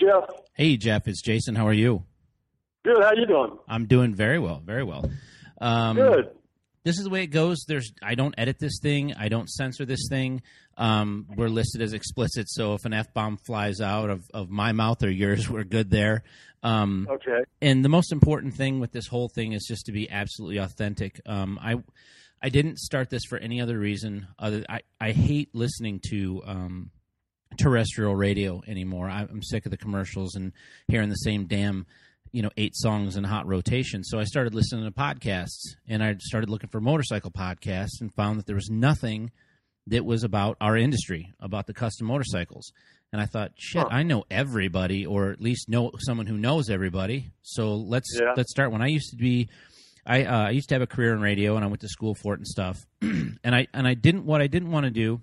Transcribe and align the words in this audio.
Jeff. 0.00 0.24
Hey, 0.54 0.76
Jeff, 0.76 1.06
it's 1.08 1.22
Jason. 1.22 1.54
How 1.54 1.66
are 1.66 1.72
you? 1.72 2.04
Good. 2.84 3.02
How 3.02 3.12
you 3.14 3.26
doing? 3.26 3.58
I'm 3.68 3.86
doing 3.86 4.14
very 4.14 4.38
well, 4.38 4.62
very 4.64 4.84
well. 4.84 5.10
Um, 5.60 5.96
Good. 5.96 6.30
This 6.84 6.96
is 6.98 7.04
the 7.04 7.10
way 7.10 7.22
it 7.22 7.26
goes. 7.28 7.64
There's, 7.68 7.92
I 8.02 8.14
don't 8.14 8.34
edit 8.38 8.58
this 8.58 8.78
thing. 8.80 9.12
I 9.14 9.28
don't 9.28 9.48
censor 9.48 9.84
this 9.84 10.06
thing. 10.08 10.42
Um, 10.78 11.26
we're 11.36 11.48
listed 11.48 11.82
as 11.82 11.92
explicit, 11.92 12.48
so 12.48 12.74
if 12.74 12.84
an 12.84 12.94
f 12.94 13.12
bomb 13.12 13.36
flies 13.46 13.80
out 13.80 14.08
of, 14.10 14.24
of 14.32 14.48
my 14.48 14.72
mouth 14.72 15.02
or 15.02 15.10
yours, 15.10 15.50
we're 15.50 15.64
good 15.64 15.90
there. 15.90 16.22
Um, 16.62 17.06
Okay. 17.10 17.42
and 17.60 17.84
the 17.84 17.88
most 17.88 18.10
important 18.12 18.54
thing 18.54 18.80
with 18.80 18.92
this 18.92 19.06
whole 19.06 19.28
thing 19.28 19.52
is 19.52 19.66
just 19.68 19.86
to 19.86 19.92
be 19.92 20.08
absolutely 20.08 20.58
authentic. 20.58 21.20
Um, 21.26 21.58
I 21.60 21.76
I 22.40 22.48
didn't 22.50 22.78
start 22.78 23.10
this 23.10 23.24
for 23.24 23.36
any 23.38 23.60
other 23.60 23.78
reason. 23.78 24.28
Other 24.38 24.64
I 24.68 24.80
I 25.00 25.10
hate 25.12 25.50
listening 25.54 26.00
to 26.10 26.42
um, 26.46 26.90
terrestrial 27.56 28.14
radio 28.14 28.62
anymore. 28.66 29.08
I, 29.08 29.22
I'm 29.22 29.42
sick 29.42 29.64
of 29.66 29.70
the 29.70 29.76
commercials 29.76 30.34
and 30.34 30.52
hearing 30.88 31.08
the 31.08 31.14
same 31.16 31.46
damn 31.46 31.86
you 32.30 32.42
know 32.42 32.50
eight 32.58 32.76
songs 32.76 33.16
in 33.16 33.24
hot 33.24 33.46
rotation. 33.46 34.04
So 34.04 34.18
I 34.18 34.24
started 34.24 34.54
listening 34.54 34.84
to 34.84 34.90
podcasts, 34.90 35.62
and 35.88 36.02
I 36.04 36.16
started 36.20 36.50
looking 36.50 36.68
for 36.68 36.80
motorcycle 36.80 37.30
podcasts, 37.30 38.00
and 38.00 38.14
found 38.14 38.38
that 38.38 38.46
there 38.46 38.54
was 38.56 38.68
nothing 38.70 39.30
that 39.86 40.04
was 40.04 40.22
about 40.24 40.56
our 40.60 40.76
industry, 40.76 41.32
about 41.40 41.66
the 41.66 41.72
custom 41.72 42.06
motorcycles. 42.06 42.72
And 43.10 43.22
I 43.22 43.24
thought, 43.24 43.52
shit, 43.56 43.80
Huh. 43.80 43.88
I 43.90 44.02
know 44.02 44.24
everybody, 44.30 45.06
or 45.06 45.30
at 45.30 45.40
least 45.40 45.70
know 45.70 45.90
someone 46.00 46.26
who 46.26 46.36
knows 46.36 46.68
everybody. 46.68 47.30
So 47.40 47.74
let's 47.76 48.14
Yeah. 48.20 48.34
let's 48.36 48.50
start. 48.50 48.70
When 48.70 48.82
I 48.82 48.88
used 48.88 49.10
to 49.12 49.16
be, 49.16 49.48
I 50.04 50.24
uh, 50.24 50.46
I 50.48 50.50
used 50.50 50.68
to 50.68 50.74
have 50.74 50.82
a 50.82 50.86
career 50.86 51.14
in 51.14 51.22
radio, 51.22 51.56
and 51.56 51.64
I 51.64 51.68
went 51.68 51.80
to 51.80 51.88
school 51.88 52.14
for 52.14 52.34
it 52.34 52.40
and 52.40 52.46
stuff. 52.46 52.76
and 53.00 53.38
I 53.54 53.66
and 53.72 53.88
I 53.88 53.94
didn't 53.94 54.26
what 54.26 54.42
I 54.42 54.46
didn't 54.48 54.70
want 54.70 54.84
to 54.84 54.90
do 54.90 55.22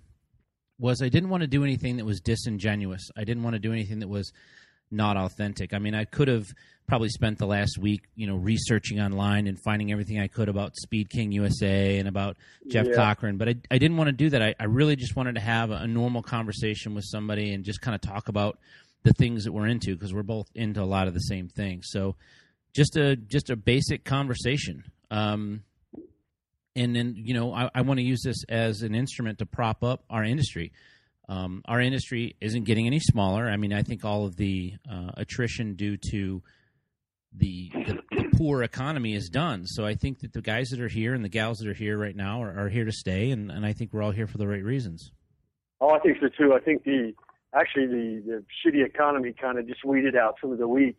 was 0.79 1.01
I 1.01 1.09
didn't 1.09 1.29
want 1.29 1.41
to 1.41 1.47
do 1.47 1.63
anything 1.63 1.97
that 1.97 2.05
was 2.05 2.19
disingenuous. 2.19 3.09
I 3.15 3.23
didn't 3.23 3.43
want 3.43 3.53
to 3.55 3.59
do 3.59 3.71
anything 3.71 3.99
that 3.99 4.07
was 4.09 4.31
not 4.91 5.17
authentic. 5.17 5.73
I 5.73 5.79
mean, 5.79 5.95
I 5.95 6.05
could 6.05 6.27
have 6.27 6.47
probably 6.87 7.09
spent 7.09 7.39
the 7.39 7.47
last 7.47 7.77
week, 7.79 8.01
you 8.15 8.27
know, 8.27 8.35
researching 8.35 8.99
online 8.99 9.47
and 9.47 9.57
finding 9.63 9.91
everything 9.91 10.19
I 10.19 10.27
could 10.27 10.49
about 10.49 10.75
Speed 10.75 11.09
King 11.09 11.31
USA 11.31 11.97
and 11.97 12.07
about 12.07 12.37
Jeff 12.67 12.85
Yeah. 12.87 12.95
Cochran, 12.95 13.37
but 13.37 13.49
I, 13.49 13.55
I 13.71 13.77
didn't 13.79 13.97
want 13.97 14.09
to 14.09 14.11
do 14.11 14.29
that. 14.29 14.43
I, 14.43 14.53
I 14.59 14.65
really 14.65 14.95
just 14.95 15.15
wanted 15.15 15.35
to 15.35 15.41
have 15.41 15.71
a 15.71 15.87
normal 15.87 16.21
conversation 16.21 16.93
with 16.93 17.03
somebody 17.07 17.53
and 17.53 17.63
just 17.63 17.81
kind 17.81 17.95
of 17.95 18.01
talk 18.01 18.27
about 18.27 18.59
the 19.03 19.13
things 19.13 19.45
that 19.45 19.51
we're 19.51 19.67
into 19.67 19.95
because 19.95 20.13
we're 20.13 20.23
both 20.23 20.47
into 20.53 20.81
a 20.81 20.85
lot 20.85 21.07
of 21.07 21.13
the 21.15 21.19
same 21.21 21.47
things. 21.47 21.87
So 21.89 22.15
just 22.75 22.95
a 22.97 23.15
just 23.15 23.49
a 23.49 23.55
basic 23.55 24.03
conversation. 24.03 24.83
Um, 25.09 25.63
and 26.75 26.95
then 26.95 27.15
you 27.17 27.33
know 27.33 27.53
I, 27.53 27.69
I 27.73 27.81
want 27.81 27.99
to 27.99 28.05
use 28.05 28.21
this 28.23 28.43
as 28.49 28.81
an 28.81 28.95
instrument 28.95 29.39
to 29.39 29.45
prop 29.45 29.83
up 29.83 30.03
our 30.09 30.23
industry. 30.23 30.71
Um, 31.27 31.63
our 31.65 31.81
industry 31.81 32.35
isn't 32.39 32.65
getting 32.65 32.85
any 32.85 32.99
smaller. 32.99 33.49
I 33.49 33.57
mean, 33.57 33.73
I 33.73 33.81
think 33.81 34.05
all 34.05 34.25
of 34.25 34.35
the 34.35 34.73
uh, 34.89 35.11
attrition 35.17 35.73
due 35.73 35.97
to 36.11 36.43
the, 37.37 37.71
the, 37.73 37.99
the 38.11 38.37
poor 38.37 38.63
economy 38.63 39.15
is 39.15 39.29
done. 39.29 39.65
So 39.65 39.85
I 39.85 39.95
think 39.95 40.19
that 40.19 40.33
the 40.33 40.41
guys 40.41 40.67
that 40.69 40.79
are 40.79 40.87
here 40.87 41.13
and 41.13 41.23
the 41.23 41.29
gals 41.29 41.57
that 41.57 41.67
are 41.67 41.73
here 41.73 41.97
right 41.97 42.15
now 42.15 42.43
are, 42.43 42.65
are 42.65 42.69
here 42.69 42.85
to 42.85 42.91
stay, 42.91 43.31
and, 43.31 43.51
and 43.51 43.65
I 43.65 43.73
think 43.73 43.91
we're 43.91 44.03
all 44.03 44.11
here 44.11 44.27
for 44.27 44.37
the 44.37 44.47
right 44.47 44.63
reasons. 44.63 45.11
Oh, 45.81 45.89
I 45.89 45.99
think 45.99 46.17
so 46.21 46.27
too. 46.37 46.53
I 46.53 46.59
think 46.59 46.83
the 46.83 47.13
actually 47.53 47.87
the 47.87 48.23
the 48.25 48.43
shitty 48.63 48.85
economy 48.85 49.33
kind 49.33 49.57
of 49.57 49.67
just 49.67 49.83
weeded 49.83 50.15
out 50.15 50.35
some 50.41 50.51
of 50.51 50.57
the 50.57 50.67
weak. 50.67 50.97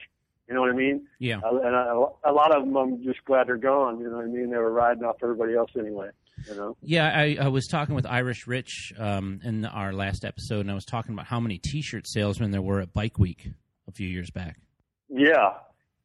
You 0.48 0.54
know 0.54 0.60
what 0.60 0.70
I 0.70 0.74
mean? 0.74 1.06
Yeah. 1.18 1.40
Uh, 1.44 1.58
and 1.58 1.74
I, 1.74 1.92
a 2.24 2.32
lot 2.32 2.54
of 2.54 2.64
them, 2.64 2.76
I'm 2.76 3.02
just 3.02 3.24
glad 3.24 3.48
they're 3.48 3.56
gone. 3.56 3.98
You 3.98 4.08
know 4.08 4.16
what 4.16 4.26
I 4.26 4.28
mean? 4.28 4.50
They 4.50 4.58
were 4.58 4.72
riding 4.72 5.04
off 5.04 5.16
everybody 5.22 5.54
else 5.54 5.70
anyway. 5.76 6.10
You 6.48 6.54
know? 6.54 6.76
Yeah, 6.82 7.10
I, 7.12 7.36
I 7.40 7.48
was 7.48 7.66
talking 7.66 7.94
with 7.94 8.06
Irish 8.06 8.46
Rich 8.46 8.92
um, 8.98 9.40
in 9.42 9.64
our 9.64 9.92
last 9.92 10.24
episode, 10.24 10.60
and 10.60 10.70
I 10.70 10.74
was 10.74 10.84
talking 10.84 11.14
about 11.14 11.26
how 11.26 11.40
many 11.40 11.58
T-shirt 11.58 12.06
salesmen 12.06 12.50
there 12.52 12.62
were 12.62 12.80
at 12.80 12.92
Bike 12.92 13.18
Week 13.18 13.50
a 13.88 13.92
few 13.92 14.06
years 14.06 14.30
back. 14.30 14.58
Yeah, 15.08 15.54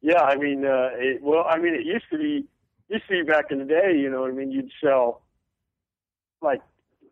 yeah. 0.00 0.22
I 0.22 0.36
mean, 0.36 0.64
uh, 0.64 0.90
it, 0.94 1.22
well, 1.22 1.44
I 1.48 1.58
mean, 1.58 1.74
it 1.74 1.84
used 1.84 2.06
to 2.10 2.18
be 2.18 2.46
used 2.88 3.06
to 3.08 3.24
be 3.24 3.30
back 3.30 3.46
in 3.50 3.58
the 3.58 3.64
day. 3.64 3.94
You 3.96 4.10
know 4.10 4.22
what 4.22 4.30
I 4.30 4.34
mean? 4.34 4.50
You'd 4.50 4.70
sell 4.82 5.22
like 6.40 6.62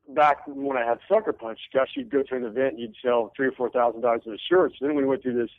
back 0.08 0.38
when 0.46 0.76
I 0.76 0.86
had 0.86 0.98
Sucker 1.08 1.32
Punch. 1.32 1.58
Gosh, 1.74 1.90
you'd 1.96 2.10
go 2.10 2.22
to 2.22 2.36
an 2.36 2.44
event, 2.44 2.74
and 2.74 2.80
you'd 2.80 2.94
sell 3.04 3.32
three 3.36 3.48
or 3.48 3.52
four 3.52 3.70
thousand 3.70 4.00
dollars 4.00 4.22
of 4.26 4.38
shirts. 4.48 4.76
Then 4.80 4.94
we 4.94 5.04
went 5.04 5.22
through 5.22 5.34
this 5.34 5.50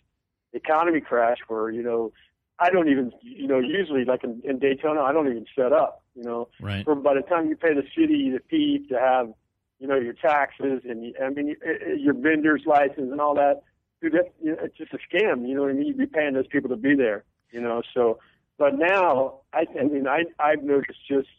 economy 0.53 1.01
crash 1.01 1.37
where 1.47 1.69
you 1.69 1.83
know 1.83 2.11
I 2.59 2.69
don't 2.69 2.89
even 2.89 3.11
you 3.21 3.47
know 3.47 3.59
usually 3.59 4.05
like 4.05 4.23
in, 4.23 4.41
in 4.43 4.59
Daytona 4.59 5.01
I 5.01 5.13
don't 5.13 5.27
even 5.27 5.45
set 5.55 5.73
up. 5.73 6.03
You 6.15 6.23
know, 6.23 6.49
Right. 6.59 6.83
for 6.83 6.95
by 6.95 7.13
the 7.13 7.21
time 7.21 7.47
you 7.47 7.55
pay 7.55 7.73
the 7.73 7.83
city 7.95 8.31
the 8.31 8.41
fee 8.49 8.85
to 8.89 8.99
have 8.99 9.31
you 9.79 9.87
know 9.87 9.95
your 9.95 10.13
taxes 10.13 10.81
and 10.87 11.05
you, 11.05 11.13
I 11.23 11.29
mean 11.29 11.55
your 11.97 12.13
vendor's 12.13 12.63
license 12.65 13.11
and 13.11 13.21
all 13.21 13.33
that, 13.35 13.61
dude, 14.01 14.13
that, 14.13 14.33
you 14.43 14.51
know, 14.51 14.57
it's 14.61 14.77
just 14.77 14.93
a 14.93 14.97
scam. 14.97 15.47
You 15.47 15.55
know 15.55 15.61
what 15.61 15.71
I 15.71 15.73
mean? 15.73 15.87
You'd 15.87 15.97
be 15.97 16.05
paying 16.05 16.33
those 16.33 16.47
people 16.47 16.69
to 16.69 16.75
be 16.75 16.95
there. 16.95 17.23
You 17.51 17.61
know, 17.61 17.81
so 17.93 18.19
but 18.57 18.75
now 18.75 19.39
I, 19.53 19.65
I 19.79 19.83
mean 19.83 20.07
I 20.07 20.23
I've 20.39 20.63
noticed 20.63 20.99
just 21.07 21.29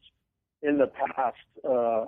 in 0.62 0.78
the 0.78 0.86
past 0.86 1.36
uh, 1.68 2.06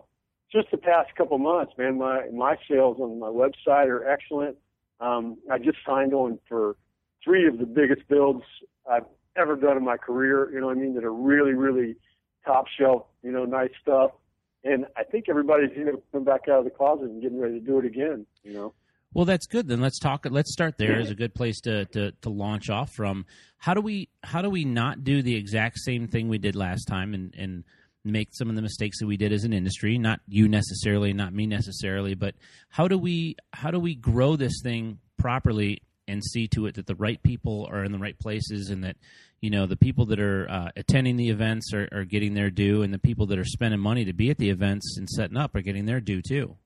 just 0.51 0.71
the 0.71 0.79
past 0.79 1.15
couple 1.17 1.37
months, 1.39 1.73
man, 1.77 1.99
my 1.99 2.29
my 2.33 2.57
sales 2.69 2.99
on 3.01 3.19
my 3.19 3.29
website 3.29 3.89
are 3.89 4.09
excellent. 4.09 4.57
Um, 5.01 5.37
I 5.51 5.59
just 5.59 5.79
signed 5.87 6.15
on 6.15 6.39
for 6.49 6.77
three 7.25 7.49
of 7.49 7.59
the 7.59 7.67
biggest 7.67 8.07
builds 8.09 8.45
I've 8.91 9.07
ever 9.37 9.57
done 9.57 9.77
in 9.77 9.85
my 9.85 9.97
career. 9.97 10.53
You 10.53 10.61
know 10.61 10.67
what 10.67 10.77
I 10.77 10.81
mean? 10.81 10.95
That 10.95 11.05
are 11.05 11.13
really 11.13 11.55
really 11.55 11.97
top 12.45 12.67
shelf, 12.79 13.07
you 13.23 13.33
know, 13.33 13.45
nice 13.45 13.71
stuff. 13.81 14.11
And 14.63 14.87
I 14.97 15.05
think 15.05 15.29
everybody's 15.29 15.71
you 15.77 15.85
know 15.85 16.03
coming 16.13 16.25
back 16.25 16.43
out 16.49 16.59
of 16.59 16.65
the 16.65 16.71
closet 16.71 17.11
and 17.11 17.23
getting 17.23 17.41
ready 17.41 17.59
to 17.59 17.65
do 17.65 17.79
it 17.79 17.85
again. 17.85 18.27
You 18.43 18.53
know. 18.53 18.75
Well, 19.13 19.25
that's 19.25 19.47
good. 19.47 19.69
Then 19.69 19.81
let's 19.81 20.01
talk. 20.01 20.27
Let's 20.29 20.53
start 20.53 20.77
there 20.77 20.99
as 20.99 21.11
a 21.11 21.15
good 21.15 21.35
place 21.35 21.61
to, 21.63 21.85
to 21.87 22.11
to 22.23 22.31
launch 22.31 22.69
off 22.69 22.91
from. 22.93 23.27
How 23.59 23.73
do 23.73 23.81
we 23.81 24.09
how 24.23 24.43
do 24.43 24.51
we 24.51 24.65
not 24.65 25.05
do 25.05 25.23
the 25.23 25.37
exact 25.37 25.79
same 25.79 26.09
thing 26.09 26.29
we 26.29 26.39
did 26.39 26.57
last 26.57 26.87
time 26.87 27.15
and 27.15 27.33
and 27.39 27.65
make 28.05 28.29
some 28.33 28.51
of 28.51 28.57
the 28.57 28.63
mistakes 28.63 28.99
that 28.99 29.07
we 29.07 29.17
did 29.17 29.33
as 29.33 29.45
an 29.45 29.53
industry? 29.53 29.99
Not 29.99 30.21
you 30.27 30.49
necessarily, 30.49 31.13
not 31.13 31.33
me 31.33 31.47
necessarily, 31.47 32.15
but 32.15 32.35
how 32.69 32.89
do 32.89 32.99
we 32.99 33.37
how 33.53 33.71
do 33.71 33.79
we 33.79 33.95
grow 33.95 34.35
this 34.35 34.61
thing 34.63 34.99
properly 35.17 35.83
and 36.07 36.23
see 36.23 36.47
to 36.49 36.67
it 36.67 36.75
that 36.75 36.87
the 36.87 36.95
right 36.95 37.23
people 37.23 37.67
are 37.71 37.85
in 37.85 37.93
the 37.93 37.99
right 37.99 38.19
places 38.19 38.71
and 38.71 38.85
that 38.85 38.97
you 39.41 39.51
know 39.51 39.67
the 39.67 39.77
people 39.77 40.07
that 40.07 40.21
are 40.21 40.49
uh, 40.51 40.71
attending 40.77 41.17
the 41.17 41.29
events 41.29 41.73
are, 41.73 41.89
are 41.93 42.05
getting 42.05 42.35
their 42.35 42.51
due 42.51 42.83
and 42.83 42.93
the 42.93 42.99
people 42.99 43.27
that 43.27 43.39
are 43.39 43.45
spending 43.45 43.81
money 43.81 44.05
to 44.05 44.13
be 44.13 44.31
at 44.31 44.39
the 44.39 44.51
events 44.51 44.97
and 44.99 45.09
setting 45.09 45.37
up 45.37 45.55
are 45.55 45.63
getting 45.63 45.87
their 45.87 46.01
due 46.01 46.23
too. 46.23 46.57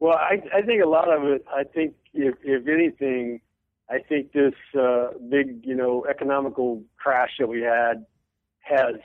Well, 0.00 0.16
I, 0.16 0.40
I 0.54 0.62
think 0.62 0.82
a 0.82 0.88
lot 0.88 1.12
of 1.12 1.24
it. 1.24 1.44
I 1.52 1.64
think 1.64 1.94
if, 2.14 2.34
if 2.44 2.68
anything, 2.68 3.40
I 3.90 3.98
think 3.98 4.32
this 4.32 4.54
uh, 4.78 5.08
big, 5.28 5.64
you 5.64 5.74
know, 5.74 6.06
economical 6.08 6.82
crash 6.96 7.30
that 7.38 7.48
we 7.48 7.62
had 7.62 8.06
has 8.60 8.96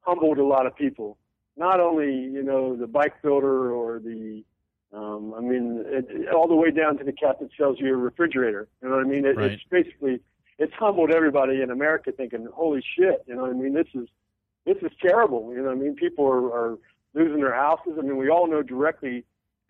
humbled 0.00 0.38
a 0.38 0.44
lot 0.44 0.66
of 0.66 0.76
people. 0.76 1.16
Not 1.56 1.80
only, 1.80 2.12
you 2.12 2.42
know, 2.42 2.76
the 2.76 2.86
bike 2.86 3.22
builder 3.22 3.72
or 3.72 3.98
the, 3.98 4.44
um, 4.92 5.34
I 5.36 5.40
mean, 5.40 5.84
it, 5.86 6.32
all 6.32 6.48
the 6.48 6.54
way 6.54 6.70
down 6.70 6.96
to 6.98 7.04
the 7.04 7.12
cat 7.12 7.38
that 7.40 7.50
sells 7.58 7.78
you 7.80 7.92
a 7.92 7.96
refrigerator. 7.96 8.68
You 8.82 8.88
know 8.88 8.96
what 8.96 9.04
I 9.04 9.08
mean? 9.08 9.26
It, 9.26 9.36
Right. 9.36 9.52
It's 9.52 9.64
basically 9.70 10.20
it's 10.58 10.72
humbled 10.74 11.10
everybody 11.10 11.60
in 11.60 11.70
America, 11.70 12.12
thinking, 12.12 12.48
"Holy 12.54 12.82
shit!" 12.96 13.22
You 13.26 13.34
know 13.34 13.42
what 13.42 13.50
I 13.50 13.54
mean? 13.54 13.74
This 13.74 13.88
is 13.94 14.08
this 14.64 14.76
is 14.82 14.90
terrible. 15.00 15.52
You 15.52 15.58
know 15.58 15.68
what 15.68 15.76
I 15.76 15.80
mean? 15.80 15.94
People 15.96 16.26
are, 16.26 16.46
are 16.52 16.78
losing 17.14 17.40
their 17.40 17.54
houses. 17.54 17.94
I 17.98 18.02
mean, 18.02 18.16
we 18.16 18.30
all 18.30 18.46
know 18.46 18.62
directly 18.62 19.24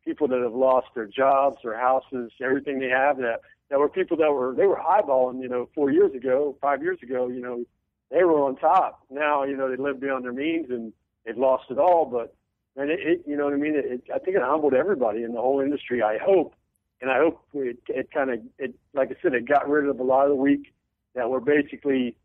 people 0.04 0.28
that 0.28 0.40
have 0.40 0.54
lost 0.54 0.88
their 0.94 1.06
jobs, 1.06 1.58
their 1.62 1.78
houses, 1.78 2.30
everything 2.40 2.78
they 2.78 2.88
have 2.88 3.16
that 3.18 3.40
that 3.70 3.78
were 3.78 3.88
people 3.88 4.16
that 4.18 4.30
were 4.30 4.54
they 4.54 4.66
were 4.66 4.76
highballing, 4.76 5.42
you 5.42 5.48
know, 5.48 5.68
four 5.74 5.90
years 5.90 6.14
ago, 6.14 6.56
five 6.60 6.82
years 6.82 6.98
ago, 7.02 7.28
you 7.28 7.40
know, 7.40 7.64
they 8.10 8.22
were 8.22 8.40
on 8.44 8.56
top. 8.56 9.00
Now, 9.10 9.44
you 9.44 9.56
know, 9.56 9.68
they 9.68 9.76
live 9.76 10.00
beyond 10.00 10.24
their 10.24 10.32
means 10.32 10.70
and 10.70 10.92
they've 11.24 11.36
lost 11.36 11.64
it 11.70 11.78
all. 11.78 12.06
But 12.06 12.35
and 12.76 12.90
it, 12.90 13.00
it 13.00 13.22
you 13.26 13.36
know 13.36 13.44
what 13.44 13.54
I 13.54 13.56
mean? 13.56 13.74
It, 13.74 13.84
it, 13.86 14.02
I 14.14 14.18
think 14.18 14.36
it 14.36 14.42
humbled 14.42 14.74
everybody 14.74 15.22
in 15.22 15.32
the 15.32 15.40
whole 15.40 15.60
industry. 15.60 16.02
I 16.02 16.18
hope, 16.18 16.54
and 17.00 17.10
I 17.10 17.18
hope 17.18 17.42
it, 17.54 17.78
it 17.88 18.10
kind 18.10 18.30
of 18.30 18.40
it 18.58 18.74
like 18.94 19.10
I 19.10 19.16
said, 19.22 19.34
it 19.34 19.48
got 19.48 19.68
rid 19.68 19.88
of 19.88 19.98
a 19.98 20.02
lot 20.02 20.24
of 20.24 20.30
the 20.30 20.36
weak 20.36 20.72
that 21.14 21.30
were 21.30 21.40
basically, 21.40 22.16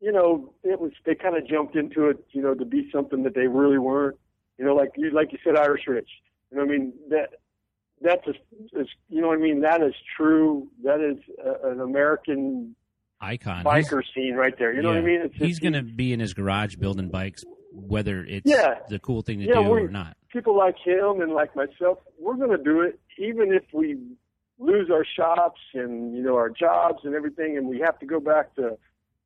you 0.00 0.12
know, 0.12 0.52
it 0.62 0.80
was 0.80 0.92
they 1.04 1.14
kind 1.14 1.36
of 1.36 1.46
jumped 1.46 1.76
into 1.76 2.08
it, 2.08 2.24
you 2.30 2.42
know, 2.42 2.54
to 2.54 2.64
be 2.64 2.88
something 2.92 3.22
that 3.24 3.34
they 3.34 3.48
really 3.48 3.78
weren't. 3.78 4.18
You 4.58 4.64
know, 4.64 4.74
like 4.74 4.92
you 4.96 5.10
like 5.10 5.32
you 5.32 5.38
said, 5.44 5.56
Irish 5.56 5.86
Rich. 5.86 6.10
You 6.50 6.58
know, 6.58 6.64
what 6.64 6.74
I 6.74 6.78
mean 6.78 6.92
that 7.10 7.30
that's 8.00 8.26
a, 8.26 8.80
is 8.80 8.88
you 9.08 9.20
know 9.20 9.28
what 9.28 9.38
I 9.38 9.42
mean. 9.42 9.60
That 9.60 9.82
is 9.82 9.94
true. 10.16 10.68
That 10.84 11.00
is 11.00 11.18
a, 11.44 11.70
an 11.70 11.80
American 11.80 12.74
Icon. 13.20 13.64
He's- 13.64 13.92
scene 14.14 14.34
right 14.34 14.54
there. 14.58 14.72
You 14.72 14.82
know 14.82 14.88
what 14.88 14.98
I 14.98 15.02
mean? 15.02 15.20
It's 15.22 15.36
He's 15.36 15.58
going 15.58 15.74
to 15.74 15.82
be 15.82 16.12
in 16.12 16.20
his 16.20 16.34
garage 16.34 16.76
building 16.76 17.08
bikes, 17.08 17.44
whether 17.72 18.24
it's 18.24 18.50
Yeah. 18.50 18.80
the 18.88 18.98
cool 18.98 19.22
thing 19.22 19.38
to 19.40 19.46
Yeah, 19.46 19.62
do 19.62 19.68
or 19.68 19.88
not. 19.88 20.16
people 20.28 20.56
like 20.56 20.76
him 20.78 21.20
and 21.20 21.32
like 21.32 21.54
myself, 21.56 21.98
we're 22.18 22.34
going 22.34 22.56
to 22.56 22.62
do 22.62 22.80
it, 22.80 22.98
even 23.18 23.52
if 23.52 23.64
we 23.72 23.98
lose 24.58 24.90
our 24.90 25.04
shops 25.04 25.60
and 25.74 26.14
you 26.14 26.22
know 26.22 26.36
our 26.36 26.50
jobs 26.50 27.04
and 27.04 27.14
everything, 27.14 27.56
and 27.56 27.66
we 27.68 27.78
have 27.80 27.98
to 27.98 28.06
go 28.06 28.20
back 28.20 28.54
to 28.56 28.76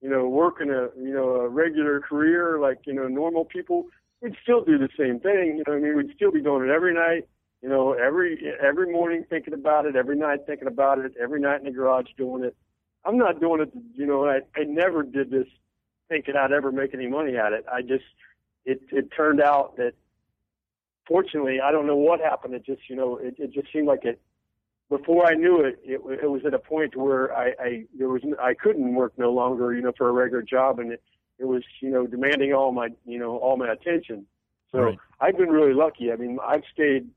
you 0.05 0.11
know, 0.11 0.29
working 0.29 0.69
a, 0.69 0.91
you 1.03 1.15
know, 1.15 1.37
a 1.37 1.49
regular 1.49 1.99
career 1.99 2.59
like, 2.61 2.81
you 2.85 2.93
know, 2.93 3.09
normal 3.09 3.47
people, 3.47 3.87
we'd 4.21 4.37
still 4.43 4.63
do 4.63 4.77
the 4.77 4.91
same 4.99 5.19
thing. 5.19 5.57
You 5.57 5.65
know, 5.67 5.79
I 5.79 5.81
mean, 5.81 5.97
we'd 5.97 6.15
still 6.15 6.31
be 6.31 6.43
doing 6.43 6.69
it 6.69 6.71
every 6.71 6.93
night, 6.93 7.27
you 7.63 7.71
know, 7.71 7.95
every, 7.95 8.53
every 8.63 8.93
morning 8.93 9.25
thinking 9.31 9.55
about 9.55 9.87
it, 9.87 9.97
every 9.97 10.15
night 10.17 10.41
thinking 10.47 10.69
about 10.69 10.99
it, 10.99 11.15
every 11.19 11.41
night 11.41 11.61
in 11.61 11.65
the 11.65 11.71
garage 11.71 12.09
doing 12.19 12.45
it. 12.45 12.55
I'm 13.07 13.17
not 13.17 13.41
doing 13.41 13.63
it, 13.63 13.73
you 13.95 14.05
know, 14.05 14.27
I, 14.29 14.41
I 14.55 14.65
never 14.65 15.03
did 15.03 15.31
this 15.31 15.47
thinking 16.11 16.37
I'd 16.37 16.53
ever 16.53 16.71
make 16.71 16.93
any 16.93 17.07
money 17.07 17.39
at 17.39 17.55
it. 17.55 17.65
I 17.73 17.81
just, 17.81 18.05
it, 18.65 18.81
it 18.91 19.09
turned 19.17 19.41
out 19.41 19.77
that 19.77 19.93
fortunately, 21.07 21.61
I 21.61 21.71
don't 21.71 21.87
know 21.87 21.97
what 21.97 22.21
happened. 22.21 22.55
It 22.55 22.65
just, 22.65 22.83
you 22.89 22.97
know, 22.97 23.17
it, 23.17 23.35
it 23.39 23.53
just 23.53 23.73
seemed 23.73 23.87
like 23.87 24.05
it, 24.05 24.21
before 24.91 25.27
I 25.27 25.35
knew 25.35 25.61
it, 25.61 25.79
it, 25.83 26.01
it 26.23 26.31
was 26.31 26.43
at 26.47 26.55
a 26.55 26.59
point 26.59 26.97
where 26.97 27.37
I, 27.37 27.53
I, 27.59 27.85
there 27.99 28.09
was, 28.09 28.23
I 28.41 28.55
couldn't 28.55 28.95
work 28.95 29.13
no 29.17 29.33
longer, 29.33 29.75
you 29.75 29.83
know, 29.83 29.93
for 29.97 30.09
a 30.09 30.13
regular 30.13 30.43
job 30.43 30.79
and 30.79 30.93
it, 30.93 31.03
it 31.39 31.47
was, 31.47 31.63
you 31.81 31.91
know, 31.91 32.07
demanding 32.07 32.53
all 32.53 32.71
my, 32.73 32.89
you 33.05 33.19
know, 33.19 33.39
all 33.39 33.57
my 33.57 33.73
attention. 33.73 34.27
So 34.71 34.79
Right. 34.79 34.99
I've 35.21 35.37
been 35.37 35.51
really 35.51 35.75
lucky. 35.75 36.13
I 36.13 36.17
mean, 36.17 36.39
I've 36.45 36.63
stayed, 36.73 37.09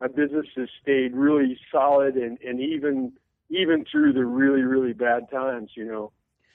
my 0.00 0.08
business 0.08 0.46
has 0.56 0.68
stayed 0.80 1.14
really 1.14 1.58
solid 1.70 2.16
and, 2.16 2.38
and 2.46 2.60
even, 2.60 3.12
even 3.50 3.84
through 3.90 4.14
the 4.14 4.24
really, 4.24 4.62
really 4.62 4.92
bad 4.92 5.30
times, 5.30 5.70
you 5.74 5.84
know, 5.84 6.12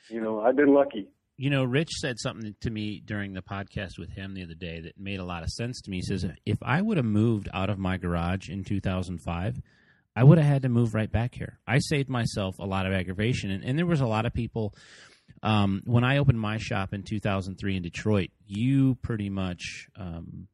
you 0.10 0.22
know, 0.22 0.42
I've 0.42 0.56
been 0.56 0.74
lucky. 0.74 1.08
You 1.40 1.52
know, 1.52 1.64
Rich 1.64 1.92
said 2.00 2.18
something 2.18 2.56
to 2.62 2.70
me 2.72 3.00
during 3.06 3.34
the 3.34 3.44
podcast 3.44 4.00
with 4.00 4.10
him 4.10 4.34
the 4.34 4.44
other 4.44 4.56
day 4.56 4.82
that 4.82 5.00
made 5.00 5.20
a 5.20 5.24
lot 5.24 5.44
of 5.44 5.50
sense 5.50 5.80
to 5.82 5.92
me. 5.92 5.98
He 5.98 6.02
says, 6.02 6.26
if 6.48 6.58
I 6.64 6.82
would 6.82 6.98
have 6.98 7.06
moved 7.06 7.48
out 7.54 7.70
of 7.70 7.78
my 7.78 7.98
garage 7.98 8.50
in 8.50 8.64
2005, 8.64 9.62
I 10.16 10.24
would 10.24 10.40
have 10.40 10.48
had 10.48 10.64
to 10.64 10.70
move 10.70 10.96
right 10.96 11.12
back 11.12 11.36
here. 11.36 11.60
I 11.68 11.78
saved 11.78 12.10
myself 12.10 12.58
a 12.58 12.66
lot 12.66 12.88
of 12.88 12.94
aggravation. 12.94 13.52
And, 13.52 13.64
and 13.64 13.78
there 13.78 13.86
was 13.86 14.02
a 14.02 14.08
lot 14.08 14.26
of 14.26 14.34
people, 14.34 14.74
um, 15.44 15.84
when 15.86 16.04
I 16.04 16.18
opened 16.18 16.40
my 16.40 16.58
shop 16.58 16.92
in 16.92 17.04
2003 17.04 17.78
in 17.78 17.84
Detroit, 17.84 18.32
you 18.48 18.96
pretty 19.04 19.30
much, 19.30 19.90
um, 19.96 20.48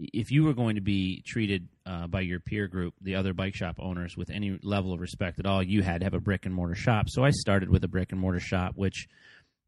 if 0.00 0.30
you 0.30 0.44
were 0.44 0.54
going 0.54 0.76
to 0.76 0.80
be 0.80 1.22
treated 1.26 1.68
uh, 1.84 2.06
by 2.06 2.22
your 2.22 2.40
peer 2.40 2.66
group, 2.66 2.94
the 3.02 3.16
other 3.16 3.34
bike 3.34 3.54
shop 3.54 3.76
owners, 3.78 4.16
with 4.16 4.30
any 4.30 4.58
level 4.62 4.94
of 4.94 5.00
respect 5.00 5.38
at 5.38 5.44
all, 5.44 5.62
you 5.62 5.82
had 5.82 6.00
to 6.00 6.06
have 6.06 6.14
a 6.14 6.20
brick 6.20 6.46
and 6.46 6.54
mortar 6.54 6.74
shop. 6.74 7.10
So 7.10 7.22
I 7.22 7.30
started 7.30 7.68
with 7.68 7.84
a 7.84 7.88
brick 7.88 8.10
and 8.10 8.18
mortar 8.18 8.40
shop, 8.40 8.72
which 8.74 9.06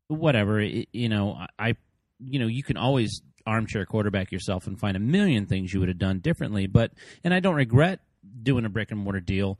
whatever 0.08 0.60
it, 0.60 0.88
you 0.92 1.08
know 1.08 1.38
i 1.58 1.74
you 2.18 2.38
know 2.38 2.46
you 2.46 2.62
can 2.62 2.76
always 2.76 3.22
armchair 3.46 3.84
quarterback 3.86 4.32
yourself 4.32 4.66
and 4.66 4.78
find 4.78 4.96
a 4.96 5.00
million 5.00 5.46
things 5.46 5.72
you 5.72 5.80
would 5.80 5.88
have 5.88 5.98
done 5.98 6.18
differently 6.18 6.66
but 6.66 6.92
and 7.24 7.32
i 7.32 7.40
don't 7.40 7.54
regret 7.54 8.00
doing 8.42 8.64
a 8.64 8.68
brick 8.68 8.90
and 8.90 9.00
mortar 9.00 9.20
deal 9.20 9.58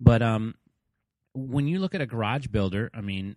but 0.00 0.22
um 0.22 0.54
when 1.34 1.68
you 1.68 1.78
look 1.78 1.94
at 1.94 2.00
a 2.00 2.06
garage 2.06 2.46
builder 2.48 2.90
i 2.94 3.00
mean 3.00 3.36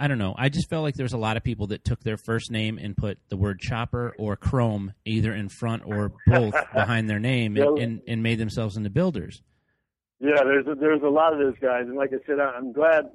i 0.00 0.08
don't 0.08 0.18
know. 0.18 0.34
I 0.36 0.48
just 0.48 0.68
felt 0.70 0.82
like 0.82 0.94
there's 0.94 1.12
a 1.12 1.18
lot 1.18 1.36
of 1.36 1.42
people 1.42 1.68
that 1.68 1.84
took 1.84 2.00
their 2.00 2.16
first 2.16 2.50
name 2.50 2.78
and 2.78 2.96
put 2.96 3.18
the 3.28 3.36
word 3.36 3.60
chopper 3.60 4.14
or 4.18 4.36
chrome 4.36 4.92
either 5.04 5.32
in 5.32 5.48
front 5.48 5.82
or 5.84 6.12
both 6.26 6.54
behind 6.74 7.10
their 7.10 7.18
name 7.18 7.56
and, 7.56 7.78
and, 7.78 8.02
and 8.06 8.22
made 8.22 8.38
themselves 8.38 8.76
into 8.76 8.90
builders. 8.90 9.42
Yeah, 10.20 10.42
there's 10.44 10.66
a, 10.66 10.74
there's 10.74 11.02
a 11.02 11.08
lot 11.08 11.32
of 11.32 11.38
those 11.38 11.58
guys, 11.60 11.82
and 11.86 11.96
like 11.96 12.10
I 12.12 12.24
said, 12.26 12.40
I'm 12.40 12.72
glad 12.72 13.10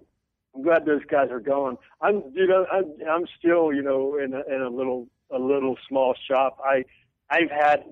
I'm 0.56 0.64
glad 0.64 0.86
those 0.86 1.04
guys 1.10 1.30
are 1.32 1.40
gone. 1.40 1.78
I'm 2.02 2.24
you 2.34 2.48
know 2.48 2.66
I'm 2.72 2.94
I'm 3.10 3.26
still 3.38 3.74
you 3.74 3.82
know 3.82 4.18
in 4.18 4.34
a, 4.34 4.42
in 4.54 4.62
a 4.62 4.70
little 4.70 5.08
a 5.32 5.40
little 5.40 5.78
small 5.88 6.16
shop. 6.28 6.58
I 6.64 6.86
I've 7.30 7.50
had 7.50 7.84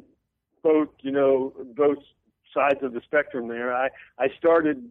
both 0.64 0.90
you 1.02 1.12
know 1.12 1.54
both 1.76 1.98
sides 2.54 2.80
of 2.84 2.94
the 2.94 3.02
spectrum 3.02 3.48
there. 3.48 3.74
I 3.74 3.90
I 4.20 4.28
started 4.38 4.90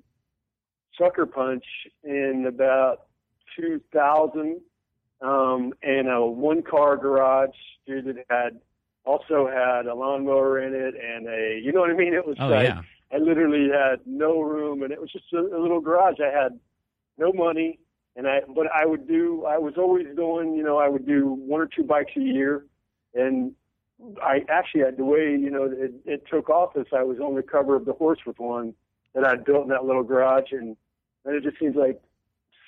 Sucker 0.99 1.27
Punch 1.27 1.65
in 2.03 2.47
about 2.49 3.07
2000 3.57 4.61
um, 5.23 5.73
in 5.83 6.09
a 6.09 6.27
one 6.27 6.63
car 6.63 6.97
garage. 6.97 7.51
Dude 7.87 8.07
that 8.07 8.25
had 8.29 8.61
also 9.05 9.47
had 9.47 9.87
a 9.87 9.95
lawnmower 9.95 10.61
in 10.61 10.75
it 10.75 10.95
and 10.95 11.27
a 11.29 11.61
you 11.63 11.73
know 11.73 11.81
what 11.81 11.91
I 11.91 11.95
mean. 11.95 12.15
It 12.15 12.27
was 12.27 12.37
oh 12.41 12.49
like 12.49 12.69
yeah 12.69 12.83
I 13.13 13.19
literally 13.19 13.69
had 13.71 14.01
no 14.07 14.41
room, 14.41 14.83
and 14.83 14.93
it 14.93 15.01
was 15.01 15.11
just 15.11 15.33
a, 15.33 15.39
a 15.39 15.59
little 15.61 15.81
garage. 15.81 16.19
I 16.21 16.31
had 16.31 16.59
no 17.21 17.33
money, 17.33 17.79
and 18.17 18.27
I 18.27 18.41
but 18.55 18.67
I 18.75 18.87
would 18.87 19.07
do. 19.07 19.45
I 19.45 19.59
was 19.59 19.75
always 19.77 20.07
doing. 20.17 20.55
You 20.55 20.65
know, 20.65 20.79
I 20.79 20.89
would 20.89 21.07
do 21.07 21.29
one 21.29 21.61
or 21.61 21.67
two 21.67 21.85
bikes 21.85 22.13
a 22.17 22.21
year, 22.21 22.65
and 23.15 23.53
I 24.23 24.45
actually 24.49 24.81
had 24.81 24.97
the 24.97 25.05
way 25.05 25.37
you 25.39 25.51
know 25.51 25.65
it, 25.65 25.93
it 26.05 26.25
took 26.29 26.51
off 26.51 26.77
as 26.77 26.87
I 26.93 27.05
was 27.05 27.19
on 27.21 27.37
the 27.37 27.43
cover 27.43 27.77
of 27.77 27.85
the 27.85 27.93
horse 27.93 28.21
with 28.27 28.39
one 28.39 28.75
that 29.15 29.25
I 29.25 29.37
built 29.37 29.65
in 29.65 29.69
that 29.69 29.85
little 29.85 30.03
garage, 30.03 30.53
and 30.53 30.77
then 31.25 31.35
it 31.35 31.45
just 31.45 31.59
seems 31.59 31.77
like 31.77 32.01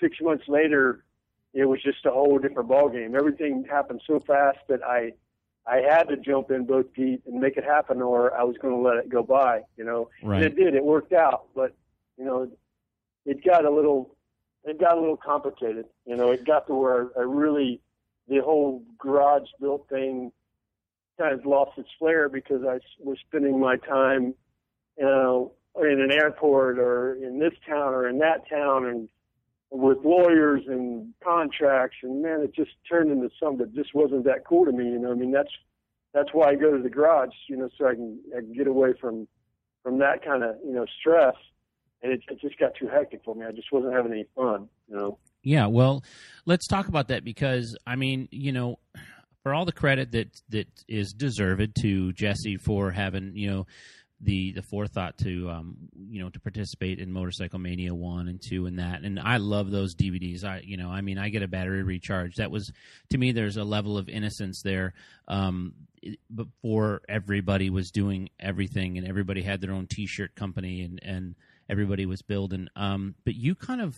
six 0.01 0.19
months 0.21 0.45
later, 0.49 1.05
it 1.55 1.65
was 1.65 1.83
just 1.83 2.05
a 2.05 2.11
whole 2.11 2.39
different 2.39 2.69
ball 2.69 2.89
game. 2.89 3.17
Everything 3.17 3.65
happened 3.69 4.03
so 4.07 4.21
fast 4.21 4.59
that 4.69 4.83
I 4.85 5.13
I 5.67 5.77
had 5.77 6.05
to 6.09 6.17
jump 6.17 6.51
in 6.51 6.67
both 6.67 6.87
feet 6.95 7.23
and 7.27 7.41
make 7.41 7.57
it 7.57 7.65
happen, 7.65 8.03
or 8.03 8.37
I 8.37 8.43
was 8.43 8.57
going 8.61 8.75
to 8.75 8.81
let 8.81 8.97
it 8.97 9.09
go 9.09 9.23
by. 9.23 9.63
You 9.77 9.85
know, 9.85 10.11
right 10.23 10.43
and 10.43 10.45
it 10.45 10.57
did. 10.57 10.75
It 10.75 10.85
worked 10.85 11.13
out, 11.13 11.47
but 11.55 11.75
you 12.19 12.25
know, 12.25 12.51
it 13.25 13.45
got 13.45 13.65
a 13.65 13.71
little, 13.71 14.17
it 14.65 14.81
got 14.81 14.97
a 14.97 15.01
little 15.01 15.17
complicated. 15.17 15.87
You 16.07 16.17
know, 16.17 16.31
it 16.31 16.45
got 16.45 16.67
to 16.67 16.75
where 16.75 17.09
I 17.19 17.23
really, 17.23 17.81
the 18.29 18.39
whole 18.39 18.83
garage 18.99 19.49
built 19.61 19.89
thing, 19.89 20.33
kind 21.19 21.39
of 21.39 21.45
lost 21.45 21.79
its 21.79 21.89
flair 21.99 22.29
because 22.29 22.63
I 22.65 22.79
was 22.99 23.19
spending 23.27 23.61
my 23.61 23.77
time, 23.77 24.35
you 24.99 25.05
know, 25.05 25.53
in 25.81 26.01
an 26.01 26.13
airport 26.13 26.79
or 26.79 27.15
in 27.15 27.39
this 27.39 27.55
town 27.67 27.95
or 27.95 28.09
in 28.09 28.19
that 28.19 28.49
town 28.49 28.87
and 28.87 29.09
with 29.71 29.99
lawyers 30.05 30.63
and 30.67 31.15
contracts. 31.25 31.97
And 32.03 32.23
man 32.23 32.41
it 32.43 32.55
just 32.55 32.73
turned 32.89 33.11
into 33.11 33.31
something 33.41 33.59
that 33.59 33.75
just 33.75 33.95
wasn't 33.95 34.25
that 34.25 34.45
cool 34.47 34.67
to 34.67 34.73
me 34.73 34.85
you 34.85 34.99
know. 34.99 35.13
I 35.13 35.15
mean 35.15 35.33
that's 35.33 35.51
that's 36.13 36.31
why 36.33 36.51
i 36.51 36.55
go 36.55 36.77
to 36.77 36.83
the 36.83 36.91
garage 36.91 37.35
you 37.49 37.57
know 37.57 37.69
so 37.79 37.87
i 37.87 37.95
can 37.95 38.19
i 38.37 38.41
can 38.41 38.53
get 38.53 38.67
away 38.67 38.93
from 39.01 39.27
from 39.83 39.99
that 39.99 40.25
kind 40.25 40.43
of 40.43 40.57
you 40.65 40.73
know 40.73 40.85
stress 41.01 41.35
and 42.03 42.13
it, 42.13 42.23
it 42.29 42.41
just 42.41 42.59
got 42.59 42.75
too 42.75 42.89
hectic 42.89 43.21
for 43.25 43.35
me 43.35 43.47
i 43.47 43.53
just 43.53 43.71
wasn't 43.73 43.93
having 43.93 44.13
any 44.13 44.27
fun 44.35 44.69
you 44.89 44.97
know 44.97 45.19
Yeah, 45.45 45.67
well, 45.67 46.05
let's 46.47 46.69
talk 46.69 46.87
about 46.87 47.09
that 47.09 47.25
because 47.25 47.77
I 47.85 47.97
mean, 47.97 48.29
you 48.31 48.53
know, 48.53 48.79
for 49.43 49.53
all 49.53 49.65
the 49.65 49.73
credit 49.73 50.13
that 50.13 50.41
that 50.51 50.69
is 50.87 51.13
deserved 51.13 51.75
to 51.83 52.13
Jesse 52.13 52.59
for 52.59 52.93
having, 52.93 53.33
you 53.35 53.51
know, 53.51 53.67
the 54.21 54.53
the 54.53 54.63
forethought 54.63 55.19
to 55.19 55.51
um 55.51 55.77
you 56.09 56.23
know 56.23 56.31
to 56.31 56.39
participate 56.39 57.01
in 57.01 57.11
Motorcycle 57.13 57.59
Mania 57.59 57.93
1 57.93 58.29
and 58.29 58.41
2 58.41 58.67
and 58.67 58.79
that. 58.79 59.03
And 59.03 59.19
I 59.19 59.39
love 59.39 59.73
those 59.73 59.97
DVDs. 59.97 60.45
I 60.45 60.63
you 60.65 60.77
know, 60.77 60.91
I 60.91 61.01
mean, 61.01 61.19
I 61.19 61.29
get 61.29 61.43
a 61.43 61.49
battery 61.49 61.83
recharge. 61.83 62.37
That 62.37 62.53
was 62.53 62.71
to 63.11 63.19
me 63.19 63.33
there's 63.33 63.57
a 63.57 63.65
level 63.65 63.99
of 63.99 64.09
innocence 64.09 64.63
there 64.63 64.95
um 65.27 65.75
before 66.33 67.03
everybody 67.09 67.69
was 67.69 67.91
doing 67.91 68.29
everything 68.39 68.97
and 68.97 69.09
everybody 69.09 69.43
had 69.43 69.61
their 69.61 69.73
own 69.73 69.87
t-shirt 69.89 70.37
company 70.37 70.83
and 70.83 71.01
and 71.03 71.35
everybody 71.73 72.07
was 72.07 72.23
building 72.23 72.69
um 72.77 73.17
but 73.25 73.35
you 73.35 73.55
kind 73.55 73.81
of 73.81 73.97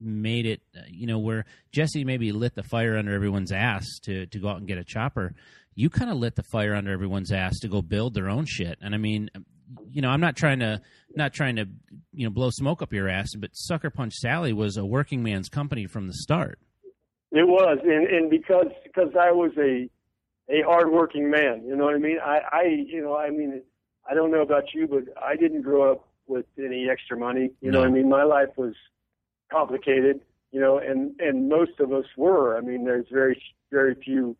made 0.00 0.46
it, 0.46 0.60
uh, 0.76 0.82
you 0.88 1.06
know, 1.06 1.18
where 1.18 1.44
Jesse 1.72 2.04
maybe 2.04 2.32
lit 2.32 2.54
the 2.54 2.62
fire 2.62 2.96
under 2.96 3.14
everyone's 3.14 3.52
ass 3.52 3.84
to 4.02 4.26
to 4.26 4.38
go 4.38 4.48
out 4.48 4.58
and 4.58 4.66
get 4.66 4.78
a 4.78 4.84
chopper. 4.84 5.34
You 5.74 5.90
kind 5.90 6.10
of 6.10 6.16
lit 6.16 6.36
the 6.36 6.42
fire 6.42 6.74
under 6.74 6.92
everyone's 6.92 7.32
ass 7.32 7.58
to 7.60 7.68
go 7.68 7.82
build 7.82 8.14
their 8.14 8.28
own 8.28 8.46
shit. 8.46 8.78
And 8.80 8.94
I 8.94 8.98
mean, 8.98 9.30
you 9.90 10.00
know, 10.00 10.08
I'm 10.08 10.20
not 10.20 10.36
trying 10.36 10.60
to 10.60 10.80
not 11.14 11.32
trying 11.32 11.56
to 11.56 11.66
you 12.12 12.24
know 12.24 12.30
blow 12.30 12.50
smoke 12.50 12.82
up 12.82 12.92
your 12.92 13.08
ass, 13.08 13.34
but 13.36 13.50
Sucker 13.52 13.90
Punch 13.90 14.14
Sally 14.14 14.52
was 14.52 14.76
a 14.76 14.84
working 14.84 15.22
man's 15.22 15.48
company 15.48 15.86
from 15.86 16.06
the 16.06 16.14
start. 16.14 16.58
It 17.32 17.46
was, 17.46 17.78
and 17.82 18.06
and 18.06 18.30
because 18.30 18.68
because 18.84 19.10
I 19.18 19.32
was 19.32 19.52
a 19.58 19.88
a 20.48 20.62
hardworking 20.62 21.30
man, 21.30 21.64
you 21.66 21.76
know 21.76 21.84
what 21.84 21.94
I 21.94 21.98
mean. 21.98 22.18
I 22.24 22.38
I 22.52 22.62
you 22.86 23.02
know 23.02 23.16
I 23.16 23.30
mean 23.30 23.62
I 24.08 24.14
don't 24.14 24.30
know 24.30 24.42
about 24.42 24.72
you, 24.72 24.86
but 24.86 25.04
I 25.22 25.36
didn't 25.36 25.62
grow 25.62 25.92
up 25.92 26.08
with 26.26 26.46
any 26.58 26.88
extra 26.90 27.16
money. 27.18 27.50
You 27.60 27.70
know 27.70 27.80
what 27.80 27.88
I 27.88 27.92
mean. 27.92 28.08
My 28.08 28.24
life 28.24 28.50
was 28.56 28.74
complicated, 29.50 30.20
you 30.52 30.60
know, 30.60 30.78
and 30.78 31.18
and 31.20 31.48
most 31.48 31.80
of 31.80 31.92
us 31.92 32.06
were. 32.16 32.56
I 32.56 32.60
mean, 32.60 32.84
there's 32.84 33.06
very 33.10 33.40
very 33.70 33.94
few 33.94 34.36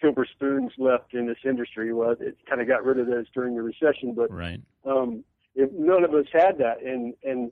silver 0.00 0.26
spoons 0.30 0.72
left 0.78 1.14
in 1.14 1.26
this 1.26 1.38
industry. 1.44 1.92
Well, 1.92 2.12
it 2.18 2.36
kind 2.48 2.60
of 2.60 2.68
got 2.68 2.84
rid 2.84 2.98
of 2.98 3.06
those 3.06 3.26
during 3.34 3.54
the 3.54 3.62
recession, 3.62 4.14
but 4.14 4.30
Right. 4.32 4.60
um, 4.84 5.24
if 5.54 5.70
none 5.72 6.04
of 6.04 6.14
us 6.14 6.26
had 6.32 6.58
that, 6.58 6.82
and 6.82 7.14
and 7.22 7.50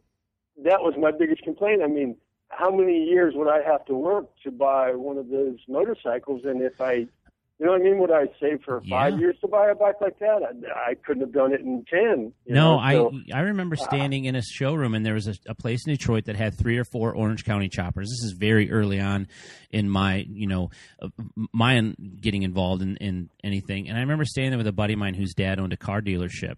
that 0.64 0.80
was 0.82 0.94
my 0.98 1.10
biggest 1.10 1.42
complaint. 1.42 1.82
I 1.82 1.86
mean, 1.86 2.16
how 2.48 2.70
many 2.70 3.04
years 3.04 3.34
would 3.36 3.48
I 3.48 3.62
have 3.62 3.84
to 3.86 3.94
work 3.94 4.26
to 4.44 4.50
buy 4.50 4.94
one 4.94 5.18
of 5.18 5.28
those 5.28 5.58
motorcycles? 5.68 6.44
And 6.44 6.62
if 6.62 6.80
I, 6.80 7.06
you 7.58 7.66
know 7.66 7.72
what 7.72 7.80
I 7.80 7.84
mean, 7.84 7.98
would 7.98 8.12
I 8.12 8.26
save 8.40 8.62
for 8.64 8.80
five 8.88 9.14
Yeah. 9.14 9.18
years 9.18 9.36
to 9.40 9.48
buy 9.48 9.68
a 9.70 9.74
bike 9.74 9.96
like 10.00 10.18
that? 10.20 10.42
I, 10.42 10.90
I 10.90 10.94
couldn't 10.94 11.22
have 11.22 11.32
done 11.32 11.52
it 11.52 11.60
in 11.60 11.84
ten. 11.90 12.32
No, 12.46 12.76
know, 12.76 12.78
I 12.78 12.92
so- 12.94 13.12
I 13.34 13.40
remember 13.40 13.74
standing 13.76 14.26
in 14.26 14.36
a 14.36 14.42
showroom 14.42 14.94
and 14.94 15.04
there 15.04 15.14
was 15.14 15.26
a, 15.26 15.34
a 15.48 15.54
place 15.54 15.80
in 15.86 15.92
Detroit 15.92 16.26
that 16.26 16.36
had 16.36 16.56
three 16.56 16.78
or 16.78 16.84
four 16.84 17.14
Orange 17.14 17.44
County 17.44 17.68
choppers. 17.68 18.06
This 18.08 18.30
is 18.32 18.36
very 18.38 18.70
early 18.70 19.00
on 19.00 19.26
in 19.70 19.88
my 19.90 20.24
you 20.28 20.46
know 20.46 20.70
uh, 21.02 21.08
my 21.52 21.94
getting 22.20 22.44
involved 22.44 22.82
in, 22.82 22.96
in 22.98 23.28
anything. 23.42 23.88
And 23.88 23.96
I 23.98 24.00
remember 24.02 24.24
standing 24.24 24.50
there 24.52 24.58
with 24.58 24.66
a 24.68 24.72
buddy 24.72 24.92
of 24.92 24.98
mine 25.00 25.14
whose 25.14 25.34
dad 25.34 25.58
owned 25.58 25.72
a 25.72 25.76
car 25.76 26.00
dealership, 26.00 26.56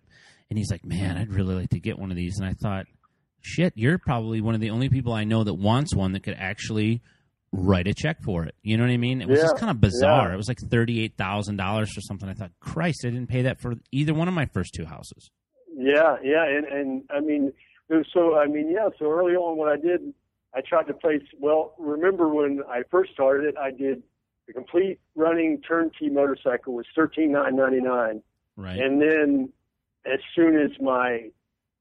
and 0.51 0.59
he's 0.59 0.71
like, 0.71 0.85
"Man, 0.85 1.17
I'd 1.17 1.33
really 1.33 1.55
like 1.55 1.71
to 1.71 1.81
get 1.81 1.99
one 1.99 2.11
of 2.11 2.17
these." 2.17 2.39
And 2.39 2.47
I 2.47 2.53
thought, 2.53 2.85
"Shit, 3.41 3.73
you're 3.75 3.97
probably 3.99 4.41
one 4.43 4.55
of 4.55 4.61
the 4.61 4.71
only 4.71 4.91
people 4.91 5.13
I 5.15 5.25
know 5.25 5.45
that 5.45 5.55
wants 5.55 5.95
one 5.95 6.13
that 6.13 6.23
could 6.25 6.37
actually." 6.39 7.01
Write 7.53 7.87
a 7.89 7.95
check 7.95 8.23
for 8.23 8.45
it. 8.45 8.55
You 8.63 8.77
know 8.77 8.85
what 8.85 8.91
I 8.93 8.97
mean? 8.97 9.21
It 9.23 9.29
was 9.29 9.39
Yeah, 9.39 9.45
just 9.45 9.57
kind 9.59 9.71
of 9.71 9.81
bizarre. 9.81 10.29
yeah. 10.29 10.35
It 10.35 10.37
was 10.37 10.49
like 10.49 10.59
thirty 10.59 11.03
eight 11.03 11.17
thousand 11.17 11.57
dollars 11.57 11.97
or 11.97 12.01
something. 12.01 12.29
I 12.29 12.35
thought, 12.35 12.53
Christ, 12.61 13.05
I 13.05 13.11
didn't 13.11 13.29
pay 13.29 13.43
that 13.43 13.61
for 13.61 13.75
either 13.93 14.15
one 14.15 14.29
of 14.29 14.35
my 14.35 14.47
first 14.47 14.75
two 14.75 14.85
houses. 14.85 15.31
Yeah, 15.77 16.17
yeah, 16.23 16.45
and 16.47 16.65
and 16.67 17.03
I 17.11 17.21
mean, 17.21 17.53
it 17.89 17.95
was 17.95 18.07
so 18.13 18.37
I 18.39 18.47
mean, 18.47 18.71
yeah. 18.71 18.89
So 18.99 19.11
early 19.11 19.35
on, 19.35 19.57
what 19.57 19.69
I 19.69 19.77
did, 19.77 20.13
I 20.55 20.61
tried 20.61 20.87
to 20.89 20.95
place. 20.95 21.23
Well, 21.39 21.75
remember 21.79 22.29
when 22.29 22.61
I 22.69 22.83
first 22.91 23.13
started 23.13 23.47
it, 23.49 23.57
I 23.57 23.71
did 23.71 24.03
the 24.47 24.53
complete 24.53 24.99
running 25.17 25.61
turnkey 25.63 26.09
motorcycle 26.11 26.75
was 26.75 26.87
thirteen 26.95 27.33
nine 27.33 27.57
ninety 27.57 27.81
nine, 27.81 28.23
Right. 28.57 28.79
and 28.79 29.01
then 29.01 29.53
as 30.07 30.19
soon 30.35 30.57
as 30.61 30.71
my 30.81 31.31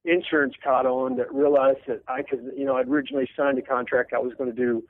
insurance 0.05 0.53
caught 0.63 0.85
on, 0.85 1.17
that 1.17 1.33
realized 1.33 1.79
that 1.87 2.01
I 2.07 2.21
could, 2.21 2.51
you 2.57 2.65
know, 2.65 2.75
I'd 2.77 2.87
originally 2.87 3.29
signed 3.35 3.57
a 3.59 3.61
contract. 3.61 4.13
I 4.13 4.19
was 4.19 4.33
going 4.37 4.49
to 4.49 4.55
do 4.55 4.83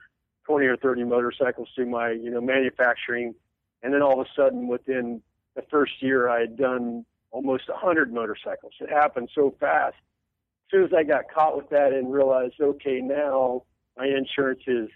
twenty 0.50 0.65
or 0.65 0.77
thirty 0.77 1.03
motorcycles 1.03 1.70
through 1.75 1.89
my, 1.89 2.12
you 2.12 2.32
know, 2.32 2.41
manufacturing, 2.41 3.36
and 3.84 3.94
then 3.94 4.01
all 4.01 4.20
of 4.20 4.25
a 4.25 4.29
sudden, 4.36 4.68
within 4.68 5.22
the 5.56 5.62
first 5.70 6.01
year, 6.01 6.27
I 6.27 6.39
had 6.39 6.58
done 6.58 7.06
almost 7.32 7.70
a 7.70 7.77
hundred 7.77 8.12
motorcycles. 8.12 8.74
It 8.79 8.89
happened 8.89 9.29
so 9.36 9.56
fast. 9.60 9.96
As 9.96 10.72
soon 10.72 10.84
as 10.86 10.91
I 10.96 11.03
got 11.03 11.32
caught 11.34 11.56
with 11.56 11.70
that 11.70 11.94
and 11.94 12.12
realized, 12.12 12.56
okay, 12.60 13.00
now 13.01 13.63
my 13.98 14.06
insurance 14.06 14.62
is 14.65 14.89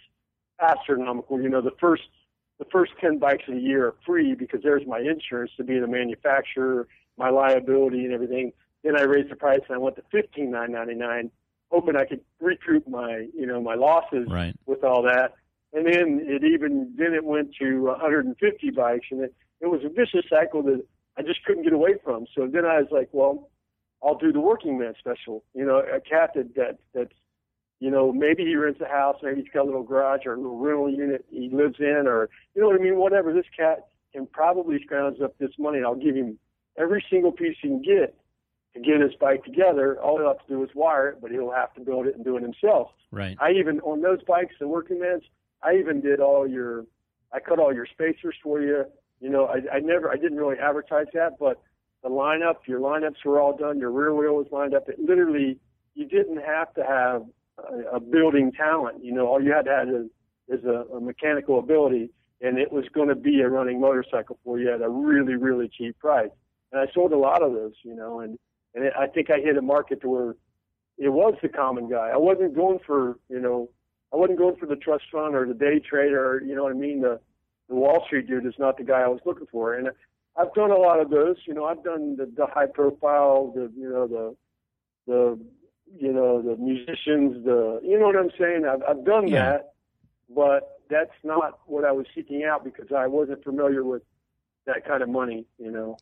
astronomical. 0.59 1.41
You 1.41 1.49
know, 1.49 1.61
the 1.61 1.75
first 1.79 2.03
the 2.59 2.65
first 2.71 2.93
ten 2.99 3.19
bikes 3.19 3.43
of 3.47 3.55
the 3.55 3.61
year 3.61 3.87
are 3.87 3.95
free 4.05 4.33
because 4.33 4.61
there's 4.63 4.85
my 4.87 4.99
insurance 4.99 5.51
to 5.57 5.63
be 5.63 5.79
the 5.79 5.87
manufacturer, 5.87 6.87
my 7.17 7.29
liability 7.29 8.05
and 8.05 8.13
everything. 8.13 8.53
Then 8.83 8.97
I 8.97 9.03
raised 9.03 9.29
the 9.29 9.35
price 9.35 9.61
and 9.67 9.75
I 9.75 9.77
went 9.77 9.95
to 9.97 10.03
fifteen 10.11 10.49
nine 10.51 10.71
ninety 10.71 10.95
nine, 10.95 11.29
hoping 11.71 11.95
I 11.95 12.05
could 12.05 12.21
recoup 12.39 12.87
my 12.87 13.27
you 13.35 13.45
know 13.45 13.61
my 13.61 13.75
losses 13.75 14.27
right. 14.29 14.55
with 14.65 14.83
all 14.83 15.03
that. 15.03 15.33
And 15.73 15.85
then 15.85 16.21
it 16.23 16.43
even 16.43 16.93
then 16.97 17.13
it 17.13 17.23
went 17.23 17.55
to 17.59 17.81
150 17.81 18.69
bikes, 18.71 19.07
and 19.11 19.21
it 19.21 19.33
it 19.59 19.67
was 19.67 19.81
a 19.83 19.89
vicious 19.89 20.29
cycle 20.29 20.61
that 20.63 20.83
I 21.17 21.21
just 21.21 21.43
couldn't 21.45 21.63
get 21.63 21.73
away 21.73 21.95
from. 22.03 22.25
So 22.35 22.47
then 22.47 22.65
I 22.65 22.79
was 22.79 22.89
like, 22.91 23.09
well, 23.11 23.49
I'll 24.03 24.17
do 24.17 24.31
the 24.31 24.39
working 24.39 24.77
man 24.77 24.93
special. 24.99 25.43
You 25.53 25.65
know, 25.65 25.79
a 25.79 25.99
cat 25.99 26.31
that 26.35 26.53
that 26.55 26.77
that's 26.93 27.13
you 27.79 27.89
know 27.89 28.11
maybe 28.11 28.45
he 28.45 28.55
rents 28.55 28.81
a 28.81 28.87
house, 28.87 29.17
maybe 29.23 29.41
he's 29.41 29.51
got 29.53 29.63
a 29.63 29.65
little 29.65 29.83
garage 29.83 30.25
or 30.25 30.33
a 30.33 30.37
little 30.37 30.59
rental 30.59 30.89
unit 30.91 31.25
he 31.29 31.49
lives 31.51 31.77
in, 31.79 32.05
or 32.07 32.29
you 32.53 32.61
know 32.61 32.67
what 32.67 32.79
I 32.79 32.83
mean. 32.83 32.97
Whatever 32.97 33.33
this 33.33 33.45
cat 33.55 33.87
can 34.13 34.27
probably 34.27 34.79
scrounge 34.83 35.19
up 35.21 35.37
this 35.39 35.51
money, 35.57 35.77
and 35.77 35.87
I'll 35.87 35.95
give 35.95 36.15
him 36.15 36.37
every 36.77 37.03
single 37.09 37.31
piece 37.31 37.57
he 37.61 37.69
can 37.69 37.81
get 37.81 38.15
to 38.73 38.79
get 38.79 39.01
his 39.01 39.13
bike 39.19 39.43
together. 39.43 39.99
All 40.01 40.17
he'll 40.17 40.27
have 40.27 40.45
to 40.45 40.53
do 40.53 40.63
is 40.63 40.69
wire 40.75 41.09
it, 41.09 41.17
but 41.21 41.31
he'll 41.31 41.51
have 41.51 41.73
to 41.75 41.81
build 41.81 42.07
it 42.07 42.15
and 42.15 42.23
do 42.23 42.37
it 42.37 42.43
himself. 42.43 42.89
Right. 43.11 43.37
I 43.39 43.51
even 43.51 43.79
on 43.81 44.01
those 44.01 44.23
bikes, 44.23 44.55
the 44.59 44.67
working 44.67 44.99
man's, 44.99 45.23
I 45.63 45.75
even 45.75 46.01
did 46.01 46.19
all 46.19 46.47
your, 46.47 46.85
I 47.31 47.39
cut 47.39 47.59
all 47.59 47.73
your 47.73 47.85
spacers 47.85 48.35
for 48.43 48.61
you. 48.61 48.85
You 49.19 49.29
know, 49.29 49.45
I, 49.45 49.77
I 49.77 49.79
never, 49.79 50.11
I 50.11 50.15
didn't 50.15 50.37
really 50.37 50.57
advertise 50.59 51.07
that, 51.13 51.39
but 51.39 51.61
the 52.03 52.09
lineup, 52.09 52.55
your 52.67 52.79
lineups 52.79 53.23
were 53.25 53.39
all 53.39 53.55
done. 53.55 53.79
Your 53.79 53.91
rear 53.91 54.13
wheel 54.13 54.35
was 54.35 54.47
lined 54.51 54.73
up. 54.73 54.89
It 54.89 54.99
literally, 54.99 55.57
you 55.95 56.05
didn't 56.05 56.41
have 56.43 56.73
to 56.73 56.83
have 56.83 57.23
a, 57.57 57.95
a 57.95 57.99
building 57.99 58.51
talent. 58.51 59.03
You 59.03 59.13
know, 59.13 59.27
all 59.27 59.41
you 59.41 59.53
had 59.53 59.65
to 59.65 59.71
have 59.71 59.87
is, 59.87 60.07
is 60.49 60.65
a, 60.65 60.83
a 60.95 60.99
mechanical 60.99 61.59
ability, 61.59 62.09
and 62.41 62.57
it 62.57 62.71
was 62.71 62.83
going 62.93 63.07
to 63.07 63.15
be 63.15 63.39
a 63.39 63.49
running 63.49 63.79
motorcycle 63.79 64.37
for 64.43 64.59
you 64.59 64.73
at 64.73 64.81
a 64.81 64.89
really, 64.89 65.35
really 65.35 65.69
cheap 65.69 65.97
price. 65.99 66.31
And 66.71 66.81
I 66.81 66.91
sold 66.93 67.13
a 67.13 67.17
lot 67.17 67.41
of 67.41 67.53
those. 67.53 67.73
You 67.83 67.95
know, 67.95 68.19
and 68.19 68.37
and 68.75 68.83
it, 68.83 68.93
I 68.99 69.07
think 69.07 69.29
I 69.29 69.39
hit 69.39 69.55
a 69.55 69.61
market 69.61 70.01
to 70.01 70.09
where 70.09 70.35
it 70.97 71.09
was 71.09 71.35
the 71.41 71.47
common 71.47 71.89
guy. 71.89 72.09
I 72.13 72.17
wasn't 72.17 72.55
going 72.55 72.79
for, 72.85 73.17
you 73.29 73.39
know, 73.39 73.69
I 74.13 74.17
wasn't 74.17 74.37
going 74.37 74.55
for 74.57 74.65
the 74.67 74.75
trust 74.75 75.05
fund 75.11 75.35
or 75.35 75.47
the 75.47 75.53
day 75.53 75.79
trader, 75.79 76.33
or, 76.35 76.43
you 76.43 76.55
know 76.55 76.63
what 76.63 76.71
I 76.73 76.77
mean? 76.77 77.01
The, 77.01 77.19
the 77.67 77.75
Wall 77.75 78.03
Street 78.05 78.27
dude 78.27 78.45
is 78.45 78.53
not 78.59 78.77
the 78.77 78.83
guy 78.83 79.01
I 79.01 79.07
was 79.07 79.21
looking 79.25 79.47
for. 79.51 79.73
And 79.73 79.89
I've 80.37 80.53
done 80.53 80.71
a 80.71 80.77
lot 80.77 80.99
of 80.99 81.09
those, 81.09 81.37
you 81.47 81.53
know, 81.53 81.65
I've 81.65 81.83
done 81.83 82.15
the, 82.17 82.25
the 82.25 82.45
high 82.45 82.67
profile, 82.67 83.51
the, 83.55 83.71
you 83.75 83.89
know, 83.89 84.07
the, 84.07 84.35
the, 85.07 85.39
you 85.99 86.11
know, 86.13 86.41
the 86.41 86.55
musicians, 86.57 87.43
the, 87.45 87.79
you 87.83 87.99
know 87.99 88.05
what 88.07 88.15
I'm 88.15 88.31
saying? 88.39 88.65
I've, 88.65 88.81
I've 88.87 89.05
done 89.05 89.27
Yeah. 89.27 89.51
that, 89.51 89.73
but 90.33 90.81
that's 90.89 91.11
not 91.23 91.59
what 91.65 91.83
I 91.85 91.91
was 91.91 92.05
seeking 92.13 92.43
out 92.43 92.63
because 92.63 92.91
I 92.95 93.07
wasn't 93.07 93.43
familiar 93.43 93.83
with 93.83 94.03
that 94.65 94.85
kind 94.87 95.01
of 95.03 95.09
money, 95.09 95.45
you 95.57 95.71
know. 95.71 95.97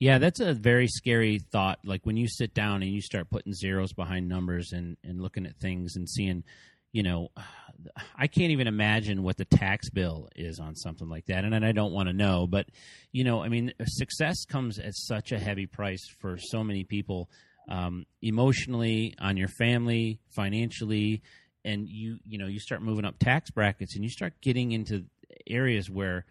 Yeah, 0.00 0.18
that's 0.18 0.38
a 0.40 0.54
very 0.54 0.86
scary 0.86 1.40
thought. 1.40 1.80
Like 1.84 2.06
when 2.06 2.16
you 2.16 2.28
sit 2.28 2.54
down 2.54 2.82
and 2.82 2.90
you 2.92 3.00
start 3.00 3.30
putting 3.30 3.52
zeros 3.52 3.92
behind 3.92 4.28
numbers 4.28 4.72
and, 4.72 4.96
and 5.02 5.20
looking 5.20 5.44
at 5.44 5.56
things 5.56 5.96
and 5.96 6.08
seeing, 6.08 6.44
you 6.92 7.02
know, 7.02 7.28
I 8.16 8.26
can't 8.26 8.50
even 8.50 8.66
imagine 8.66 9.22
what 9.22 9.36
the 9.36 9.44
tax 9.44 9.88
bill 9.88 10.28
is 10.34 10.58
on 10.58 10.74
something 10.74 11.08
like 11.08 11.26
that. 11.26 11.44
And 11.44 11.64
I 11.64 11.72
don't 11.72 11.92
want 11.92 12.08
to 12.08 12.12
know, 12.12 12.46
but, 12.46 12.66
you 13.12 13.22
know, 13.24 13.42
I 13.42 13.48
mean, 13.48 13.72
success 13.86 14.44
comes 14.44 14.78
at 14.78 14.94
such 14.94 15.30
a 15.32 15.38
heavy 15.38 15.66
price 15.66 16.04
for 16.20 16.38
so 16.38 16.64
many 16.64 16.82
people, 16.82 17.30
um, 17.68 18.04
emotionally, 18.20 19.14
on 19.20 19.36
your 19.36 19.48
family, 19.48 20.18
financially. 20.34 21.22
And 21.64 21.88
you, 21.88 22.18
you 22.24 22.38
know, 22.38 22.46
you 22.46 22.58
start 22.58 22.82
moving 22.82 23.04
up 23.04 23.18
tax 23.20 23.50
brackets 23.50 23.94
and 23.94 24.02
you 24.02 24.10
start 24.10 24.34
getting 24.42 24.72
into 24.72 25.04
areas 25.46 25.88
where 25.88 26.24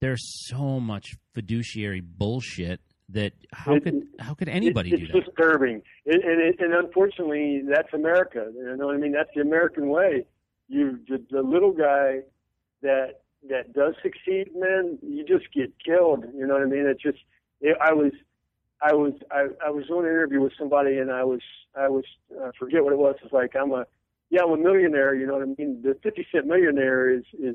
there's 0.00 0.46
so 0.48 0.78
much 0.78 1.14
fiduciary 1.34 2.00
bullshit 2.00 2.80
that 3.10 3.32
how 3.52 3.74
It- 3.74 3.84
could 3.84 4.06
how 4.18 4.34
could 4.34 4.48
anybody 4.48 4.90
it's, 4.92 4.98
do 5.00 5.04
it's 5.04 5.12
that? 5.12 5.24
disturbing, 5.26 5.82
and 6.06 6.22
and, 6.22 6.40
it, 6.40 6.60
and 6.60 6.72
unfortunately, 6.74 7.62
that's 7.68 7.92
America. 7.92 8.50
You 8.54 8.76
know 8.76 8.86
what 8.86 8.94
I 8.94 8.98
mean? 8.98 9.12
That's 9.12 9.30
the 9.34 9.42
American 9.42 9.88
way. 9.88 10.26
You 10.68 10.98
the, 11.08 11.22
the 11.30 11.42
little 11.42 11.72
guy 11.72 12.20
that 12.82 13.20
that 13.48 13.72
does 13.72 13.94
succeed, 14.02 14.50
man, 14.54 14.98
you 15.02 15.24
just 15.24 15.52
get 15.52 15.72
killed. 15.84 16.24
You 16.34 16.46
know 16.46 16.54
what 16.54 16.62
I 16.62 16.66
mean? 16.66 16.86
It's 16.86 17.02
just 17.02 17.18
it, 17.60 17.76
I 17.80 17.92
was. 17.92 18.12
I 18.84 18.94
was 18.94 19.12
I, 19.30 19.46
I 19.64 19.70
was 19.70 19.86
doing 19.86 20.06
an 20.06 20.10
interview 20.10 20.40
with 20.40 20.54
somebody 20.58 20.98
and 20.98 21.08
I 21.12 21.22
was 21.22 21.40
I 21.76 21.88
was 21.88 22.04
I 22.44 22.50
forget 22.58 22.82
what 22.82 22.92
it 22.92 22.98
was. 22.98 23.14
It's 23.22 23.32
like 23.32 23.54
I'm 23.54 23.70
a 23.70 23.86
yeah 24.30 24.40
I'm 24.42 24.50
a 24.50 24.56
millionaire. 24.56 25.14
You 25.14 25.24
know 25.24 25.34
what 25.34 25.42
I 25.42 25.54
mean? 25.56 25.82
The 25.84 25.96
50 26.02 26.26
cent 26.32 26.46
millionaire 26.48 27.08
is 27.08 27.22
is 27.40 27.54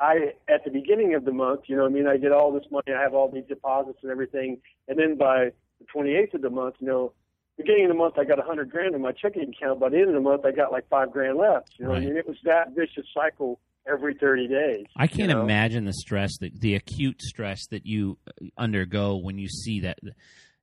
I 0.00 0.32
at 0.48 0.64
the 0.64 0.70
beginning 0.70 1.14
of 1.14 1.24
the 1.24 1.32
month, 1.32 1.62
you 1.66 1.76
know 1.76 1.86
I 1.86 1.88
mean, 1.88 2.06
I 2.06 2.16
get 2.16 2.32
all 2.32 2.52
this 2.52 2.64
money, 2.70 2.92
I 2.96 3.02
have 3.02 3.14
all 3.14 3.30
these 3.30 3.46
deposits 3.48 3.98
and 4.02 4.10
everything, 4.10 4.58
and 4.86 4.98
then 4.98 5.16
by 5.16 5.50
the 5.78 5.86
28th 5.94 6.34
of 6.34 6.42
the 6.42 6.50
month, 6.50 6.76
you 6.80 6.86
know, 6.86 7.12
beginning 7.56 7.84
of 7.84 7.88
the 7.88 7.94
month 7.94 8.14
I 8.18 8.24
got 8.24 8.38
a 8.38 8.42
hundred 8.42 8.70
grand 8.70 8.94
in 8.94 9.02
my 9.02 9.12
checking 9.12 9.52
account. 9.52 9.80
By 9.80 9.90
the 9.90 9.98
end 9.98 10.08
of 10.08 10.14
the 10.14 10.20
month, 10.20 10.44
I 10.44 10.52
got 10.52 10.72
like 10.72 10.88
five 10.88 11.10
grand 11.10 11.36
left. 11.36 11.72
You 11.76 11.84
know, 11.84 11.90
what 11.90 11.98
I 11.98 12.04
mean, 12.04 12.16
it 12.16 12.26
was 12.26 12.36
that 12.44 12.74
vicious 12.74 13.06
cycle 13.12 13.60
every 13.88 14.14
30 14.14 14.48
days. 14.48 14.86
I 14.96 15.06
can't 15.06 15.20
you 15.20 15.26
know? 15.28 15.42
imagine 15.42 15.84
the 15.84 15.92
stress 15.92 16.36
that 16.38 16.60
the 16.60 16.74
acute 16.74 17.20
stress 17.22 17.66
that 17.70 17.86
you 17.86 18.18
uh, 18.26 18.46
undergo 18.56 19.16
when 19.16 19.38
you 19.38 19.48
see 19.48 19.80
that. 19.80 19.98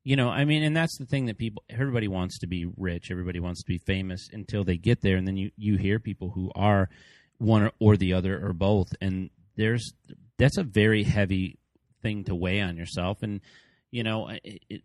You 0.04 0.16
know, 0.16 0.30
I 0.30 0.46
mean, 0.46 0.62
and 0.62 0.78
that's 0.78 1.00
the 1.00 1.08
thing 1.08 1.26
that 1.26 1.40
people, 1.40 1.64
everybody 1.68 2.08
wants 2.08 2.38
to 2.40 2.48
be 2.48 2.68
rich, 2.78 3.10
everybody 3.10 3.40
wants 3.40 3.64
to 3.64 3.68
be 3.68 3.80
famous 3.80 4.30
until 4.32 4.64
they 4.64 4.78
get 4.78 5.02
there, 5.02 5.18
and 5.18 5.28
then 5.28 5.36
you 5.36 5.50
you 5.58 5.78
hear 5.78 6.00
people 6.00 6.30
who 6.30 6.52
are 6.54 6.90
one 7.38 7.72
or, 7.80 7.98
the 7.98 8.14
other 8.14 8.46
or 8.46 8.54
both, 8.54 8.90
and 9.02 9.30
there's 9.56 9.94
that's 10.38 10.58
a 10.58 10.64
very 10.64 11.04
heavy 11.04 11.58
thing 12.02 12.24
to 12.26 12.36
weigh 12.36 12.62
on 12.62 12.78
yourself, 12.78 13.24
and 13.24 13.42
you 13.92 14.04
know, 14.04 14.30
it, 14.30 14.62
it, 14.70 14.82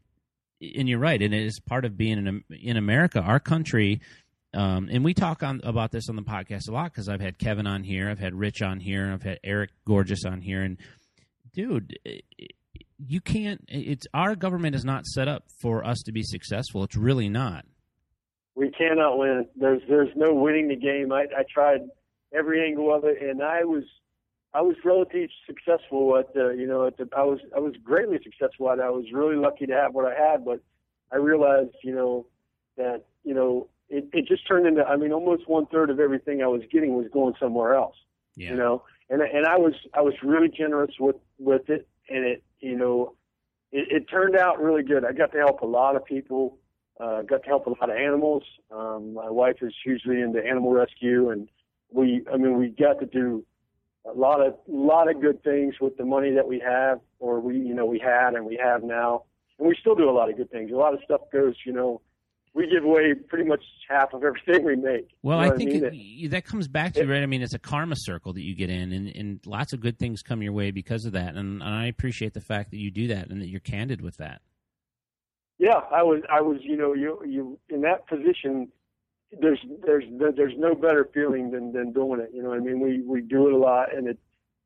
and 0.78 0.88
you're 0.88 0.98
right, 0.98 1.20
and 1.20 1.34
it 1.34 1.42
is 1.44 1.60
part 1.60 1.84
of 1.84 1.96
being 1.96 2.18
in 2.18 2.44
in 2.62 2.76
America, 2.76 3.20
our 3.20 3.40
country. 3.40 4.00
Um, 4.52 4.88
and 4.90 5.04
we 5.04 5.14
talk 5.14 5.44
on 5.44 5.60
about 5.62 5.92
this 5.92 6.08
on 6.08 6.16
the 6.16 6.22
podcast 6.22 6.68
a 6.68 6.72
lot 6.72 6.92
because 6.92 7.08
I've 7.08 7.20
had 7.20 7.38
Kevin 7.38 7.68
on 7.68 7.84
here, 7.84 8.10
I've 8.10 8.18
had 8.18 8.34
Rich 8.34 8.62
on 8.62 8.80
here, 8.80 9.12
I've 9.12 9.22
had 9.22 9.38
Eric 9.44 9.70
Gorges 9.86 10.24
on 10.24 10.40
here, 10.40 10.62
and 10.62 10.76
dude, 11.54 11.96
you 12.98 13.20
can't. 13.20 13.64
It's 13.68 14.06
our 14.12 14.34
government 14.34 14.74
is 14.74 14.84
not 14.84 15.06
set 15.06 15.28
up 15.28 15.44
for 15.60 15.86
us 15.86 15.98
to 16.06 16.12
be 16.12 16.22
successful. 16.24 16.82
It's 16.82 16.96
really 16.96 17.28
not. 17.28 17.64
we 18.56 18.70
cannot 18.70 19.18
win. 19.18 19.46
There's 19.56 19.82
there's 19.88 20.10
no 20.16 20.34
winning 20.34 20.68
the 20.68 20.76
game. 20.76 21.12
I, 21.12 21.26
I 21.36 21.44
tried 21.48 21.80
every 22.32 22.64
angle 22.66 22.94
of 22.94 23.04
it, 23.04 23.22
and 23.22 23.42
I 23.42 23.64
was 23.64 23.84
I 24.52 24.62
was 24.62 24.76
relatively 24.84 25.30
successful 25.46 26.16
at 26.18 26.34
the 26.34 26.54
you 26.58 26.66
know 26.66 26.86
at 26.86 26.96
the 26.96 27.08
I 27.16 27.22
was 27.22 27.40
I 27.54 27.60
was 27.60 27.74
greatly 27.82 28.18
successful 28.22 28.70
at 28.70 28.78
it. 28.78 28.82
I 28.82 28.90
was 28.90 29.06
really 29.12 29.36
lucky 29.36 29.66
to 29.66 29.74
have 29.74 29.94
what 29.94 30.06
I 30.10 30.14
had, 30.14 30.44
but 30.44 30.60
I 31.12 31.16
realized 31.16 31.74
you 31.82 31.94
know 31.94 32.26
that 32.76 33.04
you 33.24 33.34
know 33.34 33.68
it, 33.88 34.08
it 34.12 34.26
just 34.26 34.46
turned 34.46 34.66
into 34.66 34.84
I 34.84 34.96
mean 34.96 35.12
almost 35.12 35.48
one 35.48 35.66
third 35.66 35.90
of 35.90 36.00
everything 36.00 36.42
I 36.42 36.46
was 36.46 36.62
getting 36.72 36.94
was 36.94 37.06
going 37.12 37.34
somewhere 37.40 37.74
else 37.74 37.96
Yeah. 38.36 38.50
you 38.50 38.56
know 38.56 38.82
and 39.08 39.20
and 39.22 39.46
I 39.46 39.56
was 39.58 39.74
I 39.94 40.00
was 40.00 40.14
really 40.22 40.48
generous 40.48 40.92
with 40.98 41.16
with 41.38 41.68
it 41.68 41.88
and 42.08 42.24
it 42.24 42.42
you 42.60 42.76
know 42.76 43.14
it, 43.72 43.88
it 43.90 44.08
turned 44.10 44.36
out 44.36 44.60
really 44.62 44.82
good 44.82 45.04
I 45.04 45.12
got 45.12 45.32
to 45.32 45.38
help 45.38 45.60
a 45.62 45.66
lot 45.66 45.96
of 45.96 46.04
people 46.04 46.58
uh 47.00 47.22
got 47.22 47.42
to 47.42 47.48
help 47.48 47.66
a 47.66 47.70
lot 47.70 47.90
of 47.90 47.96
animals 47.96 48.44
um 48.70 49.14
my 49.14 49.28
wife 49.28 49.56
is 49.62 49.74
hugely 49.84 50.20
into 50.20 50.40
animal 50.44 50.72
rescue 50.72 51.30
and 51.30 51.48
we 51.92 52.24
I 52.32 52.36
mean 52.36 52.58
we 52.58 52.68
got 52.68 53.00
to 53.00 53.06
do 53.06 53.44
a 54.06 54.12
lot 54.12 54.44
of 54.44 54.54
lot 54.66 55.10
of 55.10 55.20
good 55.20 55.42
things 55.42 55.74
with 55.80 55.96
the 55.96 56.04
money 56.04 56.32
that 56.32 56.46
we 56.46 56.60
have 56.60 57.00
or 57.18 57.40
we 57.40 57.56
you 57.56 57.74
know 57.74 57.86
we 57.86 57.98
had 57.98 58.34
and 58.34 58.46
we 58.46 58.58
have 58.62 58.82
now 58.82 59.24
and 59.58 59.68
we 59.68 59.76
still 59.80 59.94
do 59.94 60.08
a 60.08 60.12
lot 60.12 60.30
of 60.30 60.36
good 60.36 60.50
things 60.50 60.70
a 60.72 60.76
lot 60.76 60.94
of 60.94 61.00
stuff 61.04 61.20
goes 61.32 61.54
you 61.64 61.72
know 61.72 62.00
we 62.52 62.68
give 62.68 62.84
away 62.84 63.14
pretty 63.14 63.44
much 63.44 63.62
half 63.88 64.12
of 64.12 64.24
everything 64.24 64.64
we 64.64 64.76
make. 64.76 65.08
Well, 65.22 65.40
You 65.40 65.46
know 65.48 65.54
I 65.54 65.56
think 65.56 65.70
mean? 65.70 65.84
it, 66.24 66.30
that 66.30 66.44
comes 66.44 66.66
back 66.66 66.94
to 66.94 67.06
right. 67.06 67.22
I 67.22 67.26
mean, 67.26 67.42
it's 67.42 67.54
a 67.54 67.58
karma 67.58 67.94
circle 67.96 68.32
that 68.32 68.42
you 68.42 68.54
get 68.54 68.70
in, 68.70 68.92
and, 68.92 69.08
and 69.08 69.40
lots 69.46 69.72
of 69.72 69.80
good 69.80 69.98
things 69.98 70.22
come 70.22 70.42
your 70.42 70.52
way 70.52 70.70
because 70.70 71.04
of 71.04 71.12
that. 71.12 71.36
And, 71.36 71.62
and 71.62 71.74
I 71.74 71.86
appreciate 71.86 72.34
the 72.34 72.40
fact 72.40 72.70
that 72.72 72.78
you 72.78 72.90
do 72.90 73.08
that 73.08 73.30
and 73.30 73.40
that 73.40 73.48
you're 73.48 73.60
candid 73.60 74.00
with 74.00 74.16
that. 74.16 74.40
Yeah, 75.58 75.80
I 75.92 76.02
was, 76.02 76.22
I 76.30 76.40
was, 76.40 76.58
you 76.62 76.76
know, 76.76 76.94
you, 76.94 77.22
you 77.24 77.58
in 77.68 77.82
that 77.82 78.08
position. 78.08 78.68
There's, 79.38 79.60
there's, 79.86 80.04
there's 80.36 80.54
no 80.58 80.74
better 80.74 81.08
feeling 81.14 81.50
than 81.52 81.72
than 81.72 81.92
doing 81.92 82.20
it. 82.20 82.30
You 82.34 82.42
know, 82.42 82.48
what 82.48 82.58
I 82.58 82.62
mean, 82.62 82.80
we 82.80 83.00
we 83.02 83.20
do 83.20 83.46
it 83.46 83.52
a 83.52 83.56
lot, 83.56 83.94
and 83.94 84.08
it, 84.08 84.18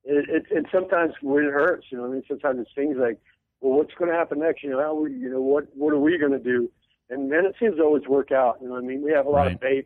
it, 0.05 0.25
it 0.29 0.47
and 0.57 0.67
sometimes 0.73 1.13
when 1.21 1.45
it 1.45 1.53
hurts, 1.53 1.87
you 1.91 1.99
know, 1.99 2.05
what 2.05 2.11
I 2.11 2.15
mean, 2.15 2.23
sometimes 2.27 2.61
it's 2.61 2.71
things 2.75 2.97
like, 2.99 3.19
well, 3.61 3.79
what's 3.79 3.93
going 3.95 4.11
to 4.11 4.17
happen 4.17 4.39
next? 4.41 4.63
You 4.63 4.71
know, 4.71 4.81
how 4.81 4.95
we, 4.95 5.13
you 5.13 5.29
know, 5.31 5.41
what, 5.41 5.67
what 5.75 5.93
are 5.93 5.99
we 5.99 6.17
going 6.19 6.33
to 6.33 6.39
do? 6.39 6.71
And 7.11 7.31
then 7.31 7.45
it 7.45 7.55
seems 7.61 7.77
to 7.77 7.83
always 7.83 8.07
work 8.07 8.33
out. 8.33 8.59
You 8.63 8.69
know, 8.69 8.75
what 8.75 8.85
I 8.85 8.87
mean, 8.87 9.03
we 9.03 9.13
have 9.13 9.27
a 9.27 9.31
lot 9.31 9.43
Right. 9.47 9.55
of 9.55 9.61
faith. 9.61 9.85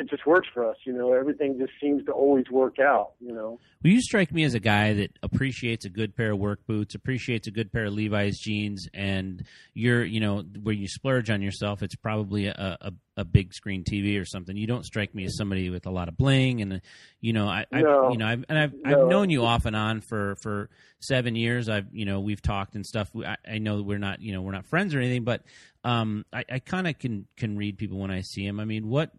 It 0.00 0.08
just 0.08 0.26
works 0.26 0.48
for 0.54 0.66
us. 0.66 0.76
You 0.86 0.94
know, 0.94 1.12
everything 1.12 1.58
just 1.58 1.72
seems 1.78 2.04
to 2.06 2.12
always 2.12 2.46
work 2.50 2.78
out. 2.78 3.12
You 3.20 3.32
know. 3.34 3.60
Well, 3.84 3.92
you 3.92 4.00
strike 4.00 4.32
me 4.32 4.44
as 4.44 4.54
a 4.54 4.60
guy 4.60 4.94
that 4.94 5.10
appreciates 5.22 5.84
a 5.84 5.90
good 5.90 6.16
pair 6.16 6.32
of 6.32 6.38
work 6.38 6.66
boots, 6.66 6.94
appreciates 6.94 7.46
a 7.48 7.50
good 7.50 7.70
pair 7.70 7.84
of 7.84 7.92
Levi's 7.92 8.38
jeans, 8.38 8.88
and 8.94 9.44
you're, 9.74 10.02
you 10.02 10.20
know, 10.20 10.42
where 10.62 10.74
you 10.74 10.88
splurge 10.88 11.28
on 11.28 11.42
yourself, 11.42 11.82
it's 11.82 11.94
probably 11.96 12.46
a, 12.46 12.78
a, 12.80 12.92
a 13.18 13.24
big 13.26 13.52
screen 13.52 13.84
TV 13.84 14.18
or 14.20 14.24
something. 14.24 14.56
You 14.56 14.66
don't 14.66 14.84
strike 14.86 15.14
me 15.14 15.24
as 15.24 15.36
somebody 15.36 15.68
with 15.68 15.86
a 15.86 15.90
lot 15.90 16.08
of 16.08 16.16
bling, 16.16 16.62
and 16.62 16.80
you 17.20 17.34
know, 17.34 17.46
I, 17.46 17.66
I 17.70 17.82
No. 17.82 18.10
you 18.10 18.16
know, 18.16 18.26
I've, 18.26 18.44
and 18.48 18.58
I've, 18.58 18.72
No. 18.72 18.80
I've 19.02 19.08
known 19.08 19.28
you 19.28 19.44
off 19.44 19.66
and 19.66 19.76
on 19.76 20.00
for 20.00 20.36
for 20.36 20.70
seven 21.00 21.36
years. 21.36 21.68
I've, 21.68 21.86
you 21.92 22.06
know, 22.06 22.20
we've 22.20 22.40
talked 22.42 22.74
and 22.74 22.86
stuff. 22.86 23.10
I, 23.14 23.36
I 23.46 23.58
know 23.58 23.76
that 23.76 23.82
we're 23.84 23.98
not, 23.98 24.22
you 24.22 24.32
know, 24.32 24.40
we're 24.40 24.52
not 24.52 24.64
friends 24.64 24.94
or 24.94 24.98
anything, 24.98 25.24
but 25.24 25.42
um, 25.84 26.24
I, 26.32 26.44
I 26.50 26.58
kind 26.58 26.86
of 26.86 26.98
can 26.98 27.26
can 27.36 27.56
read 27.58 27.76
people 27.78 27.98
when 27.98 28.10
I 28.10 28.22
see 28.22 28.46
them. 28.46 28.60
I 28.60 28.64
mean, 28.64 28.88
what 28.88 29.12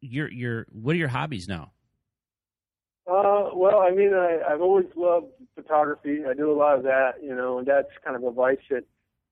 your 0.00 0.30
your 0.30 0.66
what 0.70 0.94
are 0.94 0.98
your 0.98 1.08
hobbies 1.08 1.48
now? 1.48 1.72
Uh, 3.06 3.50
well, 3.54 3.80
I 3.80 3.90
mean, 3.90 4.12
I, 4.12 4.40
I've 4.46 4.60
always 4.60 4.86
loved 4.94 5.28
photography. 5.54 6.24
I 6.28 6.34
do 6.34 6.52
a 6.52 6.56
lot 6.56 6.76
of 6.76 6.82
that, 6.84 7.12
you 7.22 7.34
know, 7.34 7.58
and 7.58 7.66
that's 7.66 7.88
kind 8.04 8.14
of 8.14 8.22
a 8.22 8.30
vice 8.30 8.58
that 8.70 8.84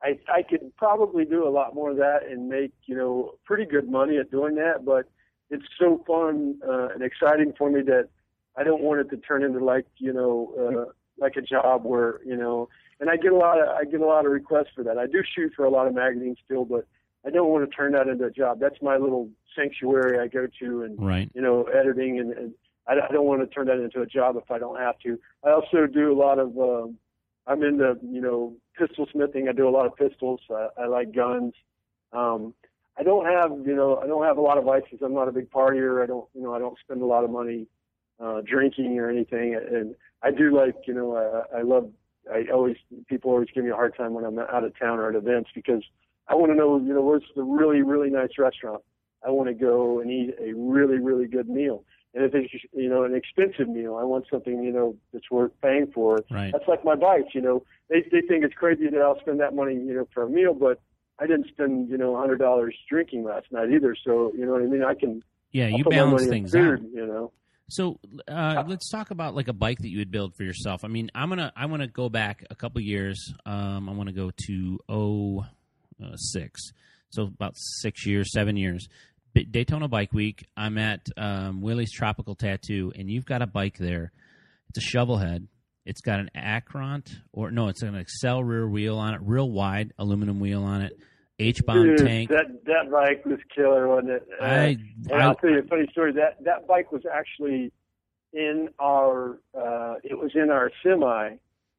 I 0.02 0.18
I 0.32 0.42
could 0.42 0.74
probably 0.76 1.24
do 1.24 1.46
a 1.46 1.50
lot 1.50 1.74
more 1.74 1.90
of 1.90 1.96
that 1.98 2.20
and 2.28 2.48
make 2.48 2.72
you 2.86 2.96
know 2.96 3.34
pretty 3.44 3.64
good 3.64 3.90
money 3.90 4.18
at 4.18 4.30
doing 4.30 4.54
that. 4.56 4.84
But 4.84 5.08
it's 5.50 5.66
so 5.78 6.02
fun 6.06 6.58
uh, 6.66 6.88
and 6.88 7.02
exciting 7.02 7.52
for 7.56 7.70
me 7.70 7.82
that 7.82 8.08
I 8.56 8.64
don't 8.64 8.82
want 8.82 9.00
it 9.00 9.10
to 9.10 9.16
turn 9.18 9.42
into 9.42 9.64
like 9.64 9.86
you 9.98 10.12
know 10.12 10.54
uh, 10.58 10.92
like 11.18 11.36
a 11.36 11.42
job 11.42 11.84
where 11.84 12.20
you 12.24 12.36
know. 12.36 12.68
And 12.98 13.10
I 13.10 13.16
get 13.16 13.32
a 13.32 13.36
lot 13.36 13.60
of 13.60 13.68
I 13.68 13.84
get 13.84 14.00
a 14.00 14.06
lot 14.06 14.24
of 14.24 14.32
requests 14.32 14.72
for 14.74 14.82
that. 14.84 14.96
I 14.96 15.06
do 15.06 15.22
shoot 15.34 15.52
for 15.54 15.66
a 15.66 15.70
lot 15.70 15.86
of 15.86 15.94
magazines 15.94 16.38
still, 16.42 16.64
but 16.64 16.86
I 17.26 17.30
don't 17.30 17.48
want 17.48 17.68
to 17.68 17.76
turn 17.76 17.92
that 17.92 18.06
into 18.06 18.24
a 18.24 18.30
job. 18.30 18.60
That's 18.60 18.80
my 18.80 18.96
little 18.96 19.28
sanctuary 19.56 20.20
I 20.20 20.28
go 20.28 20.46
to 20.60 20.82
and 20.82 20.96
Right. 20.98 21.30
you 21.34 21.42
know, 21.42 21.64
editing, 21.64 22.20
and, 22.20 22.32
and 22.32 22.54
I, 22.86 22.94
I 23.08 23.12
don't 23.12 23.26
want 23.26 23.40
to 23.40 23.46
turn 23.52 23.66
that 23.66 23.80
into 23.80 24.00
a 24.02 24.06
job 24.06 24.36
if 24.36 24.50
I 24.50 24.58
don't 24.58 24.78
have 24.78 24.98
to. 25.00 25.18
I 25.44 25.50
also 25.50 25.86
do 25.86 26.12
a 26.12 26.18
lot 26.18 26.38
of, 26.38 26.56
um, 26.58 26.96
I'm 27.46 27.62
into, 27.62 27.98
you 28.02 28.20
know, 28.20 28.54
pistol 28.78 29.06
smithing. 29.10 29.48
I 29.48 29.52
do 29.52 29.68
a 29.68 29.70
lot 29.70 29.86
of 29.86 29.96
pistols. 29.96 30.40
I, 30.50 30.68
I 30.78 30.86
like 30.86 31.14
guns. 31.14 31.54
Um, 32.12 32.54
I 32.98 33.02
don't 33.02 33.26
have, 33.26 33.50
you 33.66 33.74
know, 33.74 33.98
I 33.98 34.06
don't 34.06 34.24
have 34.24 34.38
a 34.38 34.40
lot 34.40 34.56
of 34.58 34.64
vices. 34.64 35.00
I'm 35.04 35.14
not 35.14 35.28
a 35.28 35.32
big 35.32 35.50
partier. 35.50 36.02
I 36.02 36.06
don't, 36.06 36.26
you 36.34 36.42
know, 36.42 36.54
I 36.54 36.58
don't 36.58 36.78
spend 36.78 37.02
a 37.02 37.06
lot 37.06 37.24
of 37.24 37.30
money 37.30 37.66
uh, 38.20 38.40
drinking 38.40 38.98
or 38.98 39.10
anything. 39.10 39.54
And 39.54 39.94
I 40.22 40.30
do 40.30 40.56
like, 40.56 40.76
you 40.86 40.94
know, 40.94 41.44
I, 41.52 41.58
I 41.58 41.62
love. 41.62 41.90
I 42.32 42.44
always 42.52 42.76
people 43.06 43.30
always 43.30 43.48
give 43.54 43.62
me 43.62 43.70
a 43.70 43.74
hard 43.74 43.96
time 43.96 44.12
when 44.12 44.24
I'm 44.24 44.36
out 44.36 44.64
of 44.64 44.76
town 44.76 44.98
or 44.98 45.08
at 45.08 45.14
events 45.14 45.50
because 45.54 45.84
I 46.28 46.34
want 46.34 46.52
to 46.52 46.56
know, 46.56 46.78
you 46.78 46.94
know, 46.94 47.02
where's 47.02 47.24
the 47.34 47.42
really 47.42 47.82
really 47.82 48.10
nice 48.10 48.38
restaurant. 48.38 48.82
I 49.26 49.30
want 49.30 49.48
to 49.48 49.54
go 49.54 50.00
and 50.00 50.10
eat 50.10 50.34
a 50.40 50.52
really, 50.54 50.98
really 50.98 51.26
good 51.26 51.48
meal. 51.48 51.84
And 52.14 52.24
if 52.24 52.34
it's, 52.34 52.52
you 52.72 52.88
know, 52.88 53.04
an 53.04 53.14
expensive 53.14 53.68
meal, 53.68 53.96
I 53.96 54.04
want 54.04 54.24
something, 54.30 54.62
you 54.62 54.72
know, 54.72 54.96
that's 55.12 55.30
worth 55.30 55.52
paying 55.60 55.90
for. 55.92 56.24
Right. 56.30 56.50
That's 56.52 56.66
like 56.66 56.84
my 56.84 56.94
bikes, 56.94 57.34
you 57.34 57.42
know. 57.42 57.62
They 57.90 58.02
they 58.10 58.22
think 58.26 58.44
it's 58.44 58.54
crazy 58.54 58.88
that 58.88 59.00
I'll 59.00 59.20
spend 59.20 59.40
that 59.40 59.54
money, 59.54 59.74
you 59.74 59.94
know, 59.94 60.08
for 60.14 60.22
a 60.22 60.30
meal, 60.30 60.54
but 60.54 60.80
I 61.18 61.26
didn't 61.26 61.48
spend, 61.48 61.90
you 61.90 61.98
know, 61.98 62.16
a 62.16 62.18
hundred 62.18 62.38
dollars 62.38 62.74
drinking 62.88 63.24
last 63.24 63.46
night 63.50 63.70
either. 63.70 63.96
So, 64.02 64.32
you 64.36 64.46
know 64.46 64.52
what 64.52 64.62
I 64.62 64.66
mean? 64.66 64.82
I 64.82 64.94
can 64.94 65.22
Yeah, 65.52 65.66
I'll 65.66 65.78
you 65.78 65.84
balance 65.84 66.26
things 66.26 66.52
food, 66.52 66.80
out. 66.80 66.90
you 66.92 67.06
know. 67.06 67.32
So 67.68 67.98
uh, 68.28 68.62
let's 68.66 68.88
talk 68.90 69.10
about 69.10 69.34
like 69.34 69.48
a 69.48 69.52
bike 69.52 69.78
that 69.80 69.88
you 69.88 69.98
would 69.98 70.12
build 70.12 70.36
for 70.36 70.44
yourself. 70.44 70.84
I 70.84 70.88
mean, 70.88 71.10
I'm 71.14 71.28
gonna 71.28 71.52
I 71.56 71.66
want 71.66 71.82
to 71.82 71.88
go 71.88 72.08
back 72.08 72.44
a 72.48 72.54
couple 72.54 72.80
years. 72.80 73.34
Um, 73.44 73.88
I 73.88 73.92
want 73.92 74.08
to 74.08 74.14
go 74.14 74.30
to 74.46 74.78
oh 74.88 75.44
six, 76.16 76.60
so 77.10 77.24
about 77.24 77.54
six 77.56 78.06
years, 78.06 78.32
seven 78.32 78.56
years. 78.56 78.88
Daytona 79.44 79.86
Bike 79.86 80.12
Week. 80.14 80.46
I'm 80.56 80.78
at 80.78 81.06
um, 81.16 81.60
Willie's 81.60 81.92
Tropical 81.92 82.34
Tattoo, 82.34 82.92
and 82.96 83.10
you've 83.10 83.26
got 83.26 83.42
a 83.42 83.46
bike 83.46 83.76
there. 83.76 84.12
It's 84.70 84.78
a 84.78 84.88
shovel 84.88 85.18
head. 85.18 85.46
It's 85.84 86.00
got 86.00 86.18
an 86.20 86.30
Akront, 86.34 87.14
or 87.32 87.50
no, 87.50 87.68
it's 87.68 87.82
an 87.82 87.94
Excel 87.94 88.42
rear 88.42 88.66
wheel 88.66 88.98
on 88.98 89.14
it, 89.14 89.20
real 89.22 89.50
wide 89.50 89.92
aluminum 89.98 90.40
wheel 90.40 90.64
on 90.64 90.82
it, 90.82 90.98
H 91.38 91.64
bomb 91.64 91.96
tank. 91.96 92.30
that 92.30 92.64
that 92.64 92.90
bike 92.90 93.24
was 93.24 93.38
killer, 93.54 93.86
wasn't 93.88 94.10
it? 94.10 94.28
Uh, 94.40 94.44
I, 94.44 94.56
And 95.10 95.12
I 95.12 95.26
I'll 95.26 95.34
tell 95.36 95.50
you 95.50 95.60
a 95.60 95.62
funny 95.62 95.86
story. 95.92 96.12
That 96.12 96.42
that 96.44 96.66
bike 96.66 96.90
was 96.90 97.02
actually 97.12 97.72
in 98.32 98.68
our 98.80 99.38
uh, 99.54 99.96
it 100.02 100.18
was 100.18 100.32
in 100.34 100.50
our 100.50 100.72
semi 100.82 101.36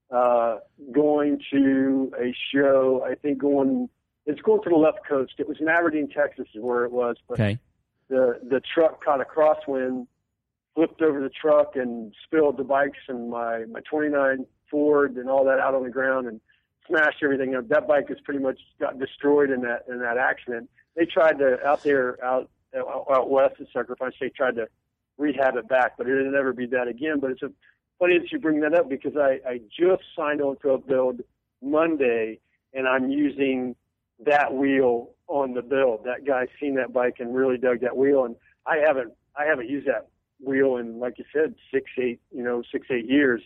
uh, 0.09 0.57
going 0.93 1.41
to 1.51 2.11
a 2.17 2.33
show. 2.53 3.03
I 3.05 3.15
think 3.15 3.39
going 3.39 3.89
it's 4.27 4.41
going 4.41 4.61
to 4.63 4.69
the 4.69 4.75
left 4.75 4.99
coast. 5.07 5.33
It 5.39 5.47
was 5.47 5.57
in 5.59 5.69
Aberdeen, 5.69 6.09
Texas, 6.09 6.47
is 6.53 6.61
where 6.61 6.83
it 6.83 6.91
was. 6.91 7.15
But 7.27 7.39
okay. 7.39 7.59
the 8.09 8.39
the 8.43 8.61
truck 8.73 9.03
caught 9.03 9.21
a 9.21 9.25
crosswind, 9.25 10.05
flipped 10.75 11.01
over 11.01 11.21
the 11.21 11.29
truck 11.29 11.75
and 11.75 12.13
spilled 12.25 12.57
the 12.57 12.63
bikes 12.63 12.99
and 13.07 13.31
my 13.31 13.65
my 13.65 13.79
29 13.89 14.45
Ford 14.69 15.15
and 15.15 15.29
all 15.29 15.45
that 15.45 15.59
out 15.59 15.73
on 15.73 15.83
the 15.83 15.89
ground 15.89 16.27
and 16.27 16.41
smashed 16.87 17.23
everything 17.23 17.55
up. 17.55 17.69
That 17.69 17.87
bike 17.87 18.09
has 18.09 18.17
pretty 18.23 18.41
much 18.41 18.59
got 18.79 18.99
destroyed 18.99 19.49
in 19.49 19.61
that 19.61 19.85
in 19.87 19.99
that 20.01 20.17
accident. 20.17 20.69
They 20.95 21.05
tried 21.05 21.39
to 21.39 21.65
out 21.65 21.83
there 21.83 22.23
out 22.23 22.49
out 22.75 23.29
west 23.29 23.55
at 23.61 23.67
Sacrifice. 23.71 24.11
They 24.19 24.29
tried 24.29 24.55
to 24.55 24.67
rehab 25.17 25.55
it 25.55 25.69
back, 25.69 25.93
but 25.97 26.07
it'll 26.07 26.31
never 26.31 26.51
be 26.51 26.65
that 26.67 26.89
again. 26.89 27.19
But 27.21 27.31
it's 27.31 27.43
a 27.43 27.51
funny 27.97 28.19
that 28.19 28.29
you 28.29 28.39
bring 28.39 28.59
that 28.59 28.73
up 28.73 28.89
because 28.89 29.15
I 29.15 29.39
I 29.47 29.61
just 29.79 30.03
signed 30.17 30.41
on 30.41 30.57
to 30.63 30.71
a 30.71 30.77
build 30.77 31.21
Monday 31.61 32.39
and 32.73 32.87
I'm 32.87 33.09
using 33.09 33.75
that 34.25 34.53
wheel 34.53 35.11
on 35.27 35.53
the 35.53 35.61
build. 35.61 36.05
That 36.05 36.25
guy 36.25 36.47
seen 36.59 36.75
that 36.75 36.93
bike 36.93 37.15
and 37.19 37.35
really 37.35 37.57
dug 37.57 37.81
that 37.81 37.95
wheel, 37.95 38.25
and 38.25 38.35
I 38.65 38.77
haven't 38.85 39.13
I 39.35 39.45
haven't 39.45 39.69
used 39.69 39.87
that 39.87 40.07
wheel 40.39 40.77
in 40.77 40.99
like 40.99 41.17
you 41.17 41.25
said 41.33 41.55
six 41.73 41.89
eight 41.99 42.19
you 42.31 42.43
know 42.43 42.63
six 42.71 42.87
eight 42.91 43.09
years. 43.09 43.41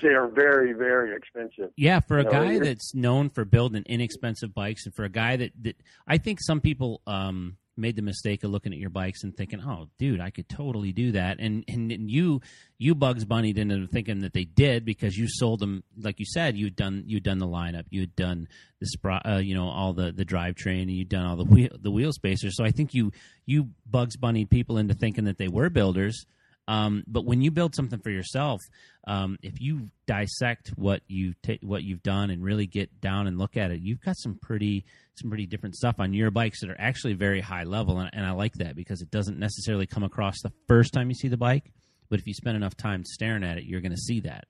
They 0.00 0.08
are 0.08 0.28
very 0.28 0.72
very 0.72 1.14
expensive. 1.14 1.70
Yeah, 1.76 2.00
for 2.00 2.18
a 2.18 2.24
guy 2.24 2.58
that's 2.58 2.94
known 2.94 3.28
for 3.28 3.44
building 3.44 3.82
inexpensive 3.86 4.54
bikes, 4.54 4.86
and 4.86 4.94
for 4.94 5.04
a 5.04 5.10
guy 5.10 5.36
that, 5.36 5.52
that 5.62 5.76
I 6.06 6.16
think 6.16 6.38
some 6.40 6.62
people 6.62 7.02
um, 7.06 7.58
made 7.76 7.96
the 7.96 8.02
mistake 8.02 8.44
of 8.44 8.50
looking 8.50 8.72
at 8.72 8.78
your 8.78 8.90
bikes 8.90 9.24
and 9.24 9.36
thinking, 9.36 9.60
"Oh, 9.60 9.88
dude, 9.98 10.20
I 10.20 10.30
could 10.30 10.48
totally 10.48 10.92
do 10.92 11.12
that," 11.12 11.38
and 11.40 11.64
and, 11.68 11.90
and 11.90 12.10
you 12.10 12.40
you 12.78 12.94
Bugs 12.94 13.24
Bunnied 13.24 13.58
into 13.58 13.86
thinking 13.86 14.20
that 14.20 14.32
they 14.32 14.44
did 14.44 14.84
because 14.84 15.16
you 15.16 15.26
sold 15.28 15.60
them, 15.60 15.82
like 16.00 16.18
you 16.18 16.26
said, 16.26 16.56
you'd 16.56 16.76
done 16.76 17.04
you'd 17.06 17.22
done 17.22 17.38
the 17.38 17.46
lineup, 17.46 17.84
you'd 17.90 18.16
done 18.16 18.48
the 18.80 18.88
spro- 18.96 19.22
uh, 19.24 19.38
you 19.38 19.54
know 19.54 19.68
all 19.68 19.92
the 19.92 20.12
the 20.12 20.24
drivetrain, 20.24 20.82
and 20.82 20.92
you'd 20.92 21.08
done 21.08 21.26
all 21.26 21.36
the 21.36 21.44
wheel 21.44 21.70
the 21.78 21.90
wheel 21.90 22.12
spacers. 22.12 22.56
So 22.56 22.64
I 22.64 22.70
think 22.70 22.94
you 22.94 23.12
you 23.46 23.70
Bugs 23.86 24.16
Bunnied 24.16 24.50
people 24.50 24.78
into 24.78 24.94
thinking 24.94 25.24
that 25.24 25.38
they 25.38 25.48
were 25.48 25.70
builders. 25.70 26.26
Um, 26.66 27.04
but 27.06 27.24
when 27.24 27.42
you 27.42 27.50
build 27.50 27.74
something 27.74 27.98
for 28.00 28.10
yourself, 28.10 28.60
um, 29.06 29.38
if 29.42 29.60
you 29.60 29.90
dissect 30.06 30.68
what 30.76 31.02
you 31.08 31.34
what 31.62 31.82
you've 31.82 32.02
done 32.02 32.30
and 32.30 32.42
really 32.42 32.66
get 32.66 33.00
down 33.00 33.26
and 33.26 33.38
look 33.38 33.56
at 33.56 33.70
it, 33.70 33.80
you've 33.80 34.00
got 34.00 34.16
some 34.16 34.38
pretty 34.40 34.84
some 35.16 35.30
pretty 35.30 35.46
different 35.46 35.76
stuff 35.76 35.96
on 35.98 36.14
your 36.14 36.30
bikes 36.30 36.60
that 36.60 36.70
are 36.70 36.80
actually 36.80 37.12
very 37.12 37.40
high 37.40 37.64
level, 37.64 37.98
and, 37.98 38.10
and 38.14 38.24
I 38.24 38.32
like 38.32 38.54
that 38.54 38.76
because 38.76 39.02
it 39.02 39.10
doesn't 39.10 39.38
necessarily 39.38 39.86
come 39.86 40.02
across 40.02 40.40
the 40.42 40.52
first 40.66 40.92
time 40.92 41.08
you 41.08 41.14
see 41.14 41.28
the 41.28 41.36
bike, 41.36 41.70
but 42.08 42.18
if 42.18 42.26
you 42.26 42.32
spend 42.34 42.56
enough 42.56 42.76
time 42.76 43.04
staring 43.04 43.44
at 43.44 43.58
it, 43.58 43.64
you're 43.64 43.82
going 43.82 43.92
to 43.92 43.98
see 43.98 44.20
that. 44.20 44.46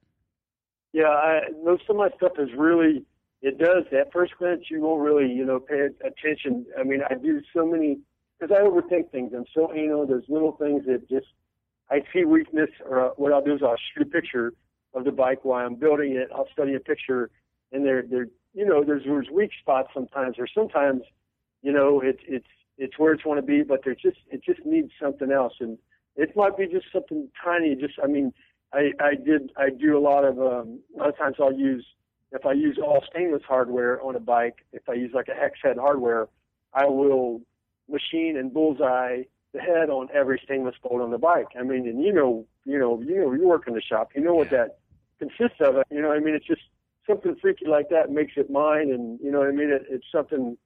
Yeah, 0.93 1.09
I, 1.09 1.41
most 1.65 1.83
of 1.89 1.97
my 1.97 2.09
stuff 2.17 2.33
is 2.39 2.51
really 2.57 3.05
it 3.43 3.59
does 3.59 3.85
at 3.93 4.13
first 4.13 4.33
glance 4.39 4.63
you 4.71 4.81
won't 4.81 5.03
really 5.03 5.31
you 5.31 5.45
know 5.45 5.59
pay 5.59 5.89
attention. 6.05 6.65
I 6.79 6.85
mean 6.85 7.01
I 7.11 7.15
do 7.15 7.41
so 7.55 7.67
many 7.67 7.99
because 8.39 8.57
I 8.57 8.63
overthink 8.63 9.11
things. 9.11 9.33
I'm 9.35 9.47
so 9.53 9.73
anal. 9.75 10.07
There's 10.07 10.25
little 10.29 10.53
things 10.53 10.87
that 10.87 11.09
just 11.09 11.27
I 11.95 12.01
see 12.13 12.25
weakness, 12.25 12.71
or 12.85 13.07
uh, 13.07 13.09
what 13.11 13.33
I'll 13.33 13.45
do 13.45 13.55
is 13.55 13.61
I'll 13.63 13.77
shoot 13.95 14.03
a 14.03 14.11
picture 14.11 14.53
of 14.95 15.05
the 15.05 15.13
bike 15.13 15.45
while 15.45 15.65
I'm 15.65 15.77
building 15.77 16.17
it. 16.17 16.29
I'll 16.35 16.49
study 16.53 16.75
a 16.75 16.81
picture, 16.81 17.31
and 17.71 17.87
there, 17.87 18.03
there, 18.03 18.27
you 18.53 18.67
know, 18.67 18.83
there's 18.83 19.05
there's 19.05 19.29
weak 19.31 19.53
spots 19.61 19.91
sometimes, 19.95 20.37
or 20.41 20.49
sometimes, 20.53 21.03
you 21.63 21.73
know, 21.73 22.01
it's 22.01 22.19
it's 22.27 22.49
it's 22.79 22.99
where 22.99 23.13
it's 23.13 23.25
want 23.25 23.39
to 23.39 23.47
be, 23.47 23.63
but 23.63 23.83
there's 23.85 24.03
just 24.03 24.17
it 24.33 24.43
just 24.43 24.67
needs 24.67 24.91
something 25.01 25.31
else, 25.31 25.53
and 25.61 25.79
it 26.17 26.35
might 26.35 26.57
be 26.59 26.67
just 26.67 26.87
something 26.93 27.29
tiny. 27.45 27.77
Just 27.77 27.95
I 28.03 28.09
mean, 28.09 28.33
I 28.73 28.91
I 28.99 29.15
did 29.15 29.53
I 29.57 29.71
do 29.71 29.97
a 29.97 30.01
lot 30.01 30.25
of 30.25 30.41
um, 30.41 30.81
a 30.97 30.99
lot 30.99 31.09
of 31.11 31.17
times 31.17 31.37
I'll 31.39 31.55
use 31.55 31.87
if 32.33 32.45
I 32.45 32.55
use 32.55 32.77
all 32.83 33.05
stainless 33.09 33.43
hardware 33.47 34.03
on 34.03 34.17
a 34.17 34.21
bike, 34.21 34.67
if 34.73 34.89
I 34.89 34.95
use 34.95 35.13
like 35.15 35.29
a 35.29 35.41
hex 35.41 35.61
head 35.63 35.77
hardware, 35.79 36.27
I 36.73 36.87
will 36.87 37.41
machine 37.89 38.37
and 38.37 38.53
bullseye 38.53 39.23
the 39.55 39.61
head 39.61 39.89
on 39.89 40.09
every 40.13 40.41
stainless 40.45 40.75
bolt 40.83 41.01
on 41.01 41.11
the 41.11 41.19
bike. 41.19 41.49
I 41.59 41.63
mean, 41.63 41.89
and 41.89 42.03
you 42.03 42.13
know, 42.13 42.45
you 42.65 42.79
know, 42.79 43.01
you 43.01 43.17
know, 43.17 43.33
you 43.33 43.47
work 43.47 43.67
in 43.67 43.75
the 43.75 43.81
shop, 43.81 44.11
you 44.15 44.21
know 44.21 44.35
what 44.35 44.51
that 44.51 44.79
consists 45.19 45.61
of. 45.61 45.77
You 45.91 46.03
know, 46.03 46.13
I 46.13 46.19
mean, 46.19 46.35
it's 46.35 46.47
just 46.47 46.63
something 47.07 47.37
freaky 47.41 47.67
like 47.67 47.89
that 47.89 48.11
makes 48.11 48.33
it 48.37 48.51
mine, 48.51 48.91
and 48.91 49.19
you 49.23 49.31
know, 49.31 49.39
what 49.39 49.49
I 49.49 49.53
mean, 49.53 49.71
it, 49.71 49.87
it's 49.89 50.07
something 50.13 50.59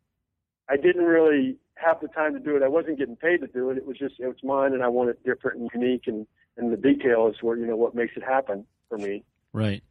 I 0.69 0.77
didn't 0.77 1.05
really 1.05 1.57
have 1.75 2.01
the 2.01 2.09
time 2.09 2.33
to 2.35 2.41
do 2.41 2.57
it. 2.57 2.63
I 2.63 2.69
wasn't 2.69 2.99
getting 2.99 3.17
paid 3.17 3.41
to 3.43 3.47
do 3.47 3.71
it. 3.71 3.77
It 3.77 3.87
was 3.87 3.99
just 3.99 4.15
it 4.19 4.27
was 4.27 4.43
mine, 4.43 4.73
and 4.73 4.83
I 4.83 4.89
want 4.89 5.11
it 5.11 5.23
different 5.25 5.61
and 5.61 5.71
unique, 5.75 6.05
and 6.07 6.27
and 6.57 6.73
the 6.73 6.77
detail 6.77 7.29
is 7.29 7.37
where 7.43 7.57
you 7.57 7.67
know 7.67 7.77
what 7.77 7.95
makes 7.95 8.17
it 8.17 8.25
happen 8.25 8.65
for 8.89 8.99
me. 8.99 9.23
Right. 9.53 9.83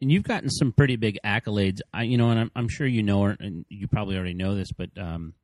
And 0.00 0.10
you've 0.10 0.24
gotten 0.24 0.50
some 0.50 0.72
pretty 0.72 0.96
big 0.96 1.18
accolades. 1.24 1.80
I, 1.92 2.02
you 2.02 2.18
know, 2.18 2.30
and 2.30 2.38
I'm, 2.38 2.50
I'm 2.56 2.68
sure 2.68 2.86
you 2.86 3.02
know, 3.02 3.24
and 3.24 3.64
you 3.68 3.86
probably 3.86 4.16
already 4.16 4.34
know 4.34 4.54
this, 4.54 4.70
but 4.72 4.90
um, 4.98 5.34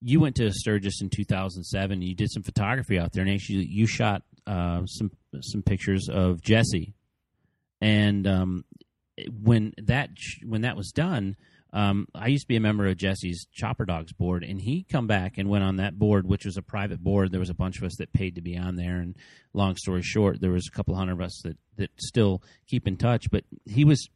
you 0.00 0.20
went 0.20 0.36
to 0.36 0.50
Sturgis 0.52 1.00
in 1.02 1.10
2007. 1.10 2.02
You 2.02 2.14
did 2.14 2.30
some 2.30 2.42
photography 2.42 2.98
out 2.98 3.12
there, 3.12 3.22
and 3.22 3.32
actually, 3.32 3.66
you 3.66 3.86
shot 3.86 4.22
uh, 4.46 4.84
some 4.86 5.10
some 5.40 5.62
pictures 5.62 6.08
of 6.08 6.40
Jesse. 6.40 6.94
And 7.80 8.26
um, 8.26 8.64
when 9.42 9.74
that 9.78 10.10
when 10.44 10.62
that 10.62 10.76
was 10.76 10.90
done, 10.92 11.36
um, 11.72 12.06
I 12.14 12.28
used 12.28 12.44
to 12.44 12.48
be 12.48 12.56
a 12.56 12.60
member 12.60 12.86
of 12.86 12.96
Jesse's 12.96 13.46
Chopper 13.52 13.84
Dogs 13.84 14.12
board, 14.12 14.44
and 14.44 14.60
he 14.60 14.84
come 14.84 15.06
back 15.06 15.36
and 15.36 15.48
went 15.48 15.64
on 15.64 15.76
that 15.76 15.98
board, 15.98 16.26
which 16.26 16.44
was 16.44 16.56
a 16.56 16.62
private 16.62 17.02
board. 17.02 17.30
There 17.30 17.40
was 17.40 17.50
a 17.50 17.54
bunch 17.54 17.78
of 17.78 17.84
us 17.84 17.96
that 17.98 18.12
paid 18.12 18.36
to 18.36 18.40
be 18.40 18.56
on 18.56 18.76
there, 18.76 18.98
and 18.98 19.16
long 19.52 19.76
story 19.76 20.02
short, 20.02 20.40
there 20.40 20.50
was 20.50 20.68
a 20.68 20.74
couple 20.74 20.94
hundred 20.94 21.12
of 21.12 21.20
us 21.20 21.40
that 21.44 21.56
that 21.76 21.90
still 21.98 22.42
keep 22.66 22.86
in 22.86 22.96
touch. 22.96 23.30
But 23.30 23.44
he 23.66 23.84
was 23.84 24.08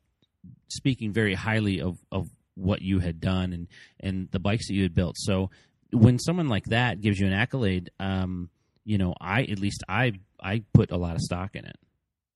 speaking 0.68 1.12
very 1.12 1.34
highly 1.34 1.80
of 1.80 1.98
of 2.10 2.28
what 2.54 2.82
you 2.82 2.98
had 3.00 3.20
done 3.20 3.52
and 3.52 3.68
and 4.00 4.28
the 4.30 4.38
bikes 4.38 4.68
that 4.68 4.74
you 4.74 4.82
had 4.82 4.94
built. 4.94 5.16
So 5.18 5.50
when 5.92 6.18
someone 6.18 6.48
like 6.48 6.64
that 6.66 7.00
gives 7.00 7.18
you 7.20 7.26
an 7.26 7.32
accolade, 7.32 7.90
um, 8.00 8.50
you 8.84 8.98
know, 8.98 9.14
I 9.20 9.42
at 9.42 9.58
least 9.58 9.84
I 9.88 10.12
I 10.40 10.64
put 10.72 10.90
a 10.90 10.96
lot 10.96 11.14
of 11.14 11.20
stock 11.20 11.54
in 11.54 11.64
it. 11.64 11.76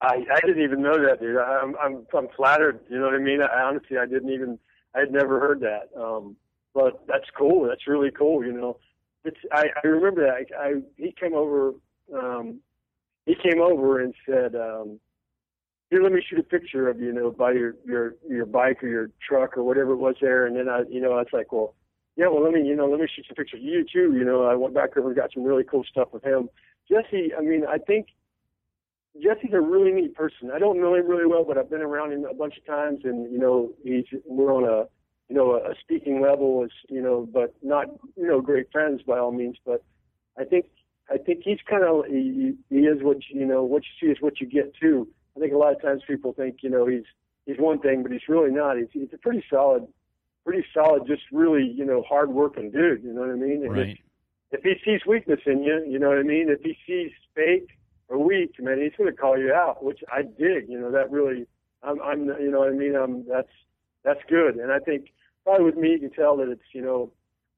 I 0.01 0.25
I 0.33 0.41
didn't 0.47 0.63
even 0.63 0.83
know 0.83 0.97
that, 1.07 1.21
dude. 1.21 1.39
I'm 1.39 1.75
I'm 1.77 2.07
I'm 2.15 2.29
flattered. 2.37 2.81
You 2.89 2.99
know 2.99 3.07
what 3.07 3.15
I 3.15 3.19
mean? 3.19 3.41
I, 3.43 3.63
honestly, 3.63 3.99
I 3.99 4.07
didn't 4.07 4.31
even 4.31 4.59
I 4.95 5.01
had 5.01 5.13
never 5.13 5.41
heard 5.41 5.61
that. 5.61 5.89
Um, 5.99 6.37
but 6.75 7.05
that's 7.09 7.29
cool. 7.37 7.67
That's 7.67 7.87
really 7.87 8.11
cool. 8.11 8.45
You 8.45 8.53
know, 8.53 8.79
it's 9.25 9.39
I, 9.53 9.65
I 9.83 9.87
remember 9.87 10.27
that. 10.27 10.55
I, 10.57 10.69
I 10.69 10.73
he 10.97 11.13
came 11.19 11.35
over. 11.35 11.75
Um, 12.15 12.61
he 13.25 13.35
came 13.35 13.61
over 13.61 14.01
and 14.01 14.15
said, 14.25 14.55
um, 14.55 15.01
"Here, 15.91 16.03
let 16.03 16.13
me 16.13 16.23
shoot 16.29 16.39
a 16.39 16.45
picture 16.45 16.89
of 16.89 17.01
you 17.01 17.13
know 17.13 17.31
by 17.31 17.53
your 17.53 17.75
your 17.85 18.15
your 18.29 18.47
bike 18.47 18.85
or 18.85 18.89
your 18.89 19.11
truck 19.27 19.57
or 19.57 19.65
whatever 19.65 19.93
it 19.93 19.97
was 19.97 20.17
there." 20.21 20.47
And 20.47 20.57
then 20.57 20.69
I, 20.69 20.83
you 20.89 21.01
know, 21.01 21.13
I 21.13 21.17
was 21.17 21.29
like, 21.33 21.51
"Well, 21.51 21.75
yeah, 22.17 22.29
well, 22.29 22.43
let 22.43 22.53
me 22.53 22.67
you 22.67 22.75
know 22.75 22.87
let 22.87 23.01
me 23.01 23.07
shoot 23.15 23.27
some 23.29 23.37
pictures 23.37 23.61
of 23.61 23.65
you 23.65 23.85
too." 23.85 24.17
You 24.17 24.25
know, 24.25 24.45
I 24.45 24.55
went 24.55 24.75
back 24.75 24.97
over 24.97 25.09
and 25.09 25.17
got 25.17 25.33
some 25.33 25.45
really 25.45 25.65
cool 25.65 25.85
stuff 25.85 26.09
with 26.13 26.25
him. 26.25 26.49
Jesse, 26.89 27.33
I 27.37 27.43
mean, 27.43 27.65
I 27.69 27.79
think 27.79 28.09
Jesse's 29.23 29.53
a 29.53 29.61
really 29.61 29.93
neat 29.93 30.15
person. 30.15 30.51
I 30.55 30.59
don't 30.59 30.81
know 30.81 30.95
him 30.95 31.07
really 31.07 31.27
well, 31.27 31.45
but 31.45 31.59
I've 31.59 31.71
been 31.71 31.83
around 31.83 32.13
him 32.13 32.25
a 32.25 32.35
bunch 32.35 32.57
of 32.57 32.67
times, 32.67 33.01
and 33.05 33.31
you 33.33 33.39
know, 33.39 33.73
he's 33.83 34.05
we're 34.25 34.55
on 34.55 34.65
a 34.65 34.87
you 35.29 35.37
know 35.37 35.55
a 35.55 35.75
speaking 35.81 36.21
level, 36.21 36.65
is 36.65 36.73
you 36.89 37.03
know, 37.03 37.29
but 37.33 37.55
not 37.63 37.87
you 38.17 38.27
know 38.27 38.41
great 38.41 38.71
friends 38.73 39.03
by 39.03 39.19
all 39.19 39.33
means. 39.33 39.57
But 39.65 39.83
I 40.39 40.45
think 40.45 40.67
I 41.11 41.19
think 41.19 41.41
he's 41.45 41.59
kind 41.69 41.85
of 41.85 42.05
he, 42.07 42.55
he 42.71 42.81
is 42.81 43.03
what 43.03 43.19
you 43.29 43.47
know 43.47 43.63
what 43.65 43.83
you 43.83 44.07
see 44.07 44.13
is 44.13 44.19
what 44.21 44.41
you 44.41 44.47
get 44.47 44.75
too. 44.75 45.09
I 45.37 45.41
think 45.41 45.53
a 45.53 45.59
lot 45.59 45.75
of 45.75 45.83
times 45.83 46.03
people 46.07 46.33
think 46.33 46.59
you 46.63 46.71
know 46.71 46.87
he's 46.87 47.05
he's 47.47 47.59
one 47.59 47.79
thing, 47.79 48.03
but 48.03 48.13
he's 48.13 48.29
really 48.29 48.51
not. 48.51 48.77
He's 48.77 48.89
he's 48.93 49.13
a 49.13 49.19
pretty 49.19 49.45
solid, 49.51 49.87
pretty 50.47 50.65
solid, 50.73 51.07
just 51.07 51.23
really 51.33 51.65
you 51.65 51.85
know 51.85 52.03
hard 52.09 52.31
working 52.31 52.71
dude. 52.71 53.03
You 53.03 53.13
know 53.13 53.23
what 53.23 53.31
I 53.31 53.35
mean? 53.35 53.65
And 53.65 53.77
right. 53.77 53.99
If, 54.53 54.61
if 54.61 54.63
he 54.63 54.75
sees 54.85 55.01
weakness 55.07 55.41
in 55.45 55.63
you, 55.63 55.85
you 55.87 55.99
know 55.99 56.09
what 56.09 56.19
I 56.19 56.23
mean. 56.23 56.49
If 56.49 56.61
he 56.63 56.79
sees 56.87 57.11
fake 57.35 57.69
a 58.09 58.19
week, 58.19 58.55
man, 58.61 58.81
he's 58.81 58.93
going 58.97 59.11
to 59.11 59.17
call 59.17 59.37
you 59.37 59.53
out, 59.53 59.85
which 59.85 60.01
I 60.11 60.23
dig. 60.23 60.69
You 60.69 60.79
know, 60.81 60.93
that 60.93 61.11
really, 61.11 61.47
I'm, 61.83 62.01
I'm, 62.01 62.27
you 62.41 62.51
know, 62.51 62.61
what 62.61 62.69
I 62.69 62.73
mean, 62.73 62.95
I'm, 62.95 63.27
that's, 63.29 63.51
that's 64.05 64.21
good. 64.29 64.57
And 64.57 64.71
I 64.71 64.79
think 64.79 65.13
probably 65.45 65.65
with 65.65 65.77
me, 65.77 65.91
you 65.91 65.99
can 65.99 66.11
tell 66.11 66.37
that 66.37 66.49
it's, 66.49 66.63
you 66.73 66.83
know, 66.83 67.11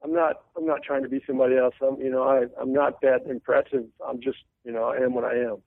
I'm 0.03 0.15
not, 0.15 0.37
I'm 0.57 0.65
not 0.65 0.83
trying 0.83 1.03
to 1.03 1.09
be 1.09 1.21
somebody 1.27 1.59
else. 1.59 1.75
I'm, 1.83 2.01
you 2.01 2.11
know, 2.11 2.23
I, 2.23 2.47
I'm 2.61 2.73
not 2.73 3.01
that 3.03 3.27
impressive. 3.29 3.85
I'm 4.07 4.21
just, 4.21 4.39
you 4.65 4.73
know, 4.73 4.85
I 4.85 4.97
am 4.97 5.13
what 5.13 5.25
I 5.25 5.35
am. 5.35 5.59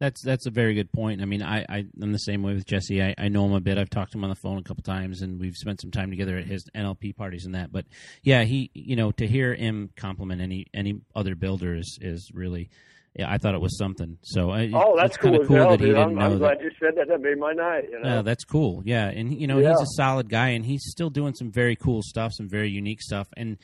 That's 0.00 0.22
that's 0.22 0.46
a 0.46 0.50
very 0.50 0.74
good 0.74 0.92
point. 0.92 1.20
I 1.20 1.24
mean, 1.24 1.42
I, 1.42 1.64
I 1.68 1.84
am 2.00 2.12
the 2.12 2.18
same 2.18 2.42
way 2.44 2.54
with 2.54 2.64
Jesse. 2.66 3.02
I, 3.02 3.14
I 3.18 3.28
know 3.28 3.44
him 3.46 3.52
a 3.54 3.60
bit. 3.60 3.78
I've 3.78 3.90
talked 3.90 4.12
to 4.12 4.18
him 4.18 4.22
on 4.24 4.30
the 4.30 4.36
phone 4.36 4.56
a 4.58 4.62
couple 4.62 4.84
times, 4.84 5.22
and 5.22 5.40
we've 5.40 5.56
spent 5.56 5.80
some 5.80 5.90
time 5.90 6.10
together 6.10 6.36
at 6.36 6.46
his 6.46 6.64
NLP 6.76 7.16
parties 7.16 7.44
and 7.46 7.54
that. 7.56 7.72
But 7.72 7.84
yeah, 8.22 8.44
he 8.44 8.70
you 8.74 8.94
know 8.94 9.10
to 9.12 9.26
hear 9.26 9.54
him 9.54 9.90
compliment 9.96 10.40
any 10.40 10.66
any 10.72 11.00
other 11.16 11.34
builder 11.34 11.74
is, 11.74 11.98
is 12.00 12.30
really 12.32 12.70
yeah, 13.16 13.28
I 13.28 13.38
thought 13.38 13.54
it 13.56 13.60
was 13.60 13.76
something. 13.76 14.18
So 14.22 14.50
I, 14.50 14.70
oh, 14.72 14.94
that's 14.96 15.16
cool, 15.16 15.44
cool 15.44 15.70
that 15.70 15.80
he 15.80 15.86
didn't 15.86 16.00
I'm, 16.02 16.14
know 16.14 16.20
I'm 16.26 16.32
that. 16.32 16.38
glad 16.38 16.60
you 16.60 16.70
said 16.78 16.94
that. 16.96 17.08
That 17.08 17.20
made 17.20 17.38
my 17.38 17.52
night. 17.52 17.86
You 17.90 18.00
know? 18.00 18.08
Yeah, 18.08 18.22
that's 18.22 18.44
cool. 18.44 18.82
Yeah, 18.84 19.08
and 19.08 19.34
you 19.34 19.48
know 19.48 19.58
Yeah. 19.58 19.70
he's 19.70 19.80
a 19.80 19.86
solid 19.96 20.28
guy, 20.28 20.50
and 20.50 20.64
he's 20.64 20.84
still 20.86 21.10
doing 21.10 21.34
some 21.34 21.50
very 21.50 21.74
cool 21.74 22.02
stuff, 22.02 22.32
some 22.34 22.48
very 22.48 22.70
unique 22.70 23.00
stuff, 23.02 23.26
and 23.36 23.56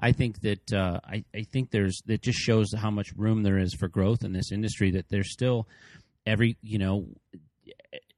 I 0.00 0.12
think 0.12 0.40
that 0.40 0.72
uh, 0.72 1.00
I, 1.04 1.24
I 1.34 1.42
think 1.42 1.70
there's 1.70 2.02
that 2.06 2.22
just 2.22 2.38
shows 2.38 2.72
how 2.74 2.90
much 2.90 3.12
room 3.16 3.42
there 3.42 3.58
is 3.58 3.74
for 3.74 3.88
growth 3.88 4.24
in 4.24 4.32
this 4.32 4.50
industry. 4.50 4.90
That 4.92 5.08
there's 5.10 5.32
still 5.32 5.68
every 6.26 6.56
you 6.62 6.78
know 6.78 7.06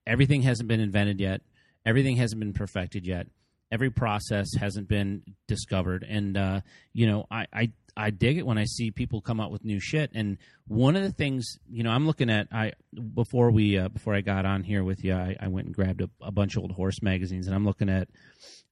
everything 0.07 0.43
hasn't 0.43 0.69
been 0.69 0.81
invented 0.81 1.21
yet, 1.21 1.43
everything 1.85 2.17
hasn't 2.17 2.39
been 2.39 2.53
perfected 2.53 3.07
yet, 3.07 3.27
every 3.71 3.91
process 3.91 4.49
hasn't 4.59 4.89
been 4.89 5.23
discovered, 5.49 6.07
and 6.09 6.37
uh, 6.37 6.61
you 6.93 7.07
know 7.07 7.27
I, 7.31 7.47
I 7.53 7.73
I 7.97 8.11
dig 8.11 8.39
it 8.39 8.47
when 8.47 8.59
I 8.59 8.65
see 8.65 8.91
people 8.91 9.21
come 9.21 9.41
out 9.41 9.51
with 9.51 9.65
new 9.65 9.81
shit. 9.81 10.11
And 10.15 10.39
one 10.67 10.97
of 10.97 11.03
the 11.03 11.13
things, 11.13 11.59
you 11.69 11.83
know, 11.83 11.91
I'm 11.91 12.07
looking 12.07 12.31
at 12.31 12.49
I 12.53 12.73
before 13.15 13.51
we 13.51 13.77
uh, 13.77 13.89
before 13.89 14.15
I 14.15 14.21
got 14.21 14.47
on 14.47 14.63
here 14.63 14.85
with 14.85 15.05
you, 15.05 15.15
I, 15.15 15.37
I 15.41 15.49
went 15.49 15.67
and 15.67 15.75
grabbed 15.75 16.01
a, 16.01 16.09
a 16.21 16.31
bunch 16.31 16.57
of 16.57 16.63
old 16.63 16.73
horse 16.73 17.03
magazines, 17.03 17.47
and 17.47 17.57
I'm 17.57 17.67
looking 17.67 17.89
at 17.89 18.09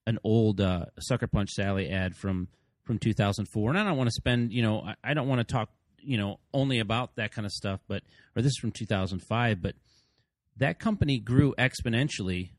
an 0.07 0.17
old 0.23 0.61
uh, 0.61 0.85
Sucker 0.99 1.27
Punch 1.27 1.51
Sally 1.51 1.89
ad 1.89 2.15
from 2.15 2.47
from 2.91 2.99
2004. 2.99 3.69
And 3.69 3.79
I 3.79 3.85
don't 3.85 3.95
want 3.95 4.09
to 4.09 4.13
spend, 4.13 4.51
you 4.51 4.61
know, 4.61 4.85
I, 5.01 5.13
don't 5.13 5.29
want 5.29 5.39
to 5.39 5.45
talk, 5.45 5.69
you 6.01 6.17
know, 6.17 6.41
only 6.53 6.79
about 6.79 7.15
that 7.15 7.31
kind 7.31 7.45
of 7.45 7.51
stuff, 7.53 7.79
but 7.87 8.03
or 8.35 8.41
this 8.41 8.49
is 8.49 8.57
from 8.57 8.71
2005, 8.71 9.61
but 9.61 9.75
that 10.57 10.77
company 10.77 11.17
grew 11.17 11.55
exponentially 11.57 12.49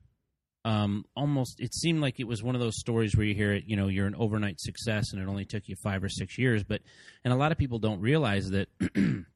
um, 0.64 1.04
almost 1.16 1.60
it 1.60 1.74
seemed 1.74 2.00
like 2.00 2.18
it 2.18 2.26
was 2.26 2.42
one 2.42 2.54
of 2.54 2.60
those 2.62 2.78
stories 2.78 3.14
where 3.14 3.26
you 3.26 3.34
hear 3.34 3.52
it, 3.52 3.64
you 3.66 3.76
know, 3.76 3.88
you're 3.88 4.06
an 4.06 4.14
overnight 4.14 4.58
success 4.60 5.12
and 5.12 5.20
it 5.20 5.28
only 5.28 5.44
took 5.44 5.64
you 5.66 5.74
five 5.82 6.02
or 6.02 6.08
six 6.08 6.38
years. 6.38 6.62
But 6.62 6.80
and 7.24 7.34
a 7.34 7.36
lot 7.36 7.52
of 7.52 7.58
people 7.58 7.78
don't 7.78 8.00
realize 8.00 8.48
that 8.50 8.68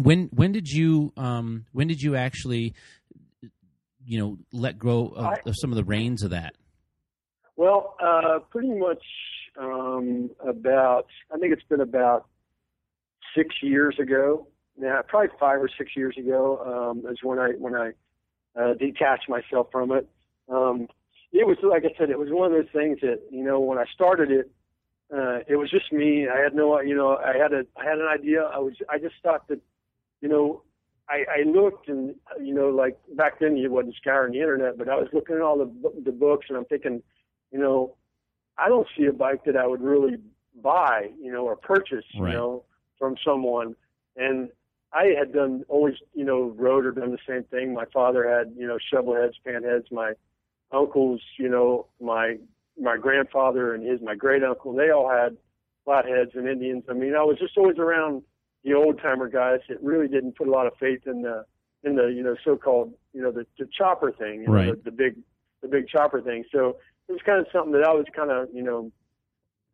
when 0.00 0.28
when 0.32 0.52
did 0.52 0.68
you 0.68 1.12
um, 1.16 1.66
when 1.72 1.88
did 1.88 2.00
you 2.00 2.14
actually 2.16 2.74
you 4.06 4.20
know 4.20 4.38
let 4.52 4.78
go 4.78 5.08
of, 5.08 5.38
of 5.44 5.54
some 5.58 5.72
of 5.72 5.76
the 5.76 5.84
reins 5.84 6.22
of 6.22 6.30
that? 6.30 6.54
Well, 7.56 7.96
uh, 8.00 8.38
pretty 8.50 8.72
much 8.72 9.02
um, 9.58 10.30
about, 10.46 11.06
I 11.34 11.38
think 11.38 11.52
it's 11.52 11.62
been 11.68 11.80
about 11.80 12.26
six 13.36 13.56
years 13.62 13.96
ago. 14.00 14.46
Now, 14.78 15.00
probably 15.06 15.30
five 15.40 15.60
or 15.60 15.68
six 15.76 15.96
years 15.96 16.16
ago 16.18 16.92
um, 16.92 17.10
is 17.10 17.18
when 17.22 17.38
I 17.38 17.50
when 17.58 17.74
I 17.74 17.90
uh, 18.58 18.74
detached 18.74 19.28
myself 19.28 19.68
from 19.72 19.90
it. 19.90 20.08
Um, 20.48 20.86
it 21.32 21.46
was 21.46 21.56
like 21.62 21.84
I 21.84 21.98
said, 21.98 22.10
it 22.10 22.18
was 22.18 22.28
one 22.30 22.52
of 22.52 22.56
those 22.56 22.72
things 22.72 22.98
that 23.02 23.20
you 23.30 23.44
know 23.44 23.58
when 23.60 23.78
I 23.78 23.84
started 23.92 24.30
it, 24.30 24.50
uh, 25.12 25.38
it 25.48 25.56
was 25.56 25.70
just 25.70 25.92
me. 25.92 26.28
I 26.28 26.38
had 26.38 26.54
no, 26.54 26.80
you 26.80 26.94
know, 26.94 27.16
I 27.16 27.36
had 27.36 27.52
a 27.52 27.64
I 27.76 27.84
had 27.84 27.98
an 27.98 28.06
idea. 28.06 28.42
I 28.42 28.58
was 28.58 28.74
I 28.88 28.98
just 28.98 29.14
thought 29.22 29.48
that, 29.48 29.60
you 30.20 30.28
know, 30.28 30.62
I, 31.08 31.24
I 31.40 31.48
looked 31.48 31.88
and 31.88 32.14
you 32.40 32.54
know 32.54 32.68
like 32.68 32.98
back 33.16 33.40
then 33.40 33.56
you 33.56 33.70
wasn't 33.70 33.96
scouring 33.96 34.32
the 34.32 34.40
internet, 34.40 34.76
but 34.76 34.88
I 34.88 34.96
was 34.96 35.08
looking 35.12 35.36
at 35.36 35.42
all 35.42 35.58
the 35.58 35.92
the 36.04 36.12
books 36.12 36.46
and 36.48 36.58
I'm 36.58 36.66
thinking, 36.66 37.02
you 37.50 37.58
know, 37.58 37.94
I 38.58 38.68
don't 38.68 38.86
see 38.96 39.06
a 39.06 39.12
bike 39.12 39.44
that 39.44 39.56
I 39.56 39.66
would 39.66 39.80
really 39.80 40.16
buy, 40.62 41.10
you 41.20 41.32
know, 41.32 41.44
or 41.44 41.56
purchase, 41.56 42.04
you 42.12 42.22
Right. 42.22 42.32
know, 42.34 42.64
from 42.98 43.16
someone. 43.24 43.76
And 44.16 44.50
I 44.92 45.12
had 45.18 45.32
done 45.32 45.64
always, 45.68 45.94
you 46.14 46.24
know, 46.24 46.54
rode 46.56 46.84
or 46.86 46.92
done 46.92 47.12
the 47.12 47.18
same 47.26 47.44
thing. 47.44 47.74
My 47.74 47.84
father 47.92 48.28
had, 48.28 48.54
you 48.56 48.66
know, 48.66 48.78
shovel 48.92 49.14
heads, 49.14 49.36
pan 49.44 49.62
heads. 49.62 49.86
My 49.92 50.12
uncles, 50.72 51.20
you 51.38 51.48
know, 51.48 51.86
my 52.00 52.36
my 52.80 52.96
grandfather 52.96 53.74
and 53.74 53.84
his 53.84 54.00
my 54.00 54.14
great 54.14 54.42
uncle, 54.42 54.72
they 54.72 54.90
all 54.90 55.08
had 55.10 55.36
flatheads 55.84 56.32
and 56.34 56.48
Indians. 56.48 56.84
I 56.88 56.92
mean, 56.94 57.14
I 57.14 57.22
was 57.22 57.38
just 57.38 57.56
always 57.56 57.78
around 57.78 58.22
the 58.64 58.74
old 58.74 59.00
timer 59.00 59.28
guys 59.28 59.60
that 59.68 59.82
really 59.82 60.08
didn't 60.08 60.36
put 60.36 60.48
a 60.48 60.50
lot 60.50 60.66
of 60.66 60.72
faith 60.78 61.06
in 61.06 61.22
the 61.22 61.44
in 61.84 61.96
the 61.96 62.06
you 62.06 62.22
know 62.22 62.36
so 62.44 62.56
called 62.56 62.92
you 63.12 63.22
know 63.22 63.30
the, 63.30 63.46
the 63.58 63.66
chopper 63.66 64.10
thing, 64.12 64.42
you 64.42 64.46
know, 64.46 64.52
Right. 64.52 64.84
the, 64.84 64.90
the 64.90 64.96
big 64.96 65.16
the 65.62 65.68
big 65.68 65.88
chopper 65.88 66.20
thing. 66.20 66.44
So 66.50 66.76
it 67.08 67.12
was 67.12 67.20
kind 67.24 67.40
of 67.40 67.46
something 67.52 67.72
that 67.72 67.84
I 67.84 67.92
was 67.92 68.06
kind 68.14 68.30
of 68.30 68.48
you 68.52 68.62
know 68.62 68.90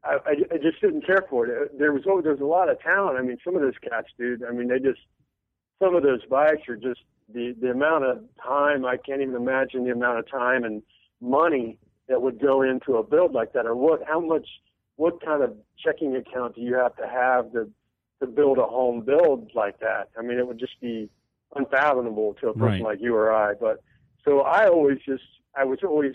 I, 0.04 0.16
I, 0.26 0.30
I 0.54 0.58
just 0.58 0.80
didn't 0.80 1.06
care 1.06 1.24
for 1.30 1.46
it. 1.46 1.50
Uh, 1.70 1.76
there 1.78 1.92
was 1.92 2.02
oh, 2.06 2.20
there 2.20 2.32
was 2.32 2.40
a 2.40 2.44
lot 2.44 2.68
of 2.68 2.80
talent. 2.80 3.18
I 3.18 3.22
mean, 3.22 3.38
some 3.44 3.56
of 3.56 3.62
those 3.62 3.78
cats, 3.82 4.08
dude. 4.18 4.44
I 4.44 4.52
mean, 4.52 4.68
they 4.68 4.78
just 4.78 5.00
some 5.82 5.94
of 5.94 6.02
those 6.02 6.24
bikes 6.26 6.68
are 6.68 6.76
just 6.76 7.00
the 7.32 7.54
the 7.60 7.70
amount 7.70 8.04
of 8.04 8.22
time 8.42 8.84
I 8.84 8.96
can't 8.96 9.22
even 9.22 9.34
imagine 9.34 9.84
the 9.84 9.92
amount 9.92 10.18
of 10.18 10.30
time 10.30 10.64
and 10.64 10.82
money 11.20 11.78
that 12.08 12.20
would 12.20 12.38
go 12.40 12.60
into 12.62 12.96
a 12.96 13.02
build 13.02 13.32
like 13.32 13.52
that, 13.54 13.66
or 13.66 13.74
what 13.74 14.02
how 14.06 14.20
much 14.20 14.46
what 14.96 15.24
kind 15.24 15.42
of 15.42 15.56
checking 15.82 16.14
account 16.16 16.54
do 16.54 16.60
you 16.60 16.74
have 16.74 16.94
to 16.96 17.08
have 17.08 17.52
to 17.52 17.70
to 18.20 18.26
build 18.26 18.58
a 18.58 18.66
home 18.66 19.00
build 19.00 19.50
like 19.54 19.80
that? 19.80 20.10
I 20.18 20.22
mean, 20.22 20.38
it 20.38 20.46
would 20.46 20.58
just 20.58 20.78
be 20.80 21.08
unfathomable 21.56 22.34
to 22.40 22.48
a 22.48 22.52
person 22.52 22.64
Right. 22.64 22.82
like 22.82 23.00
you 23.00 23.14
or 23.14 23.32
I. 23.32 23.54
But 23.54 23.82
so 24.24 24.40
I 24.40 24.68
always 24.68 24.98
just 25.06 25.24
I 25.56 25.64
was 25.64 25.78
always 25.82 26.14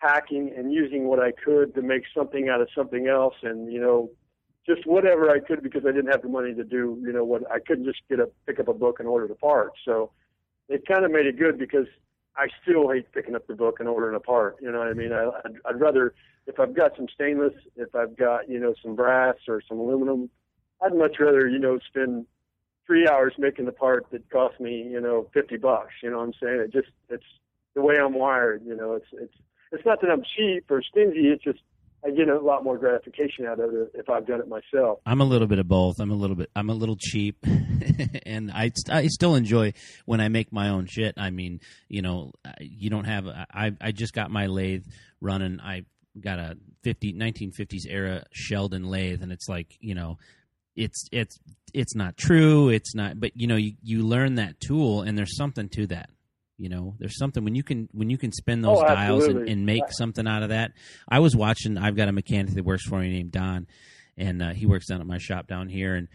hacking 0.00 0.52
and 0.56 0.72
using 0.72 1.06
what 1.06 1.20
I 1.20 1.32
could 1.32 1.74
to 1.74 1.82
make 1.82 2.02
something 2.14 2.48
out 2.48 2.60
of 2.60 2.68
something 2.74 3.06
else, 3.06 3.34
and 3.42 3.72
you 3.72 3.80
know, 3.80 4.10
just 4.66 4.86
whatever 4.86 5.30
I 5.30 5.38
could 5.40 5.62
because 5.62 5.82
I 5.86 5.92
didn't 5.92 6.10
have 6.10 6.22
the 6.22 6.28
money 6.28 6.54
to 6.54 6.64
do 6.64 6.98
you 7.02 7.12
know 7.12 7.24
what 7.24 7.42
I 7.50 7.58
couldn't 7.60 7.84
just 7.84 8.00
get 8.08 8.18
a 8.18 8.28
pick 8.46 8.58
up 8.58 8.68
a 8.68 8.74
book 8.74 8.98
and 8.98 9.08
order 9.08 9.28
the 9.28 9.34
parts. 9.34 9.76
So 9.84 10.10
it 10.68 10.86
kind 10.86 11.04
of 11.04 11.10
made 11.10 11.26
it 11.26 11.38
good 11.38 11.58
because 11.58 11.86
I 12.36 12.48
still 12.62 12.90
hate 12.90 13.12
picking 13.12 13.34
up 13.34 13.46
the 13.46 13.54
book 13.54 13.80
and 13.80 13.88
ordering 13.88 14.16
a 14.16 14.20
part. 14.20 14.56
You 14.62 14.72
know 14.72 14.78
what 14.78 14.88
I 14.88 14.94
mean? 14.94 15.12
I, 15.12 15.30
I'd, 15.44 15.56
I'd 15.66 15.80
rather 15.80 16.14
if 16.46 16.58
I've 16.58 16.74
got 16.74 16.96
some 16.96 17.06
stainless, 17.14 17.54
if 17.76 17.94
I've 17.94 18.16
got 18.16 18.48
you 18.48 18.58
know 18.58 18.74
some 18.82 18.96
brass 18.96 19.36
or 19.48 19.62
some 19.68 19.78
aluminum, 19.78 20.30
I'd 20.82 20.94
much 20.94 21.16
rather 21.20 21.46
you 21.46 21.58
know 21.58 21.78
spend 21.86 22.26
three 22.86 23.06
hours 23.06 23.34
making 23.38 23.66
the 23.66 23.72
part 23.72 24.06
that 24.12 24.28
cost 24.30 24.58
me 24.60 24.82
you 24.82 25.00
know 25.00 25.28
fifty 25.34 25.58
bucks. 25.58 25.92
You 26.02 26.10
know 26.10 26.18
what 26.18 26.24
I'm 26.24 26.34
saying? 26.42 26.60
It 26.60 26.72
just 26.72 26.88
it's 27.10 27.24
the 27.74 27.82
way 27.82 27.96
I'm 27.98 28.14
wired. 28.14 28.62
You 28.64 28.76
know, 28.76 28.94
it's 28.94 29.06
it's 29.12 29.34
it's 29.72 29.84
not 29.84 30.00
that 30.00 30.10
I'm 30.10 30.22
cheap 30.36 30.70
or 30.70 30.82
stingy. 30.82 31.28
It's 31.28 31.42
just 31.42 31.60
I 32.04 32.10
get 32.10 32.28
a 32.28 32.38
lot 32.38 32.64
more 32.64 32.78
gratification 32.78 33.44
out 33.46 33.60
of 33.60 33.74
it 33.74 33.90
if 33.94 34.08
I've 34.08 34.26
done 34.26 34.40
it 34.40 34.48
myself. 34.48 35.00
I'm 35.04 35.20
a 35.20 35.24
little 35.24 35.46
bit 35.46 35.58
of 35.58 35.68
both. 35.68 36.00
I'm 36.00 36.10
a 36.10 36.14
little 36.14 36.36
bit. 36.36 36.50
I'm 36.56 36.70
a 36.70 36.74
little 36.74 36.96
cheap, 36.98 37.36
and 38.26 38.50
I 38.50 38.72
I 38.88 39.06
still 39.08 39.34
enjoy 39.34 39.74
when 40.06 40.20
I 40.20 40.28
make 40.28 40.52
my 40.52 40.70
own 40.70 40.86
shit. 40.86 41.14
I 41.18 41.30
mean, 41.30 41.60
you 41.88 42.00
know, 42.00 42.32
you 42.60 42.88
don't 42.88 43.04
have. 43.04 43.26
I 43.26 43.72
I 43.80 43.92
just 43.92 44.14
got 44.14 44.30
my 44.30 44.46
lathe 44.46 44.84
running. 45.20 45.60
I 45.60 45.84
got 46.18 46.38
a 46.38 46.56
50 46.82 47.12
1950s 47.14 47.86
era 47.88 48.24
Sheldon 48.32 48.84
lathe, 48.84 49.22
and 49.22 49.30
it's 49.30 49.48
like 49.48 49.76
you 49.80 49.94
know, 49.94 50.18
it's 50.76 51.06
it's 51.12 51.38
it's 51.74 51.94
not 51.94 52.16
true. 52.16 52.70
It's 52.70 52.94
not. 52.94 53.20
But 53.20 53.32
you 53.36 53.46
know, 53.46 53.56
you 53.56 53.74
you 53.82 54.06
learn 54.06 54.36
that 54.36 54.58
tool, 54.58 55.02
and 55.02 55.18
there's 55.18 55.36
something 55.36 55.68
to 55.70 55.86
that. 55.88 56.08
You 56.60 56.68
know, 56.68 56.94
there's 56.98 57.16
something 57.16 57.42
when 57.42 57.54
you 57.54 57.62
can 57.62 57.88
when 57.92 58.10
you 58.10 58.18
can 58.18 58.32
spin 58.32 58.60
those 58.60 58.78
Oh, 58.78 58.86
dials 58.86 59.24
and, 59.26 59.48
and 59.48 59.64
make 59.64 59.84
something 59.90 60.26
out 60.26 60.42
of 60.42 60.50
that. 60.50 60.72
I 61.08 61.20
was 61.20 61.34
watching. 61.34 61.78
I've 61.78 61.96
got 61.96 62.08
a 62.08 62.12
mechanic 62.12 62.52
that 62.54 62.64
works 62.64 62.86
for 62.86 62.98
me 63.00 63.08
named 63.08 63.32
Don, 63.32 63.66
and 64.18 64.42
uh, 64.42 64.50
he 64.50 64.66
works 64.66 64.86
down 64.86 65.00
at 65.00 65.06
my 65.06 65.16
shop 65.16 65.46
down 65.46 65.70
here. 65.70 65.94
And 65.94 66.08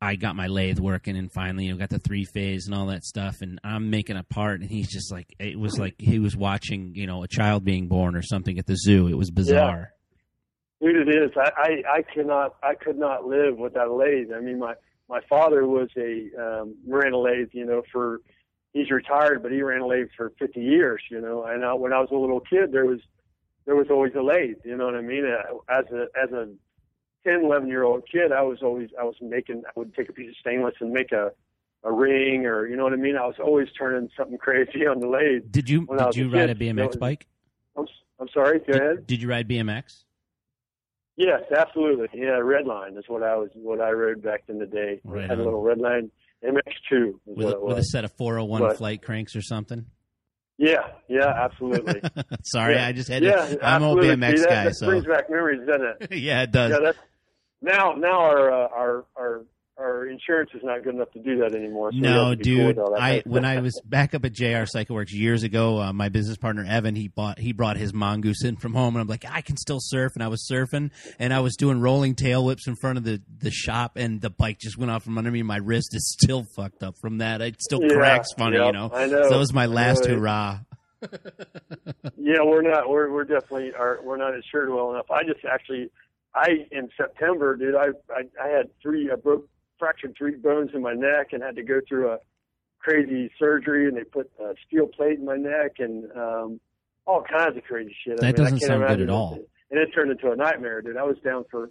I 0.00 0.16
got 0.16 0.34
my 0.34 0.48
lathe 0.48 0.80
working, 0.80 1.16
and 1.16 1.30
finally, 1.30 1.66
you 1.66 1.72
know, 1.72 1.78
got 1.78 1.90
the 1.90 2.00
three 2.00 2.24
phase 2.24 2.66
and 2.66 2.74
all 2.74 2.86
that 2.86 3.04
stuff. 3.04 3.42
And 3.42 3.60
I'm 3.62 3.90
making 3.90 4.16
a 4.16 4.24
part, 4.24 4.60
and 4.60 4.68
he's 4.68 4.90
just 4.90 5.12
like, 5.12 5.28
it 5.38 5.56
was 5.56 5.78
like 5.78 5.94
he 5.98 6.18
was 6.18 6.36
watching, 6.36 6.96
you 6.96 7.06
know, 7.06 7.22
a 7.22 7.28
child 7.28 7.64
being 7.64 7.86
born 7.86 8.16
or 8.16 8.22
something 8.22 8.58
at 8.58 8.66
the 8.66 8.76
zoo. 8.76 9.06
It 9.06 9.16
was 9.16 9.30
bizarre. 9.30 9.92
Dude, 10.80 11.06
it 11.08 11.14
is. 11.14 11.30
I, 11.36 11.50
I, 11.56 11.98
I 11.98 12.02
cannot, 12.12 12.56
I 12.60 12.74
could 12.74 12.98
not 12.98 13.24
live 13.24 13.56
without 13.56 13.86
a 13.86 13.94
lathe. 13.94 14.32
I 14.34 14.40
mean, 14.40 14.58
my, 14.58 14.74
my 15.08 15.20
father 15.28 15.64
was 15.64 15.88
a, 15.96 16.30
um, 16.36 16.74
ran 16.88 17.12
a 17.12 17.18
lathe, 17.18 17.50
you 17.52 17.64
know, 17.64 17.82
for, 17.92 18.20
he's 18.72 18.90
retired, 18.90 19.42
but 19.42 19.52
he 19.52 19.62
ran 19.62 19.80
a 19.80 19.86
lathe 19.86 20.08
for 20.16 20.32
50 20.38 20.60
years, 20.60 21.02
you 21.10 21.20
know. 21.20 21.44
And 21.44 21.64
I, 21.64 21.74
when 21.74 21.92
I 21.92 22.00
was 22.00 22.08
a 22.10 22.16
little 22.16 22.40
kid, 22.40 22.72
there 22.72 22.86
was 22.86 23.00
there 23.64 23.76
was 23.76 23.86
always 23.90 24.12
a 24.16 24.22
lathe, 24.22 24.56
you 24.64 24.76
know 24.76 24.86
what 24.86 24.96
I 24.96 25.02
mean? 25.02 25.24
Uh, 25.24 25.72
as 25.72 25.84
a 25.92 26.06
as 26.20 26.32
a 26.32 26.48
10, 27.24 27.44
11 27.44 27.68
year 27.68 27.84
old 27.84 28.02
kid, 28.10 28.32
I 28.32 28.42
was 28.42 28.58
always 28.62 28.90
I 28.98 29.04
was 29.04 29.14
making 29.20 29.62
I 29.66 29.70
would 29.76 29.94
take 29.94 30.08
a 30.08 30.12
piece 30.12 30.30
of 30.30 30.36
stainless 30.36 30.74
and 30.80 30.92
make 30.92 31.12
a 31.12 31.32
a 31.84 31.92
ring 31.92 32.46
or 32.46 32.66
you 32.66 32.76
know 32.76 32.84
what 32.84 32.92
I 32.92 32.96
mean. 32.96 33.16
I 33.16 33.26
was 33.26 33.36
always 33.42 33.68
turning 33.78 34.08
something 34.16 34.38
crazy 34.38 34.86
on 34.86 35.00
the 35.00 35.08
lathe. 35.08 35.50
Did 35.50 35.68
you 35.68 35.86
did 35.86 36.16
you 36.16 36.28
a 36.28 36.30
ride 36.30 36.48
kid. 36.48 36.62
a 36.62 36.64
BMX 36.64 36.86
was, 36.88 36.96
bike? 36.96 37.26
I'm 37.76 37.86
I'm 38.18 38.28
sorry. 38.28 38.58
Go 38.60 38.72
did, 38.72 38.82
ahead. 38.82 39.06
Did 39.06 39.22
you 39.22 39.28
ride 39.28 39.48
BMX? 39.48 40.04
Yes, 41.16 41.42
absolutely. 41.56 42.08
Yeah, 42.14 42.40
Redline 42.40 42.98
is 42.98 43.04
what 43.06 43.22
I 43.22 43.36
was 43.36 43.50
what 43.54 43.80
I 43.80 43.90
rode 43.90 44.22
back 44.22 44.44
in 44.48 44.58
the 44.58 44.66
day. 44.66 45.00
Right 45.04 45.24
I 45.24 45.28
had 45.28 45.32
on. 45.32 45.40
a 45.40 45.44
little 45.44 45.62
Redline 45.62 46.10
MX2 46.44 47.14
with, 47.24 47.54
with 47.60 47.78
a 47.78 47.84
set 47.84 48.04
of 48.04 48.12
401 48.12 48.60
but, 48.60 48.76
flight 48.76 49.02
cranks 49.02 49.36
or 49.36 49.42
something. 49.42 49.86
Yeah, 50.58 50.88
yeah, 51.08 51.26
absolutely. 51.26 52.02
Sorry, 52.44 52.74
yeah. 52.74 52.86
I 52.86 52.92
just 52.92 53.08
had 53.08 53.22
yeah, 53.22 53.34
to. 53.34 53.66
I'm 53.66 53.82
absolutely. 53.82 54.10
old 54.10 54.18
BMX 54.18 54.36
See, 54.36 54.42
that, 54.42 54.48
guy, 54.48 54.64
that 54.64 54.76
so 54.76 54.86
brings 54.86 55.06
back 55.06 55.30
memories, 55.30 55.66
doesn't 55.66 56.12
it? 56.12 56.12
yeah, 56.18 56.42
it 56.42 56.52
does. 56.52 56.70
Yeah, 56.70 56.78
that's, 56.84 56.98
now, 57.60 57.92
now 57.92 58.20
our 58.20 58.52
uh, 58.52 58.68
our 58.68 59.04
our 59.16 59.44
our 59.78 60.06
insurance 60.06 60.50
is 60.54 60.60
not 60.62 60.84
good 60.84 60.94
enough 60.94 61.10
to 61.12 61.18
do 61.18 61.38
that 61.38 61.54
anymore. 61.54 61.92
So 61.92 61.98
No, 61.98 62.28
have 62.30 62.38
to 62.38 62.44
be 62.44 62.56
cool 62.56 62.66
dude. 62.68 62.76
that 62.76 62.96
I 63.00 63.22
when. 63.24 63.44
I 63.44 63.60
was 63.60 63.80
back 63.84 64.14
up 64.14 64.24
at 64.24 64.32
JR 64.32 64.64
CycleWorks 64.64 65.12
years 65.12 65.42
ago, 65.42 65.80
uh, 65.80 65.92
my 65.92 66.08
business 66.10 66.36
partner 66.36 66.64
Evan 66.68 66.94
he 66.94 67.08
bought 67.08 67.38
he 67.38 67.52
brought 67.52 67.76
his 67.76 67.92
mongoose 67.94 68.44
in 68.44 68.56
from 68.56 68.74
home, 68.74 68.94
and 68.96 69.00
I'm 69.00 69.08
like, 69.08 69.24
I 69.28 69.40
can 69.40 69.56
still 69.56 69.78
surf, 69.80 70.12
and 70.14 70.22
I 70.22 70.28
was 70.28 70.46
surfing, 70.50 70.90
and 71.18 71.32
I 71.32 71.40
was 71.40 71.56
doing 71.56 71.80
rolling 71.80 72.14
tail 72.14 72.44
whips 72.44 72.68
in 72.68 72.76
front 72.76 72.98
of 72.98 73.04
the 73.04 73.20
the 73.38 73.50
shop, 73.50 73.92
and 73.96 74.20
the 74.20 74.30
bike 74.30 74.58
just 74.60 74.76
went 74.76 74.90
off 74.90 75.04
from 75.04 75.16
under 75.18 75.30
me. 75.30 75.42
My 75.42 75.56
wrist 75.56 75.94
is 75.94 76.16
still 76.20 76.44
fucked 76.54 76.82
up 76.82 76.94
from 77.00 77.18
that. 77.18 77.40
It 77.40 77.60
still 77.62 77.80
Yeah, 77.82 77.94
cracks 77.94 78.28
funny, 78.36 78.56
yep, 78.58 78.66
you 78.66 78.72
know. 78.72 78.90
I 78.92 79.06
know. 79.06 79.22
So 79.24 79.30
that 79.30 79.38
was 79.38 79.52
my 79.54 79.66
last 79.66 80.04
hurrah. 80.06 80.60
Yeah, 82.16 82.42
we're 82.44 82.62
not. 82.62 82.88
We're 82.88 83.10
we're 83.10 83.24
definitely 83.24 83.72
are. 83.76 83.98
We're 84.02 84.16
not 84.18 84.34
insured 84.34 84.70
well 84.70 84.92
enough. 84.92 85.10
I 85.10 85.24
just 85.24 85.44
actually, 85.50 85.90
I 86.34 86.66
in 86.70 86.88
September, 86.96 87.56
dude. 87.56 87.74
I 87.74 87.86
I, 88.14 88.22
I 88.42 88.48
had 88.48 88.68
three. 88.80 89.10
I 89.10 89.16
broke 89.16 89.48
fractured 89.82 90.14
three 90.16 90.36
bones 90.36 90.70
in 90.74 90.80
my 90.80 90.92
neck 90.92 91.32
and 91.32 91.42
had 91.42 91.56
to 91.56 91.64
go 91.64 91.80
through 91.88 92.12
a 92.12 92.18
crazy 92.78 93.28
surgery. 93.36 93.88
And 93.88 93.96
they 93.96 94.04
put 94.04 94.30
a 94.38 94.54
steel 94.64 94.86
plate 94.86 95.18
in 95.18 95.24
my 95.24 95.36
neck 95.36 95.72
and 95.80 96.04
um, 96.12 96.60
all 97.04 97.24
kinds 97.24 97.56
of 97.56 97.64
crazy 97.64 97.96
shit. 98.04 98.18
That 98.18 98.26
I 98.26 98.28
mean, 98.28 98.36
doesn't 98.36 98.58
can't 98.60 98.68
sound 98.68 98.86
good 98.86 99.00
at 99.00 99.10
all. 99.10 99.34
it. 99.34 99.48
And 99.72 99.80
it 99.80 99.88
turned 99.92 100.12
into 100.12 100.30
a 100.30 100.36
nightmare, 100.36 100.82
dude. 100.82 100.96
I 100.96 101.02
was 101.02 101.16
down 101.24 101.44
for. 101.50 101.70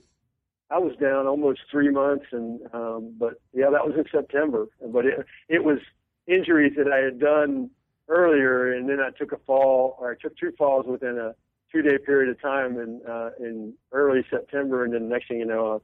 I 0.70 0.78
was 0.78 0.94
down 1.02 1.28
almost 1.28 1.60
three 1.70 1.90
months, 1.90 2.26
and 2.32 2.60
um, 2.74 3.14
but 3.18 3.36
yeah, 3.54 3.70
that 3.72 3.86
was 3.86 3.94
in 3.98 4.06
September. 4.12 4.68
But 4.86 5.06
it 5.06 5.26
it 5.48 5.64
was 5.64 5.80
injuries 6.28 6.74
that 6.78 6.92
I 6.92 6.98
had 6.98 7.18
done 7.20 7.70
earlier, 8.10 8.74
and 8.74 8.90
then 8.90 9.00
I 9.00 9.10
took 9.18 9.32
a 9.32 9.38
fall, 9.46 9.98
or 10.00 10.12
I 10.12 10.16
took 10.22 10.38
two 10.38 10.52
falls 10.58 10.86
within 10.86 11.18
a 11.18 11.36
two-day 11.72 11.98
period 12.06 12.30
of 12.30 12.42
time 12.42 12.78
in 12.78 13.02
uh, 13.08 13.30
in 13.40 13.74
early 13.92 14.26
September, 14.30 14.84
and 14.84 14.94
then 14.94 15.08
next 15.10 15.28
thing 15.28 15.40
you 15.40 15.46
know, 15.46 15.82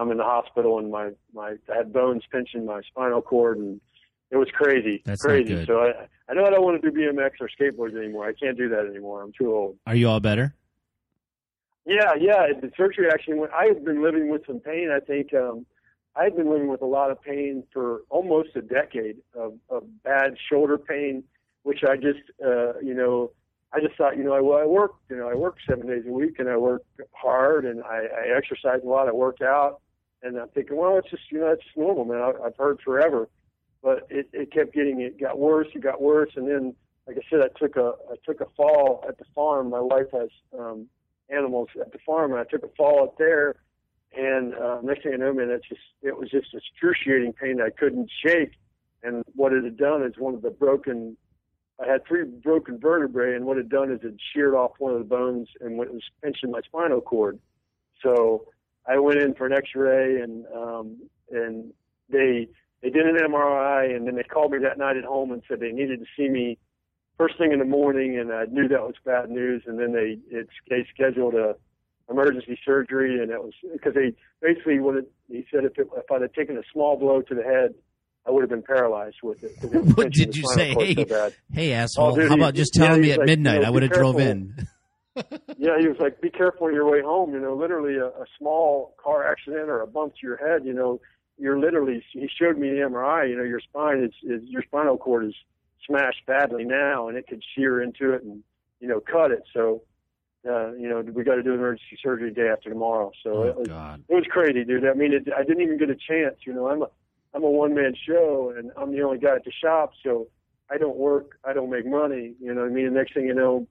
I'm 0.00 0.10
in 0.10 0.16
the 0.16 0.24
hospital, 0.24 0.78
and 0.78 0.90
my 0.90 1.10
my 1.34 1.56
I 1.72 1.76
had 1.76 1.92
bones 1.92 2.22
pinching 2.32 2.64
my 2.64 2.80
spinal 2.88 3.20
cord, 3.20 3.58
and 3.58 3.80
it 4.30 4.36
was 4.36 4.48
crazy, 4.52 5.02
That's 5.04 5.22
crazy. 5.22 5.64
So 5.66 5.80
I 5.80 6.08
I 6.28 6.34
know 6.34 6.44
I 6.44 6.50
don't 6.50 6.64
want 6.64 6.80
to 6.80 6.90
do 6.90 6.96
BMX 6.96 7.32
or 7.40 7.48
skateboards 7.48 7.96
anymore. 7.96 8.26
I 8.26 8.32
can't 8.32 8.56
do 8.56 8.68
that 8.70 8.86
anymore. 8.86 9.22
I'm 9.22 9.32
too 9.36 9.54
old. 9.54 9.76
Are 9.86 9.94
you 9.94 10.08
all 10.08 10.20
better? 10.20 10.54
Yeah, 11.84 12.14
yeah. 12.18 12.46
The 12.60 12.70
surgery 12.76 13.08
actually 13.10 13.34
went. 13.34 13.52
I 13.52 13.64
had 13.66 13.84
been 13.84 14.02
living 14.02 14.30
with 14.30 14.46
some 14.46 14.60
pain. 14.60 14.90
I 14.90 15.00
think 15.00 15.34
um, 15.34 15.66
I 16.16 16.24
had 16.24 16.36
been 16.36 16.50
living 16.50 16.68
with 16.68 16.82
a 16.82 16.86
lot 16.86 17.10
of 17.10 17.20
pain 17.22 17.64
for 17.72 18.02
almost 18.10 18.50
a 18.56 18.62
decade 18.62 19.16
of, 19.34 19.54
of 19.68 19.84
bad 20.02 20.36
shoulder 20.48 20.78
pain, 20.78 21.24
which 21.62 21.80
I 21.82 21.96
just, 21.96 22.20
uh, 22.44 22.78
you 22.80 22.94
know, 22.94 23.32
I 23.72 23.80
just 23.80 23.96
thought, 23.96 24.16
you 24.16 24.24
know, 24.24 24.32
I, 24.32 24.40
well, 24.40 24.58
I 24.58 24.66
work, 24.66 24.92
you 25.08 25.16
know, 25.16 25.28
I 25.28 25.34
work 25.34 25.56
seven 25.68 25.86
days 25.86 26.04
a 26.06 26.10
week 26.10 26.38
and 26.38 26.48
I 26.48 26.56
work 26.56 26.82
hard 27.12 27.64
and 27.64 27.82
I, 27.84 28.06
I 28.06 28.36
exercise 28.36 28.80
a 28.84 28.88
lot. 28.88 29.08
I 29.08 29.12
work 29.12 29.40
out, 29.40 29.80
and 30.22 30.36
I'm 30.38 30.48
thinking, 30.48 30.76
well, 30.76 30.98
it's 30.98 31.10
just, 31.10 31.22
you 31.30 31.40
know, 31.40 31.48
it's 31.48 31.64
just 31.64 31.76
normal, 31.76 32.04
man. 32.04 32.18
I, 32.18 32.46
I've 32.46 32.56
heard 32.56 32.80
forever, 32.84 33.28
but 33.82 34.06
it, 34.10 34.28
it 34.32 34.52
kept 34.52 34.74
getting, 34.74 35.00
it 35.00 35.20
got 35.20 35.38
worse, 35.38 35.68
it 35.74 35.82
got 35.82 36.00
worse, 36.00 36.30
and 36.36 36.48
then, 36.48 36.74
like 37.06 37.16
I 37.16 37.22
said, 37.30 37.40
I 37.40 37.58
took 37.58 37.76
a, 37.76 37.92
I 38.10 38.16
took 38.24 38.40
a 38.40 38.46
fall 38.56 39.04
at 39.08 39.18
the 39.18 39.24
farm. 39.34 39.70
My 39.70 39.80
wife 39.80 40.06
has 40.12 40.28
um, 40.56 40.86
animals 41.28 41.68
at 41.80 41.92
the 41.92 41.98
farm, 42.04 42.32
and 42.32 42.40
I 42.40 42.44
took 42.44 42.62
a 42.62 42.68
fall 42.76 43.02
up 43.02 43.18
there. 43.18 43.56
And 44.16 44.54
uh, 44.54 44.80
next 44.82 45.04
thing 45.04 45.14
I 45.14 45.16
know, 45.16 45.32
man, 45.32 45.50
it's 45.50 45.68
just 45.68 45.80
it 46.02 46.16
was 46.16 46.30
just 46.30 46.48
excruciating 46.52 47.32
pain 47.32 47.60
I 47.60 47.70
couldn't 47.70 48.10
shake. 48.24 48.52
And 49.02 49.24
what 49.34 49.52
it 49.52 49.64
had 49.64 49.76
done 49.76 50.02
is 50.02 50.14
one 50.18 50.34
of 50.34 50.42
the 50.42 50.50
broken. 50.50 51.16
I 51.82 51.90
had 51.90 52.06
three 52.06 52.24
broken 52.24 52.78
vertebrae, 52.78 53.34
and 53.34 53.46
what 53.46 53.56
it 53.56 53.68
done 53.68 53.90
is 53.90 54.00
it 54.02 54.14
sheared 54.34 54.54
off 54.54 54.72
one 54.78 54.92
of 54.92 54.98
the 54.98 55.04
bones, 55.04 55.48
and 55.60 55.80
it 55.80 55.92
was 55.92 56.02
pinching 56.22 56.50
my 56.50 56.60
spinal 56.60 57.00
cord. 57.00 57.38
So 58.02 58.46
I 58.88 58.98
went 58.98 59.20
in 59.20 59.34
for 59.34 59.46
an 59.46 59.52
X-ray, 59.52 60.20
and 60.20 60.44
um, 60.54 60.96
and 61.30 61.72
they 62.08 62.48
they 62.82 62.90
did 62.90 63.06
an 63.06 63.16
MRI, 63.16 63.94
and 63.94 64.06
then 64.06 64.16
they 64.16 64.22
called 64.22 64.52
me 64.52 64.58
that 64.62 64.78
night 64.78 64.96
at 64.96 65.04
home 65.04 65.32
and 65.32 65.42
said 65.48 65.60
they 65.60 65.72
needed 65.72 66.00
to 66.00 66.06
see 66.16 66.28
me 66.28 66.58
first 67.18 67.36
thing 67.38 67.52
in 67.52 67.58
the 67.58 67.64
morning, 67.64 68.18
and 68.18 68.32
I 68.32 68.44
knew 68.46 68.66
that 68.68 68.80
was 68.80 68.94
bad 69.04 69.30
news. 69.30 69.62
And 69.66 69.78
then 69.78 69.92
they 69.92 70.18
it's 70.30 70.50
they 70.68 70.86
scheduled 70.92 71.34
a 71.34 71.54
emergency 72.10 72.58
surgery, 72.64 73.22
and 73.22 73.30
it 73.30 73.42
was 73.42 73.52
because 73.72 73.94
they 73.94 74.14
basically 74.42 74.80
what 74.80 74.96
it, 74.96 75.10
he 75.28 75.44
said 75.52 75.64
if 75.64 75.78
it, 75.78 75.88
if 75.96 76.10
I'd 76.10 76.22
have 76.22 76.32
taken 76.32 76.56
a 76.56 76.62
small 76.72 76.96
blow 76.96 77.20
to 77.22 77.34
the 77.34 77.42
head, 77.42 77.74
I 78.26 78.30
would 78.30 78.40
have 78.40 78.50
been 78.50 78.62
paralyzed 78.62 79.18
with 79.22 79.42
it. 79.42 79.56
What 79.96 80.10
did 80.12 80.34
you 80.34 80.42
say? 80.54 80.74
Hey, 80.74 80.94
so. 81.06 81.30
Hey, 81.52 81.72
asshole! 81.72 82.12
Oh, 82.12 82.16
dude, 82.16 82.28
How 82.28 82.34
he- 82.36 82.40
about 82.40 82.54
just 82.54 82.76
yeah, 82.76 82.86
telling 82.86 83.02
me 83.02 83.12
at 83.12 83.18
like, 83.18 83.26
midnight? 83.26 83.54
you 83.56 83.60
know, 83.60 83.66
I 83.66 83.70
would 83.70 83.82
have 83.82 83.92
drove 83.92 84.18
in. 84.18 84.66
Yeah, 85.58 85.78
he 85.78 85.88
was 85.88 85.98
like, 85.98 86.20
"Be 86.20 86.30
careful 86.30 86.68
on 86.68 86.74
your 86.74 86.90
way 86.90 87.02
home." 87.02 87.32
You 87.34 87.40
know, 87.40 87.54
literally 87.54 87.96
a, 87.96 88.06
a 88.06 88.24
small 88.38 88.94
car 89.02 89.30
accident 89.30 89.68
or 89.68 89.82
a 89.82 89.86
bump 89.86 90.14
to 90.14 90.26
your 90.26 90.36
head. 90.36 90.64
You 90.64 90.72
know, 90.72 91.00
you're 91.38 91.58
literally. 91.58 92.02
He 92.12 92.28
showed 92.28 92.56
me 92.58 92.70
the 92.70 92.76
MRI. 92.76 93.28
You 93.28 93.36
know, 93.36 93.42
your 93.42 93.60
spine 93.60 94.02
is, 94.02 94.12
is 94.22 94.42
your 94.48 94.62
spinal 94.62 94.96
cord 94.96 95.26
is 95.26 95.34
smashed 95.86 96.24
badly 96.26 96.64
now, 96.64 97.08
and 97.08 97.18
it 97.18 97.26
could 97.26 97.42
shear 97.54 97.82
into 97.82 98.12
it 98.12 98.22
and 98.22 98.42
you 98.80 98.88
know 98.88 99.00
cut 99.00 99.30
it. 99.32 99.42
So 99.52 99.82
uh, 100.48 100.72
you 100.72 100.88
know, 100.88 101.00
we 101.00 101.22
got 101.24 101.34
to 101.34 101.42
do 101.42 101.52
emergency 101.52 101.98
surgery 102.02 102.30
day 102.32 102.48
after 102.48 102.70
tomorrow. 102.70 103.12
So 103.22 103.30
Oh 103.34 103.42
it 103.42 103.56
was 103.56 103.68
God. 103.68 104.02
it 104.08 104.14
was 104.14 104.24
crazy, 104.30 104.64
dude. 104.64 104.86
I 104.86 104.94
mean, 104.94 105.12
it, 105.12 105.28
I 105.36 105.42
didn't 105.42 105.62
even 105.62 105.76
get 105.78 105.90
a 105.90 105.96
chance. 105.96 106.36
You 106.46 106.54
know, 106.54 106.68
I'm 106.68 106.82
a 106.82 106.86
I'm 107.34 107.42
a 107.44 107.50
one 107.50 107.74
man 107.74 107.94
show, 108.06 108.54
and 108.56 108.70
I'm 108.76 108.92
the 108.92 109.02
only 109.02 109.18
guy 109.18 109.34
at 109.36 109.44
the 109.44 109.52
shop, 109.52 109.92
so 110.02 110.28
I 110.70 110.78
don't 110.78 110.96
work, 110.96 111.38
I 111.44 111.52
don't 111.52 111.70
make 111.70 111.86
money. 111.86 112.34
You 112.40 112.54
know 112.54 112.62
what 112.62 112.70
I 112.70 112.72
mean? 112.72 112.86
The 112.86 112.90
next 112.98 113.14
thing 113.14 113.26
you 113.26 113.34
know, 113.34 113.66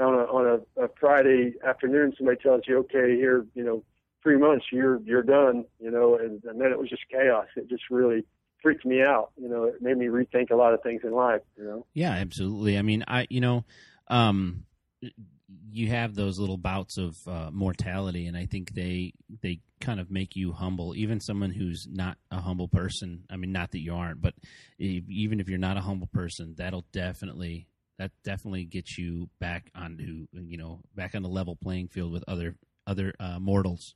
on 0.00 0.14
a 0.14 0.22
on 0.24 0.60
a, 0.76 0.84
a 0.84 0.88
Friday 0.98 1.54
afternoon, 1.66 2.12
somebody 2.16 2.38
tells 2.38 2.62
you, 2.66 2.78
okay, 2.78 3.16
here, 3.16 3.46
you 3.54 3.64
know, 3.64 3.82
three 4.22 4.36
months, 4.36 4.66
you're 4.72 5.00
you're 5.02 5.22
done. 5.22 5.64
You 5.80 5.90
know, 5.90 6.16
and, 6.16 6.42
and 6.44 6.60
then 6.60 6.72
it 6.72 6.78
was 6.78 6.88
just 6.88 7.02
chaos. 7.10 7.46
It 7.56 7.68
just 7.68 7.84
really 7.90 8.24
freaked 8.62 8.84
me 8.84 9.02
out. 9.02 9.30
You 9.40 9.48
know, 9.48 9.64
it 9.64 9.80
made 9.80 9.96
me 9.96 10.06
rethink 10.06 10.50
a 10.50 10.56
lot 10.56 10.74
of 10.74 10.82
things 10.82 11.02
in 11.04 11.12
life. 11.12 11.42
You 11.56 11.64
know. 11.64 11.86
Yeah, 11.94 12.12
absolutely. 12.12 12.78
I 12.78 12.82
mean, 12.82 13.04
I 13.06 13.26
you 13.30 13.40
know, 13.40 13.64
um, 14.08 14.64
you 15.70 15.88
have 15.88 16.14
those 16.14 16.38
little 16.38 16.56
bouts 16.56 16.98
of 16.98 17.16
uh, 17.26 17.50
mortality, 17.52 18.26
and 18.26 18.36
I 18.36 18.46
think 18.46 18.74
they 18.74 19.14
they 19.42 19.60
kind 19.80 20.00
of 20.00 20.10
make 20.10 20.36
you 20.36 20.52
humble. 20.52 20.94
Even 20.96 21.20
someone 21.20 21.50
who's 21.50 21.86
not 21.90 22.18
a 22.30 22.40
humble 22.40 22.68
person. 22.68 23.24
I 23.30 23.36
mean, 23.36 23.52
not 23.52 23.72
that 23.72 23.80
you 23.80 23.94
aren't, 23.94 24.20
but 24.20 24.34
e- 24.78 25.02
even 25.08 25.40
if 25.40 25.48
you're 25.48 25.58
not 25.58 25.76
a 25.76 25.82
humble 25.82 26.08
person, 26.08 26.54
that'll 26.56 26.84
definitely 26.92 27.66
that 28.00 28.12
definitely 28.24 28.64
gets 28.64 28.96
you 28.96 29.28
back 29.40 29.70
onto 29.74 30.26
you 30.32 30.56
know 30.56 30.80
back 30.96 31.14
on 31.14 31.22
the 31.22 31.28
level 31.28 31.54
playing 31.54 31.86
field 31.86 32.10
with 32.10 32.24
other 32.26 32.56
other 32.86 33.14
uh, 33.20 33.38
mortals. 33.38 33.94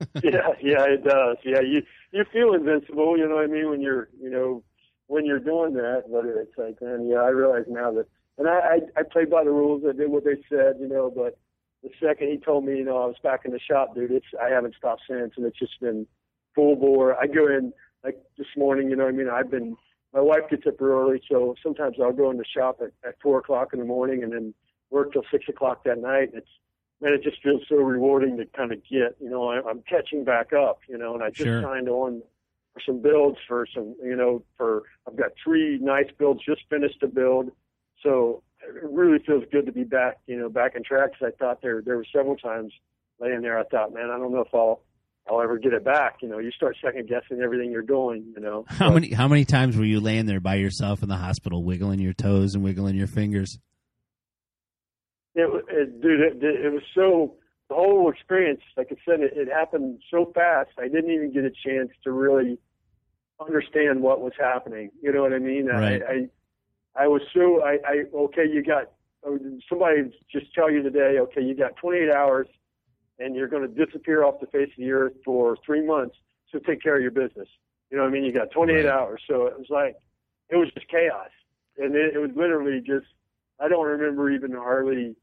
yeah, 0.22 0.48
yeah, 0.62 0.84
it 0.84 1.02
does. 1.02 1.38
Yeah, 1.42 1.60
you 1.60 1.82
you 2.12 2.24
feel 2.30 2.52
invincible. 2.52 3.16
You 3.16 3.26
know 3.26 3.36
what 3.36 3.44
I 3.44 3.46
mean 3.46 3.70
when 3.70 3.80
you're 3.80 4.10
you 4.20 4.28
know 4.28 4.62
when 5.06 5.24
you're 5.24 5.38
doing 5.38 5.72
that. 5.72 6.04
But 6.12 6.26
it's 6.26 6.56
like, 6.58 6.82
man, 6.82 7.08
yeah, 7.08 7.20
I 7.20 7.28
realize 7.28 7.64
now 7.66 7.90
that, 7.92 8.06
and 8.36 8.46
I 8.46 8.52
I, 8.96 9.00
I 9.00 9.02
played 9.10 9.30
by 9.30 9.42
the 9.42 9.50
rules. 9.50 9.84
I 9.88 9.96
did 9.96 10.10
what 10.10 10.24
they 10.24 10.36
said, 10.50 10.76
you 10.78 10.88
know. 10.88 11.10
But 11.14 11.38
the 11.82 11.88
second 11.98 12.28
he 12.28 12.36
told 12.36 12.66
me, 12.66 12.76
you 12.76 12.84
know, 12.84 12.98
I 12.98 13.06
was 13.06 13.16
back 13.22 13.46
in 13.46 13.52
the 13.52 13.58
shop, 13.58 13.94
dude. 13.94 14.10
It's 14.10 14.26
I 14.38 14.50
haven't 14.50 14.74
stopped 14.76 15.02
since, 15.08 15.32
and 15.38 15.46
it's 15.46 15.58
just 15.58 15.80
been 15.80 16.06
full 16.54 16.76
bore. 16.76 17.18
I 17.18 17.26
go 17.26 17.46
in 17.46 17.72
like 18.04 18.18
this 18.36 18.48
morning. 18.54 18.90
You 18.90 18.96
know 18.96 19.04
what 19.04 19.14
I 19.14 19.16
mean? 19.16 19.30
I've 19.30 19.50
been. 19.50 19.76
My 20.12 20.20
wife 20.20 20.48
gets 20.50 20.66
up 20.66 20.80
early, 20.82 21.22
so 21.30 21.54
sometimes 21.62 21.96
I'll 22.02 22.12
go 22.12 22.30
in 22.30 22.36
the 22.36 22.44
shop 22.44 22.80
at, 22.82 22.90
at 23.08 23.16
four 23.22 23.38
o'clock 23.38 23.72
in 23.72 23.78
the 23.78 23.84
morning, 23.84 24.22
and 24.22 24.32
then 24.32 24.54
work 24.90 25.12
till 25.12 25.22
six 25.30 25.48
o'clock 25.48 25.84
that 25.84 25.98
night. 26.00 26.30
And 26.32 26.38
it's 26.38 26.48
man, 27.00 27.12
it 27.12 27.22
just 27.22 27.42
feels 27.42 27.62
so 27.68 27.76
rewarding 27.76 28.36
to 28.36 28.44
kind 28.46 28.72
of 28.72 28.78
get, 28.90 29.16
you 29.20 29.30
know, 29.30 29.48
I, 29.48 29.60
I'm 29.68 29.82
catching 29.82 30.24
back 30.24 30.52
up, 30.52 30.80
you 30.88 30.98
know, 30.98 31.14
and 31.14 31.22
I 31.22 31.30
just 31.30 31.44
Sure. 31.44 31.62
signed 31.62 31.88
on 31.88 32.22
for 32.74 32.80
some 32.84 33.00
builds 33.00 33.38
for 33.48 33.66
some, 33.74 33.96
you 34.02 34.14
know, 34.16 34.42
for 34.56 34.82
I've 35.06 35.16
got 35.16 35.30
three 35.42 35.78
nice 35.78 36.10
builds 36.18 36.44
just 36.44 36.62
finished 36.68 37.00
to 37.00 37.08
build, 37.08 37.50
so 38.02 38.42
it 38.62 38.84
really 38.90 39.18
feels 39.24 39.44
good 39.50 39.66
to 39.66 39.72
be 39.72 39.84
back, 39.84 40.18
you 40.26 40.38
know, 40.38 40.48
back 40.48 40.74
in 40.76 40.82
track. 40.84 41.18
Cause 41.18 41.32
I 41.32 41.36
thought 41.38 41.62
there 41.62 41.82
there 41.82 41.96
were 41.96 42.06
several 42.12 42.36
times 42.36 42.72
laying 43.20 43.42
there, 43.42 43.58
I 43.58 43.64
thought, 43.64 43.92
man, 43.92 44.10
I 44.10 44.18
don't 44.18 44.32
know 44.32 44.40
if 44.40 44.54
I'll 44.54 44.82
I'll 45.30 45.40
ever 45.40 45.58
get 45.58 45.72
it 45.72 45.84
back. 45.84 46.16
You 46.22 46.28
know, 46.28 46.38
you 46.38 46.50
start 46.50 46.76
second 46.84 47.08
guessing 47.08 47.40
everything 47.40 47.70
you're 47.70 47.82
doing, 47.82 48.32
you 48.34 48.42
know. 48.42 48.64
How 48.66 48.90
many 48.90 49.12
how 49.12 49.28
many 49.28 49.44
times 49.44 49.76
were 49.76 49.84
you 49.84 50.00
laying 50.00 50.26
there 50.26 50.40
by 50.40 50.56
yourself 50.56 51.02
in 51.02 51.08
the 51.08 51.16
hospital, 51.16 51.62
wiggling 51.62 52.00
your 52.00 52.12
toes 52.12 52.54
and 52.54 52.64
wiggling 52.64 52.96
your 52.96 53.06
fingers? 53.06 53.58
It, 55.34 55.48
it 55.68 56.00
dude, 56.00 56.20
it, 56.20 56.42
it 56.42 56.72
was 56.72 56.82
so 56.94 57.36
the 57.68 57.76
whole 57.76 58.10
experience. 58.10 58.60
Like 58.76 58.88
I 58.90 58.96
said, 59.04 59.20
it, 59.20 59.32
it 59.36 59.48
happened 59.48 60.00
so 60.10 60.32
fast. 60.34 60.70
I 60.78 60.88
didn't 60.88 61.10
even 61.10 61.32
get 61.32 61.44
a 61.44 61.50
chance 61.50 61.90
to 62.02 62.10
really 62.10 62.58
understand 63.40 64.02
what 64.02 64.20
was 64.20 64.32
happening. 64.38 64.90
You 65.00 65.12
know 65.12 65.22
what 65.22 65.32
I 65.32 65.38
mean? 65.38 65.66
Right. 65.66 66.02
I, 66.02 66.12
I, 66.98 67.04
I 67.04 67.06
was 67.06 67.22
so 67.32 67.62
I, 67.62 67.78
I 67.86 68.04
okay. 68.14 68.46
You 68.52 68.64
got 68.64 68.90
somebody 69.68 70.10
just 70.30 70.52
tell 70.54 70.70
you 70.70 70.82
today. 70.82 71.18
Okay, 71.20 71.42
you 71.42 71.54
got 71.54 71.76
28 71.76 72.10
hours, 72.10 72.48
and 73.20 73.36
you're 73.36 73.48
going 73.48 73.62
to 73.62 73.86
disappear 73.86 74.24
off 74.24 74.40
the 74.40 74.46
face 74.46 74.68
of 74.70 74.76
the 74.78 74.90
earth 74.90 75.12
for 75.24 75.56
three 75.64 75.86
months. 75.86 76.16
So 76.50 76.58
take 76.58 76.82
care 76.82 76.96
of 76.96 77.02
your 77.02 77.10
business. 77.12 77.48
You 77.90 77.96
know 77.96 78.02
what 78.04 78.08
I 78.10 78.12
mean? 78.12 78.24
You 78.24 78.32
got 78.32 78.50
28 78.50 78.76
Right. 78.76 78.86
hours. 78.86 79.22
So 79.28 79.46
it 79.46 79.56
was 79.58 79.66
like 79.70 79.94
it 80.48 80.56
was 80.56 80.68
just 80.74 80.88
chaos, 80.88 81.30
and 81.78 81.94
it, 81.94 82.14
it 82.14 82.18
was 82.18 82.30
literally 82.34 82.80
just. 82.80 83.06
I 83.62 83.68
don't 83.68 83.84
remember 83.86 84.30
even 84.30 84.52
hardly 84.52 85.14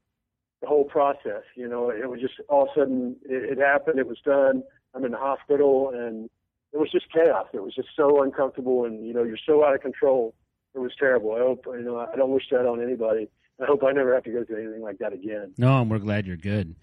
the 0.62 0.68
whole 0.68 0.84
process. 0.84 1.42
You 1.56 1.68
know, 1.68 1.90
it 1.90 2.08
was 2.08 2.20
just 2.20 2.34
all 2.48 2.62
of 2.62 2.68
a 2.74 2.80
sudden 2.80 3.16
it, 3.28 3.58
it 3.58 3.58
happened. 3.58 3.98
It 3.98 4.06
was 4.06 4.18
done. 4.24 4.62
I'm 4.94 5.04
in 5.04 5.10
the 5.12 5.18
hospital, 5.18 5.90
and 5.94 6.30
it 6.72 6.78
was 6.78 6.90
just 6.90 7.12
chaos. 7.12 7.46
It 7.52 7.62
was 7.62 7.74
just 7.74 7.88
so 7.96 8.22
uncomfortable, 8.22 8.84
and 8.84 9.04
you 9.06 9.12
know, 9.12 9.24
you're 9.24 9.38
so 9.44 9.64
out 9.64 9.74
of 9.74 9.80
control. 9.80 10.34
It 10.74 10.78
was 10.78 10.92
terrible. 10.98 11.32
I 11.34 11.38
hope 11.40 11.64
you 11.66 11.82
know. 11.82 11.98
I 11.98 12.14
don't 12.16 12.30
wish 12.30 12.44
that 12.52 12.66
on 12.66 12.82
anybody. 12.82 13.28
I 13.60 13.64
hope 13.66 13.82
I 13.82 13.90
never 13.92 14.14
have 14.14 14.22
to 14.24 14.30
go 14.30 14.44
through 14.44 14.62
anything 14.62 14.82
like 14.82 14.98
that 14.98 15.12
again. 15.12 15.52
No, 15.58 15.80
and 15.80 15.90
we're 15.90 15.98
glad 15.98 16.26
you're 16.26 16.36
good. 16.36 16.76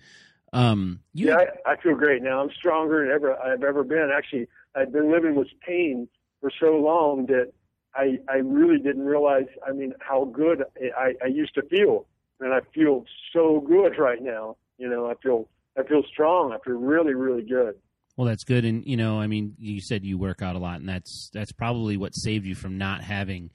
Um, 0.56 1.02
you 1.14 1.28
yeah, 1.28 1.38
I, 1.66 1.74
I 1.74 1.76
feel 1.82 1.96
great 1.96 2.24
now. 2.24 2.42
I'm 2.42 2.50
stronger 2.58 3.06
than 3.06 3.14
ever 3.14 3.36
I've 3.38 3.64
ever 3.64 3.84
been. 3.84 4.10
Actually, 4.16 4.48
I've 4.74 4.92
been 4.92 5.12
living 5.12 5.36
with 5.36 5.50
pain 5.66 6.08
for 6.40 6.50
so 6.60 6.78
long 6.78 7.26
that 7.26 7.52
I 7.94 8.20
I 8.30 8.38
really 8.38 8.78
didn't 8.78 9.06
realize. 9.06 9.48
I 9.68 9.74
mean, 9.74 9.94
how 10.00 10.26
good 10.26 10.64
I, 10.98 11.14
I 11.22 11.28
used 11.28 11.56
to 11.56 11.62
feel, 11.64 12.06
and 12.40 12.54
I 12.54 12.62
feel 12.74 13.04
so 13.34 13.60
good 13.68 14.00
right 14.00 14.22
now. 14.22 14.56
You 14.78 14.90
know, 14.90 15.08
I 15.10 15.16
feel 15.22 15.50
I 15.78 15.84
feel 15.84 16.04
strong. 16.10 16.54
I 16.54 16.58
feel 16.64 16.76
really 16.76 17.14
really 17.14 17.44
good. 17.44 17.76
Well, 18.16 18.26
that's 18.26 18.46
good, 18.46 18.64
and 18.64 18.86
you 18.86 18.96
know, 18.96 19.20
I 19.20 19.28
mean, 19.28 19.56
you 19.60 19.82
said 19.82 20.06
you 20.06 20.18
work 20.18 20.42
out 20.42 20.56
a 20.56 20.60
lot, 20.60 20.80
and 20.80 20.88
that's 20.88 21.30
that's 21.34 21.52
probably 21.52 21.98
what 21.98 22.16
saved 22.16 22.46
you 22.46 22.56
from 22.56 22.78
not 22.78 23.04
having 23.04 23.52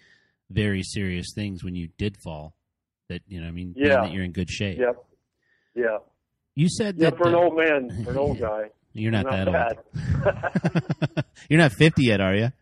very 0.51 0.83
serious 0.83 1.33
things 1.35 1.65
when 1.65 1.75
you 1.75 1.89
did 1.97 2.19
fall. 2.19 2.55
That 3.09 3.23
you 3.27 3.41
know, 3.41 3.49
I 3.49 3.53
mean, 3.53 3.73
Yeah. 3.75 4.03
that 4.03 4.13
you're 4.13 4.25
in 4.25 4.33
good 4.33 4.51
shape. 4.51 4.79
Yep. 4.79 5.03
Yeah. 5.75 5.99
You 6.55 6.69
said 6.69 6.97
Yeah. 6.99 7.11
that 7.11 7.19
For 7.19 7.29
an 7.29 7.35
old 7.35 7.57
man, 7.57 8.05
for 8.05 8.11
an 8.11 8.19
old 8.19 8.39
guy, 8.41 8.71
you're 8.93 9.13
not, 9.13 9.25
not 9.27 9.47
that 9.47 9.53
bad. 9.53 11.15
old. 11.17 11.25
you're 11.49 11.61
not 11.61 11.73
50 11.73 12.03
yet, 12.05 12.21
are 12.21 12.35
you? 12.35 12.53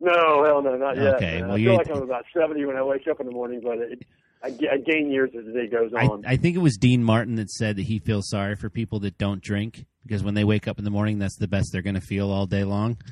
no, 0.00 0.44
hell 0.44 0.62
no, 0.62 0.76
not 0.76 0.96
yet. 0.96 1.16
Okay, 1.16 1.40
man. 1.42 1.48
well, 1.48 1.56
I 1.56 1.60
feel 1.62 1.74
like 1.76 1.90
I'm 1.90 2.02
about 2.02 2.24
70 2.34 2.64
when 2.64 2.76
I 2.76 2.82
wake 2.82 3.06
up 3.08 3.20
in 3.20 3.26
the 3.26 3.32
morning, 3.32 3.60
but 3.62 3.76
it, 3.78 4.02
I, 4.42 4.46
I 4.48 4.78
gain 4.78 5.10
years 5.10 5.30
as 5.38 5.44
the 5.44 5.52
day 5.52 5.66
goes 5.68 5.92
I, 5.94 6.06
on. 6.06 6.24
I 6.26 6.36
think 6.38 6.56
it 6.56 6.60
was 6.60 6.78
Dean 6.78 7.04
Martin 7.04 7.34
that 7.34 7.50
said 7.50 7.76
that 7.76 7.82
he 7.82 7.98
feels 7.98 8.28
sorry 8.30 8.56
for 8.56 8.70
people 8.70 9.00
that 9.00 9.18
don't 9.18 9.42
drink 9.42 9.84
because 10.06 10.22
when 10.24 10.32
they 10.32 10.44
wake 10.44 10.66
up 10.66 10.78
in 10.78 10.84
the 10.86 10.90
morning, 10.90 11.18
that's 11.18 11.36
the 11.36 11.46
best 11.48 11.68
they're 11.72 11.82
going 11.82 11.94
to 11.96 12.00
feel 12.00 12.30
all 12.30 12.46
day 12.46 12.64
long. 12.64 12.96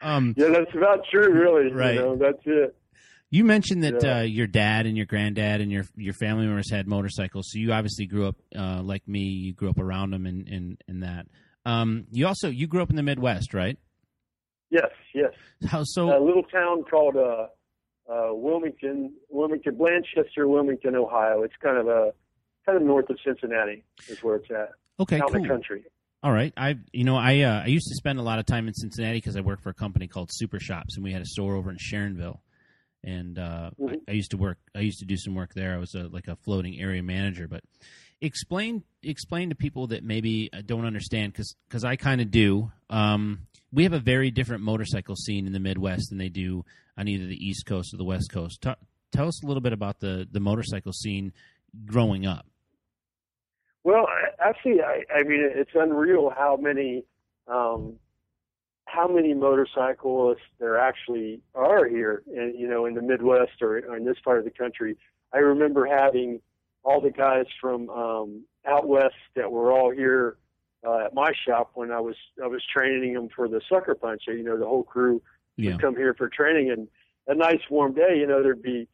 Um, 0.00 0.34
Yeah, 0.36 0.48
that's 0.48 0.74
about 0.76 1.00
true, 1.10 1.32
really. 1.32 1.72
Right. 1.72 1.94
You 1.94 2.00
know, 2.00 2.16
that's 2.16 2.42
it. 2.44 2.76
You 3.34 3.44
mentioned 3.44 3.82
that 3.82 4.02
Yeah. 4.02 4.18
uh, 4.18 4.22
your 4.22 4.46
dad 4.46 4.86
and 4.86 4.96
your 4.96 5.06
granddad 5.06 5.60
and 5.60 5.72
your 5.72 5.84
your 5.96 6.14
family 6.14 6.46
members 6.46 6.70
had 6.70 6.86
motorcycles, 6.86 7.46
so 7.50 7.58
you 7.58 7.72
obviously 7.72 8.06
grew 8.06 8.28
up 8.28 8.36
uh, 8.56 8.80
like 8.82 9.06
me. 9.08 9.20
You 9.22 9.52
grew 9.54 9.70
up 9.70 9.78
around 9.78 10.10
them 10.12 10.24
and 10.26 10.46
and, 10.48 10.80
and 10.86 11.02
that. 11.02 11.26
Um, 11.66 12.06
you 12.12 12.26
also 12.28 12.48
you 12.48 12.66
grew 12.68 12.80
up 12.82 12.90
in 12.90 12.96
the 12.96 13.02
Midwest, 13.02 13.52
right? 13.52 13.76
Yes, 14.70 14.90
yes. 15.14 15.32
How 15.66 15.82
so? 15.84 16.16
A 16.16 16.22
little 16.24 16.44
town 16.44 16.84
called 16.84 17.16
uh, 17.16 17.46
uh, 18.08 18.34
Wilmington, 18.34 19.12
Wilmington, 19.30 19.76
Blanchester, 19.76 20.48
Wilmington, 20.48 20.94
Ohio. 20.94 21.42
It's 21.42 21.54
kind 21.62 21.76
of 21.78 21.88
a 21.88 22.12
kind 22.66 22.76
of 22.76 22.84
north 22.84 23.10
of 23.10 23.18
Cincinnati 23.24 23.82
is 24.08 24.22
where 24.22 24.36
it's 24.36 24.50
at, 24.50 24.70
Okay, 25.00 25.16
out 25.20 25.28
in 25.30 25.34
cool. 25.34 25.42
the 25.42 25.48
country. 25.48 25.84
All 26.22 26.32
right. 26.32 26.52
I 26.56 26.76
you 26.92 27.02
know 27.04 27.16
I 27.16 27.40
uh, 27.40 27.62
I 27.64 27.66
used 27.66 27.88
to 27.88 27.94
spend 27.96 28.20
a 28.20 28.22
lot 28.22 28.38
of 28.38 28.46
time 28.46 28.68
in 28.68 28.74
Cincinnati 28.74 29.18
because 29.18 29.36
I 29.36 29.40
worked 29.40 29.62
for 29.64 29.70
a 29.70 29.74
company 29.74 30.06
called 30.06 30.28
Super 30.32 30.60
Shops, 30.60 30.94
and 30.96 31.02
we 31.04 31.12
had 31.12 31.20
a 31.22 31.26
store 31.26 31.56
over 31.56 31.70
in 31.70 31.78
Sharonville. 31.78 32.38
And 33.04 33.38
uh, 33.38 33.70
I, 33.78 33.82
Mhm. 33.82 34.00
I 34.08 34.12
used 34.12 34.30
to 34.30 34.36
work. 34.36 34.58
I 34.74 34.80
used 34.80 34.98
to 35.00 35.04
do 35.04 35.16
some 35.16 35.34
work 35.34 35.54
there. 35.54 35.74
I 35.74 35.78
was 35.78 35.94
a, 35.94 36.08
like 36.08 36.26
a 36.28 36.36
floating 36.36 36.80
area 36.80 37.02
manager. 37.02 37.46
But 37.46 37.62
explain 38.20 38.82
explain 39.02 39.50
to 39.50 39.54
people 39.54 39.88
that 39.88 40.02
maybe 40.02 40.48
uh, 40.52 40.62
don't 40.64 40.86
understand 40.86 41.32
because 41.32 41.84
I 41.84 41.96
kind 41.96 42.20
of 42.20 42.30
do. 42.30 42.72
Um, 42.88 43.46
we 43.72 43.82
have 43.82 43.92
a 43.92 44.00
very 44.00 44.30
different 44.30 44.62
motorcycle 44.62 45.16
scene 45.16 45.46
in 45.46 45.52
the 45.52 45.60
Midwest 45.60 46.08
than 46.08 46.18
they 46.18 46.28
do 46.30 46.64
on 46.96 47.08
either 47.08 47.26
the 47.26 47.36
East 47.36 47.66
Coast 47.66 47.92
or 47.92 47.96
the 47.98 48.04
West 48.04 48.30
Coast. 48.32 48.62
Tell 48.62 49.28
us 49.28 49.42
a 49.42 49.46
little 49.46 49.60
bit 49.60 49.72
about 49.72 50.00
the 50.00 50.26
the 50.30 50.40
motorcycle 50.40 50.92
scene 50.92 51.32
growing 51.84 52.24
up. 52.26 52.46
Well, 53.82 54.06
I, 54.08 54.48
actually, 54.48 54.80
I, 54.80 55.02
I 55.14 55.24
mean, 55.24 55.40
it's 55.54 55.72
unreal 55.74 56.30
how 56.34 56.56
many, 56.56 57.04
um, 57.46 57.96
how 58.94 59.08
many 59.08 59.34
motorcyclists 59.34 60.42
there 60.60 60.78
actually 60.78 61.40
are 61.54 61.86
here, 61.86 62.22
in, 62.28 62.54
you 62.56 62.68
know, 62.68 62.86
in 62.86 62.94
the 62.94 63.02
Midwest 63.02 63.60
or, 63.60 63.78
or 63.88 63.96
in 63.96 64.04
this 64.04 64.16
part 64.24 64.38
of 64.38 64.44
the 64.44 64.50
country. 64.50 64.96
I 65.32 65.38
remember 65.38 65.84
having 65.86 66.40
all 66.84 67.00
the 67.00 67.10
guys 67.10 67.46
from 67.60 67.90
um, 67.90 68.44
out 68.66 68.86
west 68.86 69.14
that 69.34 69.50
were 69.50 69.72
all 69.72 69.90
here 69.90 70.36
uh, 70.86 71.06
at 71.06 71.14
my 71.14 71.32
shop 71.46 71.70
when 71.74 71.90
I 71.90 71.98
was 72.00 72.14
I 72.42 72.46
was 72.46 72.62
training 72.72 73.14
them 73.14 73.28
for 73.34 73.48
the 73.48 73.60
sucker 73.68 73.94
punch. 73.94 74.22
You 74.26 74.42
know, 74.44 74.58
the 74.58 74.66
whole 74.66 74.84
crew 74.84 75.20
Yeah. 75.56 75.72
would 75.72 75.80
come 75.80 75.96
here 75.96 76.14
for 76.14 76.28
training, 76.28 76.70
and 76.70 76.86
a 77.26 77.34
nice 77.34 77.60
warm 77.70 77.94
day, 77.94 78.18
you 78.18 78.26
know, 78.26 78.42
there'd 78.42 78.62
be 78.62 78.86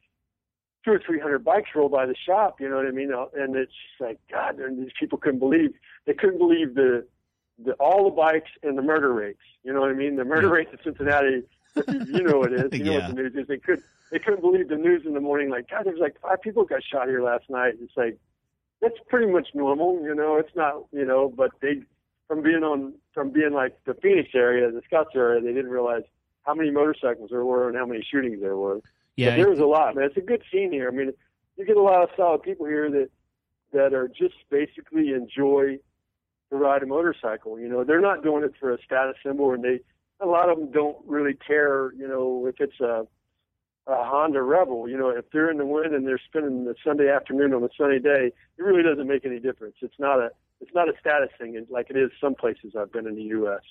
two 0.83 0.91
or 0.93 1.01
three 1.05 1.19
hundred 1.19 1.43
bikes 1.43 1.69
roll 1.75 1.89
by 1.89 2.05
the 2.05 2.15
shop. 2.25 2.59
You 2.59 2.69
know 2.69 2.77
what 2.77 2.87
I 2.87 2.91
mean? 2.91 3.11
And 3.35 3.55
it's 3.55 3.71
just 3.71 4.01
like 4.01 4.19
God, 4.31 4.59
and 4.59 4.81
these 4.81 4.93
people 4.99 5.17
couldn't 5.17 5.39
believe 5.39 5.73
they 6.05 6.13
couldn't 6.13 6.39
believe 6.39 6.73
the 6.75 7.05
the 7.63 7.73
all 7.73 8.05
the 8.05 8.09
bikes 8.15 8.49
and 8.63 8.77
the 8.77 8.81
murder 8.81 9.13
rates. 9.13 9.39
You 9.63 9.73
know 9.73 9.81
what 9.81 9.89
I 9.89 9.93
mean? 9.93 10.15
The 10.15 10.25
murder 10.25 10.47
Yeah. 10.51 10.53
rates 10.53 10.69
in 10.73 10.79
Cincinnati 10.83 11.43
you 11.87 12.23
know 12.23 12.39
what 12.39 12.51
it 12.53 12.65
is. 12.73 12.79
You 12.79 12.85
know 12.85 12.91
Yeah. 12.93 12.97
what 13.07 13.15
the 13.15 13.21
news 13.21 13.35
is. 13.35 13.47
They 13.47 13.57
could 13.57 13.83
they 14.11 14.19
couldn't 14.19 14.41
believe 14.41 14.67
the 14.67 14.75
news 14.75 15.03
in 15.05 15.13
the 15.13 15.21
morning. 15.21 15.49
Like, 15.49 15.69
God, 15.69 15.85
there's 15.85 15.99
like 15.99 16.15
five 16.21 16.41
people 16.41 16.65
got 16.65 16.83
shot 16.83 17.07
here 17.07 17.23
last 17.23 17.49
night. 17.49 17.75
It's 17.81 17.95
like 17.95 18.17
that's 18.81 18.97
pretty 19.07 19.31
much 19.31 19.49
normal. 19.53 20.01
You 20.03 20.13
know, 20.15 20.35
it's 20.37 20.55
not. 20.55 20.83
You 20.91 21.05
know, 21.05 21.31
but 21.35 21.51
they 21.61 21.81
from 22.27 22.41
being 22.41 22.63
on 22.63 22.93
from 23.13 23.29
being 23.31 23.53
like 23.53 23.77
the 23.85 23.93
Phoenix 23.93 24.29
area, 24.33 24.69
the 24.71 24.81
Scotts 24.85 25.11
area, 25.15 25.39
they 25.41 25.53
didn't 25.53 25.71
realize 25.71 26.03
how 26.43 26.53
many 26.53 26.71
motorcycles 26.71 27.29
there 27.29 27.45
were 27.45 27.69
and 27.69 27.77
how 27.77 27.85
many 27.85 28.01
shootings 28.09 28.41
there 28.41 28.57
were. 28.57 28.81
Yeah, 29.15 29.31
But 29.31 29.35
there 29.37 29.49
was 29.49 29.59
a 29.59 29.65
lot, 29.65 29.95
man. 29.95 30.05
It's 30.05 30.17
a 30.17 30.21
good 30.21 30.41
scene 30.51 30.71
here. 30.71 30.87
I 30.87 30.91
mean, 30.91 31.11
you 31.57 31.65
get 31.65 31.77
a 31.77 31.81
lot 31.81 32.01
of 32.01 32.09
solid 32.17 32.41
people 32.41 32.65
here 32.65 32.89
that 32.89 33.09
that 33.73 33.93
are 33.93 34.07
just 34.09 34.35
basically 34.49 35.09
enjoy 35.13 35.77
to 36.51 36.57
ride 36.57 36.83
a 36.83 36.85
motorcycle. 36.85 37.59
You 37.59 37.67
know, 37.67 37.83
they're 37.83 38.01
not 38.01 38.23
doing 38.23 38.43
it 38.43 38.53
for 38.59 38.71
a 38.71 38.77
status 38.83 39.15
symbol, 39.25 39.51
and 39.53 39.63
they 39.63 39.79
a 40.19 40.27
lot 40.27 40.49
of 40.49 40.59
them 40.59 40.71
don't 40.71 40.97
really 41.07 41.33
care. 41.33 41.91
You 41.93 42.07
know, 42.07 42.45
if 42.45 42.55
it's 42.59 42.79
a 42.79 43.07
a 43.87 44.03
Honda 44.03 44.43
Rebel, 44.43 44.87
you 44.87 44.97
know, 44.97 45.09
if 45.09 45.25
they're 45.31 45.49
in 45.49 45.57
the 45.57 45.65
wind 45.65 45.95
and 45.95 46.05
they're 46.05 46.21
spending 46.23 46.65
the 46.65 46.75
Sunday 46.83 47.09
afternoon 47.09 47.53
on 47.53 47.63
a 47.63 47.69
sunny 47.75 47.99
day, 47.99 48.31
it 48.57 48.61
really 48.61 48.83
doesn't 48.83 49.07
make 49.07 49.25
any 49.25 49.39
difference. 49.39 49.75
It's 49.81 49.97
not 49.97 50.19
a 50.19 50.29
it's 50.61 50.71
not 50.75 50.87
a 50.87 50.93
status 50.99 51.29
thing 51.39 51.65
like 51.69 51.89
it 51.89 51.97
is 51.97 52.11
some 52.21 52.35
places 52.35 52.73
I've 52.79 52.91
been 52.91 53.07
in 53.07 53.15
the 53.15 53.23
U.S. 53.23 53.61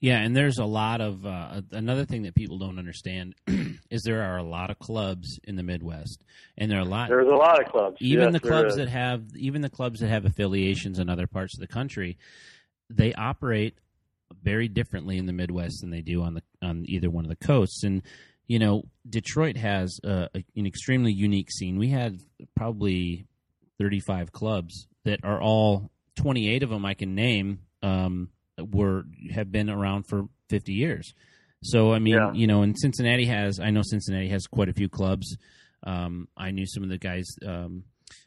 Yeah, 0.00 0.18
and 0.18 0.34
there's 0.34 0.58
a 0.58 0.64
lot 0.64 1.00
of 1.00 1.24
uh, 1.26 1.60
another 1.70 2.06
thing 2.06 2.22
that 2.22 2.34
people 2.34 2.58
don't 2.58 2.78
understand 2.78 3.34
is 3.90 4.02
there 4.02 4.22
are 4.22 4.38
a 4.38 4.42
lot 4.42 4.70
of 4.70 4.78
clubs 4.78 5.38
in 5.44 5.56
the 5.56 5.62
Midwest, 5.62 6.24
and 6.56 6.70
there 6.70 6.78
are 6.78 6.82
a 6.82 6.86
lot 6.86 7.08
There's 7.08 7.28
a 7.28 7.30
lot 7.30 7.60
of 7.60 7.70
clubs. 7.70 7.98
even 8.00 8.32
Yes, 8.32 8.40
the 8.40 8.48
clubs 8.48 8.76
that 8.76 8.88
have 8.88 9.22
even 9.36 9.60
the 9.60 9.70
clubs 9.70 10.00
that 10.00 10.08
have 10.08 10.24
affiliations 10.24 10.98
in 10.98 11.10
other 11.10 11.26
parts 11.26 11.54
of 11.54 11.60
the 11.60 11.68
country, 11.68 12.16
they 12.88 13.12
operate 13.12 13.76
very 14.42 14.68
differently 14.68 15.18
in 15.18 15.26
the 15.26 15.32
Midwest 15.32 15.80
than 15.82 15.90
they 15.90 16.00
do 16.00 16.22
on 16.22 16.34
the 16.34 16.42
on 16.62 16.84
either 16.88 17.10
one 17.10 17.24
of 17.24 17.28
the 17.28 17.46
coasts. 17.46 17.84
And 17.84 18.02
you 18.46 18.58
know, 18.58 18.84
Detroit 19.08 19.56
has 19.58 20.00
uh, 20.02 20.26
a, 20.34 20.44
an 20.56 20.66
extremely 20.66 21.12
unique 21.12 21.50
scene. 21.52 21.78
We 21.78 21.88
had 21.88 22.20
probably 22.56 23.26
35 23.78 24.32
clubs 24.32 24.88
that 25.04 25.20
are 25.24 25.40
all 25.40 25.90
28 26.20 26.62
of 26.62 26.70
them 26.70 26.84
I 26.84 26.94
can 26.94 27.14
name 27.14 27.60
um, 27.82 28.28
were 28.58 29.04
have 29.32 29.50
been 29.50 29.70
around 29.70 30.04
for 30.08 30.24
50 30.48 30.72
years. 30.72 31.12
So 31.62 31.92
I 31.92 31.98
mean, 31.98 32.14
Yeah. 32.14 32.32
you 32.32 32.46
know, 32.46 32.62
and 32.62 32.76
Cincinnati 32.78 33.26
has 33.26 33.60
I 33.60 33.70
know 33.70 33.82
Cincinnati 33.82 34.28
has 34.28 34.46
quite 34.46 34.68
a 34.68 34.72
few 34.72 34.88
clubs. 34.88 35.36
Um, 35.82 36.28
I 36.36 36.50
knew 36.50 36.66
some 36.66 36.82
of 36.82 36.88
the 36.88 36.98
guys. 36.98 37.26
Um, 37.46 37.84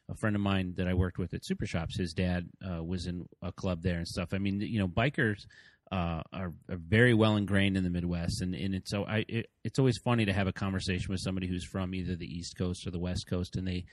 a 0.09 0.15
friend 0.15 0.35
of 0.35 0.41
mine 0.41 0.73
that 0.77 0.87
I 0.87 0.93
worked 0.93 1.17
with 1.17 1.33
at 1.33 1.45
Super 1.45 1.65
Shops, 1.65 1.97
his 1.97 2.13
dad 2.13 2.47
uh, 2.65 2.83
was 2.83 3.05
in 3.05 3.25
a 3.41 3.51
club 3.51 3.81
there 3.81 3.97
and 3.97 4.07
stuff. 4.07 4.29
I 4.33 4.37
mean, 4.37 4.59
you 4.61 4.79
know, 4.79 4.87
bikers 4.87 5.45
uh, 5.91 6.21
are, 6.31 6.53
are 6.69 6.77
very 6.77 7.13
well 7.13 7.35
ingrained 7.37 7.75
in 7.77 7.83
the 7.83 7.89
Midwest, 7.89 8.41
and, 8.41 8.53
and 8.55 8.75
it's 8.75 8.89
so 8.91 9.05
I 9.05 9.25
it, 9.27 9.47
it's 9.63 9.79
always 9.79 9.97
funny 10.03 10.25
to 10.25 10.33
have 10.33 10.47
a 10.47 10.53
conversation 10.53 11.07
with 11.09 11.19
somebody 11.21 11.47
who's 11.47 11.65
from 11.65 11.93
either 11.95 12.15
the 12.15 12.25
East 12.25 12.57
Coast 12.57 12.85
or 12.87 12.91
the 12.91 12.99
West 12.99 13.27
Coast, 13.29 13.55
and 13.55 13.67
they, 13.67 13.85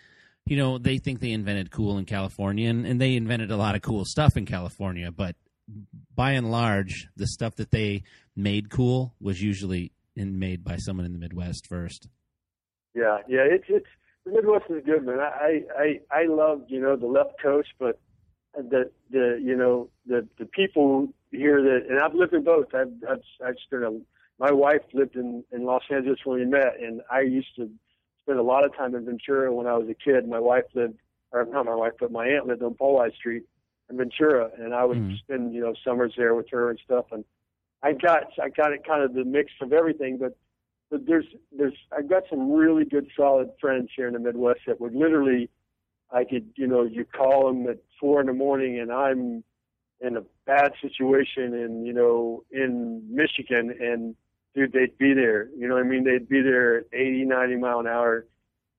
you 0.47 0.57
know, 0.57 0.79
they 0.79 0.99
think 0.99 1.21
they 1.21 1.33
invented 1.33 1.71
cool 1.71 1.99
in 1.99 2.05
California, 2.05 2.69
and, 2.69 2.87
and 2.87 3.01
they 3.01 3.15
invented 3.15 3.51
a 3.51 3.57
lot 3.57 3.75
of 3.75 3.83
cool 3.83 4.05
stuff 4.05 4.37
in 4.37 4.47
California, 4.47 5.11
but 5.13 5.37
by 6.15 6.33
and 6.33 6.51
large, 6.51 7.09
the 7.17 7.27
stuff 7.27 7.57
that 7.57 7.71
they 7.71 8.03
made 8.35 8.71
cool 8.71 9.15
was 9.21 9.43
usually 9.43 9.93
in, 10.17 10.39
made 10.39 10.65
by 10.65 10.77
someone 10.77 11.07
in 11.07 11.13
the 11.13 11.19
Midwest 11.19 11.67
first. 11.67 12.09
Yeah, 12.95 13.19
yeah, 13.29 13.43
it's 13.43 13.67
it's 13.69 13.87
the 14.25 14.33
Midwest 14.33 14.65
is 14.71 14.85
good, 14.85 15.05
man. 15.05 15.21
I 15.21 15.63
I 15.79 16.01
I 16.11 16.25
love 16.27 16.63
you 16.69 16.81
know 16.81 16.97
the 16.97 17.07
left 17.07 17.41
coast, 17.41 17.69
but 17.79 18.01
the 18.55 18.91
the 19.11 19.41
you 19.41 19.57
know 19.57 19.89
the 20.07 20.27
the 20.39 20.47
people 20.47 21.13
here 21.31 21.63
that 21.63 21.87
and 21.89 22.01
I've 22.01 22.15
lived 22.15 22.35
in 22.35 22.43
both. 22.43 22.75
I've 22.75 22.93
I've 23.09 23.23
I've 23.47 23.57
spent 23.65 23.85
a 23.85 24.01
my 24.39 24.51
wife 24.51 24.83
lived 24.93 25.17
in 25.17 25.45
in 25.53 25.65
Los 25.65 25.83
Angeles 25.91 26.19
when 26.25 26.41
we 26.41 26.47
met, 26.47 26.81
and 26.81 27.03
I 27.11 27.21
used 27.21 27.55
to 27.57 27.71
spend 28.23 28.39
a 28.39 28.43
lot 28.43 28.65
of 28.65 28.75
time 28.77 28.95
in 28.95 29.05
Ventura 29.05 29.53
when 29.53 29.67
I 29.67 29.75
was 29.75 29.89
a 29.89 29.95
kid. 29.95 30.29
My 30.29 30.41
wife 30.41 30.65
lived, 30.75 30.99
or 31.33 31.45
not 31.45 31.67
my 31.67 31.75
wife, 31.75 31.93
but 31.99 32.13
my 32.13 32.27
aunt 32.27 32.47
lived 32.47 32.63
on 32.63 32.75
Polite 32.75 33.15
Street 33.15 33.45
in 33.89 33.97
Ventura, 33.97 34.51
and 34.59 34.75
I 34.75 34.85
would 34.85 34.99
Mhm. 34.99 35.19
spend 35.19 35.55
you 35.55 35.61
know 35.61 35.75
summers 35.85 36.15
there 36.17 36.35
with 36.35 36.49
her 36.51 36.71
and 36.71 36.79
stuff. 36.85 37.07
And 37.13 37.25
I 37.83 37.93
got 37.93 38.33
I 38.41 38.49
got 38.49 38.73
it 38.73 38.85
kind 38.85 39.03
of 39.03 39.15
the 39.15 39.25
mix 39.25 39.53
of 39.61 39.73
everything, 39.73 40.19
but 40.19 40.37
but 40.91 41.07
there's 41.07 41.27
there's 41.57 41.77
I've 41.97 42.09
got 42.09 42.25
some 42.29 42.51
really 42.53 42.85
good 42.85 43.09
solid 43.17 43.51
friends 43.61 43.91
here 43.95 44.09
in 44.09 44.15
the 44.15 44.21
Midwest 44.21 44.61
that 44.67 44.81
would 44.81 44.95
literally 44.95 45.49
I 46.11 46.25
could 46.25 46.51
you 46.57 46.67
know 46.67 46.83
you 46.83 47.05
call 47.05 47.47
them 47.47 47.69
at 47.69 47.79
four 47.99 48.21
in 48.21 48.27
the 48.27 48.33
morning 48.33 48.79
and 48.79 48.93
I'm 48.93 49.45
in 50.01 50.17
a 50.17 50.23
bad 50.47 50.73
situation 50.81 51.55
in 51.55 51.85
you 51.85 51.93
know 51.93 52.45
in 52.51 53.03
Michigan 53.09 53.75
and 53.81 54.17
dude 54.55 54.73
they'd 54.73 54.97
be 54.99 55.13
there 55.15 55.49
you 55.57 55.69
know 55.69 55.75
what 55.75 55.85
I 55.85 55.89
mean 55.89 56.05
they'd 56.05 56.29
be 56.29 56.43
there 56.43 56.79
at 56.79 56.85
80 56.93 57.25
90 57.25 57.57
mile 57.57 57.81
an 57.81 57.87
hour 57.87 58.27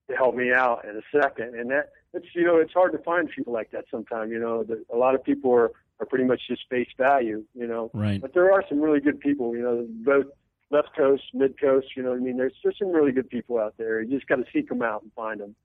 to 0.10 0.16
help 0.16 0.36
me 0.36 0.52
out 0.52 0.86
in 0.86 0.98
a 0.98 1.22
second 1.22 1.56
and 1.56 1.70
that 1.72 1.92
it's 2.14 2.28
you 2.36 2.44
know 2.44 2.58
it's 2.58 2.74
hard 2.74 2.92
to 2.92 2.98
find 3.00 3.30
people 3.30 3.54
like 3.54 3.72
that 3.72 3.86
sometimes 3.90 4.32
you 4.32 4.40
know 4.40 4.64
that 4.64 4.84
a 4.94 4.98
lot 4.98 5.16
of 5.16 5.24
people 5.24 5.52
are 5.54 5.72
are 6.00 6.06
pretty 6.06 6.26
much 6.26 6.42
just 6.48 6.64
face 6.70 6.90
value 6.98 7.44
you 7.54 7.68
know 7.68 7.90
Right. 7.94 8.20
but 8.22 8.34
there 8.34 8.52
are 8.52 8.64
some 8.68 8.82
really 8.82 9.00
good 9.00 9.20
people, 9.20 9.56
you 9.56 9.62
know, 9.62 9.86
both 9.90 10.26
left 10.72 10.96
coast, 10.96 11.24
mid 11.34 11.60
coast. 11.60 11.88
You 11.96 12.04
know, 12.04 12.10
what 12.12 12.18
I 12.18 12.22
mean, 12.22 12.38
there's 12.38 12.54
there's 12.64 12.78
some 12.80 12.92
really 12.92 13.12
good 13.12 13.30
people 13.30 13.60
out 13.60 13.76
there. 13.78 14.02
You 14.02 14.18
just 14.18 14.28
got 14.28 14.38
to 14.38 14.46
seek 14.52 14.70
them 14.70 14.82
out 14.82 15.04
and 15.04 15.12
find 15.14 15.40
them. 15.40 15.56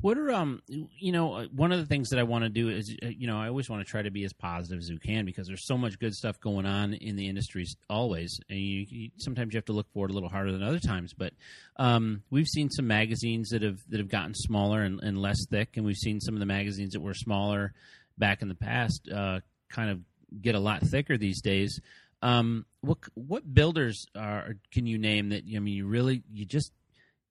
What 0.00 0.16
are 0.16 0.32
um 0.32 0.62
you 0.66 1.12
know 1.12 1.34
uh, 1.34 1.46
one 1.54 1.72
of 1.72 1.78
the 1.78 1.86
things 1.86 2.10
that 2.10 2.18
I 2.18 2.22
want 2.22 2.44
to 2.44 2.48
do 2.48 2.70
is 2.70 2.96
uh, 3.02 3.08
you 3.08 3.26
know 3.26 3.38
I 3.38 3.48
always 3.48 3.68
want 3.68 3.84
to 3.84 3.90
try 3.90 4.02
to 4.02 4.10
be 4.10 4.24
as 4.24 4.32
positive 4.32 4.78
as 4.78 4.90
we 4.90 4.98
can 4.98 5.24
because 5.24 5.46
there's 5.46 5.66
so 5.66 5.76
much 5.76 5.98
good 5.98 6.14
stuff 6.14 6.40
going 6.40 6.64
on 6.64 6.94
in 6.94 7.16
the 7.16 7.28
industries 7.28 7.76
always 7.88 8.40
and 8.48 8.58
you, 8.58 8.86
you 8.88 9.10
sometimes 9.18 9.52
you 9.52 9.58
have 9.58 9.66
to 9.66 9.72
look 9.72 9.88
for 9.92 10.06
it 10.06 10.10
a 10.10 10.14
little 10.14 10.28
harder 10.28 10.52
than 10.52 10.62
other 10.62 10.78
times 10.78 11.12
but 11.12 11.32
um 11.76 12.22
we've 12.30 12.48
seen 12.48 12.70
some 12.70 12.86
magazines 12.86 13.50
that 13.50 13.62
have 13.62 13.78
that 13.88 14.00
have 14.00 14.08
gotten 14.08 14.34
smaller 14.34 14.82
and, 14.82 15.00
and 15.02 15.20
less 15.20 15.46
thick 15.50 15.76
and 15.76 15.84
we've 15.84 15.96
seen 15.96 16.20
some 16.20 16.34
of 16.34 16.40
the 16.40 16.46
magazines 16.46 16.92
that 16.92 17.00
were 17.00 17.14
smaller 17.14 17.72
back 18.16 18.42
in 18.42 18.48
the 18.48 18.54
past 18.54 19.08
uh 19.14 19.40
kind 19.68 19.90
of 19.90 20.00
get 20.40 20.54
a 20.54 20.60
lot 20.60 20.80
thicker 20.82 21.16
these 21.16 21.40
days. 21.42 21.80
Um 22.22 22.66
what 22.82 22.98
what 23.14 23.52
builders 23.52 24.06
are 24.14 24.56
can 24.72 24.86
you 24.86 24.98
name 24.98 25.30
that 25.30 25.42
I 25.54 25.58
mean 25.58 25.74
you 25.74 25.86
really 25.86 26.22
you 26.30 26.44
just 26.44 26.72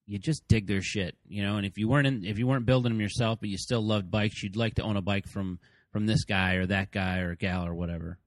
you 0.10 0.18
just 0.18 0.48
dig 0.48 0.66
their 0.66 0.82
shit, 0.82 1.16
you 1.28 1.44
know. 1.44 1.58
And 1.58 1.66
if 1.68 1.78
you 1.78 1.88
weren't 1.88 2.08
in, 2.08 2.26
if 2.26 2.40
you 2.40 2.48
weren't 2.48 2.66
building 2.66 2.92
them 2.92 3.00
yourself, 3.00 3.40
but 3.40 3.50
you 3.50 3.58
still 3.58 3.82
loved 3.82 4.10
bikes, 4.10 4.42
you'd 4.42 4.56
like 4.56 4.74
to 4.76 4.82
own 4.82 4.98
a 4.98 5.02
bike 5.02 5.28
from 5.28 5.60
from 5.92 6.08
this 6.08 6.26
guy 6.26 6.56
or 6.56 6.66
that 6.66 6.92
guy 6.92 7.20
or 7.20 7.36
gal 7.36 7.66
or 7.66 7.76
whatever. 7.76 8.18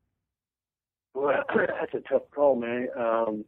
Well, 1.14 1.43
that's 1.55 1.93
a 1.95 2.09
tough 2.09 2.22
call, 2.33 2.55
man. 2.55 2.87
Um, 2.97 3.45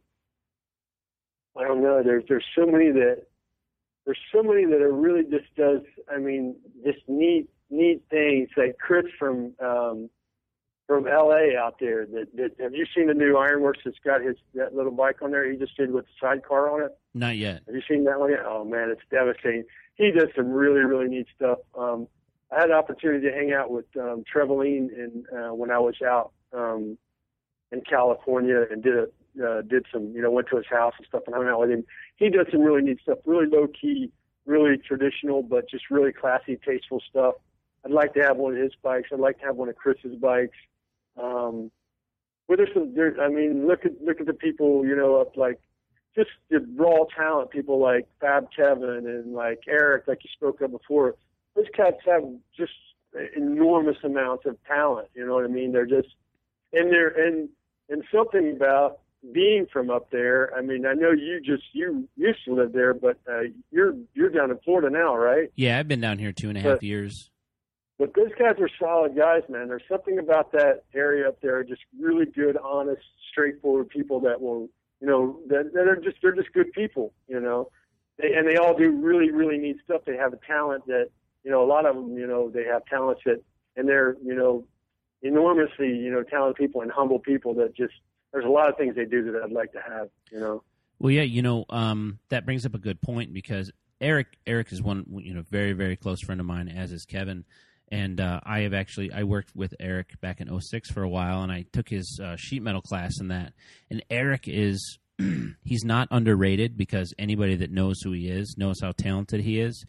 I 1.57 1.63
don't 1.63 1.81
know. 1.81 2.03
There's 2.03 2.25
there's 2.27 2.43
so 2.57 2.65
many 2.65 2.91
that 2.91 3.23
there's 4.05 4.19
so 4.33 4.43
many 4.43 4.65
that 4.65 4.81
are 4.81 4.93
really 4.93 5.23
just 5.23 5.55
does. 5.55 5.79
I 6.13 6.17
mean, 6.17 6.57
just 6.83 6.99
neat 7.07 7.49
neat 7.69 8.03
things. 8.09 8.49
Like 8.57 8.77
Chris 8.79 9.05
from 9.17 9.53
um, 9.63 10.09
from 10.87 11.07
L.A. 11.07 11.57
out 11.57 11.79
there. 11.79 12.05
That, 12.05 12.27
that 12.35 12.51
have 12.59 12.73
you 12.73 12.85
seen 12.95 13.07
the 13.07 13.13
new 13.13 13.37
Ironworks 13.37 13.79
that's 13.85 13.97
got 14.03 14.21
his 14.21 14.37
that 14.53 14.75
little 14.75 14.91
bike 14.91 15.21
on 15.21 15.31
there? 15.31 15.49
He 15.49 15.57
just 15.57 15.75
did 15.77 15.91
with 15.91 16.05
the 16.05 16.11
sidecar 16.19 16.69
on 16.69 16.85
it. 16.85 16.97
Not 17.13 17.37
yet. 17.37 17.63
Have 17.65 17.75
you 17.75 17.81
seen 17.87 18.03
that 18.05 18.19
one 18.19 18.31
yet? 18.31 18.41
Oh 18.45 18.63
man, 18.63 18.89
it's 18.89 19.01
devastating. 19.09 19.65
He 19.95 20.11
does 20.11 20.29
some 20.35 20.49
really, 20.49 20.81
really 20.81 21.07
neat 21.07 21.27
stuff. 21.35 21.59
Um, 21.77 22.07
I 22.51 22.61
had 22.61 22.69
an 22.69 22.75
opportunity 22.75 23.27
to 23.27 23.33
hang 23.33 23.53
out 23.53 23.71
with 23.71 23.85
um, 23.97 24.23
Treveline 24.33 24.89
in, 24.91 25.25
uh, 25.35 25.53
when 25.53 25.71
I 25.71 25.79
was 25.79 25.95
out 26.05 26.31
um, 26.53 26.97
in 27.71 27.81
California 27.81 28.65
and 28.69 28.83
did 28.83 28.95
a 28.97 29.07
uh, 29.43 29.61
did 29.61 29.85
some, 29.91 30.13
you 30.15 30.21
know, 30.21 30.31
went 30.31 30.47
to 30.49 30.57
his 30.57 30.65
house 30.69 30.93
and 30.97 31.05
stuff 31.07 31.23
and 31.25 31.35
hung 31.35 31.47
out 31.47 31.59
with 31.59 31.69
him. 31.69 31.83
He 32.15 32.29
does 32.29 32.47
some 32.51 32.61
really 32.61 32.81
neat 32.81 32.99
stuff, 33.01 33.19
really 33.25 33.47
low 33.47 33.67
key, 33.67 34.11
really 34.45 34.77
traditional, 34.77 35.43
but 35.43 35.69
just 35.69 35.89
really 35.89 36.13
classy, 36.13 36.57
tasteful 36.65 37.01
stuff. 37.09 37.35
I'd 37.83 37.91
like 37.91 38.13
to 38.13 38.21
have 38.21 38.37
one 38.37 38.55
of 38.55 38.59
his 38.59 38.73
bikes. 38.81 39.09
I'd 39.11 39.19
like 39.19 39.39
to 39.39 39.45
have 39.45 39.55
one 39.55 39.69
of 39.69 39.75
Chris's 39.75 40.15
bikes. 40.15 40.57
Um, 41.21 41.71
but 42.47 42.57
there's 42.57 42.69
some, 42.73 42.93
there, 42.95 43.19
I 43.21 43.29
mean, 43.29 43.67
look 43.67 43.85
at 43.85 44.01
look 44.03 44.19
at 44.19 44.27
the 44.27 44.33
people, 44.33 44.85
you 44.85 44.95
know, 44.95 45.19
up 45.21 45.35
like 45.37 45.59
just 46.15 46.29
the 46.49 46.65
raw 46.75 47.05
talent, 47.17 47.51
people 47.51 47.79
like 47.79 48.07
Fab 48.21 48.47
Kevin 48.55 49.05
and 49.07 49.33
like 49.33 49.59
Eric, 49.67 50.07
like 50.07 50.19
you 50.23 50.29
spoke 50.33 50.61
of 50.61 50.71
before. 50.71 51.15
Those 51.55 51.65
cats 51.75 51.97
have 52.05 52.23
just 52.55 52.71
enormous 53.35 53.97
amounts 54.03 54.45
of 54.45 54.57
talent. 54.65 55.07
You 55.15 55.25
know 55.25 55.33
what 55.33 55.45
I 55.45 55.47
mean? 55.47 55.71
They're 55.71 55.85
just 55.85 56.09
and 56.73 56.91
they're 56.91 57.07
and 57.09 57.49
and 57.89 58.03
something 58.13 58.53
about 58.55 58.99
being 59.33 59.65
from 59.71 59.89
up 59.89 60.11
there. 60.11 60.53
I 60.55 60.61
mean, 60.61 60.85
I 60.85 60.93
know 60.93 61.11
you 61.11 61.39
just 61.43 61.63
you 61.73 62.07
used 62.15 62.43
to 62.45 62.53
live 62.53 62.73
there, 62.73 62.93
but 62.93 63.17
uh, 63.27 63.41
you're 63.71 63.93
you're 64.13 64.29
down 64.29 64.51
in 64.51 64.57
Florida 64.63 64.89
now, 64.89 65.15
right? 65.15 65.49
Yeah, 65.55 65.79
I've 65.79 65.87
been 65.87 66.01
down 66.01 66.19
here 66.19 66.31
two 66.31 66.49
and 66.49 66.57
a 66.57 66.61
half 66.61 66.73
But- 66.75 66.83
years. 66.83 67.31
But 67.97 68.13
those 68.13 68.31
guys 68.37 68.55
are 68.59 68.69
solid 68.77 69.15
guys, 69.15 69.43
man. 69.47 69.69
There's 69.69 69.83
something 69.89 70.19
about 70.19 70.51
that 70.51 70.83
area 70.93 71.29
up 71.29 71.39
there, 71.41 71.63
just 71.63 71.81
really 71.97 72.25
good, 72.25 72.57
honest, 72.57 73.01
straightforward 73.31 73.89
people 73.89 74.19
that 74.21 74.41
will, 74.41 74.69
you 74.99 75.07
know, 75.07 75.39
that, 75.47 75.73
that 75.73 75.87
are 75.87 75.95
just 75.95 76.17
they're 76.21 76.35
just 76.35 76.51
good 76.51 76.73
people, 76.73 77.13
you 77.27 77.39
know. 77.39 77.69
They, 78.17 78.33
and 78.33 78.47
they 78.47 78.57
all 78.57 78.75
do 78.77 78.91
really, 78.91 79.31
really 79.31 79.57
neat 79.57 79.77
stuff. 79.83 80.01
They 80.05 80.17
have 80.17 80.33
a 80.33 80.39
talent 80.45 80.85
that, 80.87 81.09
you 81.43 81.51
know, 81.51 81.63
a 81.63 81.67
lot 81.67 81.85
of 81.85 81.95
them, 81.95 82.17
you 82.17 82.27
know, 82.27 82.49
they 82.49 82.65
have 82.65 82.85
talents 82.85 83.21
that, 83.25 83.41
and 83.77 83.87
they're, 83.87 84.17
you 84.23 84.35
know, 84.35 84.65
enormously, 85.21 85.87
you 85.87 86.11
know, 86.11 86.23
talented 86.23 86.57
people 86.57 86.81
and 86.81 86.91
humble 86.91 87.19
people 87.19 87.53
that 87.55 87.75
just. 87.75 87.93
There's 88.33 88.45
a 88.45 88.49
lot 88.49 88.67
of 88.67 88.75
things 88.75 88.97
they 88.97 89.05
do 89.05 89.31
that 89.31 89.41
I'd 89.41 89.51
like 89.53 89.71
to 89.71 89.79
have, 89.79 90.09
you 90.29 90.41
know. 90.41 90.61
Well, 90.99 91.11
yeah, 91.11 91.21
you 91.21 91.41
know, 91.41 91.63
um, 91.69 92.19
that 92.27 92.45
brings 92.45 92.65
up 92.65 92.73
a 92.73 92.77
good 92.77 92.99
point 92.99 93.33
because 93.33 93.71
Eric 94.01 94.37
Eric 94.45 94.73
is 94.73 94.81
one 94.81 95.05
you 95.23 95.33
know 95.33 95.41
very 95.41 95.71
very 95.73 95.95
close 95.95 96.19
friend 96.21 96.41
of 96.41 96.45
mine, 96.45 96.67
as 96.67 96.91
is 96.91 97.05
Kevin. 97.05 97.45
And 97.91 98.19
uh, 98.19 98.39
I 98.43 98.61
have 98.61 98.73
actually 98.73 99.11
I 99.11 99.23
worked 99.23 99.55
with 99.55 99.73
Eric 99.79 100.19
back 100.21 100.41
in 100.41 100.59
06 100.59 100.91
for 100.91 101.03
a 101.03 101.09
while, 101.09 101.43
and 101.43 101.51
I 101.51 101.65
took 101.71 101.89
his 101.89 102.19
uh, 102.23 102.35
sheet 102.37 102.63
metal 102.63 102.81
class 102.81 103.19
in 103.19 103.27
that. 103.29 103.53
And 103.89 104.03
Eric 104.09 104.47
is 104.47 104.97
he's 105.63 105.83
not 105.83 106.07
underrated 106.11 106.77
because 106.77 107.13
anybody 107.19 107.55
that 107.55 107.71
knows 107.71 108.01
who 108.01 108.11
he 108.11 108.27
is 108.27 108.55
knows 108.57 108.79
how 108.81 108.91
talented 108.91 109.41
he 109.41 109.59
is. 109.59 109.85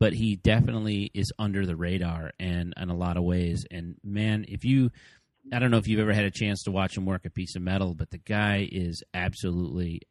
But 0.00 0.12
he 0.12 0.36
definitely 0.36 1.10
is 1.12 1.32
under 1.40 1.66
the 1.66 1.74
radar 1.74 2.30
and 2.38 2.72
in 2.76 2.88
a 2.88 2.94
lot 2.94 3.16
of 3.16 3.24
ways. 3.24 3.66
And 3.68 3.96
man, 4.04 4.44
if 4.46 4.64
you 4.64 4.90
I 5.52 5.58
don't 5.58 5.70
know 5.70 5.78
if 5.78 5.88
you've 5.88 6.00
ever 6.00 6.12
had 6.12 6.24
a 6.24 6.30
chance 6.30 6.62
to 6.64 6.70
watch 6.70 6.96
him 6.96 7.06
work 7.06 7.24
a 7.24 7.30
piece 7.30 7.56
of 7.56 7.62
metal, 7.62 7.94
but 7.94 8.10
the 8.10 8.18
guy 8.18 8.68
is 8.70 9.02
absolutely 9.14 10.02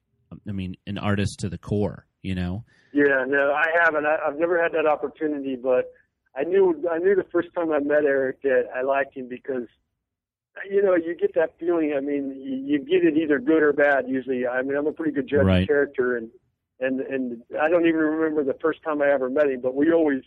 I 0.48 0.52
mean, 0.52 0.76
an 0.86 0.98
artist 0.98 1.40
to 1.40 1.50
the 1.50 1.58
core, 1.58 2.06
you 2.22 2.36
know? 2.36 2.64
Yeah, 2.94 3.26
no, 3.28 3.54
I 3.54 3.66
haven't. 3.84 4.06
I, 4.06 4.18
I've 4.26 4.38
never 4.38 4.62
had 4.62 4.72
that 4.74 4.86
opportunity, 4.86 5.56
but 5.56 5.86
I 6.38 6.44
knew 6.44 6.88
I 6.90 7.00
knew 7.00 7.16
the 7.16 7.26
first 7.32 7.50
time 7.56 7.72
I 7.72 7.80
met 7.80 8.06
Eric 8.06 8.42
that 8.44 8.66
I 8.76 8.84
liked 8.84 9.16
him 9.18 9.28
because 9.28 9.68
you 10.70 10.84
know 10.84 10.96
you 10.96 11.16
get 11.16 11.34
that 11.36 11.58
feeling. 11.60 11.94
I 11.98 12.00
mean, 12.00 12.40
you, 12.40 12.78
you 12.78 12.80
get 12.80 13.04
it 13.04 13.18
either 13.18 13.40
good 13.40 13.64
or 13.64 13.74
bad. 13.74 14.08
Usually, 14.08 14.46
I 14.48 14.62
mean, 14.62 14.78
I'm 14.78 14.88
a 14.88 14.94
pretty 14.94 15.12
good 15.12 15.28
judge 15.28 15.46
Right. 15.46 15.62
of 15.64 15.68
character, 15.68 16.18
and 16.18 16.30
and 16.80 17.00
and 17.02 17.42
I 17.60 17.70
don't 17.70 17.88
even 17.88 18.00
remember 18.00 18.44
the 18.44 18.58
first 18.62 18.84
time 18.84 19.02
I 19.02 19.10
ever 19.10 19.30
met 19.30 19.48
him. 19.50 19.62
But 19.62 19.76
we 19.76 19.92
always, 19.92 20.22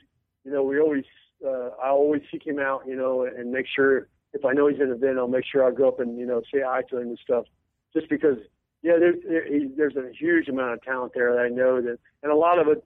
you 0.45 0.51
know, 0.53 0.65
we 0.65 0.81
always 0.81 1.05
uh, 1.47 1.71
I 1.83 1.91
always 1.91 2.23
seek 2.31 2.45
him 2.45 2.59
out, 2.59 2.83
you 2.87 2.97
know, 2.97 3.25
and 3.25 3.53
make 3.53 3.67
sure 3.67 4.09
if 4.33 4.45
I 4.45 4.53
know 4.53 4.67
he's 4.67 4.81
in 4.81 4.91
an 4.91 4.93
event, 4.93 5.19
I'll 5.19 5.29
make 5.29 5.45
sure 5.45 5.65
I'll 5.65 5.73
go 5.73 5.89
up 5.89 6.01
and 6.01 6.19
you 6.19 6.27
know 6.27 6.43
say 6.53 6.61
hi 6.65 6.83
to 6.91 6.97
him 6.99 7.09
and 7.09 7.19
stuff. 7.23 7.45
Just 7.93 8.09
because, 8.09 8.39
yeah, 8.83 8.99
there's 8.99 9.17
there, 9.29 9.47
there's 9.77 9.97
a 9.97 10.11
huge 10.13 10.49
amount 10.49 10.75
of 10.75 10.83
talent 10.83 11.13
there 11.15 11.35
that 11.35 11.41
I 11.41 11.49
know 11.49 11.81
that, 11.81 11.99
and 12.23 12.33
a 12.33 12.37
lot 12.37 12.59
of 12.59 12.67
it 12.69 12.85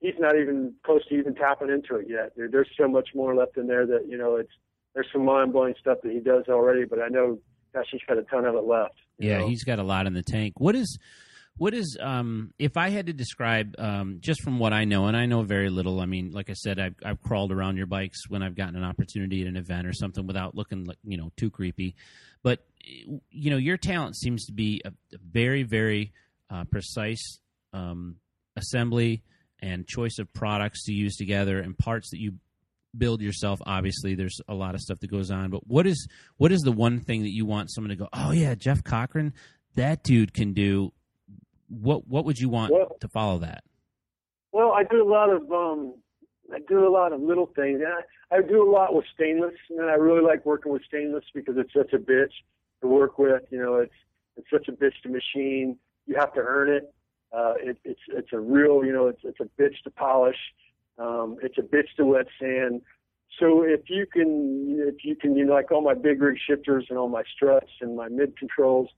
he's 0.00 0.14
not 0.18 0.36
even 0.38 0.74
close 0.84 1.06
to 1.08 1.14
even 1.14 1.34
tapping 1.34 1.70
into 1.70 1.96
it 1.96 2.06
yet. 2.08 2.32
There, 2.36 2.48
there's 2.50 2.70
so 2.78 2.88
much 2.88 3.08
more 3.14 3.34
left 3.34 3.56
in 3.56 3.66
there 3.66 3.86
that 3.86 4.06
you 4.08 4.18
know 4.18 4.36
it's 4.36 4.52
there's 4.94 5.08
some 5.12 5.24
mind 5.24 5.52
blowing 5.52 5.74
stuff 5.80 5.98
that 6.02 6.12
he 6.12 6.20
does 6.20 6.44
already, 6.48 6.84
but 6.84 7.00
I 7.00 7.08
know 7.08 7.38
gosh 7.74 7.86
he's 7.90 8.00
got 8.08 8.18
a 8.18 8.22
ton 8.22 8.44
of 8.44 8.54
it 8.54 8.64
left. 8.64 8.94
Yeah, 9.18 9.38
know? 9.38 9.48
he's 9.48 9.64
got 9.64 9.78
a 9.78 9.82
lot 9.82 10.06
in 10.06 10.14
the 10.14 10.22
tank. 10.22 10.54
What 10.58 10.74
is 10.74 10.98
what 11.58 11.72
is 11.74 11.96
um 12.00 12.52
if 12.58 12.76
I 12.76 12.90
had 12.90 13.06
to 13.06 13.12
describe 13.12 13.74
um 13.78 14.18
just 14.20 14.42
from 14.42 14.58
what 14.58 14.72
I 14.72 14.84
know 14.84 15.06
and 15.06 15.16
I 15.16 15.26
know 15.26 15.42
very 15.42 15.70
little. 15.70 16.00
I 16.00 16.06
mean, 16.06 16.32
like 16.32 16.50
I 16.50 16.54
said, 16.54 16.78
I've 16.78 16.94
I've 17.04 17.20
crawled 17.22 17.52
around 17.52 17.76
your 17.76 17.86
bikes 17.86 18.28
when 18.28 18.42
I've 18.42 18.54
gotten 18.54 18.76
an 18.76 18.84
opportunity 18.84 19.42
at 19.42 19.48
an 19.48 19.56
event 19.56 19.86
or 19.86 19.92
something 19.92 20.26
without 20.26 20.54
looking 20.54 20.84
like, 20.84 20.98
you 21.04 21.16
know, 21.16 21.30
too 21.36 21.50
creepy. 21.50 21.94
But 22.42 22.64
you 23.30 23.50
know, 23.50 23.56
your 23.56 23.76
talent 23.76 24.16
seems 24.16 24.46
to 24.46 24.52
be 24.52 24.82
a, 24.84 24.88
a 24.88 25.18
very 25.18 25.62
very 25.62 26.12
uh, 26.50 26.64
precise 26.64 27.40
um 27.72 28.16
assembly 28.56 29.22
and 29.60 29.86
choice 29.86 30.18
of 30.18 30.32
products 30.32 30.84
to 30.84 30.92
use 30.92 31.16
together 31.16 31.58
and 31.60 31.76
parts 31.78 32.10
that 32.10 32.20
you 32.20 32.32
build 32.96 33.20
yourself 33.20 33.60
obviously 33.66 34.14
there's 34.14 34.40
a 34.48 34.54
lot 34.54 34.74
of 34.74 34.80
stuff 34.80 34.98
that 35.00 35.10
goes 35.10 35.30
on 35.30 35.50
but 35.50 35.66
what 35.66 35.86
is 35.86 36.08
what 36.38 36.50
is 36.50 36.60
the 36.62 36.72
one 36.72 36.98
thing 36.98 37.22
that 37.22 37.32
you 37.32 37.44
want 37.44 37.70
someone 37.70 37.90
to 37.90 37.96
go 37.96 38.08
oh 38.14 38.30
yeah 38.30 38.54
jeff 38.54 38.82
cochran 38.82 39.34
that 39.74 40.02
dude 40.02 40.32
can 40.32 40.54
do 40.54 40.90
what 41.68 42.06
what 42.08 42.24
would 42.24 42.38
you 42.38 42.48
want 42.48 42.72
Well- 42.72 42.96
to 43.00 43.08
follow 43.08 43.38
that 43.40 43.64
Well, 44.52 44.72
I 44.72 44.84
do 44.84 45.02
a 45.02 45.10
lot 45.10 45.28
of 45.30 45.50
um 45.52 45.94
I 46.52 46.60
do 46.68 46.86
a 46.86 46.88
lot 46.88 47.12
of 47.12 47.20
little 47.20 47.50
things. 47.56 47.80
And 47.80 47.88
I, 47.88 48.36
I 48.36 48.40
do 48.40 48.62
a 48.62 48.70
lot 48.70 48.94
with 48.94 49.04
stainless, 49.12 49.54
and 49.68 49.90
I 49.90 49.94
really 49.94 50.22
like 50.22 50.46
working 50.46 50.70
with 50.72 50.82
stainless 50.86 51.24
because 51.34 51.56
it's 51.58 51.72
such 51.74 51.92
a 51.92 51.98
bitch 51.98 52.30
to 52.82 52.86
work 52.86 53.18
with. 53.18 53.42
You 53.50 53.58
know, 53.58 53.74
it's 53.76 53.92
it's 54.36 54.46
such 54.50 54.68
a 54.68 54.72
bitch 54.72 54.94
to 55.02 55.08
machine. 55.08 55.76
You 56.06 56.14
have 56.18 56.32
to 56.34 56.40
earn 56.40 56.68
it. 56.70 56.94
Uh, 57.36 57.54
it 57.60 57.78
it's 57.84 58.00
it's 58.08 58.32
a 58.32 58.38
real, 58.38 58.84
you 58.84 58.92
know, 58.92 59.08
it's 59.08 59.20
it's 59.24 59.40
a 59.40 59.62
bitch 59.62 59.82
to 59.84 59.90
polish. 59.90 60.38
Um, 60.98 61.36
it's 61.42 61.58
a 61.58 61.62
bitch 61.62 61.88
to 61.98 62.06
wet 62.06 62.26
sand. 62.40 62.80
So 63.38 63.62
if 63.62 63.90
you 63.90 64.06
can, 64.10 64.76
if 64.88 65.04
you 65.04 65.14
can, 65.14 65.36
you 65.36 65.44
know, 65.44 65.52
like 65.52 65.70
all 65.70 65.82
my 65.82 65.94
big 65.94 66.22
rig 66.22 66.38
shifters 66.46 66.86
and 66.88 66.98
all 66.98 67.08
my 67.08 67.24
struts 67.34 67.70
and 67.80 67.96
my 67.96 68.08
mid 68.08 68.38
controls, 68.38 68.88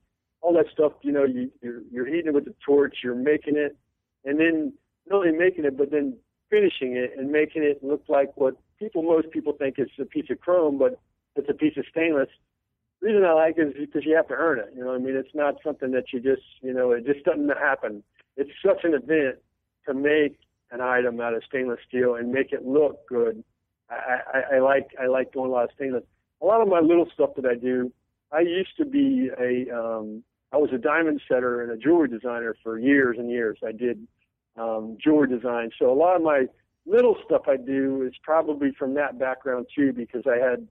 all 0.41 0.53
that 0.53 0.67
stuff, 0.71 0.93
you 1.01 1.11
know, 1.11 1.25
you 1.25 1.51
you're, 1.61 1.81
you're 1.91 2.05
heating 2.05 2.27
it 2.27 2.33
with 2.33 2.45
the 2.45 2.55
torch, 2.65 2.97
you're 3.03 3.15
making 3.15 3.57
it, 3.57 3.75
and 4.23 4.39
then 4.39 4.71
not 5.09 5.17
only 5.17 5.37
making 5.37 5.65
it, 5.65 5.77
but 5.77 5.91
then 5.91 6.15
finishing 6.49 6.95
it 6.95 7.11
and 7.17 7.31
making 7.31 7.63
it 7.63 7.83
look 7.83 8.03
like 8.07 8.31
what 8.35 8.55
people, 8.79 9.03
most 9.03 9.29
people 9.31 9.53
think 9.53 9.75
is 9.77 9.89
a 9.99 10.05
piece 10.05 10.29
of 10.29 10.39
chrome, 10.39 10.77
but 10.77 10.99
it's 11.35 11.49
a 11.49 11.53
piece 11.53 11.77
of 11.77 11.85
stainless. 11.91 12.29
The 13.01 13.07
reason 13.07 13.23
I 13.23 13.33
like 13.33 13.57
it 13.57 13.67
is 13.67 13.73
because 13.77 14.05
you 14.05 14.15
have 14.15 14.27
to 14.27 14.33
earn 14.33 14.59
it. 14.59 14.71
You 14.75 14.81
know, 14.81 14.87
what 14.87 14.95
I 14.95 14.99
mean, 14.99 15.15
it's 15.15 15.33
not 15.33 15.55
something 15.63 15.91
that 15.91 16.11
you 16.11 16.19
just, 16.19 16.41
you 16.61 16.73
know, 16.73 16.91
it 16.91 17.05
just 17.05 17.23
doesn't 17.23 17.49
happen. 17.49 18.03
It's 18.39 18.49
such 18.65 18.83
an 18.83 18.93
event 18.93 19.35
to 19.85 19.93
make 19.93 20.37
an 20.71 20.79
item 20.79 21.19
out 21.19 21.33
of 21.33 21.43
stainless 21.47 21.79
steel 21.87 22.15
and 22.15 22.31
make 22.31 22.53
it 22.53 22.65
look 22.65 23.07
good. 23.07 23.43
I, 23.89 24.19
I, 24.33 24.55
I 24.55 24.59
like, 24.59 24.87
I 25.01 25.07
like 25.07 25.33
doing 25.33 25.49
a 25.49 25.53
lot 25.53 25.65
of 25.65 25.71
stainless. 25.75 26.03
A 26.41 26.45
lot 26.45 26.61
of 26.61 26.69
my 26.69 26.79
little 26.79 27.07
stuff 27.13 27.31
that 27.35 27.45
I 27.45 27.55
do, 27.55 27.91
I 28.31 28.41
used 28.41 28.77
to 28.77 28.85
be 28.85 29.29
a, 29.37 29.51
um, 29.77 30.23
I 30.53 30.57
was 30.57 30.69
a 30.73 30.77
diamond 30.77 31.21
setter 31.27 31.61
and 31.63 31.71
a 31.71 31.77
jewelry 31.77 32.07
designer 32.07 32.55
for 32.63 32.79
years 32.79 33.17
and 33.19 33.29
years. 33.29 33.57
I 33.65 33.73
did 33.73 34.07
um, 34.57 34.97
jewelry 35.03 35.27
design. 35.27 35.71
So 35.77 35.91
a 35.91 35.97
lot 36.05 36.15
of 36.15 36.21
my 36.21 36.45
little 36.85 37.17
stuff 37.25 37.41
I 37.47 37.57
do 37.57 38.03
is 38.07 38.13
probably 38.23 38.71
from 38.79 38.93
that 38.93 39.19
background 39.19 39.67
too, 39.75 39.91
because 39.91 40.23
I 40.25 40.37
had 40.37 40.67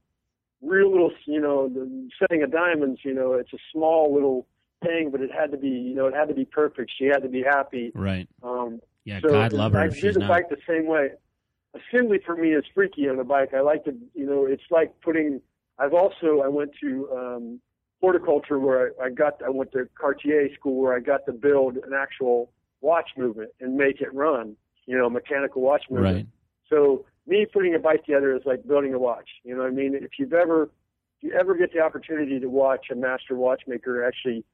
real 0.62 0.90
little, 0.90 1.12
you 1.26 1.40
know, 1.40 1.68
the 1.68 2.08
setting 2.18 2.42
of 2.42 2.50
diamonds. 2.50 3.00
You 3.04 3.14
know, 3.14 3.34
it's 3.34 3.52
a 3.52 3.58
small 3.72 4.14
little 4.14 4.46
thing, 4.84 5.10
but 5.10 5.20
it 5.20 5.30
had 5.32 5.50
to 5.52 5.56
be, 5.56 5.68
you 5.68 5.94
know, 5.94 6.06
it 6.06 6.14
had 6.14 6.28
to 6.28 6.34
be 6.34 6.44
perfect. 6.44 6.92
She 6.96 7.06
had 7.06 7.22
to 7.22 7.28
be 7.28 7.42
happy. 7.42 7.92
right 7.94 8.28
Um, 8.42 8.80
yeah 9.04 9.20
so 9.20 9.28
god 9.30 9.52
love 9.52 9.72
her 9.72 9.80
I 9.80 9.88
do 9.88 9.94
she's 9.94 10.14
the 10.14 10.20
not 10.20 10.28
bike 10.28 10.48
the 10.50 10.58
same 10.68 10.86
way. 10.86 11.10
Assembly 11.74 12.18
for 12.24 12.36
me 12.36 12.54
is 12.54 12.64
freaky 12.74 13.08
on 13.08 13.16
the 13.16 13.24
bike. 13.24 13.54
I 13.54 13.60
like 13.60 13.84
to, 13.84 13.94
you 14.14 14.26
know, 14.26 14.46
it's 14.46 14.62
like 14.70 14.92
putting. 15.00 15.40
I've 15.78 15.94
also 15.94 16.42
I 16.44 16.48
went 16.48 16.72
to 16.80 17.08
um, 17.12 17.60
horticulture 18.00 18.58
where 18.58 18.92
I, 19.00 19.06
I 19.06 19.10
got. 19.10 19.40
I 19.44 19.50
went 19.50 19.72
to 19.72 19.88
Cartier 19.94 20.48
school 20.54 20.80
where 20.80 20.96
I 20.96 21.00
got 21.00 21.26
to 21.26 21.32
build 21.32 21.76
an 21.76 21.92
actual 21.96 22.50
watch 22.80 23.10
movement 23.16 23.50
and 23.60 23.76
make 23.76 24.00
it 24.00 24.12
run. 24.14 24.56
You 24.86 24.96
know, 24.96 25.10
mechanical 25.10 25.62
watch 25.62 25.84
movement. 25.90 26.16
right 26.16 26.26
So 26.70 27.04
me 27.26 27.46
putting 27.52 27.74
a 27.74 27.78
bike 27.78 28.04
together 28.06 28.34
is 28.34 28.42
like 28.46 28.66
building 28.66 28.94
a 28.94 28.98
watch. 28.98 29.28
You 29.44 29.54
know 29.54 29.62
what 29.62 29.68
I 29.68 29.74
mean? 29.74 29.94
If 29.94 30.12
you've 30.18 30.32
ever 30.32 30.70
if 31.20 31.22
you 31.22 31.32
ever 31.38 31.54
get 31.54 31.72
the 31.72 31.80
opportunity 31.80 32.40
to 32.40 32.48
watch 32.48 32.86
a 32.90 32.94
master 32.94 33.36
watchmaker 33.36 34.04
actually 34.04 34.44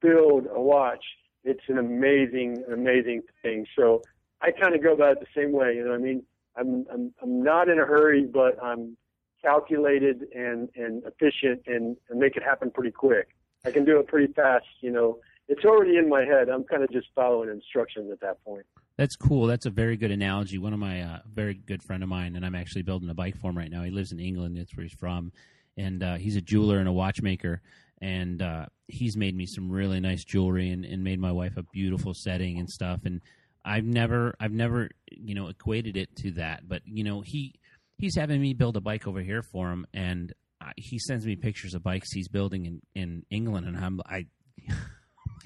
build 0.00 0.46
a 0.54 0.60
watch, 0.60 1.04
it's 1.44 1.62
an 1.68 1.78
amazing, 1.78 2.64
amazing 2.72 3.22
thing. 3.42 3.66
So 3.76 4.02
I 4.40 4.50
kind 4.50 4.74
of 4.74 4.82
go 4.82 4.92
about 4.92 5.12
it 5.12 5.20
the 5.20 5.40
same 5.40 5.52
way. 5.52 5.74
You 5.76 5.84
know 5.84 5.94
I 5.94 5.98
mean? 5.98 6.22
I'm 6.56 6.86
I'm 6.92 7.12
I'm 7.22 7.42
not 7.42 7.68
in 7.68 7.78
a 7.78 7.84
hurry, 7.84 8.24
but 8.24 8.62
I'm 8.62 8.96
calculated 9.42 10.26
and 10.34 10.68
and 10.76 11.02
efficient 11.04 11.62
and, 11.66 11.96
and 12.08 12.18
make 12.18 12.36
it 12.36 12.42
happen 12.42 12.70
pretty 12.70 12.92
quick. 12.92 13.28
I 13.64 13.70
can 13.70 13.84
do 13.84 13.98
it 13.98 14.06
pretty 14.06 14.32
fast. 14.32 14.66
You 14.80 14.92
know, 14.92 15.18
it's 15.48 15.64
already 15.64 15.96
in 15.96 16.08
my 16.08 16.24
head. 16.24 16.48
I'm 16.48 16.64
kind 16.64 16.82
of 16.82 16.90
just 16.90 17.08
following 17.14 17.50
instructions 17.50 18.10
at 18.12 18.20
that 18.20 18.44
point. 18.44 18.66
That's 18.96 19.16
cool. 19.16 19.46
That's 19.46 19.66
a 19.66 19.70
very 19.70 19.96
good 19.96 20.12
analogy. 20.12 20.58
One 20.58 20.72
of 20.72 20.78
my 20.78 21.02
uh, 21.02 21.18
very 21.32 21.54
good 21.54 21.82
friend 21.82 22.02
of 22.02 22.08
mine, 22.08 22.36
and 22.36 22.46
I'm 22.46 22.54
actually 22.54 22.82
building 22.82 23.10
a 23.10 23.14
bike 23.14 23.36
for 23.36 23.50
him 23.50 23.58
right 23.58 23.70
now. 23.70 23.82
He 23.82 23.90
lives 23.90 24.12
in 24.12 24.20
England. 24.20 24.56
That's 24.56 24.76
where 24.76 24.84
he's 24.84 24.92
from, 24.94 25.32
and 25.76 26.02
uh, 26.02 26.14
he's 26.16 26.36
a 26.36 26.40
jeweler 26.40 26.78
and 26.78 26.88
a 26.88 26.92
watchmaker. 26.92 27.60
And 28.04 28.42
uh, 28.42 28.66
he's 28.88 29.16
made 29.16 29.34
me 29.34 29.46
some 29.46 29.70
really 29.70 29.98
nice 29.98 30.24
jewelry 30.24 30.68
and, 30.70 30.84
and 30.84 31.02
made 31.02 31.18
my 31.18 31.32
wife 31.32 31.56
a 31.56 31.62
beautiful 31.72 32.12
setting 32.14 32.58
and 32.58 32.68
stuff. 32.68 33.00
And 33.06 33.22
I've 33.64 33.84
never, 33.84 34.34
I've 34.38 34.52
never, 34.52 34.90
you 35.10 35.34
know, 35.34 35.48
equated 35.48 35.96
it 35.96 36.14
to 36.16 36.32
that. 36.32 36.68
But 36.68 36.82
you 36.84 37.02
know, 37.02 37.22
he 37.24 37.54
he's 37.96 38.14
having 38.16 38.42
me 38.42 38.52
build 38.52 38.76
a 38.76 38.80
bike 38.82 39.06
over 39.06 39.22
here 39.22 39.42
for 39.42 39.70
him, 39.72 39.86
and 39.94 40.34
I, 40.60 40.72
he 40.76 40.98
sends 40.98 41.24
me 41.24 41.34
pictures 41.36 41.72
of 41.72 41.82
bikes 41.82 42.12
he's 42.12 42.28
building 42.28 42.66
in 42.66 42.82
in 42.94 43.24
England, 43.30 43.66
and 43.66 43.76
I'm 43.78 44.00
I. 44.04 44.26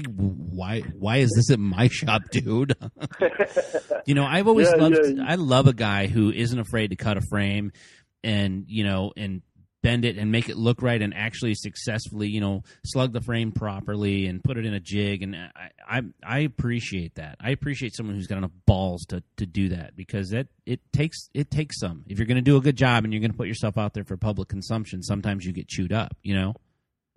Why? 0.09 0.81
Why 0.81 1.17
is 1.19 1.31
this 1.35 1.51
at 1.51 1.59
my 1.59 1.89
shop, 1.89 2.23
dude? 2.31 2.75
You 4.07 4.15
know, 4.15 4.25
I've 4.25 4.49
always 4.49 4.69
Yeah, 4.71 4.83
loved. 4.83 4.99
yeah. 5.05 5.23
I 5.27 5.35
love 5.35 5.67
a 5.67 5.75
guy 5.75 6.07
who 6.07 6.31
isn't 6.33 6.59
afraid 6.59 6.89
to 6.91 6.97
cut 6.97 7.19
a 7.19 7.21
frame, 7.21 7.73
and 8.25 8.65
you 8.67 8.83
know, 8.85 9.13
and 9.19 9.43
bend 9.83 10.05
it 10.05 10.18
and 10.18 10.33
make 10.33 10.49
it 10.49 10.57
look 10.57 10.83
right, 10.83 11.01
and 11.01 11.14
actually 11.14 11.55
successfully, 11.55 12.29
you 12.29 12.41
know, 12.41 12.62
slug 12.85 13.12
the 13.12 13.20
frame 13.20 13.53
properly 13.53 14.26
and 14.26 14.43
put 14.43 14.59
it 14.59 14.66
in 14.66 14.74
a 14.74 14.81
jig. 14.81 15.22
And 15.22 15.37
I, 15.37 15.70
I, 15.89 16.03
I 16.24 16.39
appreciate 16.41 17.14
that. 17.16 17.37
I 17.41 17.51
appreciate 17.51 17.95
someone 17.95 18.16
who's 18.16 18.26
got 18.26 18.39
enough 18.39 18.53
balls 18.66 19.05
to 19.07 19.22
to 19.37 19.47
do 19.47 19.70
that 19.70 19.97
because 19.97 20.31
that 20.31 20.49
it 20.66 20.81
takes 20.93 21.31
it 21.35 21.51
takes 21.51 21.79
some. 21.81 22.05
If 22.09 22.18
you're 22.18 22.26
going 22.26 22.37
to 22.37 22.43
do 22.43 22.57
a 22.57 22.61
good 22.61 22.76
job 22.76 23.05
and 23.05 23.12
you're 23.12 23.20
going 23.20 23.33
to 23.33 23.37
put 23.37 23.49
yourself 23.49 23.79
out 23.79 23.95
there 23.95 24.05
for 24.05 24.16
public 24.16 24.49
consumption, 24.49 25.03
sometimes 25.03 25.45
you 25.45 25.53
get 25.53 25.68
chewed 25.68 25.93
up. 25.93 26.16
You 26.22 26.35
know. 26.35 26.55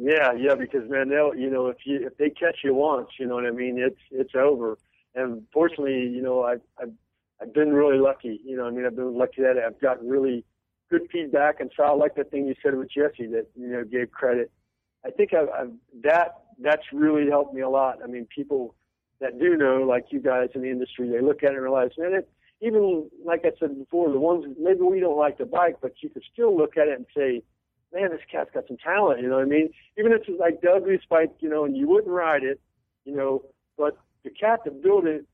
Yeah, 0.03 0.33
yeah, 0.35 0.55
because 0.55 0.89
man, 0.89 1.09
they'll 1.09 1.35
you 1.35 1.49
know 1.49 1.67
if 1.67 1.77
you 1.85 2.07
if 2.07 2.17
they 2.17 2.29
catch 2.29 2.59
you 2.63 2.73
once, 2.73 3.09
you 3.19 3.27
know 3.27 3.35
what 3.35 3.45
I 3.45 3.51
mean, 3.51 3.77
it's 3.77 4.01
it's 4.09 4.33
over. 4.35 4.77
And 5.13 5.43
fortunately, 5.53 6.07
you 6.07 6.21
know, 6.21 6.43
I've 6.43 6.61
I've 6.81 6.93
I've 7.41 7.53
been 7.53 7.71
really 7.71 7.99
lucky. 7.99 8.39
You 8.43 8.57
know, 8.57 8.65
I 8.65 8.71
mean, 8.71 8.85
I've 8.85 8.95
been 8.95 9.15
lucky 9.15 9.41
that 9.41 9.57
I've 9.57 9.79
got 9.79 10.03
really 10.03 10.43
good 10.91 11.07
feedback, 11.11 11.59
and 11.59 11.71
so 11.75 11.83
I 11.83 11.91
like 11.91 12.15
the 12.15 12.25
thing 12.25 12.45
you 12.45 12.55
said 12.61 12.75
with 12.75 12.91
Jesse 12.91 13.25
that 13.27 13.47
you 13.55 13.67
know 13.67 13.83
gave 13.83 14.11
credit. 14.11 14.51
I 15.05 15.09
think 15.09 15.33
I've, 15.33 15.49
I've 15.49 15.71
that 16.03 16.41
that's 16.59 16.83
really 16.93 17.29
helped 17.29 17.53
me 17.53 17.61
a 17.61 17.69
lot. 17.69 17.99
I 18.03 18.07
mean, 18.07 18.27
people 18.35 18.75
that 19.19 19.39
do 19.39 19.55
know, 19.55 19.83
like 19.87 20.07
you 20.09 20.19
guys 20.19 20.49
in 20.53 20.61
the 20.61 20.69
industry, 20.69 21.09
they 21.09 21.21
look 21.21 21.43
at 21.43 21.51
it 21.51 21.55
and 21.55 21.63
realize, 21.63 21.91
man, 21.97 22.13
it, 22.13 22.29
even 22.59 23.09
like 23.25 23.41
I 23.45 23.51
said 23.59 23.77
before, 23.77 24.11
the 24.11 24.19
ones 24.19 24.45
maybe 24.59 24.81
we 24.81 24.99
don't 24.99 25.17
like 25.17 25.37
the 25.37 25.45
bike, 25.45 25.77
but 25.81 25.93
you 26.01 26.09
could 26.09 26.23
still 26.31 26.55
look 26.55 26.77
at 26.77 26.87
it 26.87 26.97
and 26.97 27.05
say, 27.15 27.41
man, 27.93 28.11
this 28.11 28.21
cat's 28.31 28.51
got 28.53 28.67
some 28.67 28.77
talent. 28.77 29.21
You 29.21 29.29
know 29.29 29.37
what 29.37 29.45
I 29.45 29.49
mean? 29.49 29.69
Even 29.97 30.11
if 30.11 30.21
it's 30.27 30.39
like 30.39 30.61
Douglas 30.61 31.01
bike, 31.09 31.31
you 31.39 31.49
know, 31.49 31.65
and 31.65 31.75
you 31.75 31.87
wouldn't 31.87 32.13
ride 32.13 32.43
it, 32.43 32.59
you 33.05 33.15
know, 33.15 33.43
but 33.77 33.97
the 34.23 34.29
cat 34.29 34.59
that 34.65 34.83
built 34.83 35.05
it, 35.05 35.25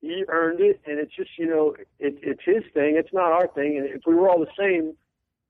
he 0.00 0.24
earned 0.28 0.60
it, 0.60 0.80
and 0.86 0.98
it's 0.98 1.14
just 1.14 1.30
you 1.38 1.46
know, 1.46 1.74
it, 1.98 2.18
it's 2.22 2.42
his 2.44 2.62
thing. 2.74 2.96
It's 2.96 3.12
not 3.12 3.32
our 3.32 3.48
thing, 3.48 3.78
and 3.78 3.86
if 3.86 4.02
we 4.06 4.14
were 4.14 4.28
all 4.28 4.38
the 4.38 4.46
same, 4.58 4.94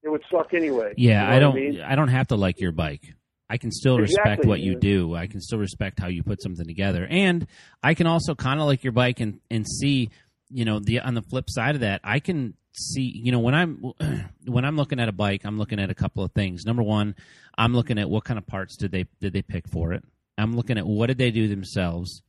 it 0.02 0.08
would 0.08 0.22
suck 0.30 0.54
anyway. 0.54 0.94
Yeah, 0.96 1.22
You 1.22 1.28
know 1.30 1.36
I 1.36 1.38
don't. 1.38 1.52
I 1.52 1.60
mean? 1.60 1.80
I 1.80 1.94
don't 1.96 2.08
have 2.08 2.28
to 2.28 2.36
like 2.36 2.60
your 2.60 2.72
bike. 2.72 3.14
I 3.48 3.58
can 3.58 3.70
still 3.70 3.98
respect 3.98 4.26
Exactly, 4.26 4.48
what 4.48 4.60
you 4.60 4.76
do. 4.78 5.14
I 5.14 5.28
can 5.28 5.40
still 5.40 5.58
respect 5.58 6.00
how 6.00 6.08
you 6.08 6.22
put 6.22 6.42
something 6.42 6.66
together, 6.66 7.06
and 7.08 7.46
I 7.82 7.94
can 7.94 8.06
also 8.06 8.34
kind 8.34 8.60
of 8.60 8.66
like 8.66 8.82
your 8.82 8.92
bike 8.92 9.20
and 9.20 9.40
and 9.50 9.66
see, 9.66 10.10
you 10.50 10.64
know, 10.64 10.80
the 10.80 11.00
on 11.00 11.14
the 11.14 11.22
flip 11.22 11.48
side 11.48 11.76
of 11.76 11.80
that, 11.82 12.00
I 12.02 12.18
can 12.20 12.54
see, 12.72 13.02
you 13.22 13.32
know, 13.32 13.38
when 13.38 13.54
I'm 13.54 13.92
when 14.46 14.64
I'm 14.64 14.76
looking 14.76 15.00
at 15.00 15.08
a 15.08 15.12
bike, 15.12 15.42
I'm 15.44 15.58
looking 15.58 15.78
at 15.78 15.90
a 15.90 15.94
couple 15.94 16.24
of 16.24 16.32
things. 16.32 16.64
Number 16.64 16.82
one, 16.82 17.14
I'm 17.56 17.72
looking 17.74 17.98
at 17.98 18.10
what 18.10 18.24
kind 18.24 18.38
of 18.38 18.46
parts 18.46 18.76
did 18.76 18.90
they 18.90 19.06
did 19.20 19.32
they 19.32 19.42
pick 19.42 19.68
for 19.68 19.92
it. 19.92 20.04
I'm 20.38 20.54
looking 20.56 20.76
at 20.76 20.86
what 20.86 21.06
did 21.06 21.18
they 21.18 21.30
do 21.30 21.48
themselves, 21.48 22.22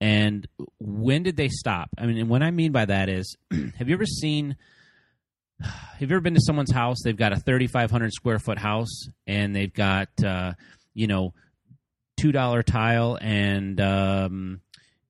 and 0.00 0.46
when 0.78 1.22
did 1.22 1.36
they 1.36 1.48
stop. 1.48 1.90
I 1.98 2.06
mean, 2.06 2.18
and 2.18 2.28
what 2.28 2.42
I 2.42 2.50
mean 2.50 2.72
by 2.72 2.84
that 2.84 3.08
is, 3.08 3.36
have 3.78 3.88
you 3.88 3.94
ever 3.94 4.06
seen? 4.06 4.56
Have 5.60 6.08
you 6.08 6.14
ever 6.16 6.20
been 6.20 6.34
to 6.34 6.40
someone's 6.40 6.70
house? 6.70 6.98
They've 7.02 7.16
got 7.16 7.32
a 7.32 7.36
3,500 7.36 8.12
square 8.12 8.38
foot 8.38 8.58
house, 8.58 9.08
and 9.26 9.56
they've 9.56 9.72
got 9.72 10.08
uh, 10.24 10.52
you 10.94 11.08
know 11.08 11.34
two 12.16 12.30
dollar 12.30 12.62
tile 12.62 13.18
and 13.20 13.80
um, 13.80 14.60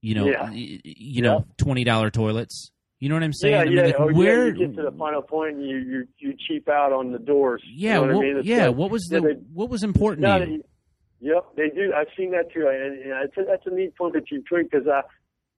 you 0.00 0.14
know 0.14 0.26
Yeah. 0.26 0.50
you 0.52 1.20
know 1.20 1.44
twenty 1.58 1.84
dollar 1.84 2.10
toilets. 2.10 2.70
You 2.98 3.10
know 3.10 3.14
what 3.14 3.22
I'm 3.24 3.32
saying? 3.34 3.54
Yeah, 3.54 3.60
I 3.60 3.64
mean, 3.66 3.76
yeah. 3.76 3.82
like, 3.82 3.94
oh, 3.98 4.12
where? 4.14 4.48
yeah. 4.48 4.54
You 4.54 4.66
get 4.68 4.76
to 4.76 4.82
the 4.90 4.96
final 4.96 5.20
point, 5.22 5.56
and 5.56 5.68
you 5.68 5.76
you 5.76 6.08
you 6.18 6.34
cheap 6.48 6.66
out 6.70 6.92
on 6.94 7.12
the 7.12 7.18
doors. 7.18 7.62
yeah, 7.70 8.00
you 8.00 8.06
know 8.06 8.06
what, 8.06 8.14
what, 8.16 8.24
I 8.24 8.28
mean? 8.28 8.36
It's 8.38 8.48
yeah. 8.48 8.66
like- 8.68 8.76
What 8.76 8.90
was 8.90 9.04
the 9.04 9.20
they- 9.20 9.32
what 9.52 9.68
was 9.68 9.82
important 9.82 10.22
No, 10.22 10.38
to 10.38 10.50
you? 10.50 10.64
Yep, 11.20 11.56
they 11.56 11.68
do. 11.70 11.92
I've 11.96 12.06
seen 12.16 12.30
that 12.32 12.52
too, 12.52 12.68
and, 12.68 12.98
and 12.98 13.24
it's 13.24 13.36
a, 13.36 13.44
that's 13.44 13.66
a 13.66 13.70
neat 13.70 13.96
point 13.96 14.14
that 14.14 14.30
you 14.30 14.42
twink 14.42 14.70
because 14.70 14.86
I 14.86 15.02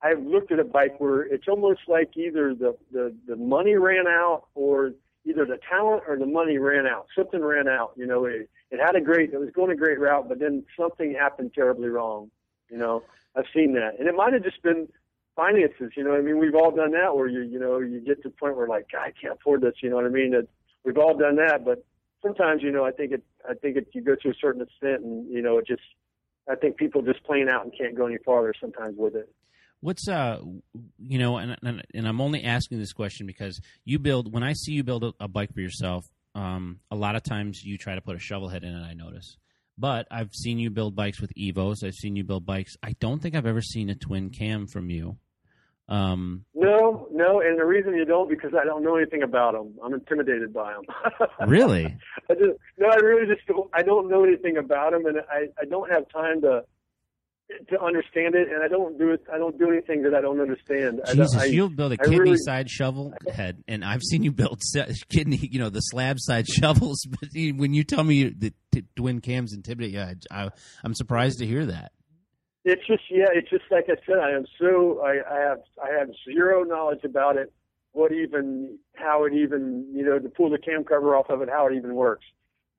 I've 0.03 0.23
looked 0.23 0.51
at 0.53 0.59
a 0.59 0.65
bike 0.65 0.99
where 0.99 1.23
it's 1.23 1.49
almost 1.49 1.81
like 1.87 2.17
either 2.17 2.55
the 2.55 2.77
the 2.93 3.15
the 3.27 3.37
money 3.37 3.75
ran 3.75 4.07
out 4.07 4.45
or 4.55 4.93
either 5.25 5.45
the 5.45 5.59
talent 5.69 6.05
or 6.09 6.17
the 6.19 6.27
money 6.27 6.59
ran 6.59 6.87
out. 6.87 7.07
Something 7.17 7.43
ran 7.45 7.69
out. 7.69 7.93
You 7.97 8.07
know, 8.07 8.25
it 8.25 8.49
it 8.71 8.81
had 8.81 8.97
a 8.97 9.01
great, 9.01 9.33
it 9.33 9.39
was 9.39 9.51
going 9.51 9.71
a 9.71 9.77
great 9.77 9.99
route, 9.99 10.29
but 10.29 10.39
then 10.39 10.65
something 10.79 11.13
happened 11.13 11.53
terribly 11.55 11.89
wrong. 11.89 12.31
You 12.71 12.79
know, 12.79 13.03
I've 13.37 13.47
seen 13.55 13.75
that, 13.75 13.99
and 13.99 14.09
it 14.09 14.15
might 14.15 14.33
have 14.33 14.45
just 14.45 14.63
been 14.63 14.89
finances. 15.37 15.93
You 15.97 16.05
know, 16.05 16.15
I 16.15 16.21
mean, 16.21 16.39
we've 16.39 16.55
all 16.55 16.71
done 16.71 16.93
that 16.93 17.15
where 17.15 17.29
you 17.29 17.43
you 17.43 17.59
know 17.59 17.79
you 17.81 18.01
get 18.01 18.23
to 18.23 18.29
the 18.29 18.35
point 18.35 18.57
where 18.57 18.69
like 18.69 18.87
I 18.99 19.13
can't 19.21 19.39
afford 19.39 19.61
this. 19.61 19.75
You 19.83 19.91
know 19.91 19.97
what 19.97 20.07
I 20.07 20.11
mean? 20.11 20.31
That 20.31 20.49
we've 20.85 20.99
all 20.99 21.17
done 21.17 21.37
that, 21.37 21.65
but 21.65 21.85
sometimes 22.23 22.63
you 22.63 22.71
know 22.71 22.85
I 22.85 22.91
think 22.93 23.13
it 23.13 23.23
I 23.49 23.55
think 23.55 23.77
it 23.77 23.89
you 23.93 24.03
go 24.03 24.15
to 24.15 24.29
a 24.29 24.35
certain 24.41 24.63
extent 24.63 25.03
and 25.03 25.31
you 25.31 25.43
know 25.43 25.59
it 25.59 25.67
just 25.67 25.83
I 26.51 26.57
think 26.57 26.77
people 26.77 27.03
just 27.03 27.23
playing 27.25 27.49
out 27.49 27.65
and 27.65 27.73
can't 27.77 27.97
go 27.97 28.07
any 28.07 28.19
farther 28.25 28.55
sometimes 28.61 28.97
with 28.97 29.15
it. 29.15 29.29
What's 29.83 30.09
uh, 30.09 30.41
you 30.99 31.19
know, 31.19 31.39
and, 31.39 31.57
and 31.63 31.83
and 31.95 32.07
I'm 32.07 32.21
only 32.21 32.45
asking 32.45 32.79
this 32.79 32.93
question 32.93 33.27
because 33.27 33.61
you 33.85 33.99
build. 33.99 34.33
When 34.33 34.43
I 34.43 34.53
see 34.53 34.73
you 34.73 34.85
build 34.85 35.05
a, 35.05 35.13
a 35.21 35.29
bike 35.29 35.55
for 35.55 35.61
yourself, 35.61 36.05
um, 36.35 36.81
a 36.91 36.97
lot 36.97 37.17
of 37.17 37.23
times 37.23 37.63
you 37.65 37.79
try 37.79 37.95
to 37.95 38.01
put 38.03 38.15
a 38.15 38.19
shovel 38.19 38.49
head 38.49 38.63
in 38.63 38.75
it. 38.75 38.83
I 38.83 38.93
notice, 38.93 39.39
but 39.79 40.07
I've 40.11 40.35
seen 40.35 40.59
you 40.59 40.69
build 40.69 40.95
bikes 40.95 41.21
with 41.21 41.33
Evos. 41.35 41.83
I've 41.83 41.95
seen 41.95 42.15
you 42.15 42.25
build 42.25 42.45
bikes. 42.45 42.77
I 42.83 42.93
don't 43.01 43.23
think 43.23 43.35
I've 43.35 43.47
ever 43.47 43.63
seen 43.63 43.89
a 43.89 43.95
twin 43.95 44.29
cam 44.29 44.67
from 44.67 44.91
you. 44.91 45.17
Um, 45.89 46.45
No, 46.55 47.09
no, 47.21 47.41
and 47.41 47.59
the 47.59 47.67
reason 47.67 47.95
you 47.95 48.05
don't 48.05 48.29
because 48.29 48.53
I 48.59 48.65
don't 48.65 48.83
know 48.83 48.97
anything 48.97 49.23
about 49.23 49.53
them. 49.53 49.75
I'm 49.85 49.93
intimidated 49.93 50.53
by 50.55 50.73
them. 50.73 50.85
really? 51.49 51.95
I 52.31 52.35
just 52.35 52.59
no, 52.79 52.89
I 52.89 52.97
really 52.97 53.27
just 53.33 53.47
don't. 53.47 53.69
I 53.75 53.83
don't 53.83 54.09
know 54.09 54.25
anything 54.25 54.57
about 54.57 54.93
them, 54.93 55.05
and 55.07 55.19
I 55.31 55.49
I 55.61 55.65
don't 55.67 55.91
have 55.91 56.09
time 56.09 56.41
to 56.43 56.63
to 57.69 57.81
understand 57.83 58.35
it, 58.35 58.49
and 58.49 58.63
I 58.63 58.69
don't 58.69 58.99
do 58.99 59.11
it. 59.11 59.23
I 59.33 59.37
don't 59.37 59.59
do 59.59 59.71
anything 59.71 60.03
that 60.05 60.15
I 60.15 60.21
don't 60.21 60.41
understand. 60.41 61.01
Jesus, 61.09 61.37
I, 61.37 61.45
you'll 61.47 61.69
build 61.69 61.93
a 61.93 61.97
I 62.01 62.05
kidney 62.05 62.21
really- 62.21 62.37
side 62.39 62.71
shovel 62.71 63.13
head, 63.33 63.63
and 63.69 63.85
I've 63.85 64.03
seen 64.03 64.23
you 64.23 64.33
build 64.33 64.61
kidney, 65.09 65.37
you 65.51 65.59
know, 65.59 65.69
the 65.69 65.81
slab 65.81 66.19
side 66.21 66.47
shovels. 66.49 67.05
But 67.09 67.29
when 67.35 67.75
you 67.75 67.85
tell 67.85 68.05
me 68.05 68.31
that 68.31 68.55
twin 68.97 69.21
cams 69.21 69.53
intimidate 69.53 69.93
you, 69.93 70.01
I, 70.01 70.15
I, 70.31 70.51
I'm 70.85 70.95
surprised 70.95 71.41
to 71.41 71.47
hear 71.47 71.67
that. 71.67 71.93
It's 72.65 72.87
just 72.87 73.03
yeah, 73.11 73.27
it's 73.33 73.49
just 73.49 73.65
like 73.71 73.87
I 73.89 73.97
said. 74.07 74.19
I 74.19 74.33
am 74.33 74.45
so 74.61 75.01
I, 75.03 75.21
I 75.31 75.41
have 75.41 75.61
I 75.83 75.99
have 75.99 76.09
zero 76.25 76.63
knowledge 76.63 77.05
about 77.05 77.37
it. 77.37 77.53
What 77.93 78.13
even 78.13 78.79
how 78.97 79.25
it 79.25 79.33
even 79.33 79.87
you 79.93 80.05
know 80.05 80.19
to 80.19 80.29
pull 80.29 80.51
the 80.51 80.59
cam 80.59 80.85
cover 80.85 81.17
off 81.17 81.31
of 81.31 81.41
it, 81.41 81.49
how 81.49 81.67
it 81.67 81.75
even 81.75 81.95
works. 81.95 82.25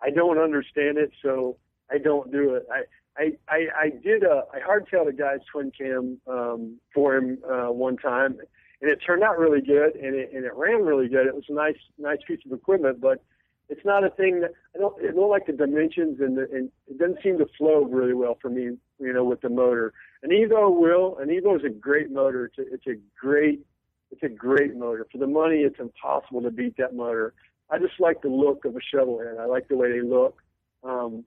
I 0.02 0.10
don't 0.12 0.38
understand 0.38 0.98
it, 0.98 1.12
so 1.22 1.58
I 1.92 1.98
don't 1.98 2.32
do 2.32 2.56
it. 2.56 2.68
I 2.72 2.84
I 3.18 3.32
I, 3.50 3.68
I 3.86 3.90
did 3.90 4.24
a 4.24 4.44
I 4.54 4.60
hardtailed 4.60 5.08
a 5.08 5.14
guy's 5.14 5.40
twin 5.52 5.72
cam 5.76 6.20
um, 6.28 6.80
for 6.94 7.16
him 7.16 7.40
uh, 7.50 7.72
one 7.72 7.98
time, 7.98 8.38
and 8.82 8.92
it 8.92 9.00
turned 9.06 9.24
out 9.24 9.40
really 9.40 9.62
good, 9.62 9.96
and 9.96 10.16
it 10.16 10.32
and 10.34 10.46
it 10.46 10.54
ran 10.56 10.84
really 10.84 11.08
good. 11.08 11.26
It 11.26 11.34
was 11.34 11.46
a 11.50 11.54
nice 11.54 11.78
nice 11.98 12.20
piece 12.28 12.40
of 12.46 12.52
equipment, 12.52 13.02
but 13.02 13.24
it's 13.72 13.86
not 13.86 14.04
a 14.04 14.10
thing 14.10 14.42
that 14.42 14.52
I 14.76 14.80
don't. 14.80 14.94
I 15.02 15.12
don't 15.14 15.30
like 15.30 15.48
the 15.48 15.54
dimensions, 15.54 16.20
and 16.20 16.38
the, 16.38 16.48
and 16.52 16.70
it 16.88 17.00
doesn't 17.00 17.24
seem 17.24 17.38
to 17.38 17.48
flow 17.58 17.86
really 17.86 18.14
well 18.14 18.38
for 18.42 18.50
me. 18.50 18.78
You 19.00 19.14
know, 19.14 19.24
with 19.24 19.42
the 19.42 19.50
motor. 19.50 19.94
An 20.24 20.30
Evo 20.30 20.78
will. 20.78 21.18
An 21.18 21.30
Evo 21.30 21.58
is 21.58 21.64
a 21.64 21.70
great 21.70 22.12
motor. 22.12 22.46
It's 22.46 22.58
a, 22.60 22.74
it's 22.74 22.88
a 22.88 23.00
great. 23.20 23.66
It's 24.12 24.24
a 24.24 24.30
great 24.30 24.76
motor. 24.76 25.08
For 25.10 25.18
the 25.18 25.28
money, 25.28 25.60
it's 25.60 25.80
impossible 25.80 26.42
to 26.42 26.52
beat 26.52 26.76
that 26.78 26.94
motor. 26.94 27.34
I 27.70 27.80
just 27.80 27.98
like 28.00 28.22
the 28.22 28.28
look 28.28 28.66
of 28.66 28.76
a 28.76 28.82
shovel 28.82 29.20
head. 29.20 29.38
I 29.40 29.46
like 29.46 29.70
the 29.70 29.78
way 29.78 29.90
they 29.90 30.02
look. 30.02 30.42
Um, 30.84 31.24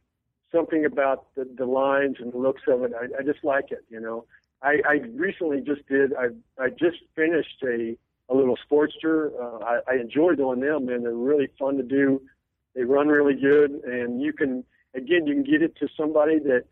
something 0.53 0.85
about 0.85 1.35
the, 1.35 1.49
the 1.57 1.65
lines 1.65 2.17
and 2.21 2.31
the 2.31 2.37
looks 2.37 2.63
of 2.69 2.83
it. 2.83 2.93
I, 2.95 3.21
I 3.21 3.23
just 3.23 3.43
like 3.43 3.73
it. 3.73 3.85
You 3.89 4.01
know. 4.01 4.27
I, 4.63 4.81
I 4.87 4.93
recently 5.15 5.63
just 5.63 5.87
did. 5.89 6.13
I 6.15 6.27
I 6.63 6.69
just 6.69 6.99
finished 7.17 7.63
a 7.63 7.97
a 8.29 8.35
little 8.35 8.57
Sportster. 8.69 9.31
Uh, 9.41 9.65
I, 9.65 9.93
I 9.93 9.95
enjoy 10.01 10.35
doing 10.35 10.61
them, 10.61 10.87
man. 10.87 11.03
They're 11.03 11.13
really 11.13 11.49
fun 11.59 11.77
to 11.77 11.83
do. 11.83 12.23
They 12.75 12.83
run 12.83 13.09
really 13.09 13.35
good, 13.35 13.71
and 13.85 14.21
you 14.21 14.33
can 14.33 14.65
again 14.95 15.27
you 15.27 15.35
can 15.35 15.45
get 15.45 15.63
it 15.63 15.77
to 15.77 15.89
somebody 15.97 16.39
that 16.41 16.65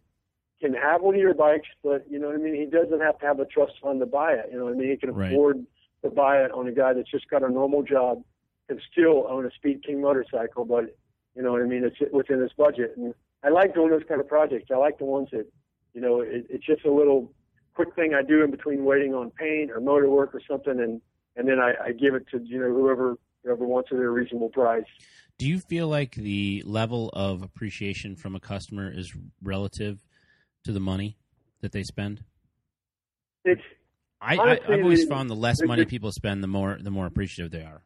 can 0.61 0.75
have 0.75 1.03
one 1.03 1.15
of 1.15 1.21
your 1.21 1.35
bikes, 1.35 1.69
but 1.83 2.05
you 2.11 2.19
know 2.19 2.29
what 2.29 2.37
I 2.37 2.39
mean. 2.39 2.55
He 2.55 2.67
doesn't 2.67 3.01
have 3.01 3.19
to 3.21 3.27
have 3.27 3.41
a 3.41 3.45
trust 3.45 3.75
fund 3.83 4.01
to 4.01 4.07
buy 4.07 4.33
it. 4.33 4.49
You 4.51 4.59
know 4.59 4.65
what 4.65 4.75
I 4.75 4.77
mean. 4.77 4.91
He 4.91 4.97
can 4.97 5.13
Right. 5.13 5.33
afford 5.33 5.65
to 6.03 6.11
buy 6.11 6.43
it 6.45 6.51
on 6.53 6.67
a 6.67 6.73
guy 6.73 6.93
that's 6.93 7.11
just 7.11 7.29
got 7.29 7.43
a 7.43 7.49
normal 7.49 7.83
job, 7.83 8.23
can 8.69 8.81
still 8.91 9.27
own 9.29 9.47
a 9.47 9.51
Speed 9.53 9.85
King 9.85 10.01
motorcycle, 10.01 10.65
but 10.65 10.97
you 11.37 11.43
know 11.43 11.53
what 11.53 11.63
I 11.63 11.67
mean. 11.67 11.85
It's 11.85 12.13
within 12.13 12.41
his 12.41 12.53
budget, 12.53 12.97
and 12.97 13.15
I 13.45 13.51
like 13.51 13.75
doing 13.75 13.91
those 13.91 14.03
kind 14.09 14.21
of 14.21 14.29
projects. 14.29 14.71
I 14.73 14.77
like 14.77 14.99
the 14.99 15.05
ones 15.05 15.29
that 15.33 15.47
you 15.95 16.01
know 16.01 16.21
it, 16.21 16.47
it's 16.49 16.65
just 16.67 16.85
a 16.85 16.93
little 16.93 17.33
quick 17.75 17.95
thing 17.95 18.15
I 18.15 18.23
do 18.23 18.43
in 18.43 18.51
between 18.51 18.85
waiting 18.85 19.15
on 19.15 19.31
paint 19.31 19.71
or 19.71 19.81
motor 19.81 20.11
work 20.11 20.35
or 20.35 20.41
something, 20.49 20.81
and 20.81 21.01
and 21.37 21.49
then 21.49 21.59
I, 21.59 21.73
I 21.87 21.93
give 21.93 22.15
it 22.15 22.27
to 22.31 22.41
you 22.45 22.59
know 22.59 22.73
whoever 22.73 23.17
whoever 23.45 23.67
wants 23.67 23.91
it 23.93 23.97
at 23.97 24.03
a 24.03 24.11
reasonable 24.11 24.51
price. 24.51 24.85
Do 25.39 25.49
you 25.49 25.59
feel 25.59 25.89
like 25.89 26.15
the 26.15 26.63
level 26.67 27.11
of 27.13 27.43
appreciation 27.43 28.17
from 28.17 28.37
a 28.37 28.41
customer 28.41 28.91
is 28.93 29.13
relative 29.43 29.99
to 30.65 30.73
the 30.73 30.81
money 30.81 31.17
that 31.61 31.73
they 31.73 31.83
spend? 31.83 32.23
It's 33.45 33.63
I, 34.21 34.37
Honestly, 34.37 34.67
I, 34.69 34.73
I've 34.75 34.83
always 34.85 35.05
found 35.05 35.29
the 35.29 35.35
less 35.35 35.63
money 35.63 35.85
people 35.85 36.13
spend, 36.13 36.43
the 36.43 36.49
more 36.49 36.79
the 36.81 36.91
more 36.91 37.07
appreciative 37.07 37.51
they 37.51 37.65
are. 37.65 37.83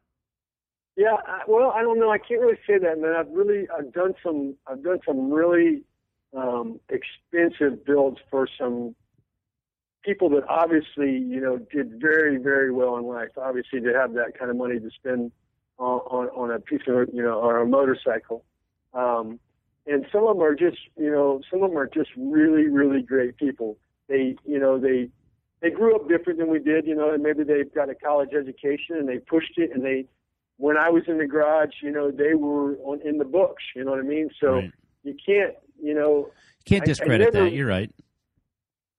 Yeah, 0.96 1.16
I, 1.26 1.42
well, 1.46 1.72
I 1.74 1.82
don't 1.82 1.98
know. 1.98 2.10
I 2.10 2.18
can't 2.18 2.40
really 2.40 2.58
say 2.66 2.78
that, 2.78 2.98
man. 2.98 3.14
I've 3.18 3.30
really, 3.30 3.66
I've 3.76 3.92
done 3.92 4.14
some, 4.22 4.54
I've 4.66 4.82
done 4.82 4.98
some 5.06 5.30
really 5.30 5.82
um, 6.34 6.80
expensive 6.88 7.84
builds 7.84 8.18
for 8.30 8.48
some 8.58 8.94
people 10.06 10.30
that 10.30 10.44
obviously, 10.48 11.18
you 11.18 11.40
know, 11.40 11.58
did 11.58 12.00
very, 12.00 12.38
very 12.38 12.70
well 12.72 12.96
in 12.96 13.04
life. 13.04 13.30
Obviously, 13.36 13.80
to 13.80 13.92
have 13.92 14.14
that 14.14 14.38
kind 14.38 14.50
of 14.50 14.56
money 14.56 14.78
to 14.78 14.90
spend 14.90 15.32
on, 15.78 15.98
on, 16.16 16.28
on 16.28 16.50
a 16.52 16.60
piece 16.60 16.82
of, 16.86 17.08
you 17.12 17.22
know, 17.22 17.40
or 17.40 17.58
a 17.60 17.66
motorcycle. 17.66 18.44
Um, 18.94 19.40
and 19.86 20.06
some 20.12 20.24
of 20.26 20.36
them 20.36 20.42
are 20.42 20.54
just, 20.54 20.78
you 20.96 21.10
know, 21.10 21.40
some 21.50 21.62
of 21.62 21.70
them 21.70 21.78
are 21.78 21.88
just 21.88 22.10
really, 22.16 22.68
really 22.68 23.02
great 23.02 23.36
people. 23.36 23.76
They, 24.08 24.36
you 24.46 24.58
know, 24.60 24.78
they, 24.78 25.10
they 25.60 25.70
grew 25.70 25.94
up 25.96 26.08
different 26.08 26.38
than 26.38 26.48
we 26.48 26.60
did, 26.60 26.86
you 26.86 26.94
know, 26.94 27.12
and 27.12 27.22
maybe 27.22 27.42
they've 27.42 27.72
got 27.74 27.90
a 27.90 27.94
college 27.94 28.30
education 28.32 28.96
and 28.96 29.08
they 29.08 29.18
pushed 29.18 29.58
it 29.58 29.70
and 29.74 29.84
they, 29.84 30.06
when 30.58 30.78
I 30.78 30.88
was 30.88 31.02
in 31.08 31.18
the 31.18 31.26
garage, 31.26 31.74
you 31.82 31.90
know, 31.90 32.10
they 32.10 32.34
were 32.34 32.76
on, 32.78 33.00
in 33.04 33.18
the 33.18 33.24
books, 33.24 33.62
you 33.74 33.84
know 33.84 33.90
what 33.90 34.00
I 34.00 34.04
mean? 34.04 34.30
So 34.40 34.54
Right. 34.54 34.72
you 35.02 35.14
can't, 35.26 35.54
you 35.82 35.92
know, 35.94 36.28
you 36.28 36.32
Can't 36.64 36.82
I- 36.82 36.84
I 36.84 36.86
discredit 36.86 37.34
never- 37.34 37.44
that. 37.50 37.52
You're 37.54 37.66
right. 37.68 37.90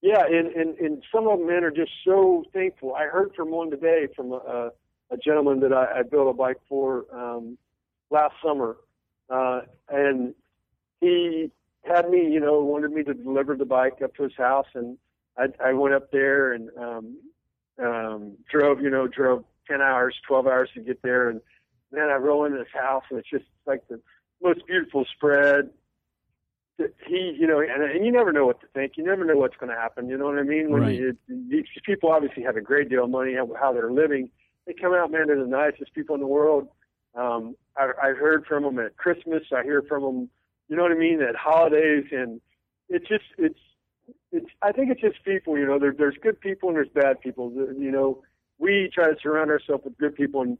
Yeah, 0.01 0.23
and, 0.25 0.47
and, 0.47 0.77
and 0.77 1.03
some 1.13 1.27
of 1.27 1.39
them 1.39 1.47
men 1.47 1.63
are 1.63 1.71
just 1.71 1.91
so 2.05 2.43
thankful. 2.53 2.95
I 2.95 3.05
heard 3.05 3.33
from 3.35 3.51
one 3.51 3.69
today 3.69 4.07
from 4.15 4.31
a, 4.31 4.71
a 5.11 5.17
gentleman 5.17 5.59
that 5.61 5.73
I, 5.73 5.99
I 5.99 6.03
built 6.03 6.29
a 6.29 6.33
bike 6.33 6.57
for 6.69 7.05
um, 7.13 7.57
last 8.09 8.35
summer, 8.43 8.77
uh, 9.29 9.61
and 9.89 10.33
he 11.01 11.51
had 11.83 12.09
me, 12.09 12.29
you 12.31 12.39
know, 12.39 12.61
wanted 12.61 12.91
me 12.91 13.03
to 13.03 13.13
deliver 13.13 13.55
the 13.55 13.65
bike 13.65 14.01
up 14.03 14.15
to 14.15 14.23
his 14.23 14.35
house, 14.37 14.67
and 14.73 14.97
I, 15.37 15.45
I 15.63 15.73
went 15.73 15.93
up 15.93 16.11
there 16.11 16.53
and 16.53 16.69
um, 16.77 17.17
um, 17.79 18.37
drove, 18.49 18.81
you 18.81 18.89
know, 18.89 19.07
drove 19.07 19.43
10 19.67 19.81
hours, 19.81 20.15
12 20.27 20.47
hours 20.47 20.69
to 20.73 20.81
get 20.81 21.01
there. 21.01 21.29
And 21.29 21.41
then 21.91 22.09
I 22.09 22.15
roll 22.15 22.45
into 22.45 22.57
this 22.57 22.67
house 22.73 23.03
and 23.09 23.19
it's 23.19 23.29
just 23.29 23.45
like 23.65 23.87
the 23.87 23.99
most 24.41 24.65
beautiful 24.67 25.05
spread. 25.15 25.69
He, 27.07 27.35
you 27.39 27.47
know, 27.47 27.59
and, 27.59 27.81
and 27.83 28.05
you 28.05 28.11
never 28.11 28.31
know 28.31 28.45
what 28.45 28.61
to 28.61 28.67
think. 28.67 28.93
You 28.97 29.03
never 29.03 29.25
know 29.25 29.35
what's 29.35 29.57
going 29.57 29.71
to 29.71 29.75
happen. 29.75 30.09
You 30.09 30.17
know 30.17 30.25
what 30.25 30.37
I 30.37 30.43
mean? 30.43 30.71
When 30.71 30.83
Right. 30.83 30.95
you, 30.95 31.17
these 31.27 31.65
people 31.83 32.11
obviously 32.11 32.43
have 32.43 32.55
a 32.55 32.61
great 32.61 32.87
deal 32.89 33.05
of 33.05 33.09
money, 33.09 33.33
how, 33.33 33.49
how 33.59 33.73
they're 33.73 33.91
living. 33.91 34.29
They 34.67 34.73
come 34.73 34.93
out, 34.93 35.11
man, 35.11 35.27
they're 35.27 35.39
the 35.39 35.47
nicest 35.47 35.93
people 35.93 36.13
in 36.13 36.21
the 36.21 36.27
world. 36.27 36.67
Um, 37.15 37.55
I, 37.75 37.91
I 38.01 38.07
heard 38.09 38.45
from 38.45 38.63
them 38.63 38.77
at 38.77 38.95
Christmas. 38.95 39.43
I 39.55 39.63
hear 39.63 39.81
from 39.81 40.03
them, 40.03 40.29
you 40.69 40.75
know 40.75 40.83
what 40.83 40.91
I 40.91 40.95
mean, 40.95 41.21
at 41.21 41.35
holidays, 41.35 42.05
and 42.11 42.39
it's 42.89 43.07
just, 43.07 43.23
it's, 43.37 43.59
it's. 44.31 44.45
I 44.61 44.71
think 44.71 44.91
it's 44.91 45.01
just 45.01 45.23
people. 45.25 45.57
You 45.57 45.65
know, 45.65 45.79
there, 45.79 45.95
there's 45.97 46.17
good 46.21 46.39
people 46.39 46.69
and 46.69 46.75
there's 46.75 46.89
bad 46.89 47.21
people. 47.21 47.51
You 47.53 47.91
know, 47.91 48.23
we 48.59 48.89
try 48.93 49.07
to 49.07 49.15
surround 49.21 49.49
ourselves 49.49 49.83
with 49.85 49.97
good 49.97 50.15
people, 50.15 50.41
and 50.41 50.57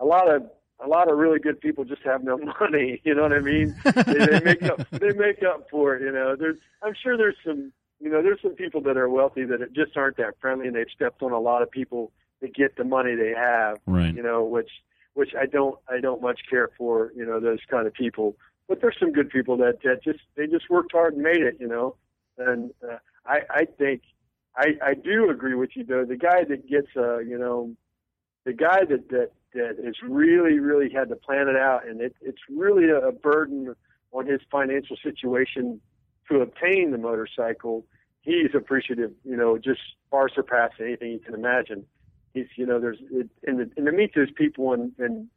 a 0.00 0.04
lot 0.04 0.32
of 0.34 0.44
a 0.84 0.86
lot 0.86 1.10
of 1.10 1.18
really 1.18 1.38
good 1.38 1.60
people 1.60 1.84
just 1.84 2.02
have 2.02 2.22
no 2.22 2.38
money. 2.60 3.00
You 3.04 3.14
know 3.14 3.22
what 3.22 3.32
I 3.32 3.40
mean? 3.40 3.74
they, 3.84 4.26
they 4.26 4.40
make 4.40 4.62
up 4.62 4.88
they 4.90 5.12
make 5.12 5.42
up 5.42 5.68
for 5.70 5.96
it. 5.96 6.02
You 6.02 6.12
know, 6.12 6.36
there's 6.36 6.58
I'm 6.82 6.94
sure 6.94 7.16
there's 7.16 7.36
some 7.44 7.72
you 8.00 8.10
know 8.10 8.22
there's 8.22 8.40
some 8.42 8.54
people 8.54 8.80
that 8.82 8.96
are 8.96 9.08
wealthy 9.08 9.44
that 9.44 9.72
just 9.72 9.96
aren't 9.96 10.16
that 10.18 10.34
friendly, 10.40 10.66
and 10.66 10.76
they've 10.76 10.86
stepped 10.94 11.22
on 11.22 11.32
a 11.32 11.40
lot 11.40 11.62
of 11.62 11.70
people 11.70 12.12
to 12.40 12.48
get 12.48 12.76
the 12.76 12.84
money 12.84 13.14
they 13.14 13.34
have. 13.36 13.78
Right. 13.86 14.14
You 14.14 14.22
know, 14.22 14.44
which 14.44 14.70
which 15.14 15.30
I 15.38 15.46
don't 15.46 15.78
I 15.88 16.00
don't 16.00 16.22
much 16.22 16.40
care 16.48 16.70
for. 16.78 17.12
You 17.16 17.26
know, 17.26 17.40
those 17.40 17.60
kind 17.68 17.86
of 17.86 17.94
people. 17.94 18.36
But 18.68 18.80
there's 18.82 18.96
some 19.00 19.12
good 19.12 19.30
people 19.30 19.56
that 19.58 19.82
that 19.82 20.02
just 20.04 20.20
they 20.36 20.46
just 20.46 20.70
worked 20.70 20.92
hard 20.92 21.14
and 21.14 21.22
made 21.22 21.42
it. 21.42 21.56
You 21.58 21.68
know, 21.68 21.96
and 22.36 22.70
uh, 22.88 22.98
I 23.26 23.40
I 23.50 23.64
think 23.64 24.02
I 24.56 24.74
I 24.82 24.94
do 24.94 25.30
agree 25.30 25.54
with 25.54 25.70
you 25.74 25.84
though. 25.84 26.04
The 26.04 26.16
guy 26.16 26.44
that 26.44 26.68
gets 26.68 26.88
uh 26.96 27.18
you 27.18 27.38
know 27.38 27.74
the 28.44 28.52
guy 28.52 28.84
that 28.84 29.08
that 29.10 29.30
that 29.54 29.76
has 29.84 29.94
really 30.02 30.58
really 30.58 30.90
had 30.90 31.08
to 31.08 31.16
plan 31.16 31.48
it 31.48 31.56
out 31.56 31.86
and 31.86 32.00
it 32.00 32.14
it's 32.20 32.40
really 32.50 32.88
a, 32.90 33.12
burden 33.12 33.74
on 34.12 34.26
his 34.26 34.40
financial 34.50 34.96
situation 35.02 35.80
to 36.30 36.40
obtain 36.40 36.90
the 36.90 36.98
motorcycle. 36.98 37.84
He's 38.22 38.54
appreciative 38.54 39.12
you 39.24 39.36
know 39.36 39.58
just 39.58 39.80
far 40.10 40.28
surpassing 40.28 40.86
anything 40.86 41.12
you 41.12 41.20
can 41.20 41.34
imagine. 41.34 41.84
He's 42.34 42.46
you 42.56 42.66
know 42.66 42.78
there's 42.80 42.98
it, 43.10 43.28
and, 43.46 43.58
to, 43.58 43.70
and 43.76 43.86
to 43.86 43.92
meet 43.92 44.14
those 44.14 44.30
people 44.30 44.72
and 44.72 44.92
and 44.98 45.28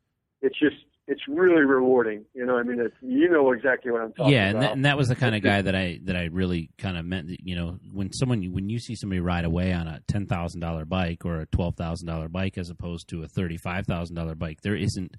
it's 0.41 0.59
just 0.59 0.77
it's 1.07 1.21
really 1.27 1.63
rewarding 1.63 2.23
you 2.33 2.45
know 2.45 2.57
i 2.57 2.63
mean 2.63 2.79
it's, 2.79 2.95
you 3.01 3.29
know 3.29 3.51
exactly 3.51 3.91
what 3.91 4.01
i'm 4.01 4.13
talking 4.13 4.33
yeah, 4.33 4.47
and 4.47 4.57
about 4.57 4.61
that, 4.61 4.71
and 4.73 4.85
that 4.85 4.97
was 4.97 5.07
the 5.07 5.15
kind 5.15 5.35
of 5.35 5.41
guy 5.41 5.61
that 5.61 5.75
I 5.75 5.99
that 6.03 6.15
I 6.15 6.25
really 6.25 6.69
kind 6.77 6.97
of 6.97 7.05
meant. 7.05 7.27
that, 7.27 7.37
You 7.43 7.55
know, 7.55 7.79
when 7.91 8.11
someone 8.13 8.43
when 8.51 8.69
you 8.69 8.79
see 8.79 8.95
somebody 8.95 9.19
ride 9.19 9.45
away 9.45 9.73
on 9.73 9.87
a 9.87 9.99
ten 10.07 10.25
thousand 10.25 10.61
dollar 10.61 10.85
bike 10.85 11.25
or 11.25 11.41
a 11.41 11.45
twelve 11.47 11.75
thousand 11.75 12.07
dollar 12.07 12.27
bike 12.27 12.57
as 12.57 12.69
opposed 12.69 13.09
to 13.09 13.23
a 13.23 13.27
thirty 13.27 13.57
five 13.57 13.85
thousand 13.85 14.15
dollar 14.15 14.35
bike, 14.35 14.61
there 14.61 14.75
isn't. 14.75 15.15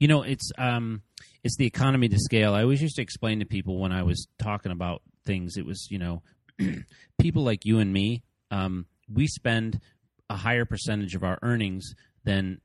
You 0.00 0.08
know, 0.08 0.22
it's 0.22 0.50
um, 0.58 1.02
it's 1.42 1.56
the 1.56 1.66
economy 1.66 2.08
to 2.08 2.18
scale. 2.18 2.54
I 2.54 2.62
always 2.62 2.82
used 2.82 2.96
to 2.96 3.02
explain 3.02 3.38
to 3.38 3.46
people 3.46 3.78
when 3.78 3.92
I 3.92 4.02
was 4.02 4.26
talking 4.38 4.72
about 4.72 5.02
things. 5.24 5.56
It 5.56 5.64
was 5.64 5.88
you 5.90 5.98
know, 5.98 6.22
people 7.18 7.44
like 7.44 7.64
you 7.64 7.78
and 7.78 7.92
me. 7.92 8.22
Um, 8.50 8.86
we 9.08 9.26
spend 9.26 9.80
a 10.28 10.36
higher 10.36 10.64
percentage 10.64 11.14
of 11.14 11.22
our 11.22 11.38
earnings 11.42 11.94
than 12.24 12.60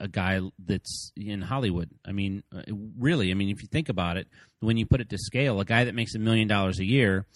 a 0.00 0.08
guy 0.08 0.40
that's 0.58 1.12
in 1.16 1.42
Hollywood. 1.42 1.90
I 2.06 2.12
mean, 2.12 2.42
uh, 2.54 2.62
really, 2.98 3.30
I 3.30 3.34
mean, 3.34 3.50
if 3.50 3.62
you 3.62 3.68
think 3.68 3.88
about 3.88 4.16
it, 4.16 4.28
when 4.60 4.76
you 4.76 4.86
put 4.86 5.00
it 5.00 5.08
to 5.10 5.18
scale, 5.18 5.60
a 5.60 5.64
guy 5.64 5.84
that 5.84 5.94
makes 5.94 6.14
a 6.14 6.18
million 6.18 6.48
dollars 6.48 6.78
a 6.78 6.84
year, 6.84 7.26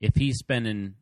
if 0.00 0.14
he's 0.14 0.38
spending 0.38 0.94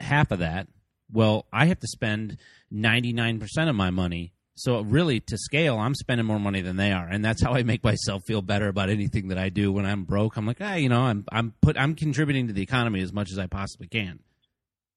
half 0.00 0.30
of 0.30 0.40
that, 0.40 0.68
well, 1.12 1.46
I 1.52 1.66
have 1.66 1.80
to 1.80 1.86
spend 1.86 2.38
99% 2.72 3.68
of 3.68 3.74
my 3.74 3.90
money. 3.90 4.32
So 4.56 4.80
really 4.80 5.20
to 5.20 5.36
scale, 5.36 5.78
I'm 5.78 5.94
spending 5.94 6.26
more 6.26 6.38
money 6.38 6.60
than 6.60 6.76
they 6.76 6.92
are. 6.92 7.08
And 7.08 7.24
that's 7.24 7.42
how 7.42 7.54
I 7.54 7.64
make 7.64 7.82
myself 7.82 8.22
feel 8.24 8.40
better 8.40 8.68
about 8.68 8.88
anything 8.88 9.28
that 9.28 9.38
I 9.38 9.48
do 9.48 9.72
when 9.72 9.84
I'm 9.84 10.04
broke. 10.04 10.36
I'm 10.36 10.46
like, 10.46 10.58
ah, 10.60 10.74
you 10.74 10.88
know, 10.88 11.00
I'm 11.00 11.24
I'm 11.32 11.54
put 11.60 11.76
I'm 11.76 11.96
contributing 11.96 12.46
to 12.46 12.52
the 12.52 12.62
economy 12.62 13.00
as 13.00 13.12
much 13.12 13.32
as 13.32 13.38
I 13.38 13.46
possibly 13.46 13.88
can. 13.88 14.20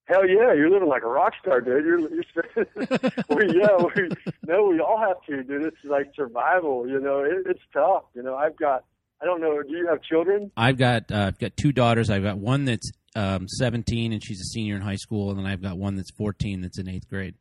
Hell 0.07 0.25
yeah, 0.25 0.53
you're 0.53 0.69
living 0.69 0.87
like 0.87 1.03
a 1.03 1.07
rock 1.07 1.33
star, 1.41 1.59
dude. 1.59 1.83
You're, 1.83 1.99
you're 1.99 2.23
we, 3.29 3.59
yeah, 3.59 3.75
we, 3.77 4.09
no, 4.47 4.63
we 4.67 4.79
all 4.79 4.97
have 4.97 5.21
to, 5.27 5.43
dude. 5.43 5.65
It's 5.65 5.77
like 5.83 6.11
survival, 6.15 6.87
you 6.87 6.99
know. 6.99 7.19
It, 7.19 7.45
it's 7.45 7.61
tough, 7.73 8.03
you 8.13 8.23
know. 8.23 8.35
I've 8.35 8.55
got, 8.55 8.85
I 9.21 9.25
don't 9.25 9.41
know. 9.41 9.61
Do 9.61 9.75
you 9.75 9.85
have 9.87 10.01
children? 10.01 10.49
I've 10.55 10.77
got 10.77 11.11
uh, 11.11 11.25
I've 11.27 11.39
got 11.39 11.57
two 11.57 11.73
daughters. 11.73 12.09
I've 12.09 12.23
got 12.23 12.37
one 12.37 12.63
that's 12.63 12.89
um, 13.17 13.49
17 13.49 14.13
and 14.13 14.23
she's 14.23 14.39
a 14.39 14.45
senior 14.45 14.77
in 14.77 14.81
high 14.81 14.95
school, 14.95 15.29
and 15.29 15.39
then 15.39 15.45
I've 15.45 15.61
got 15.61 15.77
one 15.77 15.97
that's 15.97 16.11
14 16.11 16.61
that's 16.61 16.79
in 16.79 16.87
eighth 16.87 17.09
grade. 17.09 17.35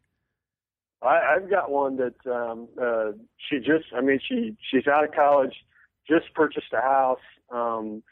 I, 1.03 1.37
I've 1.37 1.49
got 1.49 1.71
one 1.71 1.99
that 1.99 2.15
um, 2.27 2.69
uh, 2.83 3.13
she 3.49 3.59
just, 3.59 3.85
I 3.97 4.01
mean, 4.01 4.19
she 4.29 4.57
she's 4.71 4.89
out 4.89 5.05
of 5.05 5.13
college, 5.13 5.55
just 6.09 6.35
purchased 6.35 6.73
a 6.73 6.81
house. 6.81 7.21
Um, 7.53 8.03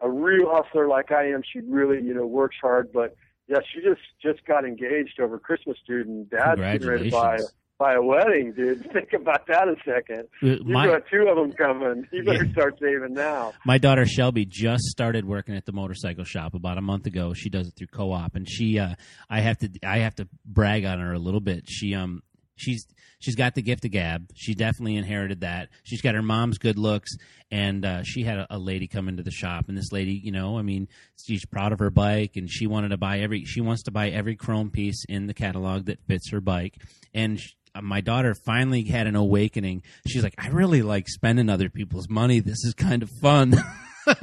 a 0.00 0.08
real 0.08 0.50
hustler 0.52 0.86
like 0.86 1.10
I 1.10 1.30
am. 1.30 1.42
She 1.52 1.60
really, 1.60 2.00
you 2.04 2.14
know, 2.14 2.26
works 2.26 2.56
hard, 2.60 2.92
but 2.92 3.16
yeah, 3.48 3.58
she 3.72 3.80
just 3.80 4.00
just 4.22 4.44
got 4.46 4.64
engaged 4.64 5.20
over 5.20 5.38
Christmas, 5.38 5.76
dude, 5.86 6.06
and 6.06 6.28
Dad's 6.30 6.60
getting 6.60 6.86
ready 6.88 7.10
to 7.10 7.16
buy 7.16 7.36
buy 7.78 7.94
a 7.94 8.00
wedding, 8.02 8.52
dude. 8.56 8.80
Think 8.92 9.12
about 9.14 9.46
that 9.48 9.66
a 9.68 9.74
second. 9.84 10.28
Uh, 10.42 10.46
You've 10.46 10.66
My 10.66 10.86
got 10.86 11.02
two 11.10 11.26
of 11.28 11.36
them 11.36 11.52
coming. 11.52 12.06
You 12.12 12.22
better 12.24 12.44
Yeah. 12.44 12.52
start 12.52 12.78
saving 12.80 13.14
now. 13.14 13.52
my 13.66 13.78
daughter 13.78 14.06
Shelby 14.06 14.46
just 14.46 14.84
started 14.84 15.24
working 15.24 15.56
at 15.56 15.66
the 15.66 15.72
motorcycle 15.72 16.22
shop 16.24 16.54
about 16.54 16.78
a 16.78 16.82
month 16.82 17.06
ago. 17.06 17.34
She 17.34 17.50
does 17.50 17.66
it 17.68 17.74
through 17.76 17.88
co-op, 17.88 18.36
and 18.36 18.48
she 18.48 18.78
uh, 18.78 18.94
I 19.28 19.40
have 19.40 19.58
to 19.58 19.68
I 19.84 19.98
have 19.98 20.14
to 20.16 20.28
brag 20.44 20.84
on 20.84 21.00
her 21.00 21.12
a 21.12 21.18
little 21.18 21.40
bit. 21.40 21.64
She 21.68 21.94
um 21.94 22.22
she's 22.56 22.86
she's 23.20 23.36
got 23.36 23.54
the 23.54 23.62
gift 23.62 23.84
of 23.84 23.90
gab. 23.90 24.26
She 24.34 24.54
definitely 24.54 24.96
inherited 24.96 25.40
that. 25.40 25.68
She's 25.82 26.02
got 26.02 26.14
her 26.14 26.22
mom's 26.22 26.58
good 26.58 26.78
looks, 26.78 27.10
and 27.50 27.84
uh, 27.84 28.02
she 28.02 28.22
had 28.22 28.38
a, 28.38 28.46
a 28.50 28.58
lady 28.58 28.86
come 28.86 29.08
into 29.08 29.22
the 29.22 29.30
shop, 29.30 29.66
and 29.68 29.76
this 29.78 29.92
lady, 29.92 30.20
you 30.22 30.32
know, 30.32 30.58
I 30.58 30.62
mean, 30.62 30.88
she's 31.24 31.44
proud 31.46 31.72
of 31.72 31.78
her 31.78 31.90
bike, 31.90 32.32
and 32.36 32.50
she 32.50 32.66
wanted 32.66 32.88
to 32.88 32.96
buy 32.96 33.20
every 33.20 33.44
she 33.44 33.60
wants 33.60 33.84
to 33.84 33.90
buy 33.90 34.08
every 34.10 34.36
chrome 34.36 34.70
piece 34.70 35.04
in 35.08 35.26
the 35.26 35.34
catalog 35.34 35.86
that 35.86 36.00
fits 36.06 36.30
her 36.30 36.40
bike, 36.40 36.74
and. 37.14 37.40
She, 37.40 37.50
uh, 37.76 37.82
my 37.82 38.00
daughter 38.00 38.36
finally 38.36 38.84
had 38.84 39.08
an 39.08 39.16
awakening. 39.16 39.82
She's 40.06 40.22
like, 40.22 40.36
I 40.38 40.46
really 40.50 40.82
like 40.82 41.08
spending 41.08 41.50
other 41.50 41.68
people's 41.68 42.08
money. 42.08 42.38
This 42.38 42.62
is 42.64 42.72
kind 42.72 43.02
of 43.02 43.10
fun. 43.20 43.50
yeah, 44.06 44.14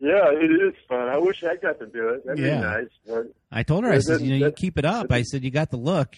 it 0.00 0.50
is 0.52 0.74
fun. 0.88 1.08
I 1.08 1.18
wish 1.18 1.42
I 1.42 1.56
got 1.56 1.78
to 1.80 1.86
do 1.86 2.08
it. 2.10 2.26
That'd 2.26 2.44
Yeah. 2.44 2.56
be 2.56 2.60
nice. 2.62 2.88
But 3.06 3.22
I 3.50 3.62
told 3.64 3.84
her, 3.84 3.92
I 3.92 3.98
said, 3.98 4.20
you 4.20 4.38
know, 4.38 4.46
you 4.46 4.52
keep 4.52 4.78
it 4.78 4.84
up. 4.84 5.10
I 5.10 5.22
said, 5.22 5.42
you 5.42 5.50
got 5.50 5.70
the 5.70 5.76
look. 5.76 6.14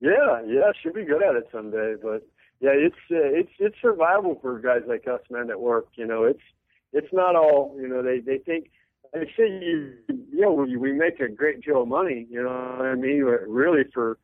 Yeah, 0.00 0.42
yeah, 0.46 0.72
she'll 0.80 0.92
be 0.92 1.04
good 1.04 1.22
at 1.22 1.36
it 1.36 1.48
someday. 1.52 1.94
But 2.00 2.26
yeah, 2.60 2.70
it's 2.72 2.96
uh, 3.10 3.16
it's 3.18 3.52
it's 3.58 3.76
survival 3.80 4.38
for 4.40 4.58
guys 4.58 4.82
like 4.86 5.06
us, 5.08 5.20
man, 5.30 5.46
that 5.48 5.60
work. 5.60 5.86
You 5.94 6.06
know, 6.06 6.24
it's 6.24 6.42
it's 6.92 7.12
not 7.12 7.36
all. 7.36 7.76
You 7.80 7.88
know, 7.88 8.02
they 8.02 8.20
they 8.20 8.38
think 8.38 8.70
they 9.12 9.24
say 9.36 9.48
you 9.48 9.94
you 10.08 10.40
know 10.40 10.52
we, 10.52 10.76
we 10.76 10.92
make 10.92 11.20
a 11.20 11.28
great 11.28 11.62
deal 11.64 11.82
of 11.82 11.88
money. 11.88 12.26
You 12.30 12.42
know 12.42 12.74
what 12.78 12.86
I 12.86 12.94
mean? 12.94 13.22
Really 13.22 13.84
for 13.92 14.18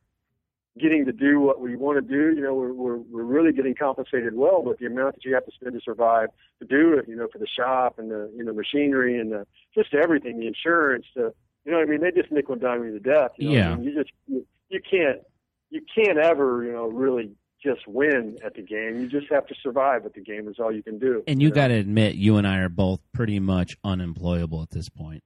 getting 0.77 1.05
to 1.05 1.13
do 1.13 1.39
what 1.39 1.61
we 1.61 1.75
want 1.75 1.95
to 1.97 2.01
do. 2.01 2.35
You 2.35 2.43
know, 2.43 2.53
we're 2.53 2.73
we're 2.73 2.97
we're 2.97 3.23
really 3.23 3.53
getting 3.53 3.75
compensated 3.75 4.35
well, 4.35 4.61
but 4.63 4.79
the 4.79 4.85
amount 4.85 5.15
that 5.15 5.25
you 5.25 5.33
have 5.33 5.45
to 5.45 5.51
spend 5.51 5.73
to 5.73 5.81
survive 5.81 6.29
to 6.59 6.65
do 6.65 6.93
it, 6.93 7.07
you 7.07 7.15
know, 7.15 7.27
for 7.31 7.39
the 7.39 7.47
shop 7.47 7.99
and 7.99 8.11
the 8.11 8.31
you 8.35 8.43
know 8.43 8.53
machinery 8.53 9.19
and 9.19 9.31
the 9.31 9.45
just 9.73 9.93
everything, 9.93 10.39
the 10.39 10.47
insurance, 10.47 11.05
the 11.15 11.33
you 11.63 11.71
know, 11.71 11.79
what 11.79 11.87
I 11.87 11.91
mean, 11.91 12.01
they 12.01 12.11
just 12.11 12.31
nickel 12.31 12.53
and 12.53 12.61
dime 12.61 12.83
you 12.83 12.91
to 12.91 12.99
death. 12.99 13.31
You 13.37 13.45
know 13.45 13.51
what 13.51 13.59
I 13.59 13.63
Yeah. 13.63 13.75
mean? 13.75 13.83
you 13.83 13.95
just 13.95 14.11
you, 14.27 14.45
you 14.69 14.81
can't 14.81 15.21
you 15.69 15.81
can't 15.95 16.17
ever 16.17 16.63
you 16.63 16.71
know 16.71 16.87
really 16.87 17.31
just 17.63 17.87
win 17.87 18.37
at 18.45 18.53
the 18.53 18.61
game. 18.61 18.99
You 18.99 19.07
just 19.07 19.31
have 19.31 19.47
to 19.47 19.55
survive 19.61 20.05
at 20.05 20.13
the 20.13 20.21
game. 20.21 20.47
Is 20.47 20.57
all 20.59 20.71
you 20.71 20.83
can 20.83 20.99
do. 20.99 21.23
And 21.27 21.41
you 21.41 21.49
know? 21.49 21.55
got 21.55 21.67
to 21.69 21.73
admit, 21.73 22.15
you 22.15 22.37
and 22.37 22.47
I 22.47 22.59
are 22.59 22.69
both 22.69 22.99
pretty 23.13 23.39
much 23.39 23.75
unemployable 23.83 24.61
at 24.61 24.69
this 24.69 24.87
point. 24.89 25.23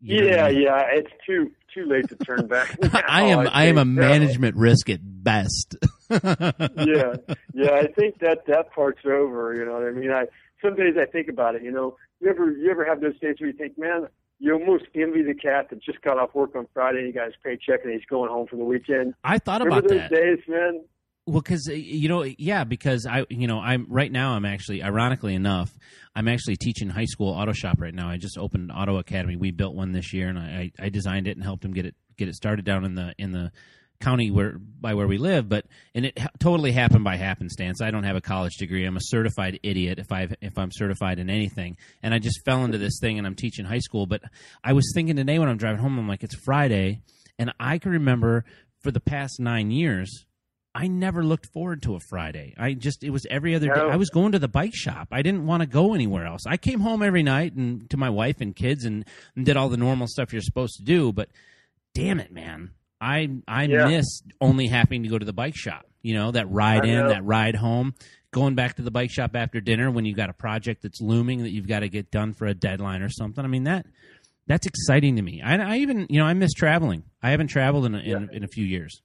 You 0.00 0.26
Yeah, 0.26 0.46
I 0.46 0.52
mean? 0.52 0.62
yeah. 0.62 0.82
It's 0.92 1.10
too 1.26 1.52
too 1.74 1.84
late 1.86 2.08
to 2.08 2.16
turn 2.16 2.46
back. 2.48 2.76
I 3.08 3.24
am 3.24 3.48
I 3.50 3.64
am 3.64 3.78
a 3.78 3.84
management 3.84 4.56
risk 4.56 4.88
at 4.90 5.00
best. 5.02 5.76
yeah, 6.10 7.16
yeah. 7.54 7.72
I 7.72 7.86
think 7.98 8.18
that 8.20 8.44
that 8.46 8.72
part's 8.74 9.04
over. 9.04 9.54
You 9.54 9.64
know 9.64 9.72
what 9.72 9.84
I 9.84 9.90
mean? 9.90 10.10
I 10.10 10.26
some 10.62 10.74
days 10.74 10.94
I 11.00 11.06
think 11.06 11.28
about 11.28 11.54
it. 11.54 11.62
You 11.62 11.72
know, 11.72 11.96
you 12.20 12.30
ever 12.30 12.50
you 12.50 12.70
ever 12.70 12.84
have 12.84 13.00
those 13.00 13.18
days 13.20 13.36
where 13.38 13.50
you 13.50 13.56
think, 13.56 13.78
man, 13.78 14.08
you 14.38 14.52
almost 14.52 14.84
envy 14.94 15.22
the 15.22 15.34
cat 15.34 15.70
that 15.70 15.82
just 15.82 16.00
got 16.02 16.18
off 16.18 16.34
work 16.34 16.54
on 16.54 16.66
Friday 16.74 16.98
and 16.98 17.06
he 17.06 17.12
got 17.12 17.26
his 17.26 17.34
paycheck 17.42 17.84
and 17.84 17.92
he's 17.92 18.04
going 18.08 18.30
home 18.30 18.46
for 18.46 18.56
the 18.56 18.64
weekend. 18.64 19.14
I 19.24 19.38
thought 19.38 19.62
Remember 19.62 19.86
about 19.86 19.90
those 19.90 20.10
that. 20.10 20.14
days, 20.14 20.38
man? 20.48 20.84
Well, 21.26 21.40
because 21.40 21.68
uh, 21.68 21.72
you 21.72 22.08
know, 22.08 22.22
yeah, 22.22 22.62
because 22.62 23.04
I, 23.04 23.24
you 23.28 23.48
know, 23.48 23.58
I'm 23.58 23.86
right 23.88 24.12
now. 24.12 24.34
I'm 24.34 24.44
actually, 24.44 24.82
ironically 24.82 25.34
enough, 25.34 25.76
I'm 26.14 26.28
actually 26.28 26.54
teaching 26.56 26.88
high 26.88 27.06
school 27.06 27.30
auto 27.30 27.52
shop 27.52 27.80
right 27.80 27.94
now. 27.94 28.08
I 28.08 28.16
just 28.16 28.38
opened 28.38 28.70
auto 28.72 28.98
academy. 28.98 29.34
We 29.34 29.50
built 29.50 29.74
one 29.74 29.90
this 29.90 30.12
year, 30.12 30.28
and 30.28 30.38
I, 30.38 30.70
I 30.78 30.88
designed 30.88 31.26
it 31.26 31.36
and 31.36 31.42
helped 31.42 31.62
them 31.62 31.72
get 31.72 31.84
it 31.84 31.96
get 32.16 32.28
it 32.28 32.36
started 32.36 32.64
down 32.64 32.84
in 32.84 32.94
the 32.94 33.12
in 33.18 33.32
the 33.32 33.50
county 34.00 34.30
where 34.30 34.58
by 34.58 34.94
where 34.94 35.06
we 35.06 35.18
live, 35.18 35.48
but 35.48 35.66
and 35.94 36.06
it 36.06 36.18
ha- 36.18 36.30
totally 36.38 36.72
happened 36.72 37.04
by 37.04 37.16
happenstance. 37.16 37.80
I 37.80 37.90
don't 37.90 38.04
have 38.04 38.16
a 38.16 38.20
college 38.20 38.56
degree. 38.58 38.84
I'm 38.84 38.96
a 38.96 39.02
certified 39.02 39.58
idiot 39.62 39.98
if 39.98 40.12
I 40.12 40.28
if 40.40 40.58
I'm 40.58 40.70
certified 40.72 41.18
in 41.18 41.30
anything, 41.30 41.76
and 42.02 42.14
I 42.14 42.18
just 42.18 42.44
fell 42.44 42.64
into 42.64 42.78
this 42.78 42.98
thing, 43.00 43.18
and 43.18 43.26
I'm 43.26 43.34
teaching 43.34 43.64
high 43.64 43.78
school. 43.78 44.06
But 44.06 44.22
I 44.62 44.72
was 44.72 44.90
thinking 44.94 45.16
today 45.16 45.38
when 45.38 45.48
I'm 45.48 45.56
driving 45.56 45.80
home, 45.80 45.98
I'm 45.98 46.08
like, 46.08 46.22
it's 46.22 46.36
Friday, 46.44 47.00
and 47.38 47.52
I 47.58 47.78
can 47.78 47.92
remember 47.92 48.44
for 48.82 48.90
the 48.90 49.00
past 49.00 49.40
nine 49.40 49.70
years. 49.70 50.24
I 50.74 50.88
never 50.88 51.24
looked 51.24 51.46
forward 51.54 51.82
to 51.84 51.94
a 51.94 52.00
Friday. 52.10 52.52
I 52.58 52.74
just 52.74 53.02
it 53.02 53.08
was 53.08 53.24
every 53.30 53.54
other 53.54 53.68
day. 53.68 53.80
I 53.92 53.96
was 53.96 54.10
going 54.10 54.32
to 54.32 54.38
the 54.38 54.46
bike 54.46 54.74
shop. 54.74 55.08
I 55.10 55.22
didn't 55.22 55.46
want 55.46 55.62
to 55.62 55.66
go 55.66 55.94
anywhere 55.94 56.26
else. 56.26 56.42
I 56.46 56.58
came 56.58 56.80
home 56.80 57.02
every 57.02 57.22
night 57.22 57.54
and 57.54 57.88
to 57.88 57.96
my 57.96 58.10
wife 58.10 58.42
and 58.42 58.54
kids 58.54 58.84
and, 58.84 59.06
and 59.34 59.46
did 59.46 59.56
all 59.56 59.70
the 59.70 59.78
normal 59.78 60.06
stuff 60.06 60.34
you're 60.34 60.42
supposed 60.42 60.76
to 60.76 60.82
do. 60.82 61.14
But 61.14 61.30
damn 61.94 62.20
it, 62.20 62.30
man, 62.30 62.72
I 63.00 63.28
I 63.46 63.64
Yeah. 63.64 63.88
miss 63.88 64.22
only 64.40 64.66
having 64.68 65.02
to 65.02 65.08
go 65.08 65.18
to 65.18 65.24
the 65.24 65.32
bike 65.32 65.56
shop. 65.56 65.86
You 66.02 66.14
know 66.14 66.30
that 66.32 66.50
ride 66.50 66.84
I 66.84 66.88
in, 66.88 66.98
know. 67.00 67.08
that 67.08 67.24
ride 67.24 67.56
home, 67.56 67.94
going 68.30 68.54
back 68.54 68.76
to 68.76 68.82
the 68.82 68.90
bike 68.90 69.10
shop 69.10 69.34
after 69.34 69.60
dinner 69.60 69.90
when 69.90 70.04
you've 70.04 70.16
got 70.16 70.30
a 70.30 70.34
project 70.34 70.82
that's 70.82 71.00
looming 71.00 71.42
that 71.42 71.50
you've 71.50 71.66
got 71.68 71.80
to 71.80 71.88
get 71.88 72.10
done 72.10 72.32
for 72.32 72.46
a 72.46 72.54
deadline 72.54 73.02
or 73.02 73.08
something. 73.08 73.44
I 73.44 73.48
mean 73.48 73.64
that 73.64 73.86
that's 74.46 74.66
exciting 74.66 75.16
to 75.16 75.22
me. 75.22 75.42
I, 75.42 75.56
I 75.56 75.76
even 75.78 76.06
you 76.08 76.20
know 76.20 76.26
I 76.26 76.34
miss 76.34 76.52
traveling. 76.52 77.02
I 77.22 77.30
haven't 77.30 77.48
traveled 77.48 77.86
in 77.86 77.94
a, 77.94 77.98
in, 77.98 78.04
Yeah. 78.06 78.26
in 78.32 78.44
a 78.44 78.48
few 78.48 78.64
years. 78.64 79.02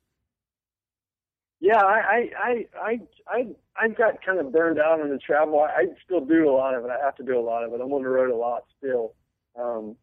Yeah, 1.63 1.77
I, 1.77 1.99
I, 1.99 2.29
I, 2.43 2.65
I, 2.81 2.99
I, 3.27 3.47
I 3.79 3.87
got 3.89 4.23
kind 4.25 4.39
of 4.39 4.51
burned 4.51 4.79
out 4.79 4.99
on 4.99 5.09
the 5.09 5.19
travel. 5.19 5.59
I, 5.59 5.81
I 5.81 5.85
still 6.03 6.25
do 6.25 6.49
a 6.49 6.51
lot 6.51 6.73
of 6.73 6.83
it. 6.85 6.89
I 6.89 7.03
have 7.05 7.15
to 7.17 7.23
do 7.23 7.37
a 7.37 7.41
lot 7.41 7.63
of 7.63 7.71
it. 7.71 7.79
I'm 7.81 7.91
on 7.93 8.01
the 8.01 8.09
road 8.09 8.31
a 8.31 8.35
lot 8.35 8.63
still, 8.79 9.13
um, 9.59 9.95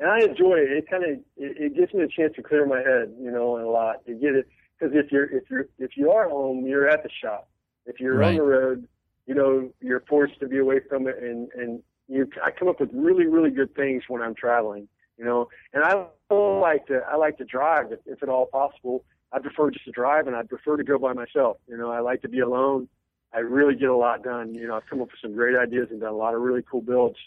and 0.00 0.10
I 0.10 0.20
enjoy 0.20 0.56
it. 0.56 0.70
It 0.70 0.90
kind 0.90 1.04
of, 1.04 1.10
it, 1.10 1.24
it 1.36 1.76
gives 1.76 1.94
me 1.94 2.02
a 2.02 2.08
chance 2.08 2.34
to 2.36 2.42
clear 2.42 2.66
my 2.66 2.78
head, 2.78 3.14
you 3.20 3.30
know, 3.30 3.58
a 3.58 3.70
lot. 3.70 4.02
You 4.06 4.14
get 4.14 4.34
it 4.34 4.48
because 4.78 4.94
if 4.94 5.10
you're, 5.10 5.24
if 5.24 5.44
you're, 5.50 5.66
if 5.78 5.96
you 5.96 6.10
are 6.10 6.28
home, 6.28 6.66
you're 6.66 6.88
at 6.88 7.02
the 7.02 7.10
shop. 7.22 7.48
If 7.86 8.00
you're 8.00 8.22
on 8.22 8.34
the 8.34 8.42
road, 8.42 8.88
you 9.26 9.34
know, 9.34 9.70
you're 9.80 10.02
forced 10.08 10.38
to 10.40 10.48
be 10.48 10.58
away 10.58 10.80
from 10.88 11.06
it, 11.06 11.16
and 11.22 11.48
and 11.52 11.82
you, 12.08 12.28
I 12.44 12.50
come 12.50 12.68
up 12.68 12.80
with 12.80 12.90
really, 12.92 13.26
really 13.26 13.50
good 13.50 13.74
things 13.74 14.04
when 14.08 14.22
I'm 14.22 14.34
traveling, 14.34 14.88
you 15.18 15.24
know. 15.24 15.48
And 15.72 15.84
I 15.84 16.06
like 16.30 16.86
to, 16.86 17.00
I 17.08 17.16
like 17.16 17.38
to 17.38 17.44
drive 17.44 17.92
if, 17.92 18.00
if 18.06 18.22
at 18.22 18.28
all 18.28 18.46
possible. 18.46 19.04
I 19.32 19.40
prefer 19.40 19.70
just 19.70 19.84
to 19.86 19.90
drive, 19.90 20.26
and 20.26 20.36
I 20.36 20.42
prefer 20.42 20.76
to 20.76 20.84
go 20.84 20.98
by 20.98 21.12
myself. 21.12 21.58
You 21.68 21.76
know, 21.76 21.90
I 21.90 22.00
like 22.00 22.22
to 22.22 22.28
be 22.28 22.40
alone. 22.40 22.88
I 23.32 23.40
really 23.40 23.74
get 23.74 23.90
a 23.90 23.96
lot 23.96 24.22
done. 24.22 24.54
You 24.54 24.68
know, 24.68 24.76
I've 24.76 24.86
come 24.88 25.00
up 25.00 25.08
with 25.08 25.20
some 25.20 25.34
great 25.34 25.56
ideas 25.56 25.88
and 25.90 26.00
done 26.00 26.12
a 26.12 26.16
lot 26.16 26.34
of 26.34 26.40
really 26.40 26.62
cool 26.68 26.80
builds 26.80 27.18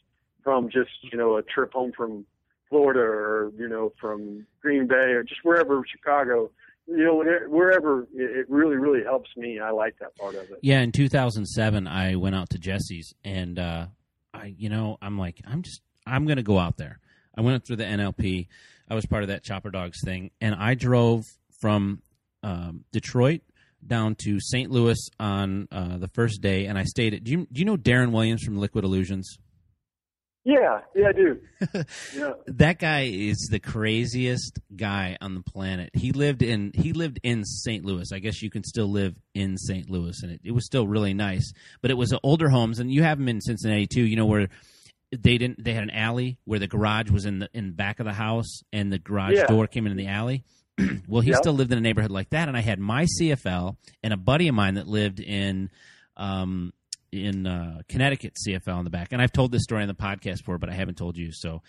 from 0.43 0.69
just 0.69 0.91
you 1.01 1.17
know 1.17 1.37
a 1.37 1.43
trip 1.43 1.73
home 1.73 1.91
from 1.95 2.25
Florida 2.69 3.01
or 3.01 3.51
you 3.57 3.67
know 3.67 3.91
from 3.99 4.45
Green 4.61 4.87
Bay 4.87 4.95
or 4.95 5.23
just 5.23 5.41
wherever 5.43 5.83
Chicago. 5.89 6.51
You 6.87 7.03
know, 7.03 7.23
wherever 7.49 8.07
it 8.15 8.49
really, 8.49 8.75
really 8.75 9.03
helps 9.03 9.29
me. 9.37 9.59
I 9.59 9.69
like 9.69 9.99
that 9.99 10.17
part 10.17 10.33
of 10.33 10.49
it. 10.49 10.57
Yeah, 10.63 10.79
in 10.79 10.91
2007, 10.91 11.87
I 11.87 12.15
went 12.15 12.33
out 12.33 12.49
to 12.49 12.57
Jesse's, 12.57 13.13
and 13.23 13.59
uh, 13.59 13.85
I, 14.33 14.55
you 14.57 14.69
know, 14.69 14.97
I'm 14.99 15.15
like, 15.15 15.39
I'm 15.45 15.61
just, 15.61 15.83
I'm 16.07 16.25
gonna 16.25 16.41
go 16.41 16.57
out 16.57 16.77
there. 16.77 16.99
I 17.37 17.41
went 17.41 17.63
through 17.63 17.75
the 17.75 17.83
NLP. 17.83 18.47
I 18.89 18.95
was 18.95 19.05
part 19.05 19.21
of 19.21 19.29
that 19.29 19.43
Chopper 19.43 19.69
Dogs 19.69 19.99
thing, 20.03 20.31
and 20.41 20.55
I 20.55 20.73
drove 20.73 21.25
from 21.61 22.01
um, 22.41 22.85
Detroit 22.91 23.41
down 23.85 24.15
to 24.23 24.39
St. 24.39 24.71
Louis 24.71 24.97
on 25.19 25.67
uh, 25.71 25.97
the 25.97 26.07
first 26.09 26.41
day, 26.41 26.65
and 26.65 26.77
I 26.77 26.83
stayed 26.83 27.13
at. 27.13 27.23
Do 27.23 27.31
you 27.31 27.47
do 27.51 27.59
you 27.59 27.65
know 27.65 27.77
Darren 27.77 28.11
Williams 28.11 28.43
from 28.43 28.57
Liquid 28.57 28.83
Illusions? 28.83 29.37
Yeah, 30.51 30.79
yeah, 30.95 31.07
I 31.07 31.11
do. 31.11 31.39
yeah, 32.17 32.31
that 32.47 32.79
guy 32.79 33.01
is 33.03 33.49
the 33.51 33.59
craziest 33.59 34.57
guy 34.75 35.15
on 35.21 35.35
the 35.35 35.41
planet. 35.43 35.91
He 35.93 36.11
lived 36.11 36.41
in 36.41 36.71
he 36.73 36.91
lived 36.93 37.19
in 37.21 37.43
St. 37.45 37.85
Louis. 37.85 38.11
I 38.11 38.17
guess 38.19 38.41
you 38.41 38.49
can 38.49 38.63
still 38.63 38.87
live 38.87 39.13
in 39.35 39.57
St. 39.57 39.89
Louis, 39.89 40.17
and 40.23 40.31
it, 40.31 40.41
it 40.43 40.51
was 40.51 40.65
still 40.65 40.87
really 40.87 41.13
nice. 41.13 41.53
But 41.81 41.91
it 41.91 41.95
was 41.95 42.13
older 42.23 42.49
homes, 42.49 42.79
and 42.79 42.91
you 42.91 43.03
have 43.03 43.19
them 43.19 43.27
in 43.27 43.41
Cincinnati 43.41 43.85
too. 43.85 44.01
You 44.01 44.15
know 44.15 44.25
where 44.25 44.47
they 45.11 45.37
didn't 45.37 45.63
they 45.63 45.73
had 45.73 45.83
an 45.83 45.91
alley 45.91 46.37
where 46.45 46.57
the 46.59 46.67
garage 46.67 47.11
was 47.11 47.25
in 47.25 47.39
the 47.39 47.49
in 47.53 47.73
back 47.73 47.99
of 47.99 48.05
the 48.07 48.13
house, 48.13 48.61
and 48.73 48.91
the 48.91 48.97
garage 48.97 49.35
Yeah. 49.35 49.45
door 49.45 49.67
came 49.67 49.85
in 49.85 49.95
the 49.97 50.07
alley. 50.07 50.43
well, 51.07 51.21
he 51.21 51.29
Yeah. 51.31 51.37
still 51.37 51.53
lived 51.53 51.71
in 51.71 51.77
a 51.77 51.81
neighborhood 51.81 52.11
like 52.11 52.31
that, 52.31 52.47
and 52.47 52.57
I 52.57 52.61
had 52.61 52.79
my 52.79 53.05
CFL 53.19 53.75
and 54.01 54.13
a 54.13 54.17
buddy 54.17 54.47
of 54.47 54.55
mine 54.55 54.75
that 54.75 54.87
lived 54.87 55.19
in. 55.19 55.69
Um, 56.17 56.73
in 57.11 57.45
uh, 57.45 57.81
Connecticut 57.87 58.35
CFL 58.35 58.79
in 58.79 58.83
the 58.83 58.89
back, 58.89 59.11
and 59.11 59.21
I've 59.21 59.31
told 59.31 59.51
this 59.51 59.63
story 59.63 59.81
on 59.81 59.87
the 59.87 59.93
podcast 59.93 60.37
before, 60.37 60.57
but 60.57 60.69
I 60.69 60.73
haven't 60.73 60.97
told 60.97 61.17
you. 61.17 61.31
So, 61.31 61.61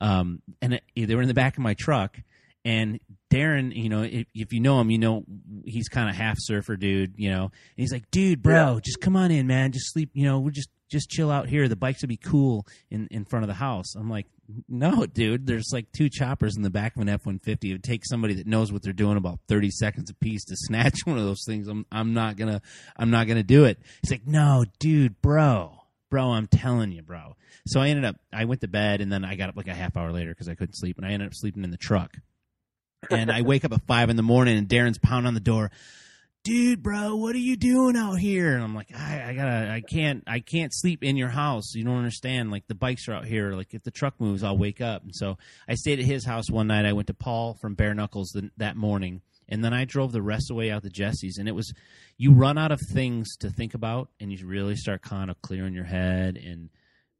um, 0.00 0.42
and 0.60 0.74
it, 0.74 0.82
they 0.94 1.14
were 1.14 1.22
in 1.22 1.28
the 1.28 1.34
back 1.34 1.56
of 1.56 1.62
my 1.62 1.74
truck, 1.74 2.18
and 2.64 3.00
Darren, 3.30 3.74
you 3.74 3.88
know, 3.88 4.02
if, 4.02 4.26
if 4.34 4.52
you 4.52 4.60
know 4.60 4.80
him, 4.80 4.90
you 4.90 4.98
know 4.98 5.24
he's 5.64 5.88
kind 5.88 6.08
of 6.08 6.14
half 6.14 6.36
surfer 6.38 6.76
dude, 6.76 7.14
you 7.16 7.30
know. 7.30 7.44
And 7.44 7.52
he's 7.76 7.92
like, 7.92 8.10
dude, 8.10 8.42
bro, 8.42 8.80
just 8.80 9.00
come 9.00 9.16
on 9.16 9.30
in, 9.30 9.46
man, 9.46 9.72
just 9.72 9.92
sleep, 9.92 10.10
you 10.14 10.24
know, 10.24 10.38
we'll 10.38 10.52
just 10.52 10.68
just 10.90 11.08
chill 11.08 11.30
out 11.30 11.48
here. 11.48 11.66
The 11.68 11.76
bikes 11.76 12.02
will 12.02 12.08
be 12.08 12.18
cool 12.18 12.66
in 12.90 13.08
in 13.10 13.24
front 13.24 13.44
of 13.44 13.48
the 13.48 13.54
house. 13.54 13.94
I'm 13.96 14.10
like, 14.10 14.26
no, 14.68 15.06
dude, 15.06 15.46
there's 15.46 15.70
like 15.72 15.90
two 15.92 16.08
choppers 16.08 16.56
in 16.56 16.62
the 16.62 16.70
back 16.70 16.94
of 16.94 17.02
an 17.02 17.08
F 17.08 17.24
one 17.24 17.38
fifty. 17.38 17.70
It 17.70 17.74
would 17.74 17.84
take 17.84 18.04
somebody 18.04 18.34
that 18.34 18.46
knows 18.46 18.70
what 18.70 18.82
they're 18.82 18.92
doing 18.92 19.16
about 19.16 19.40
thirty 19.48 19.70
seconds 19.70 20.10
a 20.10 20.14
piece 20.14 20.44
to 20.44 20.56
snatch 20.56 21.00
one 21.04 21.18
of 21.18 21.24
those 21.24 21.44
things. 21.46 21.66
I'm 21.66 21.86
I'm 21.90 22.14
not 22.14 22.36
gonna 22.36 22.60
I'm 22.96 23.10
not 23.10 23.26
gonna 23.26 23.42
do 23.42 23.64
it. 23.64 23.78
He's 24.02 24.10
like, 24.10 24.26
no, 24.26 24.66
dude, 24.78 25.20
bro, 25.22 25.72
bro, 26.10 26.32
I'm 26.32 26.46
telling 26.46 26.92
you, 26.92 27.02
bro. 27.02 27.36
So 27.66 27.80
I 27.80 27.88
ended 27.88 28.04
up 28.04 28.16
I 28.32 28.44
went 28.44 28.60
to 28.60 28.68
bed 28.68 29.00
and 29.00 29.10
then 29.10 29.24
I 29.24 29.34
got 29.34 29.48
up 29.48 29.56
like 29.56 29.68
a 29.68 29.74
half 29.74 29.96
hour 29.96 30.12
later 30.12 30.30
because 30.30 30.48
I 30.48 30.54
couldn't 30.54 30.74
sleep 30.74 30.98
and 30.98 31.06
I 31.06 31.10
ended 31.10 31.28
up 31.28 31.34
sleeping 31.34 31.64
in 31.64 31.70
the 31.70 31.76
truck. 31.78 32.16
And 33.10 33.30
I 33.30 33.42
wake 33.42 33.64
up 33.64 33.72
at 33.72 33.82
five 33.86 34.10
in 34.10 34.16
the 34.16 34.22
morning 34.22 34.56
and 34.56 34.68
Darren's 34.68 34.98
pounding 34.98 35.26
on 35.26 35.34
the 35.34 35.40
door. 35.40 35.70
Dude, 36.44 36.82
bro, 36.82 37.14
what 37.14 37.36
are 37.36 37.38
you 37.38 37.56
doing 37.56 37.96
out 37.96 38.14
here? 38.14 38.54
And 38.54 38.64
I'm 38.64 38.74
like, 38.74 38.88
I, 38.92 39.28
I 39.28 39.34
gotta, 39.34 39.70
I 39.70 39.80
can't, 39.80 40.24
I 40.26 40.40
can't 40.40 40.74
sleep 40.74 41.04
in 41.04 41.16
your 41.16 41.28
house. 41.28 41.72
You 41.74 41.84
don't 41.84 41.98
understand. 41.98 42.50
Like 42.50 42.66
the 42.66 42.74
bikes 42.74 43.06
are 43.06 43.12
out 43.12 43.26
here. 43.26 43.52
Like 43.52 43.74
if 43.74 43.84
the 43.84 43.92
truck 43.92 44.20
moves, 44.20 44.42
I'll 44.42 44.58
wake 44.58 44.80
up. 44.80 45.04
And 45.04 45.14
so 45.14 45.38
I 45.68 45.74
stayed 45.74 46.00
at 46.00 46.04
his 46.04 46.24
house 46.24 46.50
one 46.50 46.66
night. 46.66 46.84
I 46.84 46.94
went 46.94 47.06
to 47.08 47.14
Paul 47.14 47.54
from 47.60 47.74
Bare 47.74 47.94
Knuckles 47.94 48.30
the, 48.30 48.50
that 48.56 48.76
morning, 48.76 49.22
and 49.48 49.64
then 49.64 49.72
I 49.72 49.84
drove 49.84 50.10
the 50.10 50.22
rest 50.22 50.50
of 50.50 50.54
the 50.54 50.58
way 50.58 50.72
out 50.72 50.82
to 50.82 50.90
Jesse's. 50.90 51.38
And 51.38 51.48
it 51.48 51.54
was, 51.54 51.72
you 52.16 52.32
run 52.32 52.58
out 52.58 52.72
of 52.72 52.80
things 52.92 53.36
to 53.36 53.50
think 53.50 53.74
about, 53.74 54.08
and 54.18 54.32
you 54.32 54.44
really 54.44 54.74
start 54.74 55.02
kind 55.02 55.30
of 55.30 55.40
clearing 55.42 55.74
your 55.74 55.84
head. 55.84 56.36
And 56.36 56.70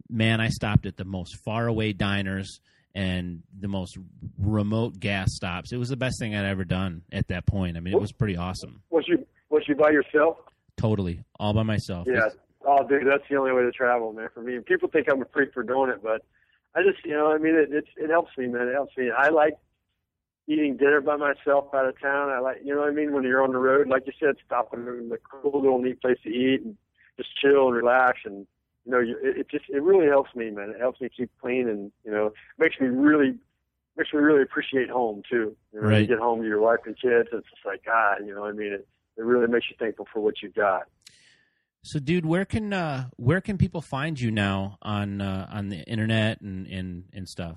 man, 0.09 0.41
I 0.41 0.49
stopped 0.49 0.85
at 0.85 0.97
the 0.97 1.05
most 1.05 1.37
far 1.45 1.69
away 1.69 1.93
diners 1.93 2.59
and 2.95 3.43
the 3.59 3.69
most 3.69 3.97
remote 4.39 4.99
gas 4.99 5.29
stops. 5.35 5.73
It 5.73 5.79
was 5.79 5.89
the 5.89 5.97
best 5.97 6.17
thing 6.19 6.35
I'd 6.35 6.45
ever 6.45 6.65
done 6.65 7.03
at 7.13 7.29
that 7.29 7.47
point. 7.47 7.77
I 7.77 7.81
mean, 7.81 7.95
it 7.95 8.01
was 8.01 8.13
pretty 8.13 8.37
awesome. 8.37 8.83
was 8.91 9.07
you 9.09 9.27
was 9.51 9.63
you 9.67 9.75
by 9.75 9.91
yourself? 9.91 10.39
Totally, 10.77 11.25
all 11.39 11.53
by 11.53 11.63
myself. 11.63 12.07
Yeah. 12.11 12.29
Oh, 12.65 12.87
dude, 12.87 13.07
that's 13.07 13.25
the 13.29 13.37
only 13.37 13.53
way 13.53 13.63
to 13.63 13.73
travel, 13.73 14.13
man. 14.13 14.29
For 14.33 14.41
me, 14.41 14.59
people 14.61 14.89
think 14.89 15.09
I'm 15.11 15.21
a 15.21 15.25
freak 15.33 15.53
for 15.53 15.63
doing 15.63 15.91
it, 15.91 16.03
but 16.03 16.25
I 16.75 16.83
just, 16.83 17.05
you 17.05 17.13
know, 17.13 17.33
I 17.33 17.39
mean, 17.39 17.55
it 17.55 17.73
it, 17.73 17.85
it 17.97 18.11
helps 18.11 18.37
me, 18.39 18.47
man. 18.47 18.69
It 18.69 18.73
helps 18.73 18.97
me. 18.97 19.11
I 19.11 19.29
like 19.29 19.55
eating 20.47 20.77
dinner 20.77 21.01
by 21.01 21.17
myself 21.17 21.75
out 21.75 21.87
of 21.87 22.01
town. 22.01 22.31
I 22.31 22.41
like, 22.41 22.59
you 22.65 22.75
know 22.75 22.81
what 22.81 22.91
I 22.91 22.93
mean, 22.93 23.13
when 23.13 23.25
you're 23.25 23.43
on 23.43 23.53
the 23.53 23.59
road, 23.59 23.89
like 23.89 24.05
you 24.07 24.13
said, 24.19 24.37
stopping 24.45 24.87
in 24.87 25.09
the 25.09 25.19
cool 25.19 25.61
little 25.61 25.81
neat 25.81 26.01
place 26.01 26.19
to 26.25 26.29
eat 26.29 26.63
and 26.63 26.77
just 27.17 27.31
chill 27.41 27.69
and 27.69 27.77
relax 27.77 28.21
and. 28.25 28.47
You 28.85 28.93
know, 28.93 29.01
it, 29.01 29.37
it 29.39 29.51
just 29.51 29.65
it 29.69 29.83
really 29.83 30.07
helps 30.07 30.35
me, 30.35 30.51
man. 30.51 30.71
It 30.71 30.81
helps 30.81 31.01
me 31.01 31.09
keep 31.15 31.31
clean, 31.41 31.69
and 31.69 31.93
you 32.05 32.11
know, 32.11 32.33
makes 32.59 32.81
me 32.81 32.89
really 32.89 33.39
makes 33.97 34.13
me 34.13 34.21
really 34.21 34.43
appreciate 34.43 34.91
home 34.91 35.23
too. 35.31 35.57
You 35.73 35.81
know, 35.81 35.83
when 35.83 35.91
Right. 35.91 36.01
you 36.01 36.07
get 36.07 36.19
home 36.19 36.41
to 36.43 36.49
your 36.49 36.61
wife 36.61 36.81
and 36.87 36.97
kids, 37.01 37.29
it's 37.33 37.49
just 37.51 37.65
like 37.65 37.85
God. 37.85 38.19
You 38.27 38.35
know, 38.35 38.41
what 38.43 38.51
I 38.51 38.53
mean, 38.53 38.73
it 38.73 38.87
it 39.17 39.23
really 39.23 39.47
makes 39.47 39.67
you 39.71 39.77
thankful 39.79 40.07
for 40.13 40.21
what 40.21 40.43
you've 40.43 40.55
got. 40.55 40.85
So, 41.85 41.99
dude, 41.99 42.25
where 42.25 42.45
can 42.45 42.73
uh, 42.73 43.09
where 43.17 43.41
can 43.41 43.59
people 43.59 43.81
find 43.81 44.21
you 44.21 44.31
now 44.31 44.79
on 44.83 45.21
uh, 45.21 45.49
on 45.53 45.69
the 45.69 45.83
internet 45.83 46.41
and, 46.41 46.67
and 46.69 47.05
and 47.13 47.29
stuff? 47.29 47.57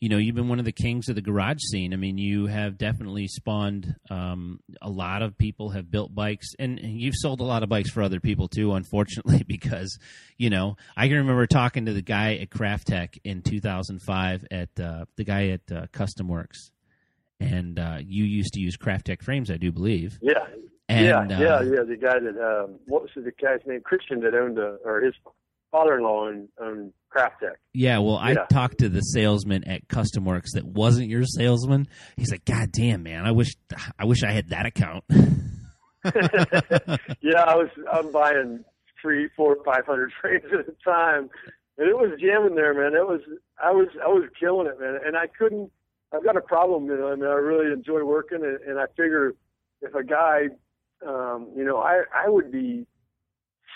you 0.00 0.08
know, 0.08 0.16
you've 0.16 0.34
been 0.34 0.48
one 0.48 0.58
of 0.58 0.64
the 0.64 0.72
kings 0.72 1.10
of 1.10 1.14
the 1.14 1.20
garage 1.20 1.60
scene. 1.60 1.92
I 1.92 1.96
mean, 1.96 2.16
you 2.16 2.46
have 2.46 2.78
definitely 2.78 3.28
spawned 3.28 3.96
um, 4.08 4.60
a 4.80 4.88
lot 4.88 5.20
of 5.20 5.36
people 5.36 5.68
have 5.70 5.90
built 5.90 6.14
bikes, 6.14 6.54
and 6.58 6.80
you've 6.80 7.16
sold 7.16 7.40
a 7.40 7.44
lot 7.44 7.62
of 7.62 7.68
bikes 7.68 7.90
for 7.90 8.02
other 8.02 8.18
people 8.18 8.48
too. 8.48 8.72
Unfortunately, 8.72 9.42
because 9.46 9.98
you 10.38 10.48
know, 10.48 10.76
I 10.96 11.06
can 11.08 11.18
remember 11.18 11.46
talking 11.46 11.84
to 11.84 11.92
the 11.92 12.00
guy 12.00 12.36
at 12.36 12.50
Craft 12.50 12.86
Tech 12.86 13.18
in 13.24 13.42
2005 13.42 14.46
at 14.50 14.80
uh, 14.80 15.04
the 15.16 15.24
guy 15.24 15.48
at 15.48 15.70
uh, 15.70 15.86
Custom 15.92 16.28
Works, 16.28 16.70
and 17.38 17.78
uh, 17.78 17.98
you 18.02 18.24
used 18.24 18.54
to 18.54 18.60
use 18.60 18.76
Craft 18.76 19.04
Tech 19.04 19.22
frames, 19.22 19.50
I 19.50 19.58
do 19.58 19.70
believe. 19.70 20.18
Yeah, 20.22 20.46
And, 20.90 21.06
yeah, 21.06 21.20
uh, 21.20 21.40
yeah, 21.40 21.62
yeah. 21.62 21.82
The 21.86 21.96
guy 21.96 22.18
that 22.18 22.36
um, 22.36 22.80
what 22.86 23.02
was 23.02 23.12
the 23.14 23.30
guy's 23.40 23.60
name? 23.64 23.80
Christian 23.80 24.18
that 24.22 24.34
owned 24.34 24.58
a, 24.58 24.78
or 24.84 25.00
his 25.00 25.14
father-in-law 25.70 26.26
owned, 26.26 26.48
owned 26.60 26.92
Craft 27.10 27.36
Tech. 27.40 27.60
Yeah, 27.72 27.98
well, 27.98 28.16
I 28.16 28.34
talked 28.50 28.78
to 28.78 28.88
the 28.88 29.00
salesman 29.00 29.62
at 29.68 29.86
Custom 29.86 30.24
Works 30.24 30.54
that 30.54 30.64
wasn't 30.64 31.08
your 31.08 31.24
salesman. 31.24 31.86
He's 32.16 32.32
like, 32.32 32.44
"God 32.44 32.72
damn, 32.72 33.04
man, 33.04 33.24
I 33.24 33.30
wish, 33.30 33.54
I 34.00 34.04
wish 34.04 34.24
I 34.24 34.32
had 34.32 34.48
that 34.48 34.66
account." 34.66 35.04
yeah, 35.10 35.22
I 37.46 37.54
was 37.54 37.68
I'm 37.92 38.10
buying 38.10 38.64
three, 39.00 39.28
four, 39.36 39.58
five 39.64 39.86
hundred 39.86 40.10
frames 40.20 40.46
at 40.52 40.58
a 40.60 40.74
time, 40.84 41.30
and 41.78 41.88
it 41.88 41.96
was 41.96 42.18
jamming 42.20 42.56
there, 42.56 42.74
man. 42.74 42.98
It 42.98 43.06
was 43.06 43.20
I 43.62 43.70
was 43.70 43.86
I 44.02 44.08
was 44.08 44.28
killing 44.40 44.66
it, 44.66 44.80
man, 44.80 44.98
and 45.06 45.16
I 45.16 45.28
couldn't. 45.28 45.70
I've 46.12 46.24
got 46.24 46.36
a 46.36 46.40
problem, 46.40 46.86
you 46.86 46.96
know. 46.96 47.12
I 47.12 47.14
mean, 47.14 47.26
I 47.26 47.34
really 47.34 47.72
enjoy 47.72 48.02
working, 48.02 48.42
and, 48.42 48.60
and 48.62 48.80
I 48.80 48.86
figure 48.96 49.34
if 49.82 49.94
a 49.94 50.04
guy, 50.04 50.48
um, 51.06 51.48
you 51.56 51.64
know, 51.64 51.78
I 51.78 52.02
I 52.14 52.28
would 52.28 52.50
be 52.50 52.86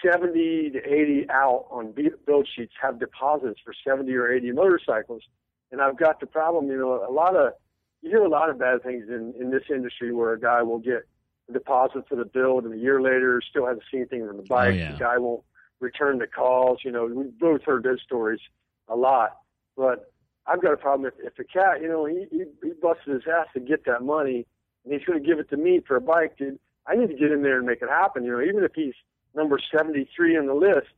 seventy 0.05 0.71
to 0.71 0.79
eighty 0.79 1.27
out 1.31 1.67
on 1.71 1.95
build 2.27 2.49
sheets, 2.55 2.73
have 2.81 2.99
deposits 2.99 3.61
for 3.65 3.73
seventy 3.87 4.15
or 4.15 4.31
eighty 4.31 4.53
motorcycles, 4.53 5.23
and 5.73 5.81
I've 5.81 5.99
got 5.99 6.21
the 6.21 6.27
problem, 6.27 6.69
you 6.69 6.79
know, 6.79 7.05
a 7.09 7.13
lot 7.13 7.37
of 7.37 7.53
you 8.03 8.11
hear 8.11 8.23
a 8.23 8.29
lot 8.29 8.51
of 8.51 8.59
bad 8.59 8.83
things 8.83 9.05
in 9.09 9.35
in 9.41 9.51
this 9.51 9.65
industry 9.71 10.13
where 10.13 10.33
a 10.33 10.41
guy 10.41 10.63
will 10.63 10.79
get 10.79 11.07
a 11.49 11.53
deposit 11.53 12.05
for 12.09 12.17
the 12.17 12.25
build, 12.25 12.65
and 12.65 12.75
a 12.75 12.79
year 12.79 13.01
later 13.01 13.41
still 13.49 13.67
hasn't 13.67 13.85
seen 13.91 14.01
anything 14.01 14.27
from 14.27 14.37
the 14.37 14.43
bike. 14.45 14.75
yeah. 14.75 14.93
The 14.93 14.99
guy 14.99 15.19
won't 15.19 15.43
return 15.81 16.19
the 16.19 16.27
calls. 16.27 16.81
You 16.85 16.93
know, 16.93 17.07
we've 17.07 17.39
both 17.39 17.63
heard 17.63 17.83
those 17.83 18.01
stories 18.03 18.41
a 18.89 18.97
lot. 18.97 19.39
But 19.77 20.13
I've 20.47 20.63
got 20.63 20.73
a 20.73 20.77
problem 20.77 21.11
if, 21.11 21.27
if 21.27 21.37
the 21.37 21.45
cat, 21.45 21.81
you 21.81 21.89
know, 21.89 22.05
he, 22.05 22.27
he 22.31 22.45
he 22.63 22.73
busted 22.81 23.15
his 23.15 23.23
ass 23.27 23.47
to 23.55 23.61
get 23.61 23.85
that 23.87 24.03
money, 24.03 24.47
and 24.85 24.93
he's 24.93 25.05
going 25.05 25.21
to 25.21 25.27
give 25.27 25.39
it 25.39 25.49
to 25.51 25.57
me 25.57 25.81
for 25.87 25.97
a 25.97 26.01
bike, 26.01 26.37
dude. 26.37 26.59
I 26.87 26.97
need 26.97 27.09
to 27.09 27.15
get 27.15 27.33
in 27.33 27.43
there 27.43 27.59
and 27.59 27.67
make 27.67 27.83
it 27.83 27.89
happen. 27.89 28.25
You 28.25 28.33
know, 28.33 28.41
even 28.43 28.65
if 28.65 28.73
he's 28.75 28.95
number 29.35 29.59
73 29.77 30.37
on 30.37 30.47
the 30.47 30.55
list, 30.55 30.89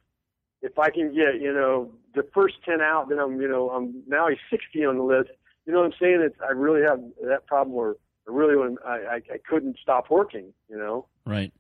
if 0.62 0.78
I 0.78 0.90
can 0.90 1.14
get, 1.14 1.40
you 1.40 1.52
know, 1.52 1.92
the 2.14 2.26
first 2.34 2.54
10 2.64 2.80
out, 2.80 3.08
then 3.08 3.18
I'm, 3.18 3.40
you 3.40 3.48
know, 3.48 3.70
I'm 3.70 4.02
now 4.06 4.28
he's 4.28 4.38
60 4.50 4.84
on 4.84 4.96
the 4.96 5.02
list. 5.02 5.30
You 5.64 5.72
know 5.72 5.80
what 5.80 5.86
I'm 5.86 5.92
saying? 6.00 6.22
It's 6.24 6.36
I 6.40 6.52
really 6.52 6.82
have 6.82 7.00
that 7.28 7.46
problem 7.46 7.74
where 7.76 7.94
I 8.28 8.32
really 8.32 8.56
when 8.56 8.76
I, 8.86 8.90
I 8.90 9.14
I 9.16 9.38
couldn't 9.48 9.78
stop 9.82 10.10
working. 10.10 10.52
You 10.68 10.78
know, 10.78 11.06
right. 11.24 11.52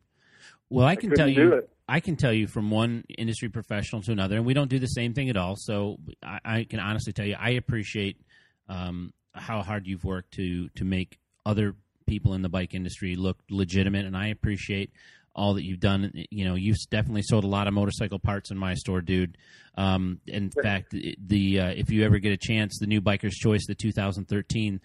Well, 0.70 0.86
I 0.86 0.96
can 0.96 1.10
tell 1.10 1.28
you. 1.28 1.62
I 1.88 2.00
can 2.00 2.16
tell 2.16 2.32
you 2.32 2.48
from 2.48 2.70
one 2.70 3.04
industry 3.16 3.48
professional 3.48 4.02
to 4.02 4.12
another, 4.12 4.36
and 4.36 4.44
we 4.46 4.54
don't 4.54 4.68
do 4.68 4.80
the 4.80 4.86
same 4.86 5.14
thing 5.14 5.30
at 5.30 5.36
all. 5.36 5.54
So 5.56 5.98
I, 6.22 6.40
I 6.44 6.64
can 6.64 6.80
honestly 6.80 7.12
tell 7.12 7.26
you, 7.26 7.36
I 7.38 7.50
appreciate 7.50 8.20
um, 8.68 9.12
how 9.32 9.62
hard 9.62 9.86
you've 9.86 10.04
worked 10.04 10.34
to 10.34 10.68
to 10.70 10.84
make 10.84 11.18
other 11.44 11.74
people 12.06 12.34
in 12.34 12.42
the 12.42 12.48
bike 12.48 12.74
industry 12.74 13.16
look 13.16 13.38
legitimate, 13.50 14.06
and 14.06 14.16
I 14.16 14.28
appreciate 14.28 14.90
all 15.34 15.54
that 15.54 15.64
you've 15.64 15.80
done. 15.80 16.12
You 16.30 16.46
know, 16.46 16.54
you've 16.54 16.78
definitely 16.90 17.22
sold 17.22 17.44
a 17.44 17.48
lot 17.48 17.68
of 17.68 17.74
motorcycle 17.74 18.18
parts 18.18 18.50
in 18.50 18.56
my 18.56 18.74
store, 18.74 19.00
dude. 19.02 19.36
Um, 19.76 20.20
in 20.26 20.50
fact, 20.50 20.92
the 20.92 21.60
uh, 21.60 21.68
if 21.68 21.90
you 21.90 22.04
ever 22.04 22.18
get 22.18 22.32
a 22.32 22.38
chance, 22.38 22.78
the 22.80 22.86
new 22.86 23.00
Biker's 23.00 23.36
Choice, 23.36 23.66
the 23.66 23.74
2013, 23.74 24.80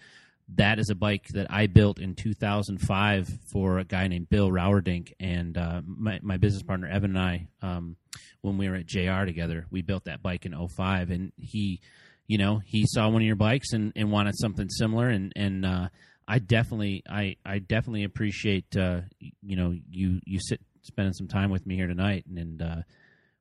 that 0.56 0.78
is 0.78 0.90
a 0.90 0.94
bike 0.94 1.26
that 1.28 1.46
I 1.50 1.66
built 1.66 1.98
in 1.98 2.14
2005 2.14 3.28
for 3.52 3.78
a 3.78 3.84
guy 3.84 4.06
named 4.08 4.28
Bill 4.28 4.50
Rauerdink 4.50 5.12
and 5.18 5.56
uh, 5.56 5.80
my 5.86 6.20
my 6.22 6.36
business 6.36 6.62
partner 6.62 6.88
Evan 6.88 7.16
and 7.16 7.18
I. 7.18 7.48
Um, 7.62 7.96
when 8.42 8.58
we 8.58 8.68
were 8.68 8.74
at 8.74 8.86
JR 8.86 9.24
together, 9.24 9.66
we 9.70 9.82
built 9.82 10.04
that 10.04 10.22
bike 10.22 10.44
in 10.44 10.54
05 10.68 11.10
and 11.10 11.32
he, 11.38 11.80
you 12.26 12.38
know, 12.38 12.58
he 12.58 12.84
saw 12.86 13.08
one 13.08 13.22
of 13.22 13.26
your 13.26 13.36
bikes 13.36 13.72
and, 13.72 13.92
and 13.96 14.10
wanted 14.10 14.34
something 14.36 14.68
similar 14.68 15.08
and 15.08 15.32
and 15.36 15.64
uh, 15.64 15.88
I 16.26 16.38
definitely 16.38 17.02
I 17.08 17.36
I 17.44 17.58
definitely 17.58 18.04
appreciate 18.04 18.76
uh, 18.76 19.00
you 19.42 19.56
know 19.56 19.76
you 19.90 20.20
you 20.24 20.38
sit 20.40 20.60
spending 20.82 21.12
some 21.12 21.28
time 21.28 21.50
with 21.50 21.66
me 21.66 21.76
here 21.76 21.86
tonight 21.86 22.24
and, 22.28 22.38
and 22.38 22.62
uh, 22.62 22.76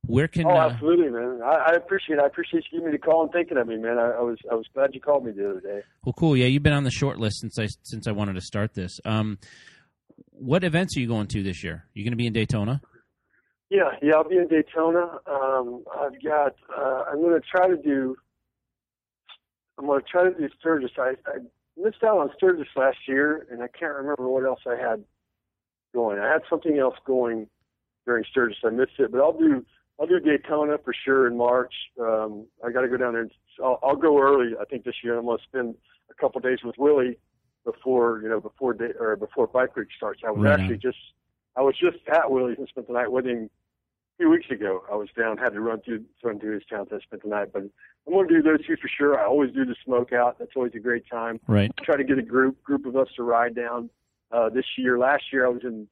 where 0.07 0.27
can 0.27 0.45
oh, 0.47 0.51
uh, 0.51 0.69
absolutely, 0.69 1.09
man. 1.09 1.41
I, 1.43 1.71
I 1.71 1.73
appreciate 1.75 2.19
I 2.19 2.25
appreciate 2.25 2.63
you 2.71 2.79
giving 2.79 2.91
me 2.91 2.97
the 2.97 3.01
call 3.01 3.23
and 3.23 3.31
thinking 3.31 3.57
of 3.57 3.67
me, 3.67 3.77
man. 3.77 3.99
I, 3.99 4.11
I 4.11 4.21
was 4.21 4.37
I 4.51 4.55
was 4.55 4.65
glad 4.73 4.93
you 4.93 4.99
called 4.99 5.25
me 5.25 5.31
the 5.31 5.49
other 5.49 5.61
day. 5.61 5.81
Well, 6.03 6.13
cool. 6.13 6.35
Yeah, 6.35 6.47
you've 6.47 6.63
been 6.63 6.73
on 6.73 6.83
the 6.83 6.91
short 6.91 7.19
list 7.19 7.39
since 7.39 7.59
I 7.59 7.67
since 7.83 8.07
I 8.07 8.11
wanted 8.11 8.33
to 8.33 8.41
start 8.41 8.73
this. 8.73 8.99
Um, 9.05 9.37
what 10.31 10.63
events 10.63 10.97
are 10.97 10.99
you 10.99 11.07
going 11.07 11.27
to 11.27 11.43
this 11.43 11.63
year? 11.63 11.85
You 11.93 12.03
going 12.03 12.13
to 12.13 12.17
be 12.17 12.25
in 12.25 12.33
Daytona? 12.33 12.81
Yeah, 13.69 13.91
yeah, 14.01 14.15
I'll 14.15 14.27
be 14.27 14.37
in 14.37 14.47
Daytona. 14.47 15.19
Um, 15.31 15.83
I've 15.97 16.21
got. 16.23 16.55
Uh, 16.75 17.03
I'm 17.11 17.21
going 17.21 17.39
to 17.39 17.47
try 17.47 17.67
to 17.67 17.77
do. 17.77 18.15
I'm 19.77 19.85
going 19.85 20.01
to 20.01 20.07
try 20.07 20.23
to 20.23 20.31
do 20.31 20.49
Sturgis. 20.59 20.91
I, 20.97 21.13
I 21.27 21.37
missed 21.77 22.03
out 22.03 22.17
on 22.19 22.29
Sturgis 22.35 22.67
last 22.75 22.97
year, 23.07 23.47
and 23.51 23.61
I 23.63 23.67
can't 23.67 23.93
remember 23.93 24.27
what 24.29 24.45
else 24.45 24.59
I 24.67 24.75
had 24.75 25.03
going. 25.93 26.19
I 26.19 26.27
had 26.31 26.41
something 26.49 26.77
else 26.77 26.95
going 27.05 27.47
during 28.05 28.23
Sturgis. 28.29 28.57
I 28.63 28.69
missed 28.69 28.99
it, 28.99 29.11
but 29.11 29.21
I'll 29.21 29.37
do. 29.37 29.65
I'll 29.99 30.07
do 30.07 30.19
Daytona 30.19 30.77
for 30.83 30.93
sure 31.05 31.27
in 31.27 31.37
March. 31.37 31.73
Um, 31.99 32.47
I 32.65 32.71
got 32.71 32.81
to 32.81 32.87
go 32.87 32.97
down 32.97 33.13
there. 33.13 33.21
And, 33.23 33.31
I'll, 33.63 33.79
I'll 33.83 33.95
go 33.95 34.19
early. 34.19 34.53
I 34.59 34.65
think 34.65 34.83
this 34.83 34.95
year 35.03 35.17
I'm 35.19 35.25
going 35.25 35.37
to 35.37 35.43
spend 35.43 35.75
a 36.09 36.13
couple 36.15 36.41
days 36.41 36.59
with 36.63 36.75
Willie 36.79 37.17
before 37.65 38.19
you 38.23 38.29
know 38.29 38.39
before 38.39 38.73
day, 38.73 38.93
or 38.99 39.15
before 39.15 39.45
Bike 39.47 39.75
Week 39.75 39.89
starts. 39.95 40.21
I 40.25 40.31
was 40.31 40.41
Right 40.43 40.53
on. 40.53 40.61
actually 40.61 40.77
just 40.77 40.97
I 41.55 41.61
was 41.61 41.75
just 41.79 41.97
at 42.11 42.31
Willie's 42.31 42.57
and 42.57 42.67
spent 42.67 42.87
the 42.87 42.93
night 42.93 43.11
with 43.11 43.25
him 43.25 43.49
few 44.21 44.29
weeks 44.29 44.51
ago. 44.51 44.83
I 44.91 44.95
was 44.95 45.09
down, 45.17 45.37
had 45.37 45.53
to 45.53 45.61
run 45.61 45.81
through 45.81 46.03
run 46.23 46.39
through 46.39 46.53
his 46.53 46.63
town, 46.69 46.85
so 46.89 46.97
I 46.97 46.99
spent 46.99 47.23
the 47.23 47.29
night. 47.29 47.51
But 47.51 47.63
I'm 47.63 48.13
going 48.13 48.27
to 48.27 48.35
do 48.35 48.41
those 48.43 48.65
two 48.65 48.75
for 48.79 48.87
sure. 48.87 49.19
I 49.19 49.25
always 49.25 49.51
do 49.51 49.65
the 49.65 49.75
smoke 49.83 50.13
out. 50.13 50.37
That's 50.37 50.51
always 50.55 50.73
a 50.75 50.79
great 50.79 51.09
time. 51.09 51.39
Right. 51.47 51.71
Try 51.83 51.97
to 51.97 52.03
get 52.03 52.19
a 52.19 52.21
group 52.21 52.61
group 52.63 52.85
of 52.85 52.95
us 52.95 53.07
to 53.15 53.23
ride 53.23 53.55
down 53.55 53.89
uh, 54.31 54.49
this 54.49 54.65
year. 54.77 54.99
Last 54.99 55.23
year 55.33 55.45
I 55.45 55.49
was 55.49 55.63
in 55.63 55.87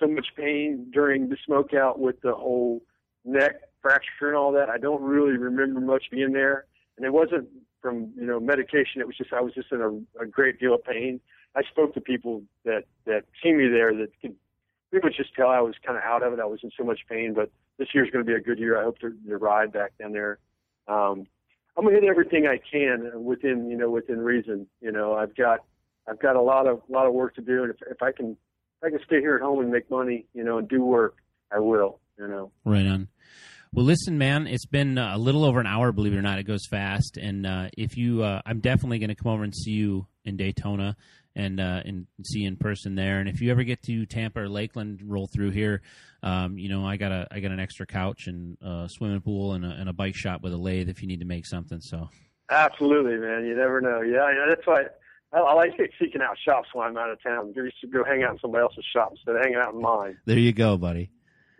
so 0.00 0.06
much 0.06 0.28
pain 0.36 0.86
during 0.90 1.28
the 1.28 1.36
smoke 1.44 1.74
out 1.74 1.98
with 2.00 2.20
the 2.22 2.32
whole 2.32 2.82
neck 3.24 3.56
fracture 3.82 4.28
and 4.28 4.36
all 4.36 4.52
that. 4.52 4.70
I 4.70 4.78
don't 4.78 5.02
really 5.02 5.36
remember 5.36 5.80
much 5.80 6.04
being 6.10 6.32
there, 6.32 6.64
and 6.96 7.04
it 7.04 7.12
wasn't 7.12 7.46
from 7.82 8.10
you 8.16 8.26
know 8.26 8.40
medication. 8.40 9.02
It 9.02 9.06
was 9.06 9.18
just 9.18 9.34
I 9.34 9.42
was 9.42 9.52
just 9.52 9.70
in 9.70 9.82
a, 9.82 10.22
a 10.22 10.26
great 10.26 10.58
deal 10.58 10.74
of 10.74 10.82
pain. 10.82 11.20
I 11.54 11.62
spoke 11.62 11.92
to 11.94 12.00
people 12.00 12.42
that 12.64 12.84
that 13.04 13.24
seen 13.42 13.58
me 13.58 13.68
there 13.68 13.94
that 13.94 14.08
could 14.22 14.34
pretty 14.90 15.06
much 15.06 15.16
just 15.18 15.34
tell 15.34 15.48
I 15.48 15.60
was 15.60 15.74
kind 15.84 15.98
of 15.98 16.04
out 16.04 16.22
of 16.22 16.32
it. 16.32 16.40
I 16.40 16.46
was 16.46 16.60
in 16.62 16.70
so 16.78 16.84
much 16.84 17.00
pain, 17.08 17.34
but 17.34 17.50
this 17.78 17.88
year's 17.94 18.10
going 18.10 18.24
to 18.24 18.28
be 18.28 18.36
a 18.36 18.40
good 18.40 18.58
year. 18.58 18.80
I 18.80 18.84
hope 18.84 18.98
to, 19.00 19.12
to 19.28 19.36
ride 19.36 19.72
back 19.72 19.96
down 19.98 20.12
there. 20.12 20.38
Um, 20.88 21.26
I'm 21.76 21.84
gonna 21.84 21.96
hit 21.96 22.04
everything 22.04 22.46
I 22.46 22.58
can 22.58 23.22
within 23.22 23.68
you 23.68 23.76
know 23.76 23.90
within 23.90 24.20
reason. 24.20 24.66
You 24.80 24.92
know 24.92 25.14
I've 25.14 25.36
got 25.36 25.60
I've 26.08 26.18
got 26.18 26.36
a 26.36 26.40
lot 26.40 26.66
of 26.66 26.80
lot 26.88 27.06
of 27.06 27.12
work 27.12 27.34
to 27.34 27.42
do, 27.42 27.64
and 27.64 27.70
if, 27.70 27.76
if 27.90 28.02
I 28.02 28.12
can 28.12 28.30
if 28.30 28.86
I 28.86 28.90
can 28.90 29.00
stay 29.04 29.20
here 29.20 29.36
at 29.36 29.42
home 29.42 29.60
and 29.60 29.70
make 29.70 29.90
money, 29.90 30.26
you 30.32 30.42
know, 30.42 30.58
and 30.58 30.68
do 30.68 30.82
work, 30.82 31.16
I 31.52 31.58
will. 31.58 32.00
You 32.18 32.28
know. 32.28 32.52
Right 32.64 32.86
on. 32.86 33.08
Well, 33.72 33.84
listen, 33.84 34.16
man, 34.16 34.46
it's 34.46 34.64
been 34.64 34.96
uh, 34.96 35.14
a 35.14 35.18
little 35.18 35.44
over 35.44 35.60
an 35.60 35.66
hour. 35.66 35.92
Believe 35.92 36.14
it 36.14 36.16
or 36.16 36.22
not, 36.22 36.38
it 36.38 36.44
goes 36.44 36.66
fast. 36.70 37.18
And 37.18 37.46
uh, 37.46 37.68
if 37.76 37.98
you, 37.98 38.22
uh, 38.22 38.40
I'm 38.46 38.60
definitely 38.60 38.98
going 38.98 39.10
to 39.10 39.14
come 39.14 39.32
over 39.32 39.44
and 39.44 39.54
see 39.54 39.72
you 39.72 40.06
in 40.24 40.38
Daytona 40.38 40.96
and 41.36 41.60
uh, 41.60 41.82
and 41.84 42.06
see 42.24 42.44
in 42.44 42.56
person 42.56 42.96
there. 42.96 43.20
And 43.20 43.28
if 43.28 43.40
you 43.40 43.52
ever 43.52 43.62
get 43.62 43.82
to 43.82 44.06
Tampa 44.06 44.40
or 44.40 44.48
Lakeland, 44.48 45.00
roll 45.04 45.28
through 45.28 45.50
here. 45.50 45.82
Um, 46.22 46.58
you 46.58 46.68
know, 46.68 46.84
I 46.84 46.96
got 46.96 47.12
a 47.12 47.28
I 47.30 47.40
got 47.40 47.52
an 47.52 47.60
extra 47.60 47.86
couch 47.86 48.26
and 48.26 48.56
a 48.60 48.88
swimming 48.90 49.20
pool 49.20 49.52
and 49.52 49.64
a, 49.64 49.68
and 49.68 49.88
a 49.88 49.92
bike 49.92 50.16
shop 50.16 50.42
with 50.42 50.52
a 50.52 50.56
lathe 50.56 50.88
if 50.88 51.02
you 51.02 51.06
need 51.06 51.20
to 51.20 51.26
make 51.26 51.46
something. 51.46 51.80
So 51.80 52.08
Absolutely, 52.50 53.18
man. 53.18 53.44
You 53.44 53.54
never 53.54 53.80
know. 53.80 54.00
Yeah, 54.00 54.30
yeah 54.30 54.46
that's 54.48 54.66
why 54.66 54.84
I, 55.32 55.38
I 55.38 55.52
like 55.54 55.72
seeking 56.00 56.22
out 56.22 56.36
shops 56.42 56.68
when 56.72 56.88
I'm 56.88 56.96
out 56.96 57.10
of 57.10 57.22
town. 57.22 57.52
Used 57.54 57.80
to 57.82 57.86
go 57.86 58.02
hang 58.02 58.22
out 58.22 58.32
in 58.32 58.38
somebody 58.38 58.62
else's 58.62 58.84
shop 58.92 59.10
instead 59.12 59.36
of 59.36 59.42
hanging 59.42 59.58
out 59.58 59.74
in 59.74 59.80
mine. 59.80 60.16
there 60.24 60.38
you 60.38 60.52
go, 60.52 60.76
buddy. 60.76 61.10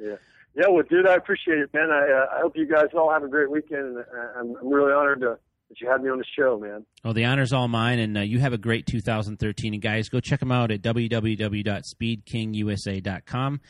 Yeah, 0.01 0.16
Yeah, 0.55 0.68
well, 0.68 0.85
dude, 0.89 1.07
I 1.07 1.14
appreciate 1.14 1.59
it, 1.59 1.74
man. 1.74 1.91
I, 1.91 2.11
uh, 2.11 2.37
I 2.37 2.41
hope 2.41 2.57
you 2.57 2.66
guys 2.66 2.87
all 2.95 3.12
have 3.12 3.24
a 3.24 3.29
great 3.29 3.51
weekend. 3.51 3.81
And 3.81 3.99
uh, 3.99 4.39
I'm, 4.39 4.57
I'm 4.57 4.68
really 4.68 4.93
honored 4.93 5.20
to 5.20 5.39
that 5.69 5.81
you 5.81 5.91
had 5.91 6.01
me 6.03 6.11
on 6.11 6.19
the 6.19 6.25
show, 6.39 6.59
man. 6.59 6.85
Well, 7.05 7.14
the 7.14 7.25
honor's 7.25 7.53
all 7.53 7.67
mine, 7.69 7.99
and 7.99 8.19
uh, 8.19 8.21
you 8.21 8.39
have 8.39 8.53
a 8.53 8.59
great 8.59 8.87
2013. 8.87 9.75
And 9.75 9.83
guys, 9.83 10.09
go 10.09 10.21
check 10.21 10.39
them 10.41 10.53
out 10.53 10.71
at 10.71 10.83
www.speedkingusa.com. 10.83 13.61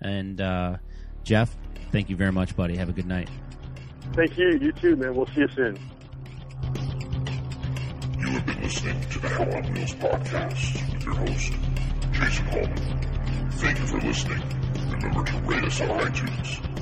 And 0.00 0.40
uh, 0.40 0.76
Jeff, 1.22 1.56
thank 1.92 2.10
you 2.10 2.16
very 2.16 2.32
much, 2.32 2.56
buddy. 2.56 2.76
Have 2.76 2.88
a 2.88 2.92
good 2.92 3.06
night. 3.06 3.28
Thank 4.14 4.36
you. 4.36 4.58
You 4.60 4.72
too, 4.72 4.96
man. 4.96 5.14
We'll 5.14 5.26
see 5.26 5.40
you 5.40 5.48
soon. 5.48 5.78
You 8.18 8.26
have 8.30 8.46
been 8.46 8.62
listening 8.62 9.00
to 9.10 9.18
the 9.18 9.28
Hell 9.28 9.54
on 9.54 9.72
Wheels 9.74 9.94
podcast 9.94 10.92
with 10.92 11.04
your 11.04 11.14
host, 11.14 11.52
Jason 12.12 12.46
Holman. 12.46 13.50
Thank 13.52 13.78
you 13.78 13.86
for 13.86 14.00
listening. 14.00 14.42
Remember 14.90 15.24
to 15.24 15.36
rate 15.38 15.64
us 15.64 15.80
on 15.80 15.88
iTunes 15.88 16.73